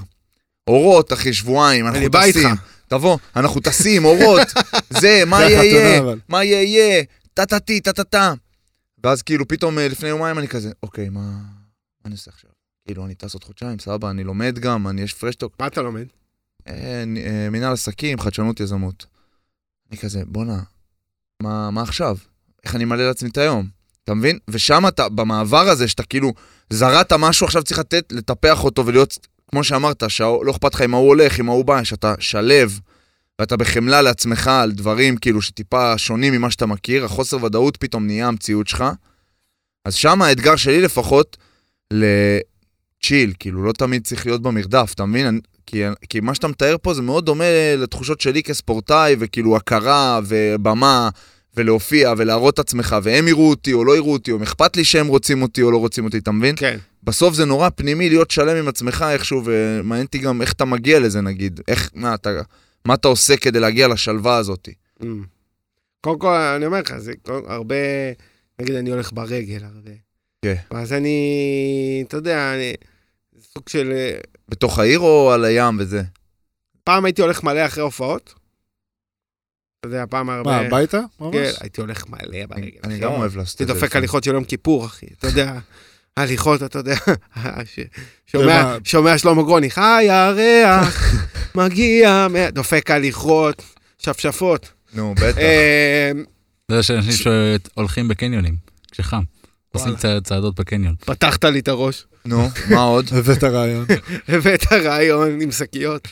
אורות, 0.66 1.12
אחי, 1.12 1.32
שבועיים, 1.32 1.86
אנחנו 1.86 2.08
טסים. 2.08 2.48
תבוא, 2.88 3.18
אנחנו 3.36 3.60
טסים, 3.60 4.04
אורות, 4.04 4.48
זה, 5.00 5.22
מה 5.26 5.42
יהיה 5.42 5.64
יהיה. 5.64 6.02
מה 6.28 6.44
יהיה 6.44 6.62
יהיה, 6.62 7.04
טה-טה-טי, 7.34 7.80
טה-טה-טה. 7.80 8.34
ואז 9.04 9.22
כאילו 9.22 9.48
פתאום 9.48 9.78
אה, 9.78 9.88
לפני 9.88 10.08
יומיים 10.08 10.38
אני 10.38 10.48
כזה, 10.48 10.70
אוקיי, 10.82 11.08
מה, 11.08 11.30
אני 12.04 12.14
עושה 12.14 12.30
עכשיו? 12.34 12.50
כאילו, 12.86 13.04
אני 13.04 13.14
טס 13.14 13.34
עוד 13.34 13.44
חודשיים, 13.44 13.78
סבבה, 13.78 14.10
אני 14.10 14.24
לומד 14.24 14.58
גם, 14.58 14.88
אני 14.88 15.02
יש 15.02 15.12
פרשטוק. 15.14 15.56
מה 15.60 15.66
אתה 15.66 15.82
לומד? 15.82 16.06
אה, 16.68 17.04
אה, 17.26 17.50
מנהל 17.50 17.72
עסקים, 17.72 18.20
חדשנות, 18.20 18.60
יזמות. 18.60 19.06
אני 19.90 19.98
כזה, 19.98 20.22
בואנה, 20.26 20.62
מה, 21.42 21.70
מה 21.70 21.82
עכשיו? 21.82 22.16
איך 22.64 22.74
אני 22.74 22.84
מלא 22.84 23.06
לעצמי 23.06 23.28
את 23.28 23.38
היום? 23.38 23.68
אתה 24.04 24.14
מבין? 24.14 24.38
ושם 24.48 24.86
אתה, 24.88 25.08
במעבר 25.08 25.68
הזה, 25.68 25.88
שאתה 25.88 26.02
כאילו 26.02 26.32
זרעת 26.70 27.12
משהו, 27.12 27.46
עכשיו 27.46 27.62
צריך 27.62 27.78
לתת, 27.78 28.12
לטפח 28.12 28.64
אותו 28.64 28.86
ולהיות, 28.86 29.26
כמו 29.50 29.64
שאמרת, 29.64 30.02
שלא 30.08 30.50
אכפת 30.50 30.74
לך 30.74 30.82
אם 30.82 30.94
ההוא 30.94 31.08
הולך, 31.08 31.40
אם 31.40 31.48
ההוא 31.48 31.64
בא, 31.64 31.84
שאתה 31.84 32.14
שלב, 32.18 32.80
ואתה 33.38 33.56
בחמלה 33.56 34.02
לעצמך 34.02 34.48
על 34.48 34.72
דברים 34.72 35.16
כאילו 35.16 35.42
שטיפה 35.42 35.98
שונים 35.98 36.32
ממה 36.32 36.50
שאתה 36.50 36.66
מכיר, 36.66 37.04
החוסר 37.04 37.44
ודאות 37.44 37.76
פתאום 37.76 38.06
נהיה 38.06 38.28
המציאות 38.28 38.68
שלך. 38.68 38.84
אז 39.84 39.94
שם 39.94 40.22
האתגר 40.22 40.56
שלי 40.56 40.80
לפחות, 40.80 41.36
לצ'יל, 41.92 43.32
כאילו 43.38 43.64
לא 43.64 43.72
תמיד 43.72 44.04
צריך 44.04 44.26
להיות 44.26 44.42
במרדף, 44.42 44.92
אתה 44.94 45.04
מבין? 45.04 45.40
כי, 45.66 45.82
כי 46.08 46.20
מה 46.20 46.34
שאתה 46.34 46.48
מתאר 46.48 46.76
פה 46.82 46.94
זה 46.94 47.02
מאוד 47.02 47.26
דומה 47.26 47.44
לתחושות 47.76 48.20
שלי 48.20 48.42
כספורטאי, 48.42 49.16
וכאילו 49.18 49.56
הכרה 49.56 50.20
ובמה, 50.26 51.08
ולהופיע 51.56 52.12
ולהראות 52.16 52.54
את 52.54 52.58
עצמך, 52.58 52.96
והם 53.02 53.28
יראו 53.28 53.50
אותי 53.50 53.72
או 53.72 53.84
לא 53.84 53.96
יראו 53.96 54.12
אותי, 54.12 54.32
או 54.32 54.42
אכפת 54.42 54.76
לי 54.76 54.84
שהם 54.84 55.06
רוצים 55.06 55.42
אותי 55.42 55.62
או 55.62 55.70
לא 55.70 55.76
רוצים 55.76 56.04
אותי, 56.04 56.18
אתה 56.18 56.30
מבין? 56.32 56.54
כן. 56.58 56.78
בסוף 57.02 57.34
זה 57.34 57.44
נורא 57.44 57.68
פנימי 57.76 58.08
להיות 58.08 58.30
שלם 58.30 58.56
עם 58.56 58.68
עצמך 58.68 59.04
איכשהו, 59.12 59.42
ומעניין 59.44 60.06
אותי 60.06 60.18
גם 60.18 60.42
איך 60.42 60.52
אתה 60.52 60.64
מגיע 60.64 61.00
לזה 61.00 61.20
נגיד, 61.20 61.60
איך, 61.68 61.90
מה 61.94 62.14
אתה, 62.14 62.30
מה 62.84 62.94
אתה 62.94 63.08
עושה 63.08 63.36
כדי 63.36 63.60
להגיע 63.60 63.88
לשלווה 63.88 64.36
הזאת. 64.36 64.68
Mm. 65.00 65.04
קודם 66.00 66.18
כל, 66.18 66.34
אני 66.34 66.66
אומר 66.66 66.80
לך, 66.80 66.98
זה 66.98 67.12
כל- 67.22 67.42
הרבה, 67.46 67.74
נגיד 68.60 68.74
אני 68.74 68.90
הולך 68.90 69.12
ברגל 69.12 69.64
הרבה. 69.64 69.90
כן. 70.42 70.54
ואז 70.70 70.92
אני, 70.92 71.18
אתה 72.08 72.16
יודע, 72.16 72.54
אני, 72.54 72.72
סוג 73.52 73.68
של... 73.68 73.92
בתוך 74.48 74.78
העיר 74.78 74.98
או 74.98 75.32
על 75.32 75.44
הים 75.44 75.76
וזה? 75.78 76.02
פעם 76.84 77.04
הייתי 77.04 77.22
הולך 77.22 77.42
מלא 77.44 77.66
אחרי 77.66 77.82
הופעות. 77.82 78.34
אתה 79.86 79.94
יודע, 79.94 80.04
פעם 80.10 80.30
הרבה... 80.30 80.50
מה, 80.50 80.66
הביתה? 80.66 81.00
ממש? 81.20 81.34
כן, 81.34 81.50
הייתי 81.60 81.80
הולך 81.80 82.04
מלא 82.08 82.18
ברגל. 82.48 82.68
אני. 82.84 82.98
גם 82.98 83.12
אוהב 83.12 83.36
לעשות 83.36 83.60
הייתי 83.60 83.62
את 83.62 83.68
זה. 83.68 83.74
דופק 83.74 83.84
לפעמים. 83.86 84.02
הליכות 84.02 84.24
של 84.24 84.34
יום 84.34 84.44
כיפור, 84.44 84.86
אחי. 84.86 85.06
אתה 85.18 85.26
יודע, 85.26 85.52
הליכות, 86.16 86.62
אתה 86.62 86.78
יודע, 86.78 86.96
ש- 87.74 87.80
שומע, 88.84 89.18
שלמה 89.18 89.42
גרוני, 89.42 89.70
חי 89.70 90.06
הירח, 90.10 91.14
מגיע, 91.54 92.26
דופק 92.52 92.90
הליכות, 92.90 93.62
שפשפות. 93.98 94.70
נו, 94.94 95.14
בטח. 95.14 95.38
אה, 95.38 96.10
זה 96.70 96.82
שאנשים 96.82 97.12
שהולכים 97.12 98.08
בקניונים, 98.08 98.54
כשחם. 98.92 99.22
עושים 99.74 99.96
צע- 99.96 100.20
צעדות 100.24 100.60
בקניון. 100.60 100.94
פתחת 101.04 101.44
לי 101.44 101.58
את 101.58 101.68
הראש, 101.68 102.04
נו, 102.24 102.48
מה 102.70 102.80
עוד? 102.82 103.06
הבאת 103.12 103.44
רעיון. 103.44 103.86
הבאת 104.28 104.72
רעיון 104.72 105.40
עם 105.40 105.50
שקיות. 105.52 106.08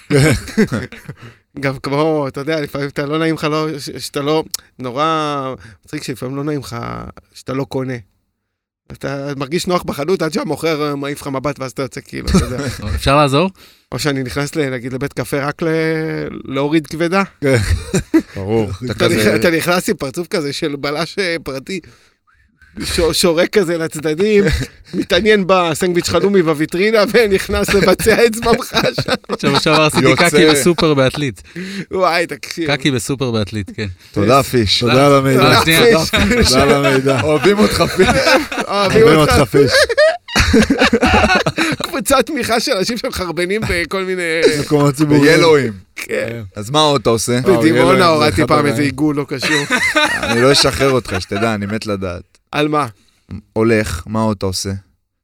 גם 1.60 1.78
כמו, 1.78 2.28
אתה 2.28 2.40
יודע, 2.40 2.60
לפעמים 2.60 2.89
אתה 2.89 3.06
לא 3.06 3.18
נעים 3.18 3.35
לך, 3.35 3.44
לא, 3.44 3.78
ש- 3.78 3.90
שאתה 3.90 4.20
לא, 4.20 4.44
נורא 4.78 5.55
מצחיק 5.85 6.02
שלפעמים 6.02 6.36
לא 6.36 6.44
נעים 6.44 6.60
לך 6.60 6.76
שאתה 7.35 7.52
לא 7.52 7.64
קונה. 7.64 7.94
אתה 8.93 9.32
מרגיש 9.36 9.66
נוח 9.66 9.82
בחנות 9.82 10.22
עד 10.22 10.32
שהמוכר 10.32 10.94
מעיף 10.94 11.20
לך 11.20 11.26
מבט 11.26 11.60
ואז 11.60 11.70
אתה 11.70 11.82
יוצא 11.82 12.01
כאילו, 12.01 12.28
אתה 12.28 12.44
יודע. 12.44 12.66
אפשר 12.94 13.16
לעזור? 13.16 13.51
או 13.93 13.98
שאני 13.98 14.22
נכנס, 14.22 14.56
נגיד, 14.56 14.93
לבית 14.93 15.12
קפה 15.12 15.44
רק 15.47 15.62
ל... 15.62 15.68
להוריד 16.44 16.86
כבדה. 16.86 17.22
ברור. 18.36 18.68
אתה 19.36 19.51
נכנס 19.51 19.89
עם 19.89 19.97
פרצוף 19.97 20.26
כזה 20.28 20.52
של 20.52 20.76
בלש 20.76 21.18
אה, 21.18 21.36
פרטי, 21.44 21.81
שורק 23.12 23.59
כזה 23.59 23.78
לצדדים, 23.78 24.44
מתעניין 24.94 25.44
בסנדוויץ' 25.46 26.09
חלומי 26.09 26.42
בוויטרינה 26.42 27.05
ונכנס 27.12 27.74
לבצע 27.74 28.24
את 28.26 28.34
זממך 28.34 28.72
שם. 29.05 29.12
שבוע 29.38 29.60
שעבר 29.60 29.82
עשיתי 29.82 30.16
קקי 30.16 30.46
בסופר 30.46 30.94
בעתלית. 30.94 31.42
וואי, 31.90 32.26
תקשיב. 32.26 32.76
קקי 32.76 32.90
בסופר 32.90 33.30
בעתלית, 33.30 33.70
כן. 33.76 33.86
תודה, 34.12 34.42
פיש. 34.42 34.80
תודה 34.80 35.06
על 35.06 35.14
המידע. 35.14 35.60
תודה 36.48 36.62
על 36.62 36.86
המידע. 36.86 37.20
אוהבים 37.20 37.59
אותך, 37.59 37.84
פיש. 37.96 38.09
אוהבים 38.68 39.16
אותך. 39.16 39.42
פיש. 39.51 39.72
קבוצת 41.82 42.26
תמיכה 42.26 42.60
של 42.60 42.72
אנשים 42.72 42.98
שמחרבנים 42.98 43.60
בכל 43.68 44.05
מיני... 44.05 44.22
מקומות 44.60 44.94
ציבוריים. 44.94 45.34
ילואים. 45.38 45.72
כן. 45.96 46.42
אז 46.56 46.70
מה 46.70 46.80
עוד 46.80 47.01
אתה 47.01 47.10
עושה? 47.10 47.40
בדימונה 47.40 48.06
הורדתי 48.06 48.46
פעם. 48.46 48.66
איזה 48.66 48.82
עיגול 48.82 49.16
לא 49.16 49.26
קשור. 49.28 49.64
אני 50.22 50.42
לא 50.42 50.52
אשחרר 50.52 50.90
אותך, 50.90 51.16
שתדע, 51.20 51.55
אני 51.55 51.66
מת 51.66 51.86
לדעת. 51.86 52.34
על 52.55 52.68
מה? 52.68 52.86
הולך, 53.52 54.02
מה 54.06 54.22
עוד 54.22 54.36
אתה 54.36 54.47
עושה? 54.47 54.70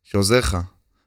שעוזר 0.04 0.38
לך. 0.38 0.56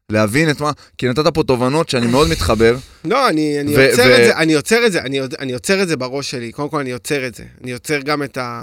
להבין 0.09 0.49
את 0.49 0.61
מה, 0.61 0.71
כי 0.97 1.07
נתת 1.09 1.27
פה 1.33 1.43
תובנות 1.43 1.89
שאני 1.89 2.07
מאוד 2.07 2.29
מתחבר. 2.29 2.75
לא, 3.05 3.29
אני, 3.29 3.59
אני 3.59 3.77
ו- 3.77 3.81
יוצר 3.81 4.03
ו- 4.03 4.17
את 4.17 4.25
זה, 4.27 4.37
אני 4.37 4.53
יוצר 4.53 4.85
את 4.85 4.91
זה, 4.91 5.01
אני, 5.01 5.19
אני 5.39 5.51
יוצר 5.51 5.83
את 5.83 5.87
זה 5.87 5.97
בראש 5.97 6.31
שלי. 6.31 6.51
קודם 6.51 6.69
כל, 6.69 6.79
אני 6.79 6.89
יוצר 6.89 7.27
את 7.27 7.35
זה. 7.35 7.43
אני 7.63 7.71
יוצר 7.71 7.99
גם 7.99 8.23
את 8.23 8.37
ה... 8.37 8.61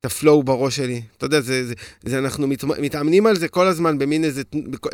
את 0.00 0.06
הפלואו 0.06 0.42
בראש 0.42 0.76
שלי. 0.76 1.02
אתה 1.16 1.26
יודע, 1.26 1.40
זה, 1.40 1.66
זה, 1.66 1.74
זה 2.04 2.18
אנחנו 2.18 2.46
מת, 2.46 2.64
מתאמנים 2.64 3.26
על 3.26 3.36
זה 3.36 3.48
כל 3.48 3.66
הזמן 3.66 3.98
במין 3.98 4.24
איזה, 4.24 4.42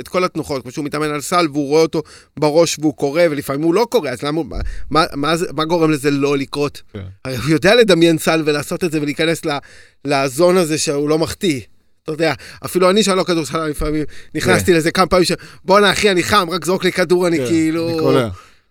את 0.00 0.08
כל 0.08 0.24
התנוחות, 0.24 0.62
כמו 0.62 0.70
שהוא 0.70 0.84
מתאמן 0.84 1.10
על 1.10 1.20
סל 1.20 1.46
והוא 1.52 1.66
רואה 1.68 1.82
אותו 1.82 2.02
בראש 2.38 2.76
והוא 2.78 2.94
קורא, 2.94 3.22
ולפעמים 3.30 3.62
הוא 3.62 3.74
לא 3.74 3.86
קורא, 3.90 4.10
אז 4.10 4.22
למה, 4.22 4.38
הוא- 4.40 4.46
מה, 4.90 5.04
מה, 5.14 5.36
זה- 5.36 5.46
מה 5.52 5.64
גורם 5.64 5.90
לזה 5.90 6.10
לא 6.10 6.38
לקרות? 6.38 6.82
כן. 6.92 6.98
הרי 7.24 7.36
הוא 7.36 7.48
יודע 7.50 7.74
לדמיין 7.74 8.18
סל 8.18 8.42
ולעשות 8.46 8.84
את 8.84 8.92
זה 8.92 9.00
ולהיכנס 9.02 9.44
ל- 9.44 9.58
לזון 10.04 10.56
הזה 10.56 10.78
שהוא 10.78 11.08
לא 11.08 11.18
מחטיא. 11.18 11.60
אתה 12.02 12.12
יודע, 12.12 12.32
אפילו 12.64 12.90
אני 12.90 13.02
שאני 13.02 13.16
לא 13.16 13.24
כדורסל 13.24 13.66
לפעמים, 13.66 14.04
נכנסתי 14.34 14.72
לזה 14.72 14.90
כמה 14.90 15.06
פעמים. 15.06 15.26
בואנה 15.64 15.92
אחי, 15.92 16.10
אני 16.10 16.22
חם, 16.22 16.46
רק 16.50 16.64
זרוק 16.64 16.84
לי 16.84 16.92
כדור, 16.92 17.26
אני 17.26 17.38
כן, 17.38 17.46
כאילו... 17.46 17.88
אני 17.88 17.98
קולע. 17.98 18.28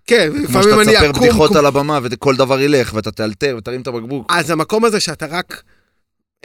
כן, 0.08 0.30
כמו 0.48 0.60
לפעמים 0.60 0.64
שאתה 0.70 0.82
אני 0.82 0.94
תספר 0.94 1.10
אקום... 1.10 1.22
בדיחות 1.24 1.56
על 1.56 1.66
הבמה 1.66 2.00
וכל 2.04 2.36
דבר 2.36 2.60
ילך, 2.62 2.94
ואתה 2.94 3.12
תאלתר 3.12 3.56
ותרים 3.58 3.82
את 3.82 3.88
הבקבוק. 3.88 4.26
אז 4.30 4.50
המקום 4.50 4.86
הזה 4.86 5.00
שאתה 5.00 5.26
רק... 5.26 5.64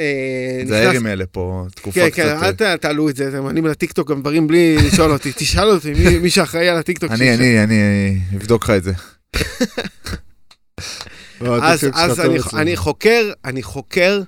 אה, 0.00 0.58
תיזהר 0.60 0.84
נכנס- 0.88 0.96
עם 0.96 1.06
אלה 1.06 1.26
פה, 1.26 1.64
תקופה 1.74 2.00
כן, 2.00 2.10
קצת... 2.10 2.16
כן, 2.16 2.36
אל 2.44 2.52
ת- 2.52 2.80
תעלו 2.80 3.08
את 3.08 3.16
זה, 3.16 3.28
אתם 3.28 3.44
מעלים 3.44 3.66
לטיקטוק 3.66 4.10
גם 4.10 4.20
דברים 4.20 4.46
בלי 4.46 4.76
לשאול 4.76 5.12
אותי. 5.12 5.32
תשאל 5.38 5.68
אותי, 5.70 5.92
מי- 6.20 6.30
שאחראי 6.30 6.68
על 6.68 6.76
הטיקטוק. 6.78 7.10
אני. 7.10 7.34
אני, 7.34 7.62
אני 7.62 8.18
אבדוק 8.36 8.64
לך 8.64 8.70
את 8.70 8.82
זה. 8.82 8.92
לא, 11.40 11.64
אז, 11.64 12.20
אני. 12.20 12.38
אני 12.54 12.76
חוקר, 12.76 13.32
אני 13.44 13.62
חוקר, 13.62 14.22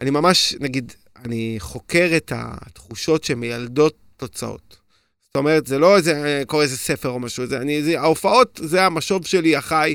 אני 0.00 0.10
ממש, 0.10 0.56
נגיד, 0.60 0.92
אני 1.24 1.56
חוקר 1.58 2.10
את 2.16 2.32
התחושות 2.34 3.24
שמיילדות 3.24 3.94
תוצאות. 4.16 4.76
זאת 5.24 5.36
אומרת, 5.36 5.66
זה 5.66 5.78
לא 5.78 5.96
איזה, 5.96 6.24
אה, 6.24 6.42
קורא 6.46 6.62
איזה 6.62 6.76
ספר 6.76 7.08
או 7.08 7.20
משהו, 7.20 7.46
זה, 7.46 7.56
אני, 7.60 7.82
זה, 7.82 8.00
ההופעות 8.00 8.60
זה 8.62 8.84
המשוב 8.84 9.26
שלי, 9.26 9.56
החי, 9.56 9.94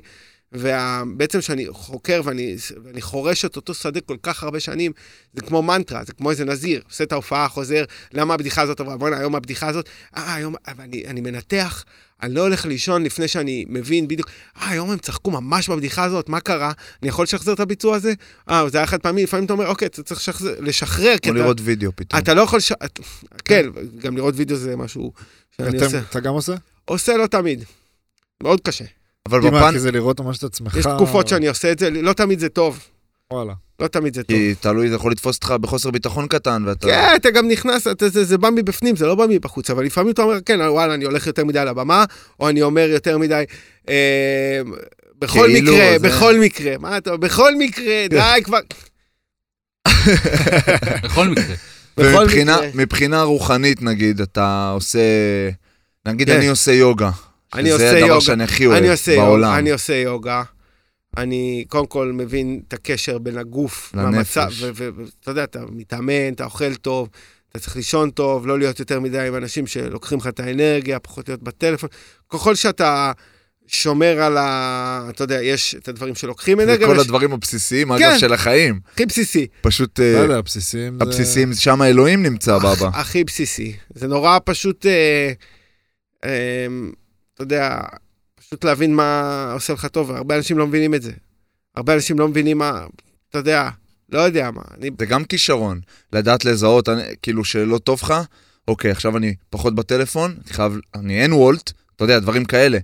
ובעצם 0.51 1.41
שאני 1.41 1.65
חוקר 1.69 2.22
ואני, 2.23 2.56
ואני 2.84 3.01
חורש 3.01 3.45
את 3.45 3.56
אותו 3.56 3.73
שדה 3.73 4.01
כל 4.01 4.18
כך 4.23 4.43
הרבה 4.43 4.60
שנים, 4.60 4.91
זה 5.34 5.41
כמו 5.41 5.61
מנטרה, 5.61 6.03
זה 6.03 6.14
כמו 6.14 6.31
איזה 6.31 6.45
נזיר, 6.45 6.81
עושה 6.89 7.03
את 7.03 7.11
ההופעה, 7.11 7.47
חוזר, 7.47 7.84
למה 8.14 8.34
הבדיחה 8.34 8.61
הזאת 8.61 8.80
עברה, 8.80 8.97
בוא'נה, 8.97 9.18
היום 9.18 9.35
הבדיחה 9.35 9.68
הזאת, 9.68 9.89
אה, 10.18 10.34
היום, 10.34 10.56
אני, 10.68 11.06
אני 11.07 11.22
מנתח, 11.22 11.84
אני 12.24 12.34
לא 12.34 12.41
הולך 12.41 12.66
לישון 12.66 13.04
לפני 13.04 13.28
שאני 13.28 13.66
מבין 13.70 14.08
בדיוק, 14.08 14.30
אה, 14.62 14.70
היום 14.70 14.91
הם 14.91 14.98
צחקו 14.98 15.32
ממש 15.32 15.70
בבדיחה 15.70 16.04
הזאת, 16.04 16.30
מה 16.30 16.40
קרה? 16.40 16.72
אני 17.02 17.10
יכול 17.10 17.24
לשחזר 17.24 17.54
את 17.54 17.60
הביצוע 17.60 17.96
הזה? 17.96 18.14
אה, 18.50 18.70
זה 18.70 18.78
היה 18.78 18.88
חד 18.88 19.00
פעמי, 19.02 19.24
לפעמים 19.24 19.46
אתה 19.46 19.54
אומר, 19.54 19.68
אוקיי, 19.68 19.86
אתה 19.86 20.04
צריך 20.04 20.20
לשחזר, 20.20 20.54
לשחרר, 20.60 21.16
כי 21.22 21.30
או 21.30 21.36
אתה, 21.36 21.41
לראות 21.44 21.58
וידאו 21.64 21.91
פתאום. 21.96 22.22
אתה 22.22 22.34
לא 22.34 22.41
יכול. 22.41 22.60
את- 22.86 23.00
כן, 23.46 23.66
גם 23.98 24.18
לראות 24.18 24.34
וידאו 24.38 24.56
זה 24.58 24.76
משהו 24.76 25.12
שאני 25.58 25.70
אתם- 25.78 25.86
עושה. 25.86 26.00
אתה 26.10 26.20
גם 26.20 26.34
עושה? 26.34 26.56
עושה 26.86 27.18
לא 27.18 27.28
תמיד, 27.28 27.64
מאוד 28.44 28.62
קשה. 28.62 28.86
אבל 29.30 29.40
בפן, 29.40 29.72
כי 29.72 29.80
זה 29.80 29.91
לראות 29.91 30.20
ממש 30.20 30.38
את 30.38 30.44
עצמך. 30.44 30.76
יש 30.76 30.86
תקופות 30.96 31.28
שאני 31.28 31.48
עושה 31.48 31.72
את 31.72 31.80
זה, 31.80 31.90
לא 31.90 32.14
תמיד 32.14 32.40
זה 32.40 32.50
טוב, 32.50 32.80
וואלה. 33.34 33.53
לא 33.80 33.88
תמיד 33.88 34.14
זה 34.15 34.23
טוב. 34.23 34.38
כי 34.38 34.56
תלוי, 34.60 34.89
זה 34.89 34.95
יכול 34.95 35.11
לתפוס 35.11 35.35
אותך 35.35 35.51
בחוסר 35.51 35.91
ביטחון 35.91 36.27
קטן, 36.27 36.64
ואתה... 36.65 36.88
כן, 36.88 37.14
אתה 37.15 37.31
גם 37.31 37.47
נכנס, 37.47 37.88
אתה, 37.88 38.10
זה, 38.10 38.23
זה 38.23 38.38
בא 38.38 38.49
מבפנים, 38.49 38.95
זה 38.95 39.06
לא 39.06 39.15
בא 39.15 39.26
מבחוץ, 39.30 39.69
אבל 39.69 39.85
לפעמים 39.85 40.11
אתה 40.14 40.22
אומר, 40.22 40.41
כן, 40.45 40.60
וואלה, 40.61 40.93
אני 40.93 41.06
הולך 41.06 41.27
יותר 41.27 41.45
מדי 41.45 41.60
על 41.60 41.68
הבמה, 41.68 42.06
או 42.39 42.49
אני 42.49 42.61
אומר 42.61 42.89
יותר 42.89 43.18
מדי, 43.18 43.43
אה, 43.89 44.61
בכל 45.19 45.47
כאילו, 45.47 45.73
מקרה, 45.73 45.99
זה- 45.99 46.07
בכל 46.10 46.39
מקרה, 46.39 46.77
מה 46.77 46.97
אתה, 46.97 47.18
בכל 47.18 47.56
מקרה, 47.56 48.06
די 48.10 48.19
כבר, 48.43 48.60
בכל 51.03 51.27
מקרה. 51.30 51.56
ומבחינה. 51.97 52.57
מבחינה 52.73 53.23
רוחנית, 53.23 53.81
נגיד, 53.81 54.22
אתה 54.22 54.72
עושה... 54.73 54.99
נגיד 56.06 56.30
כן. 56.30 56.35
אני 56.38 56.47
עושה 56.47 56.72
יוגה. 56.72 57.10
אני 57.53 57.64
שזה 57.69 57.73
עושה 57.73 57.89
הדבר 57.97 58.07
יוגה. 58.07 58.22
שאני 58.22 58.43
הכי 58.43 58.65
אוהב 58.65 58.84
בעולם. 59.18 59.53
אני 59.53 59.72
עושה 59.72 59.93
יוגה. 59.95 60.43
אני 61.18 61.65
קודם 61.68 61.88
כל 61.88 62.11
מבין 62.14 62.61
את 62.68 62.73
הקשר 62.73 63.18
בין 63.18 63.38
הגוף 63.38 63.94
לנפש. 63.95 64.64
ואתה 64.73 65.31
יודע, 65.31 65.44
אתה 65.44 65.60
מתאמן, 65.72 66.34
אתה 66.34 66.45
אוכל 66.45 66.76
טוב, 66.76 67.10
אתה 67.49 67.60
צריך 67.60 67.76
לישון 67.76 68.10
טוב, 68.10 68.48
לא 68.48 68.60
להיות 68.60 68.80
יותר 68.80 68.99
מדי 68.99 69.27
עם 69.27 69.36
אנשים 69.36 69.68
שלוקחים 69.68 70.18
לך 70.18 70.27
את 70.27 70.40
האנרגיה, 70.40 70.99
פחות 70.99 71.30
להיות 71.30 71.44
בטלפון. 71.44 71.90
ככל 72.30 72.56
שאתה 72.56 73.11
שומר 73.68 74.22
על 74.22 74.38
ה... 74.38 75.07
אתה 75.10 75.23
יודע, 75.23 75.41
יש 75.41 75.76
את 75.76 75.88
הדברים 75.88 76.15
שלוקחים 76.15 76.60
אנרגיה, 76.60 76.88
וכל 76.88 76.98
ויש 76.98 77.06
הדברים 77.06 77.34
הבסיסיים, 77.34 77.98
כן. 77.98 78.03
אגב, 78.03 78.18
של 78.18 78.34
החיים. 78.34 78.80
הכי 78.94 79.06
בסיסי. 79.06 79.48
פשוט 79.61 79.99
לא 79.99 80.03
יודע, 80.06 80.38
הבסיסים 80.38 80.98
זה... 80.98 81.03
הבסיסיים, 81.03 81.53
שם 81.53 81.81
האלוהים 81.81 82.23
נמצא, 82.23 82.57
בבא. 82.57 82.90
הכי 82.94 83.23
בסיסי. 83.23 83.76
זה 83.95 84.07
נורא 84.07 84.40
פשוט, 84.45 84.86
אה, 84.86 85.31
אה, 86.26 86.68
אתה 87.34 87.44
יודע, 87.44 87.80
פשוט 88.50 88.64
להבין 88.64 88.96
מה 88.96 89.52
עושה 89.54 89.74
לך 89.74 89.86
טוב, 89.86 90.10
והרבה 90.10 90.38
אנשים 90.38 90.58
לא 90.58 90.68
מבינים 90.68 90.94
את 90.94 91.02
זה. 91.02 91.12
הרבה 91.76 91.94
אנשים 91.94 92.20
לא 92.20 92.28
מבינים 92.28 92.58
מה, 92.58 92.86
אתה 93.30 93.38
יודע, 93.38 93.70
לא 94.12 94.20
יודע 94.20 94.52
מה. 94.52 94.62
אני, 94.78 94.90
זה 95.00 95.06
גם 95.06 95.24
כישרון, 95.24 95.80
לדעת 96.14 96.46
לזהות, 96.46 96.90
אני- 96.90 97.02
כאילו 97.22 97.44
שלא 97.46 97.78
טוב 97.78 98.00
לך, 98.04 98.14
אוקיי, 98.68 98.92
עכשיו 98.92 99.18
אני 99.18 99.36
פחות 99.50 99.76
בטלפון, 99.76 100.32
אני 100.46 100.54
חייב, 100.54 100.74
אני 100.96 101.22
אין 101.22 101.34
וולט, 101.34 101.72
אתה 101.96 102.04
יודע, 102.04 102.20
דברים 102.20 102.46
כאלה. 102.46 102.78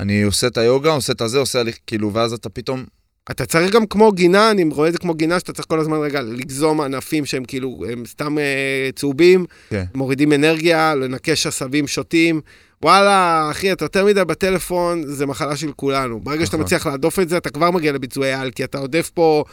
אני 0.00 0.22
עושה 0.22 0.46
את 0.46 0.58
היוגה, 0.58 0.90
עושה 0.90 1.12
את 1.12 1.20
הזה, 1.20 1.38
עושה 1.38 1.60
הליך, 1.60 1.78
כאילו, 1.86 2.12
ואז 2.12 2.32
אתה 2.32 2.48
פתאום, 2.48 2.84
אתה 3.30 3.46
צריך 3.46 3.72
גם 3.72 3.86
כמו 3.86 4.12
גינה, 4.12 4.50
אני 4.50 4.64
רואה 4.64 4.88
את 4.88 4.92
זה 4.92 4.98
כמו 4.98 5.14
גינה, 5.14 5.38
שאתה 5.40 5.52
צריך 5.52 5.68
כל 5.68 5.80
הזמן 5.80 5.96
רגע 5.96 6.22
לגזום 6.22 6.80
ענפים 6.80 7.26
שהם 7.26 7.44
כאילו, 7.44 7.84
הם 7.92 8.06
סתם 8.06 8.38
אה, 8.38 8.90
צהובים, 8.96 9.46
כן. 9.70 9.84
מורידים 9.94 10.32
אנרגיה, 10.32 10.94
לנקש 10.94 11.46
עשבים 11.46 11.86
שוטים. 11.88 12.40
וואלה, 12.82 13.48
אחי, 13.50 13.72
אתה 13.72 13.84
יותר 13.84 14.04
מדי 14.04 14.24
בטלפון, 14.24 15.02
זה 15.06 15.26
מחלה 15.26 15.56
של 15.56 15.72
כולנו. 15.72 16.20
ברגע 16.20 16.46
שאתה 16.46 16.56
נכון. 16.56 16.64
מצליח 16.64 16.86
להדוף 16.86 17.18
את 17.18 17.28
זה, 17.28 17.36
אתה 17.36 17.50
כבר 17.50 17.70
מגיע 17.70 17.92
לביצועי 17.92 18.32
על, 18.32 18.50
כי 18.50 18.64
אתה 18.64 18.78
עודף 18.78 19.10
פה 19.14 19.44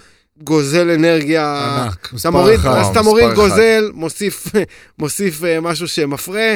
גוזל 0.43 0.89
אנרגיה. 0.89 1.75
ענק, 1.83 2.05
אתה 2.05 2.15
מספר 2.15 2.31
מוריד, 2.31 2.59
אחד. 2.59 2.69
אז 2.69 2.87
אתה 2.87 3.01
מוריד 3.01 3.25
אחד. 3.25 3.35
גוזל, 3.35 3.91
מוסיף, 3.93 4.47
מוסיף 4.99 5.43
אה, 5.43 5.61
משהו 5.61 5.87
שמפרה, 5.87 6.55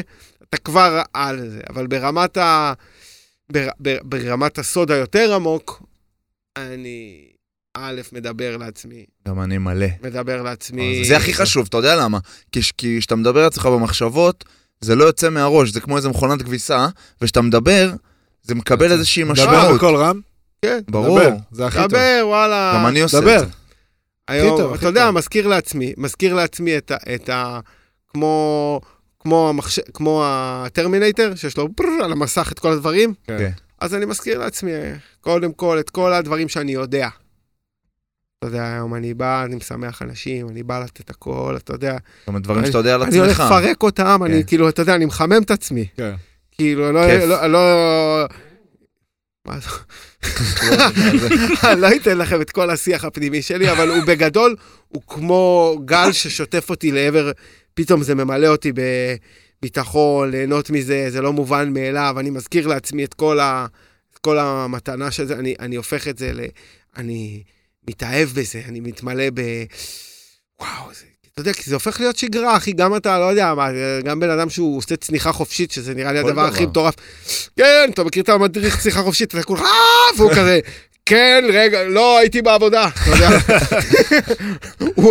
אתה 0.49 0.57
כבר 0.57 1.01
על 1.13 1.49
זה. 1.49 1.61
אבל 1.69 1.87
ברמת 1.87 2.37
ה... 2.37 2.73
בר, 3.51 3.67
בר, 3.79 3.97
ברמת 4.03 4.59
הסוד 4.59 4.91
היותר 4.91 5.35
עמוק, 5.35 5.83
אני... 6.57 7.27
א', 7.77 8.01
מדבר 8.11 8.57
לעצמי, 8.57 9.05
גם 9.27 9.41
אני 9.41 9.57
מלא. 9.57 9.87
מדבר 10.03 10.41
לעצמי. 10.41 11.05
זה 11.05 11.17
הכי 11.17 11.33
חשוב, 11.33 11.65
אתה 11.69 11.77
יודע 11.77 11.95
למה? 11.95 12.19
כי 12.51 12.59
כי 12.77 12.97
כשאתה 12.99 13.15
מדבר 13.15 13.43
לעצמך 13.43 13.65
במחשבות, 13.65 14.43
זה 14.83 14.95
לא 14.95 15.03
יוצא 15.03 15.29
מהראש, 15.29 15.69
זה 15.69 15.81
כמו 15.81 15.97
איזה 15.97 16.09
מכונת 16.09 16.41
כביסה, 16.41 16.87
וכשאתה 17.21 17.41
מדבר, 17.41 17.91
זה 18.43 18.55
מקבל 18.55 18.91
איזושהי 18.91 19.23
דבר 19.23 19.31
משמעות. 19.31 19.75
בקול 19.75 19.95
רם? 19.95 20.19
כן, 20.61 20.79
ברור. 20.89 21.19
דבר, 21.19 21.35
זה 21.51 21.65
הכי 21.65 21.77
טוב. 21.77 21.87
דבר, 21.87 22.21
וואלה. 22.23 22.73
גם 22.75 22.87
אני 22.87 23.01
עושה 23.01 23.21
דבר. 23.21 23.35
את 23.35 23.39
זה. 23.39 23.45
היום, 24.27 24.47
הכי 24.53 24.61
טוב, 24.61 24.73
הכי 24.73 24.79
אתה 24.79 24.87
יודע, 24.87 25.05
טוב. 25.05 25.15
מזכיר 25.15 25.47
לעצמי, 25.47 25.93
מזכיר 25.97 26.33
לעצמי 26.33 26.77
את 26.77 26.91
ה... 26.91 26.95
את 27.15 27.29
ה 27.29 27.59
כמו... 28.13 28.81
כמו, 29.19 29.49
המחש... 29.49 29.79
כמו 29.93 30.23
הטרמינטר, 30.25 31.35
שיש 31.35 31.57
לו 31.57 31.67
ברר 31.77 32.03
על 32.05 32.11
המסך 32.11 32.51
את 32.51 32.59
כל 32.59 32.71
הדברים, 32.71 33.13
כן. 33.27 33.51
אז 33.81 33.95
אני 33.95 34.05
מזכיר 34.05 34.39
לעצמי, 34.39 34.71
קודם 35.21 35.53
כל, 35.53 35.79
את 35.79 35.89
כל 35.89 36.13
הדברים 36.13 36.49
שאני 36.49 36.71
יודע. 36.71 37.09
אתה 38.43 38.51
יודע, 38.51 38.73
היום 38.73 38.95
אני 38.95 39.13
בא, 39.13 39.43
אני 39.43 39.55
משמח 39.55 40.01
אנשים, 40.01 40.49
אני 40.49 40.63
בא 40.63 40.83
לתת 40.83 41.09
הכל, 41.09 41.55
אתה 41.57 41.73
יודע. 41.73 41.91
זאת 41.91 42.27
אומרת, 42.27 42.41
דברים 42.41 42.65
שאתה 42.65 42.77
יודע 42.77 42.95
על 42.95 43.03
אני 43.03 43.17
הולך 43.17 43.39
עצמך. 43.39 43.51
לפרק 43.51 43.83
אותם, 43.83 44.21
אני 44.25 44.41
כן. 44.41 44.47
כאילו, 44.47 44.69
אתה 44.69 44.81
יודע, 44.81 44.95
אני 44.95 45.05
מחמם 45.05 45.41
את 45.41 45.51
עצמי. 45.51 45.87
כן. 45.97 46.13
כאילו, 46.51 46.91
לא... 46.91 47.05
כיף. 47.07 47.23
לא, 47.23 47.47
לא... 47.47 48.25
מה 49.45 49.55
זה? 49.59 49.69
לא 51.81 51.87
אתן 51.95 52.17
לכם 52.17 52.41
את 52.41 52.51
כל 52.51 52.69
השיח 52.69 53.05
הפנימי 53.05 53.41
שלי, 53.41 53.71
אבל 53.71 53.89
הוא 53.89 54.03
בגדול, 54.07 54.55
הוא 54.87 55.01
כמו 55.07 55.75
גל 55.85 56.11
ששוטף 56.11 56.69
אותי 56.69 56.91
לעבר, 56.91 57.31
פתאום 57.73 58.03
זה 58.03 58.15
ממלא 58.15 58.47
אותי 58.47 58.71
בביטחון, 59.61 60.31
ליהנות 60.31 60.69
מזה, 60.69 61.05
זה 61.09 61.21
לא 61.21 61.33
מובן 61.33 61.73
מאליו, 61.73 62.15
אני 62.19 62.29
מזכיר 62.29 62.67
לעצמי 62.67 63.03
את 63.03 63.13
כל, 63.13 63.39
ה, 63.39 63.65
את 64.13 64.17
כל 64.17 64.39
המתנה 64.39 65.11
של 65.11 65.25
זה, 65.25 65.33
אני, 65.33 65.55
אני 65.59 65.75
הופך 65.75 66.07
את 66.07 66.17
זה 66.17 66.33
ל... 66.33 66.39
אני 66.97 67.43
מתאהב 67.87 68.29
בזה, 68.29 68.61
אני 68.67 68.79
מתמלא 68.79 69.29
ב... 69.33 69.41
וואו, 70.59 70.93
זה... 70.93 71.05
אתה 71.33 71.41
יודע, 71.41 71.53
כי 71.53 71.63
זה 71.69 71.75
הופך 71.75 71.99
להיות 71.99 72.17
שגרה, 72.17 72.57
אחי, 72.57 72.73
גם 72.73 72.95
אתה, 72.95 73.19
לא 73.19 73.25
יודע, 73.25 73.53
מה, 73.53 73.67
גם 74.03 74.19
בן 74.19 74.29
אדם 74.29 74.49
שהוא 74.49 74.77
עושה 74.77 74.95
צניחה 74.95 75.31
חופשית, 75.31 75.71
שזה 75.71 75.93
נראה 75.93 76.11
לי 76.13 76.19
הדבר 76.19 76.41
הכי. 76.41 76.65
מטורף. 76.65 76.95
כן, 77.57 77.89
אתה 77.93 78.03
מכיר 78.03 78.23
את 78.23 78.29
המדריך 78.29 78.79
צניחה 78.79 79.01
חופשית, 79.01 79.35
אתה 79.35 79.43
כולך, 79.43 79.61
אה, 79.61 80.17
והוא 80.17 80.31
כזה, 80.37 80.59
כן, 81.05 81.43
רגע, 81.53 81.83
לא, 81.83 82.17
הייתי 82.17 82.41
בעבודה, 82.41 82.87
אתה 82.87 83.09
יודע. 83.09 83.29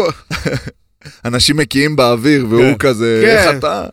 אנשים 1.24 1.56
מקיאים 1.56 1.96
באוויר, 1.96 2.46
והוא 2.48 2.62
כן. 2.62 2.78
כזה, 2.78 3.22
כן. 3.24 3.48
איך 3.48 3.58
אתה? 3.58 3.86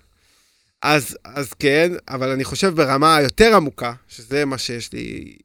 אז, 0.82 1.18
אז 1.24 1.54
כן, 1.54 1.92
אבל 2.10 2.30
אני 2.30 2.44
חושב 2.44 2.76
ברמה 2.76 3.16
היותר 3.16 3.56
עמוקה, 3.56 3.94
שזה 4.08 4.46
מה 4.46 4.58
שיש 4.58 4.94
לי, 4.94 5.36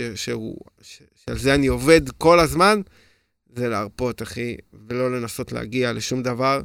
ש, 0.00 0.02
שהוא, 0.14 0.56
ש, 0.82 1.02
שעל 1.30 1.38
זה 1.38 1.54
אני 1.54 1.66
עובד 1.66 2.00
כל 2.18 2.40
הזמן, 2.40 2.80
זה 3.56 3.68
להרפות, 3.68 4.22
אחי, 4.22 4.56
ולא 4.88 5.12
לנסות 5.20 5.52
להגיע 5.52 5.92
לשום 5.92 6.22
דבר, 6.22 6.60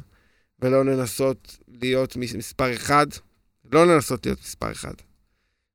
ולא 0.62 0.84
לנסות 0.84 1.56
להיות 1.68 2.16
מס- 2.16 2.34
מספר 2.34 2.74
אחד, 2.74 3.06
לא 3.72 3.86
לנסות 3.86 4.26
להיות 4.26 4.38
מספר 4.40 4.72
אחד. 4.72 4.92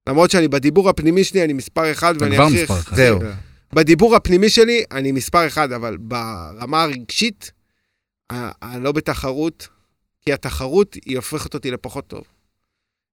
למרות 0.10 0.32
שאני 0.32 0.48
בדיבור 0.48 0.90
הפנימי 0.90 1.24
שלי, 1.24 1.44
אני 1.44 1.54
מספר 1.54 1.92
אחד, 1.92 2.16
אתה 2.16 2.26
ואני 2.26 2.36
כבר 2.36 2.46
הכי- 2.46 2.62
מספר 2.64 2.80
אחד. 2.80 2.96
זהו. 2.96 3.20
כן. 3.20 3.32
בדיבור 3.74 4.16
הפנימי 4.16 4.50
שלי, 4.50 4.84
אני 4.92 5.12
מספר 5.12 5.48
אחד, 5.48 5.72
אבל 5.72 5.98
ברמה 5.98 6.84
הרגשית, 6.84 7.52
אני 8.32 8.84
לא 8.84 8.92
בתחרות, 8.92 9.68
כי 10.22 10.34
התחרות 10.34 10.94
היא 11.06 11.16
הופכת 11.18 11.54
אותי 11.54 11.72
לפחות 11.72 12.08
טוב. 12.08 12.24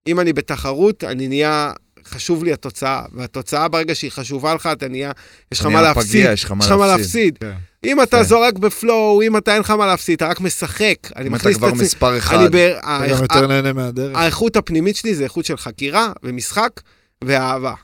אם 0.06 0.20
אני 0.20 0.32
בתחרות, 0.32 1.04
אני 1.04 1.28
נהיה, 1.28 1.72
חשוב 2.08 2.44
לי 2.44 2.52
התוצאה, 2.52 3.02
והתוצאה 3.12 3.68
ברגע 3.68 3.94
שהיא 3.94 4.10
חשובה 4.10 4.54
לך, 4.54 4.68
אתה 4.72 4.88
נהיה, 4.88 5.12
יש 5.52 5.60
לך 5.60 5.66
מה 5.66 5.82
להפסיד, 5.82 6.26
יש 6.32 6.44
לך 6.44 6.70
מה 6.70 6.86
להפסיד. 6.86 7.38
כן. 7.40 7.52
אם 7.84 8.02
אתה 8.02 8.16
כן. 8.16 8.22
זורק 8.22 8.58
בפלואו, 8.58 9.22
אם 9.22 9.36
אתה 9.36 9.52
אין 9.52 9.60
לך 9.60 9.70
מה 9.70 9.86
להפסיד, 9.86 10.14
אתה 10.14 10.26
רק 10.26 10.40
משחק. 10.40 10.96
אני 11.16 11.28
אם 11.28 11.34
אתה 11.34 11.54
כבר 11.54 11.74
מספר 11.74 12.18
אחד, 12.18 12.36
אני 12.36 12.48
ב... 12.48 12.56
אתה 12.56 13.06
גם 13.08 13.22
יותר 13.22 13.46
נהנה 13.46 13.72
מהדרך. 13.72 14.16
האיכות 14.16 14.56
הפנימית 14.56 14.96
שלי 14.96 15.14
זה 15.14 15.24
איכות 15.24 15.44
של 15.44 15.56
חקירה 15.56 16.12
ומשחק 16.22 16.80
ואהבה. 17.24 17.74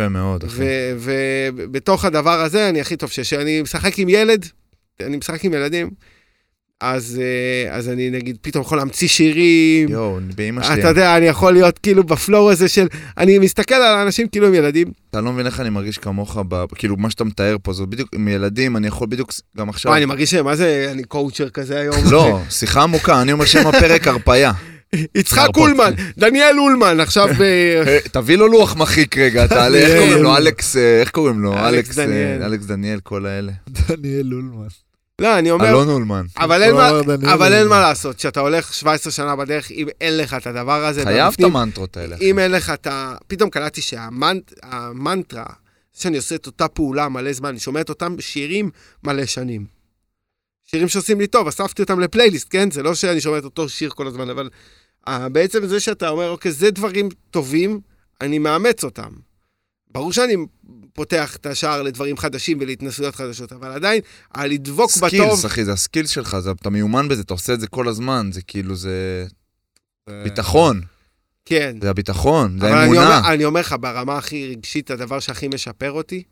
יפה 0.00 0.08
מאוד, 0.08 0.44
אחי. 0.44 0.62
ובתוך 0.98 2.04
הדבר 2.04 2.40
הזה, 2.40 2.68
אני 2.68 2.80
הכי 2.80 2.96
טוב 2.96 3.10
שיש. 3.10 3.32
אני 3.32 3.62
משחק 3.62 3.98
עם 3.98 4.08
ילד, 4.08 4.46
אני 5.00 5.16
משחק 5.16 5.44
עם 5.44 5.54
ילדים, 5.54 5.90
אז, 6.80 7.20
אה, 7.22 7.76
אז 7.76 7.88
אני 7.88 8.10
נגיד 8.10 8.36
פתאום 8.40 8.62
יכול 8.62 8.78
להמציא 8.78 9.08
שירים. 9.08 9.88
יואו, 9.88 10.18
באמא 10.36 10.62
שלי. 10.62 10.80
אתה 10.80 10.88
יודע, 10.88 11.16
אני 11.16 11.26
יכול 11.26 11.52
להיות 11.52 11.78
כאילו 11.78 12.04
בפלואו 12.04 12.50
הזה 12.50 12.68
של... 12.68 12.86
אני 13.18 13.38
מסתכל 13.38 13.74
על 13.74 13.96
האנשים 13.98 14.28
כאילו 14.28 14.46
הם 14.46 14.54
ילדים. 14.54 14.86
אתה 15.10 15.20
לא 15.20 15.32
מבין 15.32 15.46
איך 15.46 15.60
אני 15.60 15.70
מרגיש 15.70 15.98
כמוך, 15.98 16.38
ב- 16.48 16.64
כאילו, 16.74 16.96
מה 16.96 17.10
שאתה 17.10 17.24
מתאר 17.24 17.56
פה, 17.62 17.72
זה 17.72 17.86
בדיוק, 17.86 18.08
עם 18.14 18.28
ילדים, 18.28 18.76
אני 18.76 18.86
יכול 18.86 19.08
בדיוק, 19.08 19.32
גם 19.56 19.68
עכשיו... 19.68 19.90
וואי, 19.90 19.98
אני 19.98 20.06
מרגיש 20.06 20.30
שמה 20.30 20.56
זה, 20.56 20.88
אני 20.92 21.04
קואוצ'ר 21.04 21.48
כזה 21.48 21.80
היום. 21.80 21.96
לא, 22.10 22.40
שיחה 22.50 22.82
עמוקה, 22.82 23.22
אני 23.22 23.32
אומר 23.32 23.44
שם 23.44 23.66
הפרק 23.66 24.08
הרפאיה. 24.08 24.52
יצחק. 25.14 25.48
אולמן, 25.56 25.92
דניאל 26.18 26.58
אולמן, 26.58 27.00
עכשיו. 27.00 27.28
אה, 27.42 27.98
תביא 28.12 28.36
לו 28.36 28.48
לוח 28.48 28.76
מחיק 28.76 29.18
רגע, 29.18 29.46
תעלה, 29.48 29.78
איך 29.78 29.88
דניאל. 29.90 30.04
קוראים 30.06 30.22
לו? 30.22 30.36
אלכס, 30.36 30.76
אה, 30.76 31.00
איך 31.00 31.10
קוראים 31.10 31.40
לו? 31.40 31.52
אה. 31.54 31.68
אלכס 31.68 32.66
דניאל, 32.66 33.00
כל 33.02 33.26
האלה. 33.26 33.52
דניאל 33.68 34.34
אולמן. 34.34 34.85
לא, 35.20 35.38
אני 35.38 35.50
אומר, 35.50 35.68
אלון 35.68 35.88
אולמן. 35.88 36.26
אבל 36.36 36.62
אין 36.62 36.74
מה- 36.74 36.92
לא, 36.92 37.02
דניאל 37.02 37.30
אבל 37.32 37.52
אין. 37.52 37.68
מה 37.68 37.80
לעשות, 37.80 38.16
כשאתה 38.16 38.40
הולך 38.40 38.74
17 38.74 39.12
שנה 39.12 39.36
בדרך, 39.36 39.70
אם 39.70 39.88
אין 40.00 40.16
לך 40.16 40.34
את 40.34 40.46
הדבר 40.46 40.84
הזה, 40.84 41.04
חייב 41.04 41.34
את 41.34 41.40
המנטרות 41.44 41.96
האלה. 41.96 42.16
אם 42.20 42.38
אין 42.38 42.50
לך 42.50 42.70
את 42.70 42.86
ה... 42.86 43.16
פתאום 43.26 43.50
קלטתי 43.50 43.80
שהמנטרה, 43.82 45.44
שאני 45.92 46.16
עושה 46.16 46.34
את 46.34 46.46
אותה 46.46 46.68
פעולה 46.68 47.08
מלא 47.08 47.32
זמן, 47.32 47.48
אני 47.48 47.58
שומע 47.60 47.80
את 47.80 47.88
אותם 47.88 48.16
שירים 48.20 48.70
מלא 49.04 49.26
שנים. 49.26 49.66
שירים 50.64 50.88
שעושים 50.88 51.20
לי 51.20 51.26
טוב, 51.26 51.48
אספתי 51.48 51.82
אותם 51.82 52.00
לפלייליסט, 52.00 52.46
כן? 52.50 52.70
זה 52.70 52.82
לא 52.82 52.94
שאני 52.94 53.20
שומע 53.20 53.38
את 53.38 53.44
אותו 53.44 53.68
שיר 53.68 53.90
כל 53.90 54.06
הזמן, 54.06 54.30
אבל 54.30 54.48
uh, 55.08 55.12
בעצם 55.32 55.66
זה 55.66 55.80
שאתה 55.80 56.08
אומר, 56.08 56.30
אוקיי, 56.30 56.52
זה 56.52 56.70
דברים 56.70 57.08
טובים, 57.30 57.80
אני 58.20 58.38
מאמץ 58.38 58.84
אותם. 58.84 59.10
ברור 59.90 60.12
שאני 60.12 60.36
פותח 60.96 61.36
את 61.36 61.46
השער 61.46 61.82
לדברים 61.82 62.16
חדשים 62.16 62.58
ולהתנסויות 62.60 63.14
חדשות, 63.14 63.52
אבל 63.52 63.72
עדיין, 63.72 64.00
על 64.34 64.50
לדבוק 64.50 64.90
בטוב... 64.96 65.08
skills, 65.08 65.46
אחי, 65.46 65.64
זה 65.64 65.72
ה 65.72 65.77
skills 65.77 66.10
שלך, 66.10 66.38
זה- 66.38 66.50
אתה 66.50 66.70
מיומן 66.70 67.08
בזה, 67.08 67.22
אתה 67.22 67.34
עושה 67.34 67.52
את 67.54 67.60
זה 67.60 67.66
כל 67.66 67.88
הזמן, 67.88 68.30
זה 68.32 68.42
כאילו, 68.42 68.74
זה 68.76 69.26
זה- 70.08 70.20
ביטחון, 70.24 70.80
כן. 71.44 71.76
זה 71.82 71.90
הביטחון, 71.90 72.58
זה 72.60 72.66
אבל 72.68 72.76
אני 72.78 72.86
אומר, 72.86 73.00
האמונה. 73.00 73.32
אני 73.34 73.44
אומר 73.44 73.60
לך, 73.60 73.74
ברמה 73.80 74.18
הכי 74.18 74.48
רגשית, 74.50 74.90
הדבר 74.90 75.20
שהכי 75.20 75.48
משפר 75.48 75.92
אותי, 75.92 76.22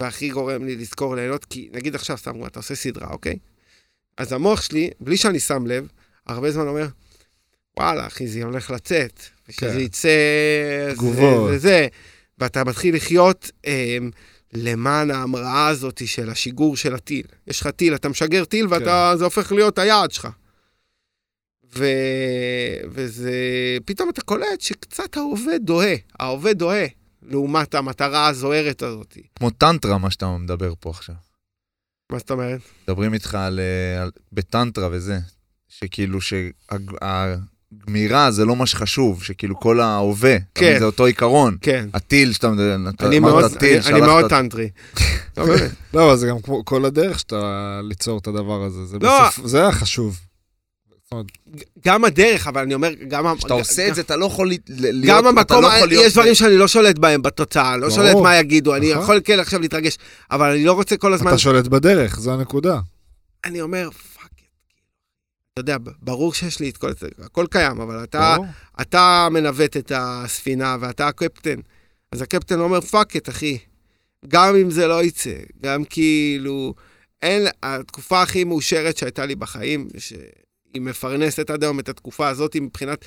והכי 0.00 0.28
גורם 0.30 0.64
לי 0.64 0.76
לזכור 0.76 1.16
ליהנות, 1.16 1.44
כי 1.44 1.68
נגיד 1.72 1.94
עכשיו, 1.94 2.18
סתם, 2.18 2.46
אתה 2.46 2.58
עושה 2.58 2.74
סדרה, 2.74 3.08
אוקיי? 3.10 3.36
אז 4.18 4.32
המוח 4.32 4.60
שלי, 4.62 4.90
בלי 5.00 5.16
שאני 5.16 5.40
שם 5.40 5.66
לב, 5.66 5.86
הרבה 6.26 6.50
זמן 6.50 6.68
אומר, 6.68 6.86
וואלה, 7.78 8.06
אחי, 8.06 8.26
זה 8.26 8.42
הולך 8.44 8.70
לצאת. 8.70 9.20
ושזה 9.48 9.70
כן. 9.72 9.80
יצא... 9.80 10.08
זה- 10.88 10.94
תגובות. 10.94 11.50
זה, 11.50 11.58
זה. 11.58 11.86
ואתה 12.42 12.64
מתחיל 12.64 12.94
לחיות 12.96 13.50
אה, 13.66 13.98
למען 14.52 15.10
ההמראה 15.10 15.68
הזאת 15.68 16.02
של 16.06 16.30
השיגור 16.30 16.76
של 16.76 16.94
הטיל. 16.94 17.26
יש 17.46 17.60
לך 17.60 17.66
טיל, 17.66 17.94
אתה 17.94 18.08
משגר 18.08 18.44
טיל, 18.44 18.66
ואתה, 18.70 19.12
זה 19.16 19.24
הופך 19.24 19.52
להיות 19.52 19.78
היעד 19.78 20.10
שלך. 20.10 20.28
ו... 21.76 21.86
וזה... 22.90 23.32
פתאום 23.84 24.08
אתה 24.10 24.22
קולט 24.22 24.60
שקצת 24.60 25.16
העובד 25.16 25.60
דוהה, 25.62 25.94
העובד 26.18 26.58
דוהה, 26.58 26.86
לעומת 27.22 27.74
המטרה 27.74 28.26
הזוהרת 28.26 28.82
הזאת. 28.82 29.18
כמו 29.34 29.50
טנטרה, 29.50 29.98
מה 29.98 30.10
שאתה 30.10 30.36
מדבר 30.36 30.72
פה 30.80 30.90
עכשיו. 30.90 31.14
מה 32.12 32.18
זאת 32.18 32.30
אומרת? 32.30 32.60
מדברים 32.88 33.14
איתך 33.14 33.34
על, 33.34 33.60
אה, 33.60 34.02
על 34.02 34.10
בטנטרה 34.32 34.88
וזה, 34.92 35.18
שכאילו 35.68 36.18
שהגמירה 37.80 38.30
זה 38.30 38.44
לא 38.44 38.56
מה 38.56 38.66
שחשוב, 38.66 39.22
שכאילו 39.22 39.60
כל 39.60 39.80
ההווה, 39.80 40.36
כן. 40.54 40.76
זה 40.78 40.84
אותו 40.84 41.06
עיקרון. 41.06 41.56
כן. 41.60 41.88
הטיל 41.94 42.32
שאתה 42.32 42.50
מדבר, 42.50 42.76
אתה 42.88 43.06
אני 43.06 43.18
אמרת 43.18 43.32
מאוד, 43.32 43.56
טיל, 43.58 43.80
אני, 43.86 43.92
אני 43.92 44.00
מאוד 44.00 44.28
טנטרי. 44.28 44.68
לא. 45.36 45.44
לא, 45.94 46.16
זה 46.16 46.26
גם 46.26 46.40
כמו 46.40 46.64
כל 46.64 46.84
הדרך 46.84 47.18
שאתה 47.18 47.80
ליצור 47.88 48.18
את 48.18 48.26
הדבר 48.26 48.62
הזה. 48.62 48.84
זה 48.84 48.98
לא. 49.00 49.28
בסוף, 49.28 49.46
זה 49.46 49.66
החשוב. 49.66 50.20
גם 51.86 52.04
הדרך, 52.04 52.46
אבל 52.46 52.60
אני 52.62 52.74
אומר, 52.74 52.92
גם... 53.08 53.36
כשאתה 53.38 53.54
עושה 53.54 53.88
את 53.88 53.94
זה, 53.94 54.00
אתה 54.00 54.16
לא 54.16 54.26
יכול 54.26 54.48
להיות... 54.48 54.70
גם 55.06 55.26
המקום, 55.26 55.64
לא 55.64 55.68
יש 55.90 56.12
דברים 56.12 56.34
שאני 56.34 56.56
לא 56.56 56.68
שולט 56.68 56.98
בהם 56.98 57.22
בתוצאה, 57.22 57.76
לא. 57.76 57.90
שולט 57.90 58.16
מה 58.16 58.36
יגידו, 58.36 58.74
אני 58.74 58.90
נכון. 58.90 59.02
יכול 59.02 59.20
כן 59.24 59.38
עכשיו 59.38 59.60
להתרגש, 59.60 59.98
אבל 60.30 60.50
אני 60.50 60.64
לא 60.64 60.72
רוצה 60.72 60.96
כל 60.96 61.12
הזמן, 61.12 61.28
אתה 61.28 61.38
שולט 61.38 61.66
בדרך, 61.66 62.20
זו 62.20 62.32
הנקודה. 62.32 62.80
אני 63.44 63.60
אומר. 63.60 63.88
אתה 65.52 65.60
יודע, 65.60 65.76
ברור 66.02 66.34
שיש 66.34 66.60
לי 66.60 66.70
את 66.70 66.76
כל 66.76 66.92
זה, 66.92 67.08
הכל 67.18 67.46
קיים, 67.50 67.80
אבל 67.80 68.04
אתה, 68.04 68.34
ברור. 68.36 68.46
אתה 68.80 69.28
מנווט 69.30 69.76
את 69.76 69.92
הספינה 69.94 70.76
ואתה 70.80 71.08
הקפטן. 71.08 71.60
אז 72.12 72.22
הקפטן 72.22 72.60
אומר, 72.60 72.80
fuck 72.80 73.16
it, 73.16 73.28
אחי. 73.28 73.58
גם 74.28 74.56
אם 74.56 74.70
זה 74.70 74.86
לא 74.86 75.04
יצא, 75.04 75.34
גם 75.62 75.84
כאילו... 75.84 76.74
אין, 77.22 77.46
התקופה 77.62 78.22
הכי 78.22 78.44
מאושרת 78.44 78.96
שהייתה 78.96 79.26
לי 79.26 79.34
בחיים, 79.34 79.88
שהיא 79.98 80.82
מפרנסת 80.82 81.50
עד 81.50 81.62
היום 81.62 81.80
את 81.80 81.88
התקופה 81.88 82.28
הזאת 82.28 82.56
מבחינת... 82.56 83.04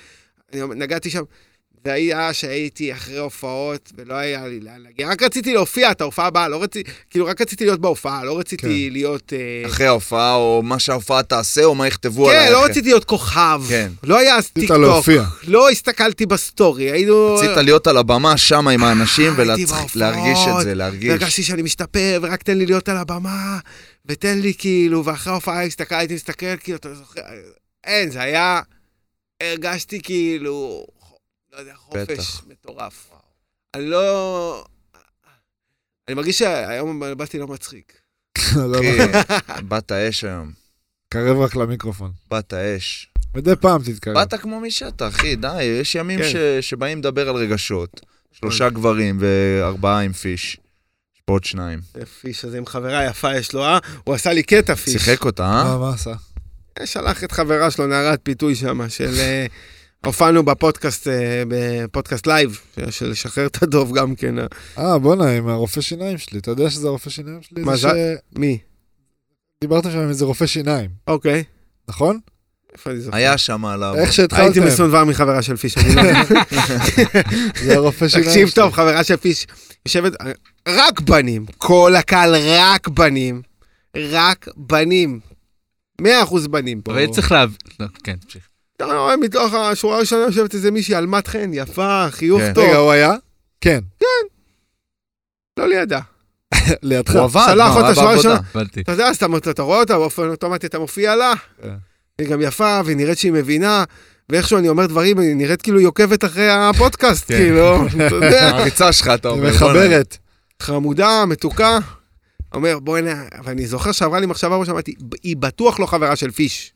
אני 0.54 0.62
נגעתי 0.76 1.10
שם, 1.10 1.24
זה 1.86 1.94
היה 1.94 2.34
שהייתי 2.34 2.94
אחרי 2.94 3.18
הופעות 3.18 3.92
ולא 3.98 4.14
היה 4.14 4.48
לי 4.48 4.60
לאן 4.60 4.82
להגיע. 4.82 5.08
רק 5.08 5.24
רציתי 5.24 5.54
להופיע 5.54 5.92
את 5.92 6.02
ההופעה 6.02 6.28
הבאה, 6.28 6.48
לא 6.48 6.64
רציתי, 6.64 6.92
כאילו 7.10 7.26
רק 7.26 7.42
רציתי 7.42 7.66
להיות 7.66 7.80
בהופעה, 7.80 8.24
לא 8.24 8.40
רציתי 8.40 8.90
להיות... 8.90 9.34
אה, 9.34 9.70
אחרי 9.70 9.88
ההופעה, 9.88 10.36
או 10.36 10.62
מה 10.64 10.80
שההופעה 10.80 11.24
תעשה, 11.24 11.64
או 11.64 11.76
מה 11.76 11.88
יכתבו 11.88 12.30
עלייך. 12.30 12.48
כן, 12.48 12.52
לא 12.52 12.66
רציתי 12.66 12.90
להיות 12.90 13.06
כוכב. 13.06 13.62
כן. 13.70 13.92
לא 14.04 14.20
היה 14.20 14.36
אז 14.36 14.48
טיקטוק. 14.48 15.10
לא 15.48 15.70
הסתכלתי 15.70 16.26
בסטורי, 16.26 16.92
היינו... 16.92 17.36
רצית 17.36 17.58
להיות 17.58 17.88
על 17.88 17.98
הבמה 17.98 18.38
שם 18.38 18.68
עם 18.68 18.84
האנשים 18.84 19.34
ולהרגיש 19.36 19.70
את 20.48 20.64
זה, 20.64 20.76
להרגיש. 20.76 21.10
והרגשתי 21.10 21.44
שאני 21.44 21.62
משתפר, 21.62 22.20
ורק 22.22 22.44
תן 22.44 22.58
לי 22.58 22.66
להיות 22.66 22.90
על 22.90 22.98
הבמה, 22.98 23.60
ותן 24.06 24.40
לי 24.40 24.54
כאילו, 24.58 25.06
ואחרי 25.06 25.32
ההופעה 25.34 25.64
הסתכל, 25.64 25.96
הייתי 25.96 26.14
מסתכל, 26.14 26.58
כאילו, 26.60 26.78
אתה 26.78 26.96
זוכר, 26.96 27.22
אין, 27.84 28.12
זה 28.12 28.22
היה, 28.22 28.62
הרגשתי 29.44 30.02
כאילו, 30.02 30.86
לא 31.56 31.60
יודע, 31.60 31.74
חופש 31.76 32.02
בטח. 32.10 32.44
מטורף. 32.48 33.10
אני 33.74 33.86
לא... 33.86 34.66
אני 36.08 36.16
מרגיש 36.16 36.40
שהיום 36.40 37.04
באתי 37.18 37.40
לא 37.40 37.48
מצחיק. 37.48 37.94
לא, 38.56 38.72
לא. 38.72 38.80
אחי, 38.80 39.62
באת 39.64 39.92
אש 39.92 40.24
היום. 40.24 40.52
קרב 41.10 41.38
רק 41.40 41.56
למיקרופון. 41.56 42.12
באת 42.32 42.54
אש. 42.54 43.10
מדי 43.36 43.56
פעם 43.62 43.82
תתקרב. 43.84 44.14
באת 44.16 44.34
כמו 44.34 44.60
מי 44.60 44.72
שאתה, 44.72 45.08
אחי, 45.08 45.36
די, 45.36 45.64
יש 45.64 45.96
ימים 45.96 46.20
כן. 46.20 46.30
ש- 46.62 46.70
שבאים 46.70 46.98
לדבר 47.00 47.30
על 47.30 47.36
רגשות. 47.36 48.02
שלושה 48.32 48.70
גברים 48.70 49.18
וארבעה 49.22 50.00
עם 50.00 50.14
פיש. 50.14 50.54
יש 51.16 51.22
פה 51.26 51.34
עוד 51.34 51.44
שניים. 51.44 51.80
הפיש 52.02 52.46
הזה 52.46 52.58
עם 52.58 52.66
חברה 52.66 53.06
יפה 53.06 53.36
יש 53.38 53.54
לו, 53.54 53.64
אה? 53.64 53.80
הוא 54.04 54.16
עשה 54.16 54.34
לי 54.34 54.44
קטע 54.44 54.76
פיש. 54.76 54.94
שיחק 54.94 55.26
אותה, 55.26 55.44
אה? 55.44 55.64
מה, 55.64 55.78
מה 55.78 55.94
עשה? 55.94 56.14
שלח 56.86 57.24
את 57.24 57.32
חברה 57.32 57.72
שלו, 57.72 57.88
נערת 57.88 58.20
פיתוי 58.24 58.56
שם, 58.56 58.90
של... 58.90 59.14
הופענו 60.06 60.44
בפודקאסט, 60.44 61.08
אה, 61.08 61.44
בפודקאסט 61.48 62.28
לייב, 62.28 62.60
של 62.90 63.10
לשחרר 63.10 63.46
את 63.46 63.64
הדוב 63.64 63.98
גם 63.98 64.16
כן. 64.16 64.36
אה. 64.78 65.00
בואנה, 65.00 65.32
עם 65.32 65.50
הרופא 65.50 65.82
שיניים 65.82 66.18
שלי. 66.18 66.40
אתה 66.40 66.52
יודע 66.52 66.70
שזה 66.70 66.88
הרופא 66.88 67.10
שיניים 67.10 67.42
שלי? 67.42 67.64
מה 67.64 67.76
זה? 67.76 68.16
מי? 68.36 68.58
דיברת 69.62 69.84
שם 69.84 70.00
עם 70.00 70.10
איזה 70.10 70.26
רופא 70.26 70.46
שיניים, 70.46 70.90
אוקיי. 71.08 71.44
נכון? 71.88 72.20
איפה 72.74 72.92
אני 72.92 73.00
זוכר? 73.00 73.18
היה 73.18 73.38
שם 73.38 73.66
עליו. 73.66 73.96
איך 73.96 74.14
שהתחלתם. 74.14 74.44
הייתי 74.44 74.60
מסונבר 74.60 75.04
מחברה 75.04 75.42
של 75.42 75.56
פיש, 75.56 75.78
לא. 75.78 76.02
זה 77.66 77.76
הרופא 77.76 78.08
שיניים 78.08 78.30
תקשיב 78.30 78.48
שלי. 78.48 78.56
טוב, 78.56 78.74
חברה 78.74 79.04
של 79.04 79.16
פיש, 79.18 79.48
יושבת, 79.86 80.14
רק 80.68 81.02
בנים, 81.02 81.46
כל 81.58 81.96
הקהל 81.96 82.36
רק 82.36 82.88
בנים, 82.88 83.42
רק 83.98 84.48
בנים. 84.58 85.20
מאה 86.02 86.24
אחוז 86.24 86.48
בנים 86.48 86.82
פה. 86.82 86.92
אבל 86.92 87.08
צריך 87.08 87.32
להבין, 87.32 87.58
לא, 87.80 87.86
כן, 88.04 88.16
תמשיך. 88.16 88.48
אתה 88.78 88.86
רואה, 88.86 89.18
מתוך 89.18 89.54
השורה 89.54 89.98
הראשונה 89.98 90.24
יושבת 90.24 90.54
איזה 90.54 90.72
מישהי 90.72 90.96
עלמת 90.96 91.28
חן, 91.28 91.52
יפה, 91.54 92.08
חיוך 92.12 92.42
כן. 92.42 92.54
טוב, 92.54 92.66
רגע, 92.66 92.78
הוא 92.78 92.92
היה? 92.92 93.14
כן. 93.62 93.80
לא 95.60 95.68
לידה. 95.68 96.00
לידך. 96.84 97.12
הוא 97.16 97.22
עבד, 97.22 97.42
שלח 97.46 97.76
אותה 97.76 97.96
שורה 97.96 98.08
בעבודה. 98.08 98.40
ראשונה. 98.54 98.64
אתה 98.80 98.92
יודע, 98.92 99.08
אז 99.08 99.16
אתה 99.50 99.62
רואה 99.62 99.80
אותה 99.80 99.98
באופן 99.98 100.30
אוטומטי, 100.30 100.68
אתה 100.68 100.80
מופיע 100.80 101.16
לה. 101.16 101.34
כן. 101.64 101.70
היא 102.20 102.28
גם 102.28 102.42
יפה, 102.42 102.82
והיא 102.86 102.98
נראית 102.98 103.18
שהיא 103.18 103.32
מבינה, 103.32 103.84
ואיכשהו 104.30 104.58
אני 104.58 104.70
אומר 104.70 104.86
דברים, 104.86 105.20
היא 105.20 105.36
נראית 105.36 105.62
כאילו 105.62 105.80
היא 105.80 105.88
עוקבת 105.88 106.26
אחרי 106.26 106.50
הפודקאסט, 106.50 107.28
כן. 107.28 107.38
כאילו, 107.38 107.86
אתה 108.08 108.16
יודע. 108.16 108.48
העריצה 108.48 108.94
שלך, 108.94 109.08
אתה 109.08 109.30
היא 109.30 109.38
אומר. 109.38 109.52
בוא'נה. 109.52 109.74
מחברת. 109.74 110.18
חמודה, 110.62 111.26
מתוקה. 111.26 111.80
אומר, 112.56 112.80
בואי 112.80 113.02
הנה, 113.02 113.16
ואני 113.44 113.68
זוכר 113.68 113.92
שעברה 113.92 114.20
לי 114.20 114.26
מחשבה 114.26 114.56
ראש, 114.56 114.70
אמרתי, 114.70 114.94
היא 115.24 115.36
בטוח 115.38 115.80
לא 115.80 115.86
חברה 115.86 116.16
של 116.16 116.32
פיש. 116.32 116.74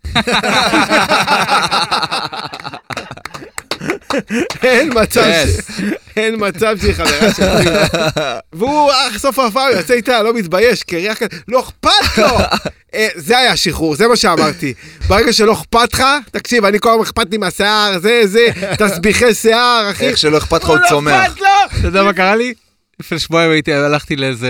אין 4.64 4.92
מצב, 5.02 5.22
ש- 5.22 5.82
אין 6.18 6.36
מצב 6.38 6.76
שהיא 6.82 6.94
חברה 6.94 7.34
של 7.34 7.58
פיש. 7.58 7.70
והוא, 8.54 8.92
אה, 8.92 9.20
סוף 9.20 9.40
ההופעה, 9.40 9.68
הוא 9.68 9.76
יוצא 9.78 9.94
איתה, 9.94 10.24
לא 10.24 10.34
מתבייש, 10.34 10.84
קריח 10.84 11.18
כזה, 11.18 11.28
לא 11.48 11.60
אכפת 11.60 12.18
לו! 12.18 12.38
אה, 12.96 13.08
זה 13.16 13.38
היה 13.38 13.52
השחרור, 13.52 13.96
זה 13.96 14.08
מה 14.08 14.16
שאמרתי. 14.16 14.74
ברגע 15.08 15.34
שלא 15.34 15.54
אכפת 15.54 15.94
לך, 15.94 16.04
תקשיב, 16.32 16.66
אני 16.66 16.80
כל 16.80 16.90
הזמן 16.90 17.02
אכפת 17.04 17.28
לי 17.32 17.38
מהשיער, 17.38 18.00
זה, 18.00 18.22
זה, 18.26 18.48
תסביכי 18.78 19.34
שיער, 19.34 19.88
אחי. 19.92 20.08
איך 20.08 20.18
שלא 20.18 20.38
אכפת 20.38 20.64
לך, 20.64 20.70
הוא 20.70 20.78
לא 20.78 20.90
צומח. 20.90 21.26
אכפת 21.26 21.40
לו! 21.42 21.48
אתה 21.80 21.88
יודע 21.88 22.04
מה 22.04 22.14
קרה 22.14 22.36
לי? 22.36 22.54
לפני 23.00 23.20
שבועיים 23.20 23.52
הייתי, 23.52 23.74
הלכתי 23.74 24.16
לאיזה 24.16 24.50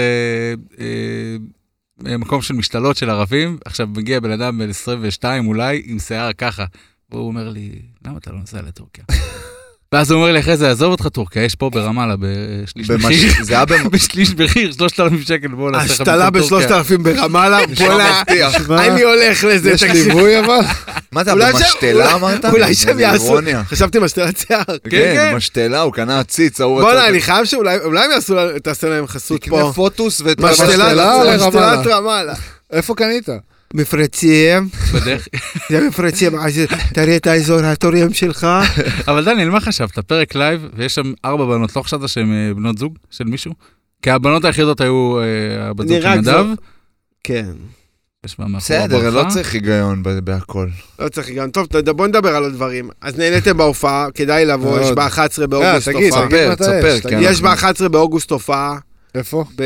אה, 0.80 2.18
מקום 2.18 2.42
של 2.42 2.54
משתלות 2.54 2.98
של 2.98 3.10
ערבים, 3.10 3.58
עכשיו 3.66 3.88
מגיע 3.88 4.20
בן 4.20 4.32
אדם 4.32 4.58
בן 4.58 4.70
22 4.70 5.48
אולי, 5.48 5.82
עם 5.86 6.00
שיער 6.00 6.34
ככה. 6.34 6.66
והוא 7.12 7.28
אומר 7.28 7.50
לי, 7.50 7.82
למה 8.06 8.18
אתה 8.18 8.32
לא 8.32 8.40
נוסע 8.40 8.62
לטורקיה? 8.62 9.04
ואז 9.94 10.12
הוא 10.12 10.22
אומר 10.22 10.32
לי, 10.32 10.40
אחרי 10.40 10.58
זה, 10.58 10.72
עזוב 10.72 10.92
אותך 10.92 11.08
טורקיה, 11.08 11.44
יש 11.44 11.56
פה 11.56 11.70
ברמאללה 11.70 12.16
בשליש 12.20 12.90
מחיר. 12.90 13.34
זה 13.42 13.54
היה 13.54 13.66
במ- 13.72 13.90
בשליש 13.92 14.36
מחיר, 14.36 14.72
3,000 14.72 15.22
שקל, 15.22 15.48
בואו 15.48 15.70
נעשה 15.72 15.86
לך 15.86 15.92
השתלה 15.92 16.30
במקום 16.30 16.50
טורקיה. 16.50 16.68
בשלושת 16.68 16.78
אלפים 16.78 17.04
ברמאללה, 17.04 17.60
בוא'נה? 17.78 18.22
אני 18.88 19.02
הולך 19.04 19.44
לזה, 19.44 19.72
יש 19.72 19.84
תקשיב. 19.84 20.08
ליווי 20.08 20.40
אבל? 20.40 20.60
מה 21.12 21.24
זה, 21.24 21.32
במשתלה 21.36 22.16
אמרת? 22.16 22.46
אולי 22.46 22.76
שהם 22.76 22.90
איזה 22.90 23.02
יעשו. 23.02 23.38
חשבתי 23.70 24.00
משתלת 24.00 24.38
שיער. 24.48 24.62
כן, 24.90 25.34
משתלה, 25.36 25.82
הוא 25.82 25.94
קנה 25.94 26.20
עציץ, 26.20 26.62
ההוא 26.62 26.82
בוא'נה, 26.82 27.00
רצה- 27.00 27.08
אני 27.10 27.22
חייב 27.22 27.46
שאולי 27.46 27.78
אולי 27.84 28.06
הם 28.06 28.12
יעשו, 28.12 28.36
תעשה 28.64 28.90
להם 28.90 29.08
חסות 29.08 29.42
תקנה 29.42 29.52
פה. 29.62 29.72
פוטוס 29.76 30.22
ואת 30.26 30.40
משתלה 30.40 30.68
משתלת 30.68 30.80
לרמאללה? 31.50 31.98
רמאללה. 31.98 32.34
איפה 32.74 32.96
קנית? 32.96 33.30
מפרצים, 33.74 34.70
בדרך. 34.94 35.28
זה 35.70 35.88
מפרצים, 35.88 36.36
אז 36.36 36.60
תראה 36.94 37.16
את 37.16 37.28
האזור 37.28 37.60
התורם 37.60 38.14
שלך. 38.14 38.48
אבל 39.08 39.26
דניאל, 39.26 39.50
מה 39.50 39.60
חשבת? 39.62 40.00
פרק 40.00 40.36
לייב, 40.36 40.66
ויש 40.76 40.96
שם 40.96 41.14
ארבע 41.26 41.46
בנות, 41.46 41.76
לא 41.76 41.82
חשבת 41.82 42.10
שהן 42.10 42.32
אה, 42.34 42.54
בנות 42.54 42.78
זוג 42.78 42.98
של 43.10 43.24
מישהו? 43.24 43.54
כי 44.02 44.10
הבנות 44.12 44.46
היחידות 44.46 44.82
היו 44.82 45.20
אה, 45.20 45.70
הבת 45.70 45.88
זוג 45.88 46.02
של 46.02 46.10
נדב. 46.16 46.46
כן. 47.24 47.52
יש 48.26 48.36
בסדר. 48.40 49.10
לא 49.10 49.24
צריך 49.30 49.54
היגיון 49.54 50.04
ב- 50.04 50.10
בהכל. 50.20 50.68
לא 51.00 51.10
צריך 51.10 51.30
גם, 51.30 51.50
טוב, 51.52 51.68
בוא 51.96 52.08
נדבר 52.08 52.36
על 52.36 52.44
הדברים. 52.46 52.90
אז 53.02 53.18
נהניתם 53.18 53.58
בהופעה, 53.58 54.08
כדאי 54.14 54.46
לבוא, 54.46 54.80
יש 54.80 54.86
מאוד. 54.86 54.96
ב-11 55.00 55.48
באוגוסט 55.48 55.88
אה, 55.88 55.94
תגיד, 55.94 56.14
הופעה. 56.14 56.28
תגיד 56.28 56.40
ספר, 56.40 56.56
תספר, 56.56 56.88
יש, 56.96 57.02
כן. 57.02 57.10
תגיד. 57.10 57.30
יש 57.32 57.42
ב-11 57.42 57.88
באוגוסט 57.90 58.32
הופעה 58.32 58.78
איפה? 59.16 59.44
ב- 59.56 59.64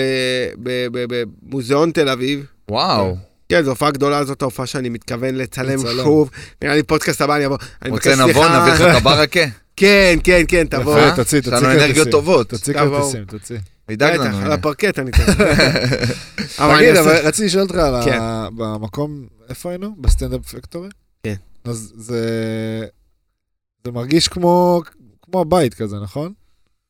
ב- 0.63 0.88
ב- 0.91 1.23
במוזיאון 1.49 1.91
תל 1.91 2.09
אביב. 2.09 2.45
וואו. 2.71 3.17
כן, 3.53 3.63
זו 3.63 3.69
הופעה 3.69 3.91
גדולה, 3.91 4.25
זאת 4.25 4.41
ההופעה 4.41 4.65
שאני 4.65 4.89
מתכוון 4.89 5.35
לצלם. 5.35 5.80
שוב. 5.80 6.30
נראה 6.61 6.75
לי 6.75 6.84
פודקאסט 6.84 7.21
הבא 7.21 7.35
אני 7.35 7.45
אבוא. 7.45 7.57
אני 7.81 7.91
רוצה 7.91 8.15
נבוא. 8.15 8.47
נביא 8.47 8.73
לך 8.73 8.81
את 8.81 8.95
הברקה? 8.95 9.39
כן, 9.75 10.17
כן, 10.23 10.43
כן, 10.47 10.67
תבוא. 10.67 10.97
אה? 10.97 11.07
יפה, 11.07 11.15
תוציא, 11.15 11.39
יש 11.39 11.45
תוציא 11.45 11.57
לנו 11.57 11.71
אנרגיות. 11.71 12.07
טובות. 12.07 12.49
תוציא. 12.49 12.73
כרטיסים, 12.73 13.25
תוציא. 13.25 13.57
ידאג 13.89 14.19
לנו. 14.19 14.38
על. 14.38 14.51
הפרקט 14.51 14.99
אני 14.99 15.11
אתן. 15.11 15.23
תגיד, 16.77 16.95
אבל 16.95 17.27
רציתי 17.27 17.45
לשאול 17.45 17.63
אותך 17.63 17.75
על 17.75 18.05
כן. 18.05 18.19
ה... 18.21 18.47
במקום, 18.57 19.27
איפה 19.49 19.69
היינו? 19.69 19.95
ב 19.97 20.03
Standup 20.03 20.45
Factory? 20.45 20.89
כן. 21.23 21.35
אז 21.63 21.93
זה... 21.95 22.21
זה 23.85 23.91
מרגיש 23.91 24.27
כמו 24.27 24.81
כמו 25.21 25.41
הבית 25.41 25.73
כזה, 25.73 25.97
נכון? 26.03 26.34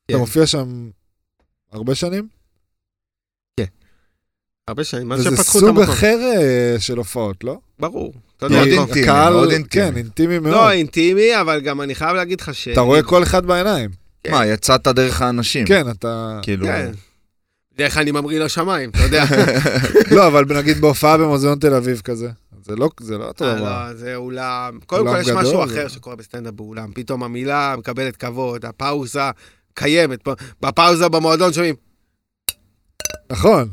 כן. 0.07 0.13
אתה 0.13 0.17
מופיע 0.17 0.47
שם 0.47 0.89
הרבה 1.71 1.95
שנים? 1.95 2.27
הרבה 4.67 4.83
שנים, 4.83 5.07
מאז 5.09 5.19
וזה 5.19 5.29
שפתחו 5.37 5.57
את 5.57 5.61
סוג 5.63 5.69
המקום. 5.69 5.83
אחר 5.93 6.17
אה, 6.37 6.75
של 6.79 6.97
הופעות, 6.97 7.43
לא? 7.43 7.57
ברור. 7.79 8.13
מאוד 8.41 8.53
אינטימי, 8.67 9.01
הקהל- 9.01 9.33
מאוד 9.33 9.51
אינטימי. 9.51 9.85
כן, 9.91 9.97
אינטימי 9.97 10.39
מאוד. 10.39 10.53
לא 10.53 10.71
אינטימי, 10.71 11.41
אבל 11.41 11.61
גם 11.61 11.81
אני 11.81 11.95
חייב 11.95 12.15
להגיד 12.15 12.41
לך 12.41 12.53
ש... 12.55 12.67
אתה 12.67 12.81
רואה 12.81 13.03
כל 13.03 13.23
אחד 13.23 13.45
בעיניים. 13.45 13.89
מה, 14.31 14.45
יצאת 14.45 14.87
דרך 14.87 15.21
האנשים. 15.21 15.65
כן, 15.67 15.89
אתה... 15.89 16.39
כאילו, 16.41 16.65
כן. 16.67 16.91
כלל 17.77 18.01
אני 18.01 18.11
ממריא 18.11 18.39
לשמיים, 18.39 18.89
אתה 18.89 19.03
יודע. 19.03 19.23
לא, 20.15 20.27
אבל 20.27 20.45
נגיד 20.57 20.81
בהופעה 20.81 21.17
במוזיאון 21.17 21.59
תל 21.59 21.73
אביב 21.73 22.01
כזה. 22.03 22.29
זה 22.65 22.75
לא 22.75 22.89
זה 22.99 23.17
לא 23.17 23.25
אותו 23.27 23.45
אה, 23.45 23.55
דבר. 23.55 23.87
לא, 23.87 23.93
זה 23.93 24.15
אולם. 24.15 24.79
קודם 24.85 25.07
כל 25.07 25.17
יש 25.21 25.29
משהו 25.29 25.63
אחר 25.63 25.87
זה- 25.87 25.89
שקורה 25.89 26.15
בסטנדאפ 26.15 26.53
באולם. 26.53 26.91
פתאום 26.95 27.23
המילה 27.23 27.75
מקבלת 27.77 28.15
כבוד, 28.15 28.65
הפאוזה 28.65 29.21
קיימת. 29.73 30.19
בפאוזה 30.61 31.09
במועדון 31.09 31.53
שומעים, 31.53 31.75
נכון. 33.31 33.69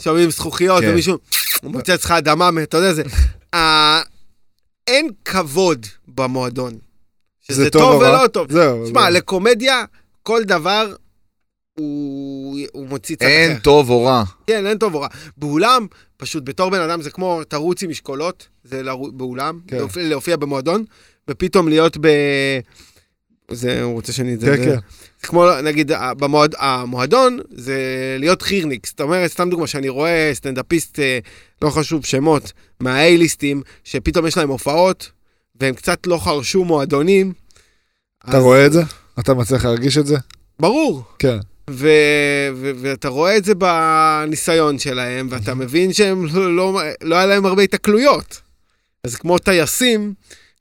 שומעים 0.00 0.30
זכוכיות, 0.30 0.82
כן. 0.82 0.90
ומישהו 0.90 1.18
מוצץ 1.62 2.04
לך 2.04 2.10
אדמה, 2.10 2.50
אתה 2.62 2.76
יודע, 2.76 2.92
זה... 2.92 3.02
אה, 3.54 4.02
אין 4.86 5.10
כבוד 5.24 5.86
במועדון. 6.08 6.78
שזה 7.40 7.62
זה 7.64 7.70
טוב 7.70 7.82
טוב? 7.82 8.02
ולא 8.02 8.26
טוב. 8.26 8.52
זהו. 8.52 8.84
תשמע, 8.86 9.02
זהו. 9.02 9.10
לקומדיה, 9.10 9.84
כל 10.22 10.42
דבר 10.44 10.94
הוא 11.78 12.58
הוא 12.72 12.86
מוציא 12.86 13.16
צד 13.16 13.24
אחר. 13.24 13.32
אין 13.32 13.58
טוב 13.58 13.90
או 13.90 14.04
רע. 14.04 14.24
כן, 14.46 14.66
אין 14.66 14.78
טוב 14.78 14.94
או 14.94 15.00
רע. 15.00 15.08
באולם, 15.36 15.86
פשוט 16.16 16.42
בתור 16.46 16.70
בן 16.70 16.80
אדם 16.80 17.02
זה 17.02 17.10
כמו 17.10 17.44
תרוץ 17.48 17.82
עם 17.82 17.90
משקולות, 17.90 18.48
זה 18.64 18.82
לרו- 18.82 19.12
באולם, 19.12 19.60
כן. 19.68 19.76
להופיע, 19.76 20.02
להופיע 20.02 20.36
במועדון, 20.36 20.84
ופתאום 21.30 21.68
להיות 21.68 21.96
ב... 22.00 22.08
זה, 23.50 23.82
הוא 23.82 23.92
רוצה 23.92 24.12
שאני... 24.12 24.36
כן, 24.40 24.56
כן. 24.64 24.76
כמו, 25.22 25.46
נגיד, 25.64 25.90
במועד, 26.18 26.54
המועדון 26.58 27.38
זה 27.50 27.76
להיות 28.18 28.42
חירניק. 28.42 28.86
זאת 28.86 29.00
אומרת, 29.00 29.30
סתם 29.30 29.50
דוגמה, 29.50 29.66
שאני 29.66 29.88
רואה 29.88 30.30
סטנדאפיסט, 30.34 30.98
אה, 31.00 31.18
לא 31.62 31.70
חשוב 31.70 32.04
שמות, 32.04 32.52
מה-A-ליסטים, 32.80 33.56
שפתאום 33.84 34.26
יש 34.26 34.36
להם 34.36 34.48
הופעות, 34.48 35.10
והם 35.60 35.74
קצת 35.74 36.06
לא 36.06 36.18
חרשו 36.18 36.64
מועדונים. 36.64 37.32
אתה 38.28 38.36
אז- 38.36 38.42
רואה 38.42 38.66
את 38.66 38.72
זה? 38.72 38.82
אתה 39.18 39.34
מצליח 39.34 39.64
להרגיש 39.64 39.98
את 39.98 40.06
זה? 40.06 40.16
ברור. 40.60 41.02
כן. 41.18 41.38
ו- 41.70 41.88
ו- 42.54 42.72
ואתה 42.80 43.08
רואה 43.08 43.36
את 43.36 43.44
זה 43.44 43.52
בניסיון 43.54 44.78
שלהם, 44.78 45.28
ואתה 45.30 45.54
מבין 45.54 45.92
שהם 45.92 46.26
לא, 46.34 46.56
לא, 46.56 46.80
לא 47.02 47.16
היה 47.16 47.26
להם 47.26 47.46
הרבה 47.46 47.62
התקלויות. 47.62 48.40
אז 49.04 49.16
כמו 49.16 49.38
טייסים, 49.38 50.14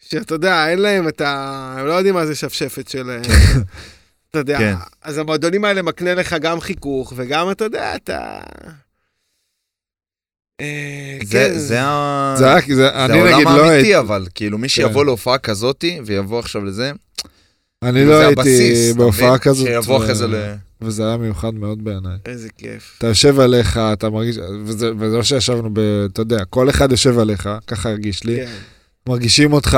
שאתה 0.09 0.35
יודע, 0.35 0.69
אין 0.69 0.79
להם 0.79 1.07
את 1.07 1.21
ה... 1.21 1.75
הם 1.79 1.85
לא 1.85 1.93
יודעים 1.93 2.15
מה 2.15 2.25
זה 2.25 2.35
שפשפת 2.35 2.87
של... 2.87 3.09
אתה 4.29 4.39
יודע, 4.39 4.57
כן. 4.57 4.75
אז 5.01 5.17
המועדונים 5.17 5.65
האלה 5.65 5.81
מקנה 5.81 6.13
לך 6.13 6.35
גם 6.41 6.59
חיכוך, 6.59 7.13
וגם, 7.15 7.51
אתה 7.51 7.63
יודע, 7.63 7.95
אתה... 7.95 8.39
אה, 10.61 11.17
זה, 11.23 11.47
כן. 11.49 11.53
זה. 11.53 11.59
זה 11.59 11.75
היה, 11.75 12.61
זה, 12.67 12.75
זה 12.75 13.05
אני 13.05 13.19
העולם 13.19 13.33
נגיד 13.33 13.47
לא 13.47 13.49
האמיתי, 13.49 13.73
הייתי, 13.73 13.99
אבל 13.99 14.27
כאילו 14.35 14.57
מי 14.57 14.69
שיבוא 14.69 15.01
כן. 15.01 15.05
להופעה 15.05 15.37
כזאתי, 15.37 15.99
ויבוא 16.05 16.39
עכשיו 16.39 16.65
לזה, 16.65 16.91
אני 17.83 17.93
כאילו, 17.93 18.11
לא 18.11 18.17
זה 18.19 18.27
הייתי 18.27 18.93
בהופעה? 18.97 19.37
כזאת, 19.37 19.67
שיבוא 19.67 19.97
אחרי 19.97 20.15
זה 20.15 20.27
ל... 20.27 20.53
וזה 20.81 21.07
היה 21.07 21.17
מיוחד 21.17 21.53
מאוד 21.53 21.83
בעיניי. 21.83 22.17
איזה 22.25 22.49
כיף. 22.57 22.95
אתה 22.97 23.07
יושב 23.07 23.39
עליך, 23.39 23.77
אתה 23.93 24.09
מרגיש, 24.09 24.37
וזה, 24.65 24.91
וזה 24.99 25.17
לא 25.17 25.23
שישבנו 25.23 25.69
ב... 25.73 25.79
אתה 26.13 26.21
יודע, 26.21 26.45
כל 26.45 26.69
אחד 26.69 26.91
יושב 26.91 27.19
עליך, 27.19 27.49
ככה 27.67 27.89
הרגיש 27.89 28.23
לי. 28.23 28.35
כן. 28.35 28.51
מרגישים 29.09 29.53
אותך 29.53 29.77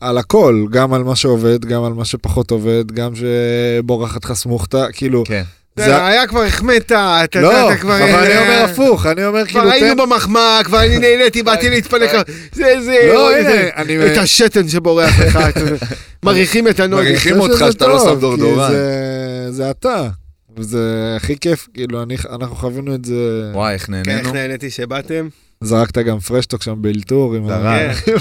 על 0.00 0.18
הכל, 0.18 0.64
גם 0.70 0.94
על 0.94 1.04
מה 1.04 1.16
שעובד, 1.16 1.64
גם 1.64 1.84
על 1.84 1.92
מה 1.92 2.04
שפחות 2.04 2.50
עובד, 2.50 2.92
גם 2.92 3.12
שבורחת 3.14 4.24
לך 4.24 4.32
סמוכתה, 4.32 4.86
כאילו, 4.92 5.24
כן. 5.26 5.42
זה- 5.76 6.06
היה 6.06 6.26
כבר 6.26 6.42
החמאת, 6.42 6.82
אתה 6.86 7.20
אתה- 7.24 7.40
לא, 7.40 7.72
אתה 7.72 7.80
כבר... 7.80 7.96
אבל 7.96 8.18
אני 8.24 8.32
אה, 8.34 8.40
אומר 8.42 8.70
הפוך, 8.72 9.06
אני 9.06 9.24
אומר 9.24 9.46
כבר 9.46 9.60
כאילו, 9.60 9.64
תן... 9.64 9.70
היינו 9.84 10.06
במחמאה, 10.06 10.60
כבר 10.64 10.80
אני 10.80 10.98
נהניתי, 10.98 11.42
באתי 11.48 11.70
להתפנק. 11.70 12.10
זה, 12.52 12.74
זה, 12.84 12.96
לא, 13.14 13.36
הנה, 13.36 13.42
זה- 13.50 13.70
אני... 13.76 14.12
את 14.12 14.18
השתן 14.18 14.68
שבורח 14.68 15.20
לך, 15.20 15.38
מריחים 16.24 16.68
את 16.68 16.80
הנוגע. 16.80 17.02
מריחים 17.02 17.40
אותך 17.40 17.64
שאתה 17.72 17.86
לא 17.86 17.98
שם 17.98 18.20
דורדורן. 18.20 18.70
זה- 18.72 19.46
זה 19.50 19.70
אתה. 19.70 20.08
וזה 20.56 20.80
הכי 21.16 21.36
כיף, 21.38 21.68
כאילו, 21.74 22.02
אני- 22.02 22.16
אנחנו 22.30 22.56
חווינו 22.56 22.94
את 22.94 23.04
זה... 23.04 23.50
וואי, 23.54 23.74
איך 23.74 23.86
כן, 23.86 23.94
איך 23.94 24.06
נהנינו. 24.08 24.32
נהניתי 24.32 24.70
שבאתם. 24.70 25.28
זרקת 25.62 25.98
גם 25.98 26.18
פרשטוק 26.20 26.62
שם 26.62 26.74
באלתור 26.82 27.34
עם 27.34 27.48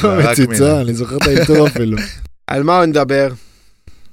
המציצה. 0.04 0.82
אני 0.82 0.94
זוכר 0.94 1.18
את 1.18 1.28
האלתור 1.28 1.68
אפילו. 1.68 1.98
על 2.48 2.64
מה 2.64 2.86
נדבר? 2.86 3.28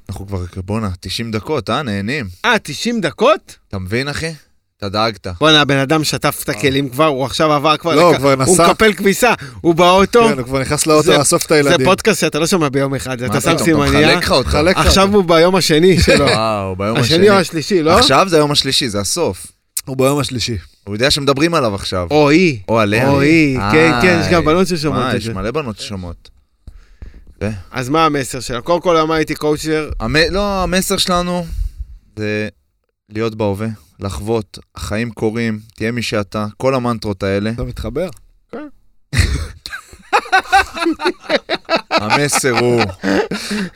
אנחנו 0.09 0.26
כבר, 0.26 0.38
בואנה, 0.64 0.88
90 1.00 1.30
דקות, 1.30 1.70
אה? 1.70 1.82
נהנים. 1.82 2.26
אה, 2.44 2.59
90 2.62 3.00
דקות? 3.00 3.56
אתה 3.68 3.78
מבין, 3.78 4.09
אחי? 4.09 4.32
אתה 4.78 4.88
דאגת. 4.88 5.26
בואנה, 5.40 5.60
הבן 5.60 5.76
אדם 5.76 6.05
שטף 6.05 6.40
את 6.44 6.48
הכלים 6.48 6.88
כבר, 6.88 7.06
הוא 7.06 7.24
עכשיו 7.24 7.52
עבר 7.52 7.76
כבר... 7.76 7.94
לא, 7.94 8.02
הוא 8.09 8.16
כבר 8.16 8.32
הוא 8.32 8.42
נסע. 8.42 8.68
מקפל 8.70 8.92
כביסה, 8.92 9.32
הוא 9.60 9.74
באוטו. 9.74 10.28
כן, 10.28 10.38
הוא 10.38 10.44
כבר 10.46 10.60
נכנס 10.60 10.86
לאוטו 10.86 11.02
זה- 11.02 11.18
לאסוף 11.18 11.42
את 11.44 11.48
זה 11.48 11.55
הילדים. 11.55 11.86
פודקאסט 11.86 12.20
שאתה 12.20 12.38
לא 12.38 12.46
שומע 12.46 12.68
ביום 12.68 12.94
אחד, 12.94 13.22
אתה 13.22 13.34
מה 13.34 13.40
שם 13.40 13.55
פתאום, 13.55 13.64
סימניה. 13.64 14.12
אתה 14.12 14.18
מחלק 14.18 14.24
לך 14.46 14.55
לך 14.64 14.86
עכשיו. 14.86 15.14
הוא 15.14 15.24
ביום 15.24 15.56
השני 15.56 16.00
שלו. 16.00 16.24
וואו, 16.24 16.76
ביום 16.76 16.96
השני. 16.96 17.14
השני 17.16 17.30
או 17.30 17.34
השלישי, 17.34 17.82
לא? 17.82 17.98
עכשיו 17.98 18.26
זה 18.28 18.36
היום 18.36 18.50
השלישי, 18.50 18.88
זה 18.88 19.00
הסוף. 19.00 19.46
הוא 19.89 19.97
ביום 19.97 20.19
השלישי. 20.19 20.56
הוא 20.85 20.94
יודע 20.94 21.10
שמדברים 21.10 21.55
עליו 21.55 21.74
עכשיו. 21.74 22.06
או 22.10 22.31
היא. 22.31 22.59
או 22.69 22.81
עליה. 22.81 23.10
או 23.10 23.20
היא, 23.20 23.59
כן, 23.73 23.93
כן, 24.02 24.19
יש 24.20 24.27
גם 24.32 24.35
איי. 24.35 24.47
בנות 24.55 24.66
ששומעות 24.66 25.02
מה, 25.02 25.10
את 25.10 25.16
יש 25.16 25.24
זה. 25.24 25.35
מלא 25.35 25.51
בנות 25.51 25.78
ששומעות. 25.78 26.31
אז 27.70 27.89
מה 27.89 28.06
המסר 28.06 28.40
שלה? 28.40 28.60
קודם 28.60 28.81
כל, 28.81 28.97
למה 29.01 29.15
הייתי 29.15 29.35
קואוצ'ר? 29.35 29.90
לא, 30.31 30.62
המסר 30.62 30.97
שלנו 30.97 31.47
זה 32.16 32.48
להיות 33.09 33.35
בהווה, 33.35 33.69
לחוות, 34.01 34.59
החיים 34.74 35.10
קורים, 35.10 35.60
תהיה 35.77 35.93
מי 35.93 36.02
שאתה, 36.02 36.47
כל 36.56 36.74
המנטרות 36.74 37.23
האלה. 37.23 37.51
אתה 37.51 37.65
מתחבר? 37.65 38.09
המסר 42.01 42.59
הוא 42.59 42.82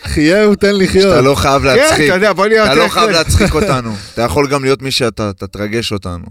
חיה 0.05 0.49
ותן 0.49 0.75
לחיות. 0.77 1.03
שאתה 1.03 1.21
לא 1.21 1.35
חייב 1.35 1.63
כן, 1.63 1.67
להצחיק, 1.69 2.07
אתה 2.07 2.15
יודע, 2.15 2.33
בוא 2.33 2.47
נהיה 2.47 2.65
אתה 2.65 2.75
לא. 2.75 2.89
חייב 2.89 3.11
להצחיק 3.11 3.55
אותנו. 3.63 3.95
אתה 4.15 4.23
יכול 4.23 4.49
גם 4.49 4.65
להיות 4.65 4.83
מי 4.83 4.91
שאתה, 4.91 5.31
אתה 5.31 5.47
תרגש 5.47 5.93
אותנו. 5.93 6.25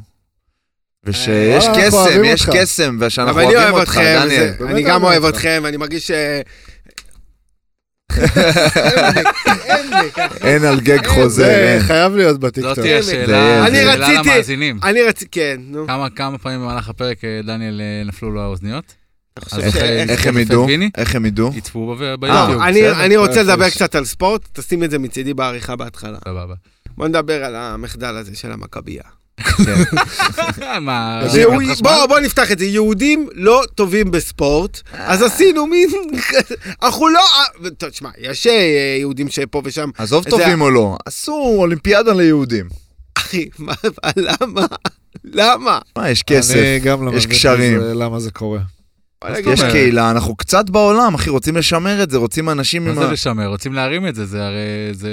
ושיש 1.03 1.27
אנחנו 1.65 1.73
קסם, 1.81 1.93
אוהבים 1.95 2.23
יש 2.25 2.47
אותך. 2.47 2.57
קסם, 2.61 2.97
ושאנחנו 2.99 3.31
אבל 3.31 3.41
אני 3.41 3.55
אוהבים 3.55 3.73
אוהב 3.73 3.81
אותך, 3.87 3.91
אתכם, 3.97 4.19
דניאל. 4.23 4.53
אני 4.69 4.83
גם 4.83 5.03
אוהב. 5.03 5.25
אתכם, 5.25 5.61
ואני 5.63 5.77
מרגיש 5.77 6.07
ש... 6.07 6.11
אין 10.43 10.63
על 10.65 10.79
גג 10.79 11.07
חוזר. 11.07 11.77
חייב 11.79 12.15
להיות 12.15 12.31
זאת 12.31 12.39
בטיקטוק. 12.41 12.79
תהיה 12.79 13.01
זה- 13.01 13.11
שאלה 13.11 13.67
אני 13.67 13.85
רציתי- 13.85 14.29
למאזינים. 14.29 14.79
אני 14.83 15.01
רציתי, 15.03 15.31
כן, 15.31 15.57
נו. 15.67 15.87
כמה 15.87 16.07
כמה 16.09 16.37
פעמים 16.37 16.61
במהלך 16.61 16.89
הפרק 16.89 17.23
אה, 17.23 17.39
דניאל 17.43 17.81
אה, 17.81 18.07
נפלו 18.07 18.31
לו 18.31 18.41
האוזניות? 18.41 18.83
איך- 20.09 20.25
הם 20.27 20.37
ידעו? 20.37 20.67
איך 20.97 21.15
הם 21.15 21.25
ידעו? 21.25 21.51
יצפו 21.55 21.95
לא, 21.99 22.15
ביוטיוב. 22.15 22.61
אני- 22.61 23.17
רוצה. 23.17 23.43
לדבר 23.43 23.69
קצת 23.69 23.95
על 23.95 24.05
ספורט, 24.05 24.47
תשים 24.53 24.83
את 24.83 24.91
זה 24.91 24.99
מצידי 24.99 25.33
בעריכה 25.33 25.75
בהתחלה. 25.75 26.17
סבבה. 26.25 26.53
בוא 26.97 27.07
נדבר 27.07 27.43
על 27.45 27.55
המחדל 27.55 28.15
הזה 28.17 28.35
של 28.35 28.51
המכבייה. 28.51 29.03
מה, 30.81 31.21
שהוא- 31.31 31.53
חברת 31.53 31.71
חשמל? 31.71 31.89
בוא, 31.89 32.05
בוא 32.05 32.19
נפתח 32.19 32.51
את 32.51 32.59
זה. 32.59 32.65
יהודים 32.65 33.27
לא 33.33 33.63
טובים 33.75 34.11
בספורט, 34.11 34.81
אז 34.93 35.21
עשינו 35.21 35.67
מין... 35.67 35.89
אנחנו 36.83 37.07
לא... 37.09 37.21
תשמע, 37.77 38.09
יש 38.17 38.47
אה, 38.47 38.95
יהודים 38.99 39.29
שפה 39.29 39.61
ושם... 39.65 39.89
עזוב 39.97 40.23
טובים 40.29 40.61
או 40.61 40.69
לא, 40.69 40.97
עשו 41.05 41.31
אולימפיאדה 41.57 42.13
ליהודים. 42.13 42.69
אחי, 43.17 43.49
מה, 43.59 43.73
למה? 44.17 44.65
למה? 45.23 45.79
מה, 45.97 46.09
יש 46.09 46.23
כסף, 46.23 46.55
לא 47.01 47.11
יש 47.17 47.25
קשרים. 47.25 47.79
למה 47.81 48.19
זה 48.19 48.31
קורה. 48.31 48.59
מה 49.23 49.37
יש? 49.53 49.61
קהילה, 49.63 50.11
אנחנו 50.11 50.35
קצת 50.35 50.69
בעולם, 50.69 51.13
אחי, 51.13 51.29
רוצים 51.29 51.57
לשמר 51.57 52.03
את 52.03 52.11
זה, 52.11 52.17
רוצים 52.17 52.49
אנשים 52.49 52.83
מה 52.85 52.89
עם 52.89 52.95
זה 52.95 53.07
ה... 53.07 53.11
לשמר? 53.11 53.47
רוצים 53.47 53.73
להרים 53.73 54.07
את 54.07 54.15
זה, 54.15 54.25
זה 54.25 54.45
הרי, 54.45 54.57
זה 54.91 55.09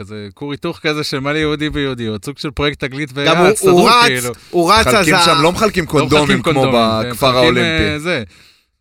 כזה 0.00 0.28
כור 0.34 0.52
היתוך 0.52 0.78
כזה 0.82 1.04
של 1.04 1.20
מלא 1.20 1.38
יהודי 1.38 1.68
ויהודיות, 1.72 2.24
סוג 2.24 2.38
של 2.38 2.50
פרויקט 2.50 2.84
תגלית 2.84 3.12
גם 3.12 3.36
הוא- 3.36 3.46
רץ, 3.90 4.04
כאילו. 4.06 4.30
הוא 4.50 4.72
רץ 4.72 4.86
אז... 4.86 4.94
מחלקים 4.94 5.14
ה- 5.14 5.22
שם, 5.24 5.34
לא 5.42 5.52
מחלקים 5.52 5.84
לא 5.84 5.88
קונדומים 5.90 6.24
מחלקים 6.24 6.42
כמו 6.42 6.52
קונדומים, 6.62 6.80
הם 6.80 7.10
בכפר 7.10 7.36
האולימפי. 7.36 7.84
אה, 7.92 7.98
זה, 7.98 8.22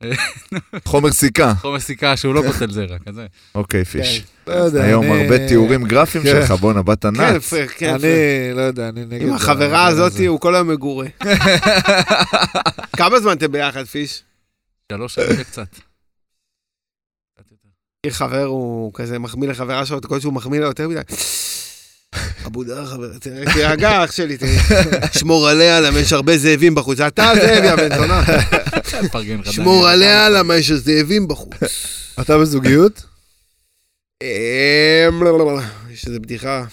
חומר 0.85 1.11
סיכה. 1.11 1.53
חומר 1.61 1.79
סיכה 1.79 2.17
שהוא 2.17 2.33
לא 2.33 2.41
קוטל 2.47 2.71
זרע, 2.77 2.97
כזה. 3.09 3.25
אוקיי, 3.55 3.85
פיש. 3.85 4.23
לא 4.47 4.53
יודע, 4.53 4.83
היום 4.83 5.11
הרבה 5.11 5.47
תיאורים 5.47 5.83
גרפיים 5.83 6.23
כן. 6.23 6.29
שלך, 6.31 6.51
בואנה, 6.51 6.81
באת 6.81 7.01
כן, 7.05 7.09
נאץ. 7.21 7.49
פר- 7.49 7.65
כן, 7.77 7.89
פר- 7.89 7.95
אני 7.95 8.13
לא 8.57 8.61
יודע, 8.61 8.89
אני 8.89 9.05
נגד... 9.05 9.21
עם 9.27 9.33
החברה 9.33 9.85
הזאת. 9.87 10.13
הוא 10.27 10.39
כל 10.39 10.55
היום 10.55 10.67
מגורה. 10.67 11.07
כמה 12.97 13.19
זמן 13.19 13.31
אתם 13.31 13.51
ביחד, 13.51 13.83
פיש? 13.85 14.23
שלוש 14.97 15.15
שנים 15.15 15.37
וקצת. 15.39 15.67
קצת 17.33 18.13
חבר 18.13 18.43
הוא 18.43 18.91
כזה 18.93 19.19
מחמיא 19.19 19.49
לחברה 19.49 19.85
שלו, 19.85 20.01
כל 20.01 20.19
שהוא 20.19 20.33
מחמיא 20.33 20.59
לה 20.59 20.65
יותר 20.65 20.87
מדי. 20.87 20.99
עבודה 22.45 22.85
חבר, 22.85 23.17
תראה, 23.17 23.53
תירגע 23.53 24.03
אח 24.03 24.11
שלי. 24.11 24.37
שמור 25.19 25.47
עליה 25.49 25.81
למה 25.81 25.99
יש 25.99 26.13
הרבה 26.13 26.37
זאבים 26.37 26.75
בחוץ. 26.75 26.99
אתה 26.99 27.31
זאב, 27.35 27.63
יא 27.63 27.75
בן 27.75 27.95
זונה. 27.95 28.23
שמור. 29.51 29.87
עליה 29.87 30.29
למה 30.29 30.55
יש 30.55 30.71
זאבים 30.71 31.27
בחוץ. 31.27 31.53
אתה 32.21 32.37
בזוגיות? 32.37 33.03
אמ, 34.23 35.23
לא, 35.23 35.37
לא, 35.39 35.55
לא, 35.55 35.61
יש 35.91 36.07
איזה 36.07 36.19
בדיחה. 36.19 36.65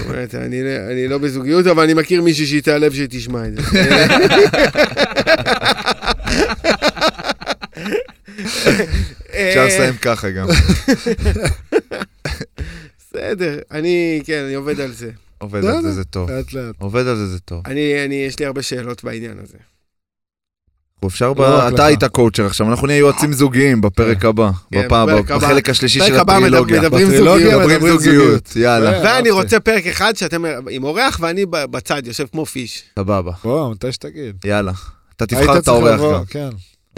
אומרת, 0.00 0.34
אני 0.34 0.60
אני 0.90 1.08
לא 1.08 1.18
בזוגיות, 1.18 1.66
אבל 1.66 1.82
אני 1.82 1.94
מכיר 1.94 2.22
מישהי 2.22 2.46
שהיא 2.46 2.62
תיעלב 2.62 2.92
שתשמע 2.94 3.46
את 3.46 3.56
זה. 3.56 3.62
אפשר 9.30 9.66
לסיים 9.66 9.94
ככה 9.96 10.30
גם. 10.30 10.46
בסדר, 12.98 13.58
אני, 13.70 14.20
כן, 14.24 14.42
אני 14.44 14.54
עובד 14.54 14.80
על 14.80 14.92
זה. 14.92 15.10
עובד 15.38 15.64
על 15.64 15.82
זה, 15.82 15.92
זה 15.92 16.04
טוב. 16.04 16.30
לאט 16.30 16.52
לאט. 16.52 16.74
עובד 16.78 17.06
על 17.06 17.16
זה, 17.16 17.26
זה 17.26 17.38
טוב. 17.38 17.62
אני, 17.66 18.04
אני, 18.04 18.14
יש 18.14 18.38
לי 18.38 18.46
הרבה 18.46 18.62
שאלות 18.62 19.04
בעניין 19.04 19.38
הזה. 19.42 19.58
אפשר, 21.06 21.32
ב- 21.32 21.40
לא. 21.40 21.68
אתה 21.68 21.84
היית 21.86 22.04
קואוצ'ר 22.04 22.46
עכשיו, 22.46 22.70
אנחנו 22.70 22.86
נהיה 22.86 22.98
יועצים 22.98 23.32
זוגיים 23.32 23.80
בפרק 23.80 24.24
הבא. 24.24 24.50
כן, 24.72 24.84
בפעם, 24.86 25.08
בפרק 25.08 25.30
הבא. 25.30 25.46
בחלק 25.46 25.68
השלישי 25.70 26.00
של 26.00 26.20
הטרילוגיה. 26.20 26.80
מדברים 26.80 27.06
זוגיות. 27.06 28.00
זוגיות, 28.00 28.56
יאללה, 28.56 28.92
כן. 28.92 29.06
ואני. 29.06 29.30
רוצה 29.30 29.60
פרק 29.60 29.86
אחד 29.86 30.16
שאתם 30.16 30.44
עם 30.70 30.84
אורח 30.84 31.18
ואני 31.22 31.46
בצד, 31.50 32.02
יושב 32.06 32.26
כמו 32.32 32.46
פיש. 32.46 32.82
סבבה, 32.98 33.32
בוא, 33.44 33.72
מתי 33.72 33.92
שתגיד. 33.92 34.36
יאללה. 34.44 34.72
אתה 35.16 35.26
תבחר 35.26 35.58
את 35.58 35.64
צריך 35.64 35.68
האורח 35.68 35.94
לבוא, 35.94 36.18
גם. 36.34 36.50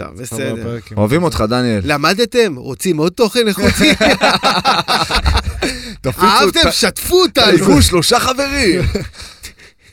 טוב, 0.03 0.13
תבוא 0.13 0.23
בסדר. 0.23 0.71
עם- 0.91 0.97
אוהבים 0.97 1.23
אותך, 1.23 1.43
דניאל. 1.49 1.81
למדתם? 1.83 2.55
רוצים 2.55 2.97
עוד 2.97 3.11
תוכן 3.11 3.47
איכותי? 3.47 3.93
אהבתם? 6.19 6.59
שתפו 6.71 7.21
אותנו. 7.21 7.45
תעיגו 7.45 7.81
שלושה 7.81 8.19
חברים. 8.19 8.81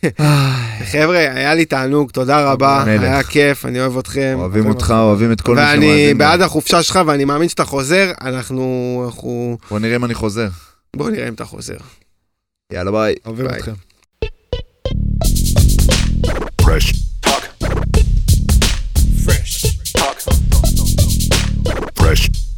חבר'ה, 0.92 1.18
היה 1.18 1.54
לי 1.54 1.64
תענוג, 1.64 2.10
תודה 2.10 2.50
רבה. 2.52 2.84
היה 2.86 3.22
כיף, 3.22 3.64
אני 3.66 3.80
אוהב 3.80 3.98
אתכם. 3.98 4.34
אוהבים 4.38 4.66
אותך, 4.68 4.94
אוהבים 4.98 5.32
את 5.32 5.40
כל 5.40 5.54
מי 5.54 5.60
ואני 5.60 5.86
שמאזין. 5.86 6.18
בעד 6.18 6.40
החופשה 6.42 6.82
שלך, 6.82 7.00
ואני 7.06 7.24
מאמין 7.24 7.48
שאתה 7.48 7.64
חוזר, 7.64 8.12
אנחנו... 8.20 9.58
בוא 9.70 9.78
נראה 9.78 9.96
אם 9.96 10.04
אני 10.04 10.14
חוזר. 10.14 10.48
בוא 10.96 11.10
נראה 11.10 11.28
אם 11.28 11.34
אתה 11.34 11.44
חוזר. 11.44 11.76
יאללה 12.72 12.90
ביי. 12.90 13.14
אוהבים. 13.26 13.46
אתכם. 13.46 13.72
Fresh 16.62 17.09
Rush. 22.10 22.49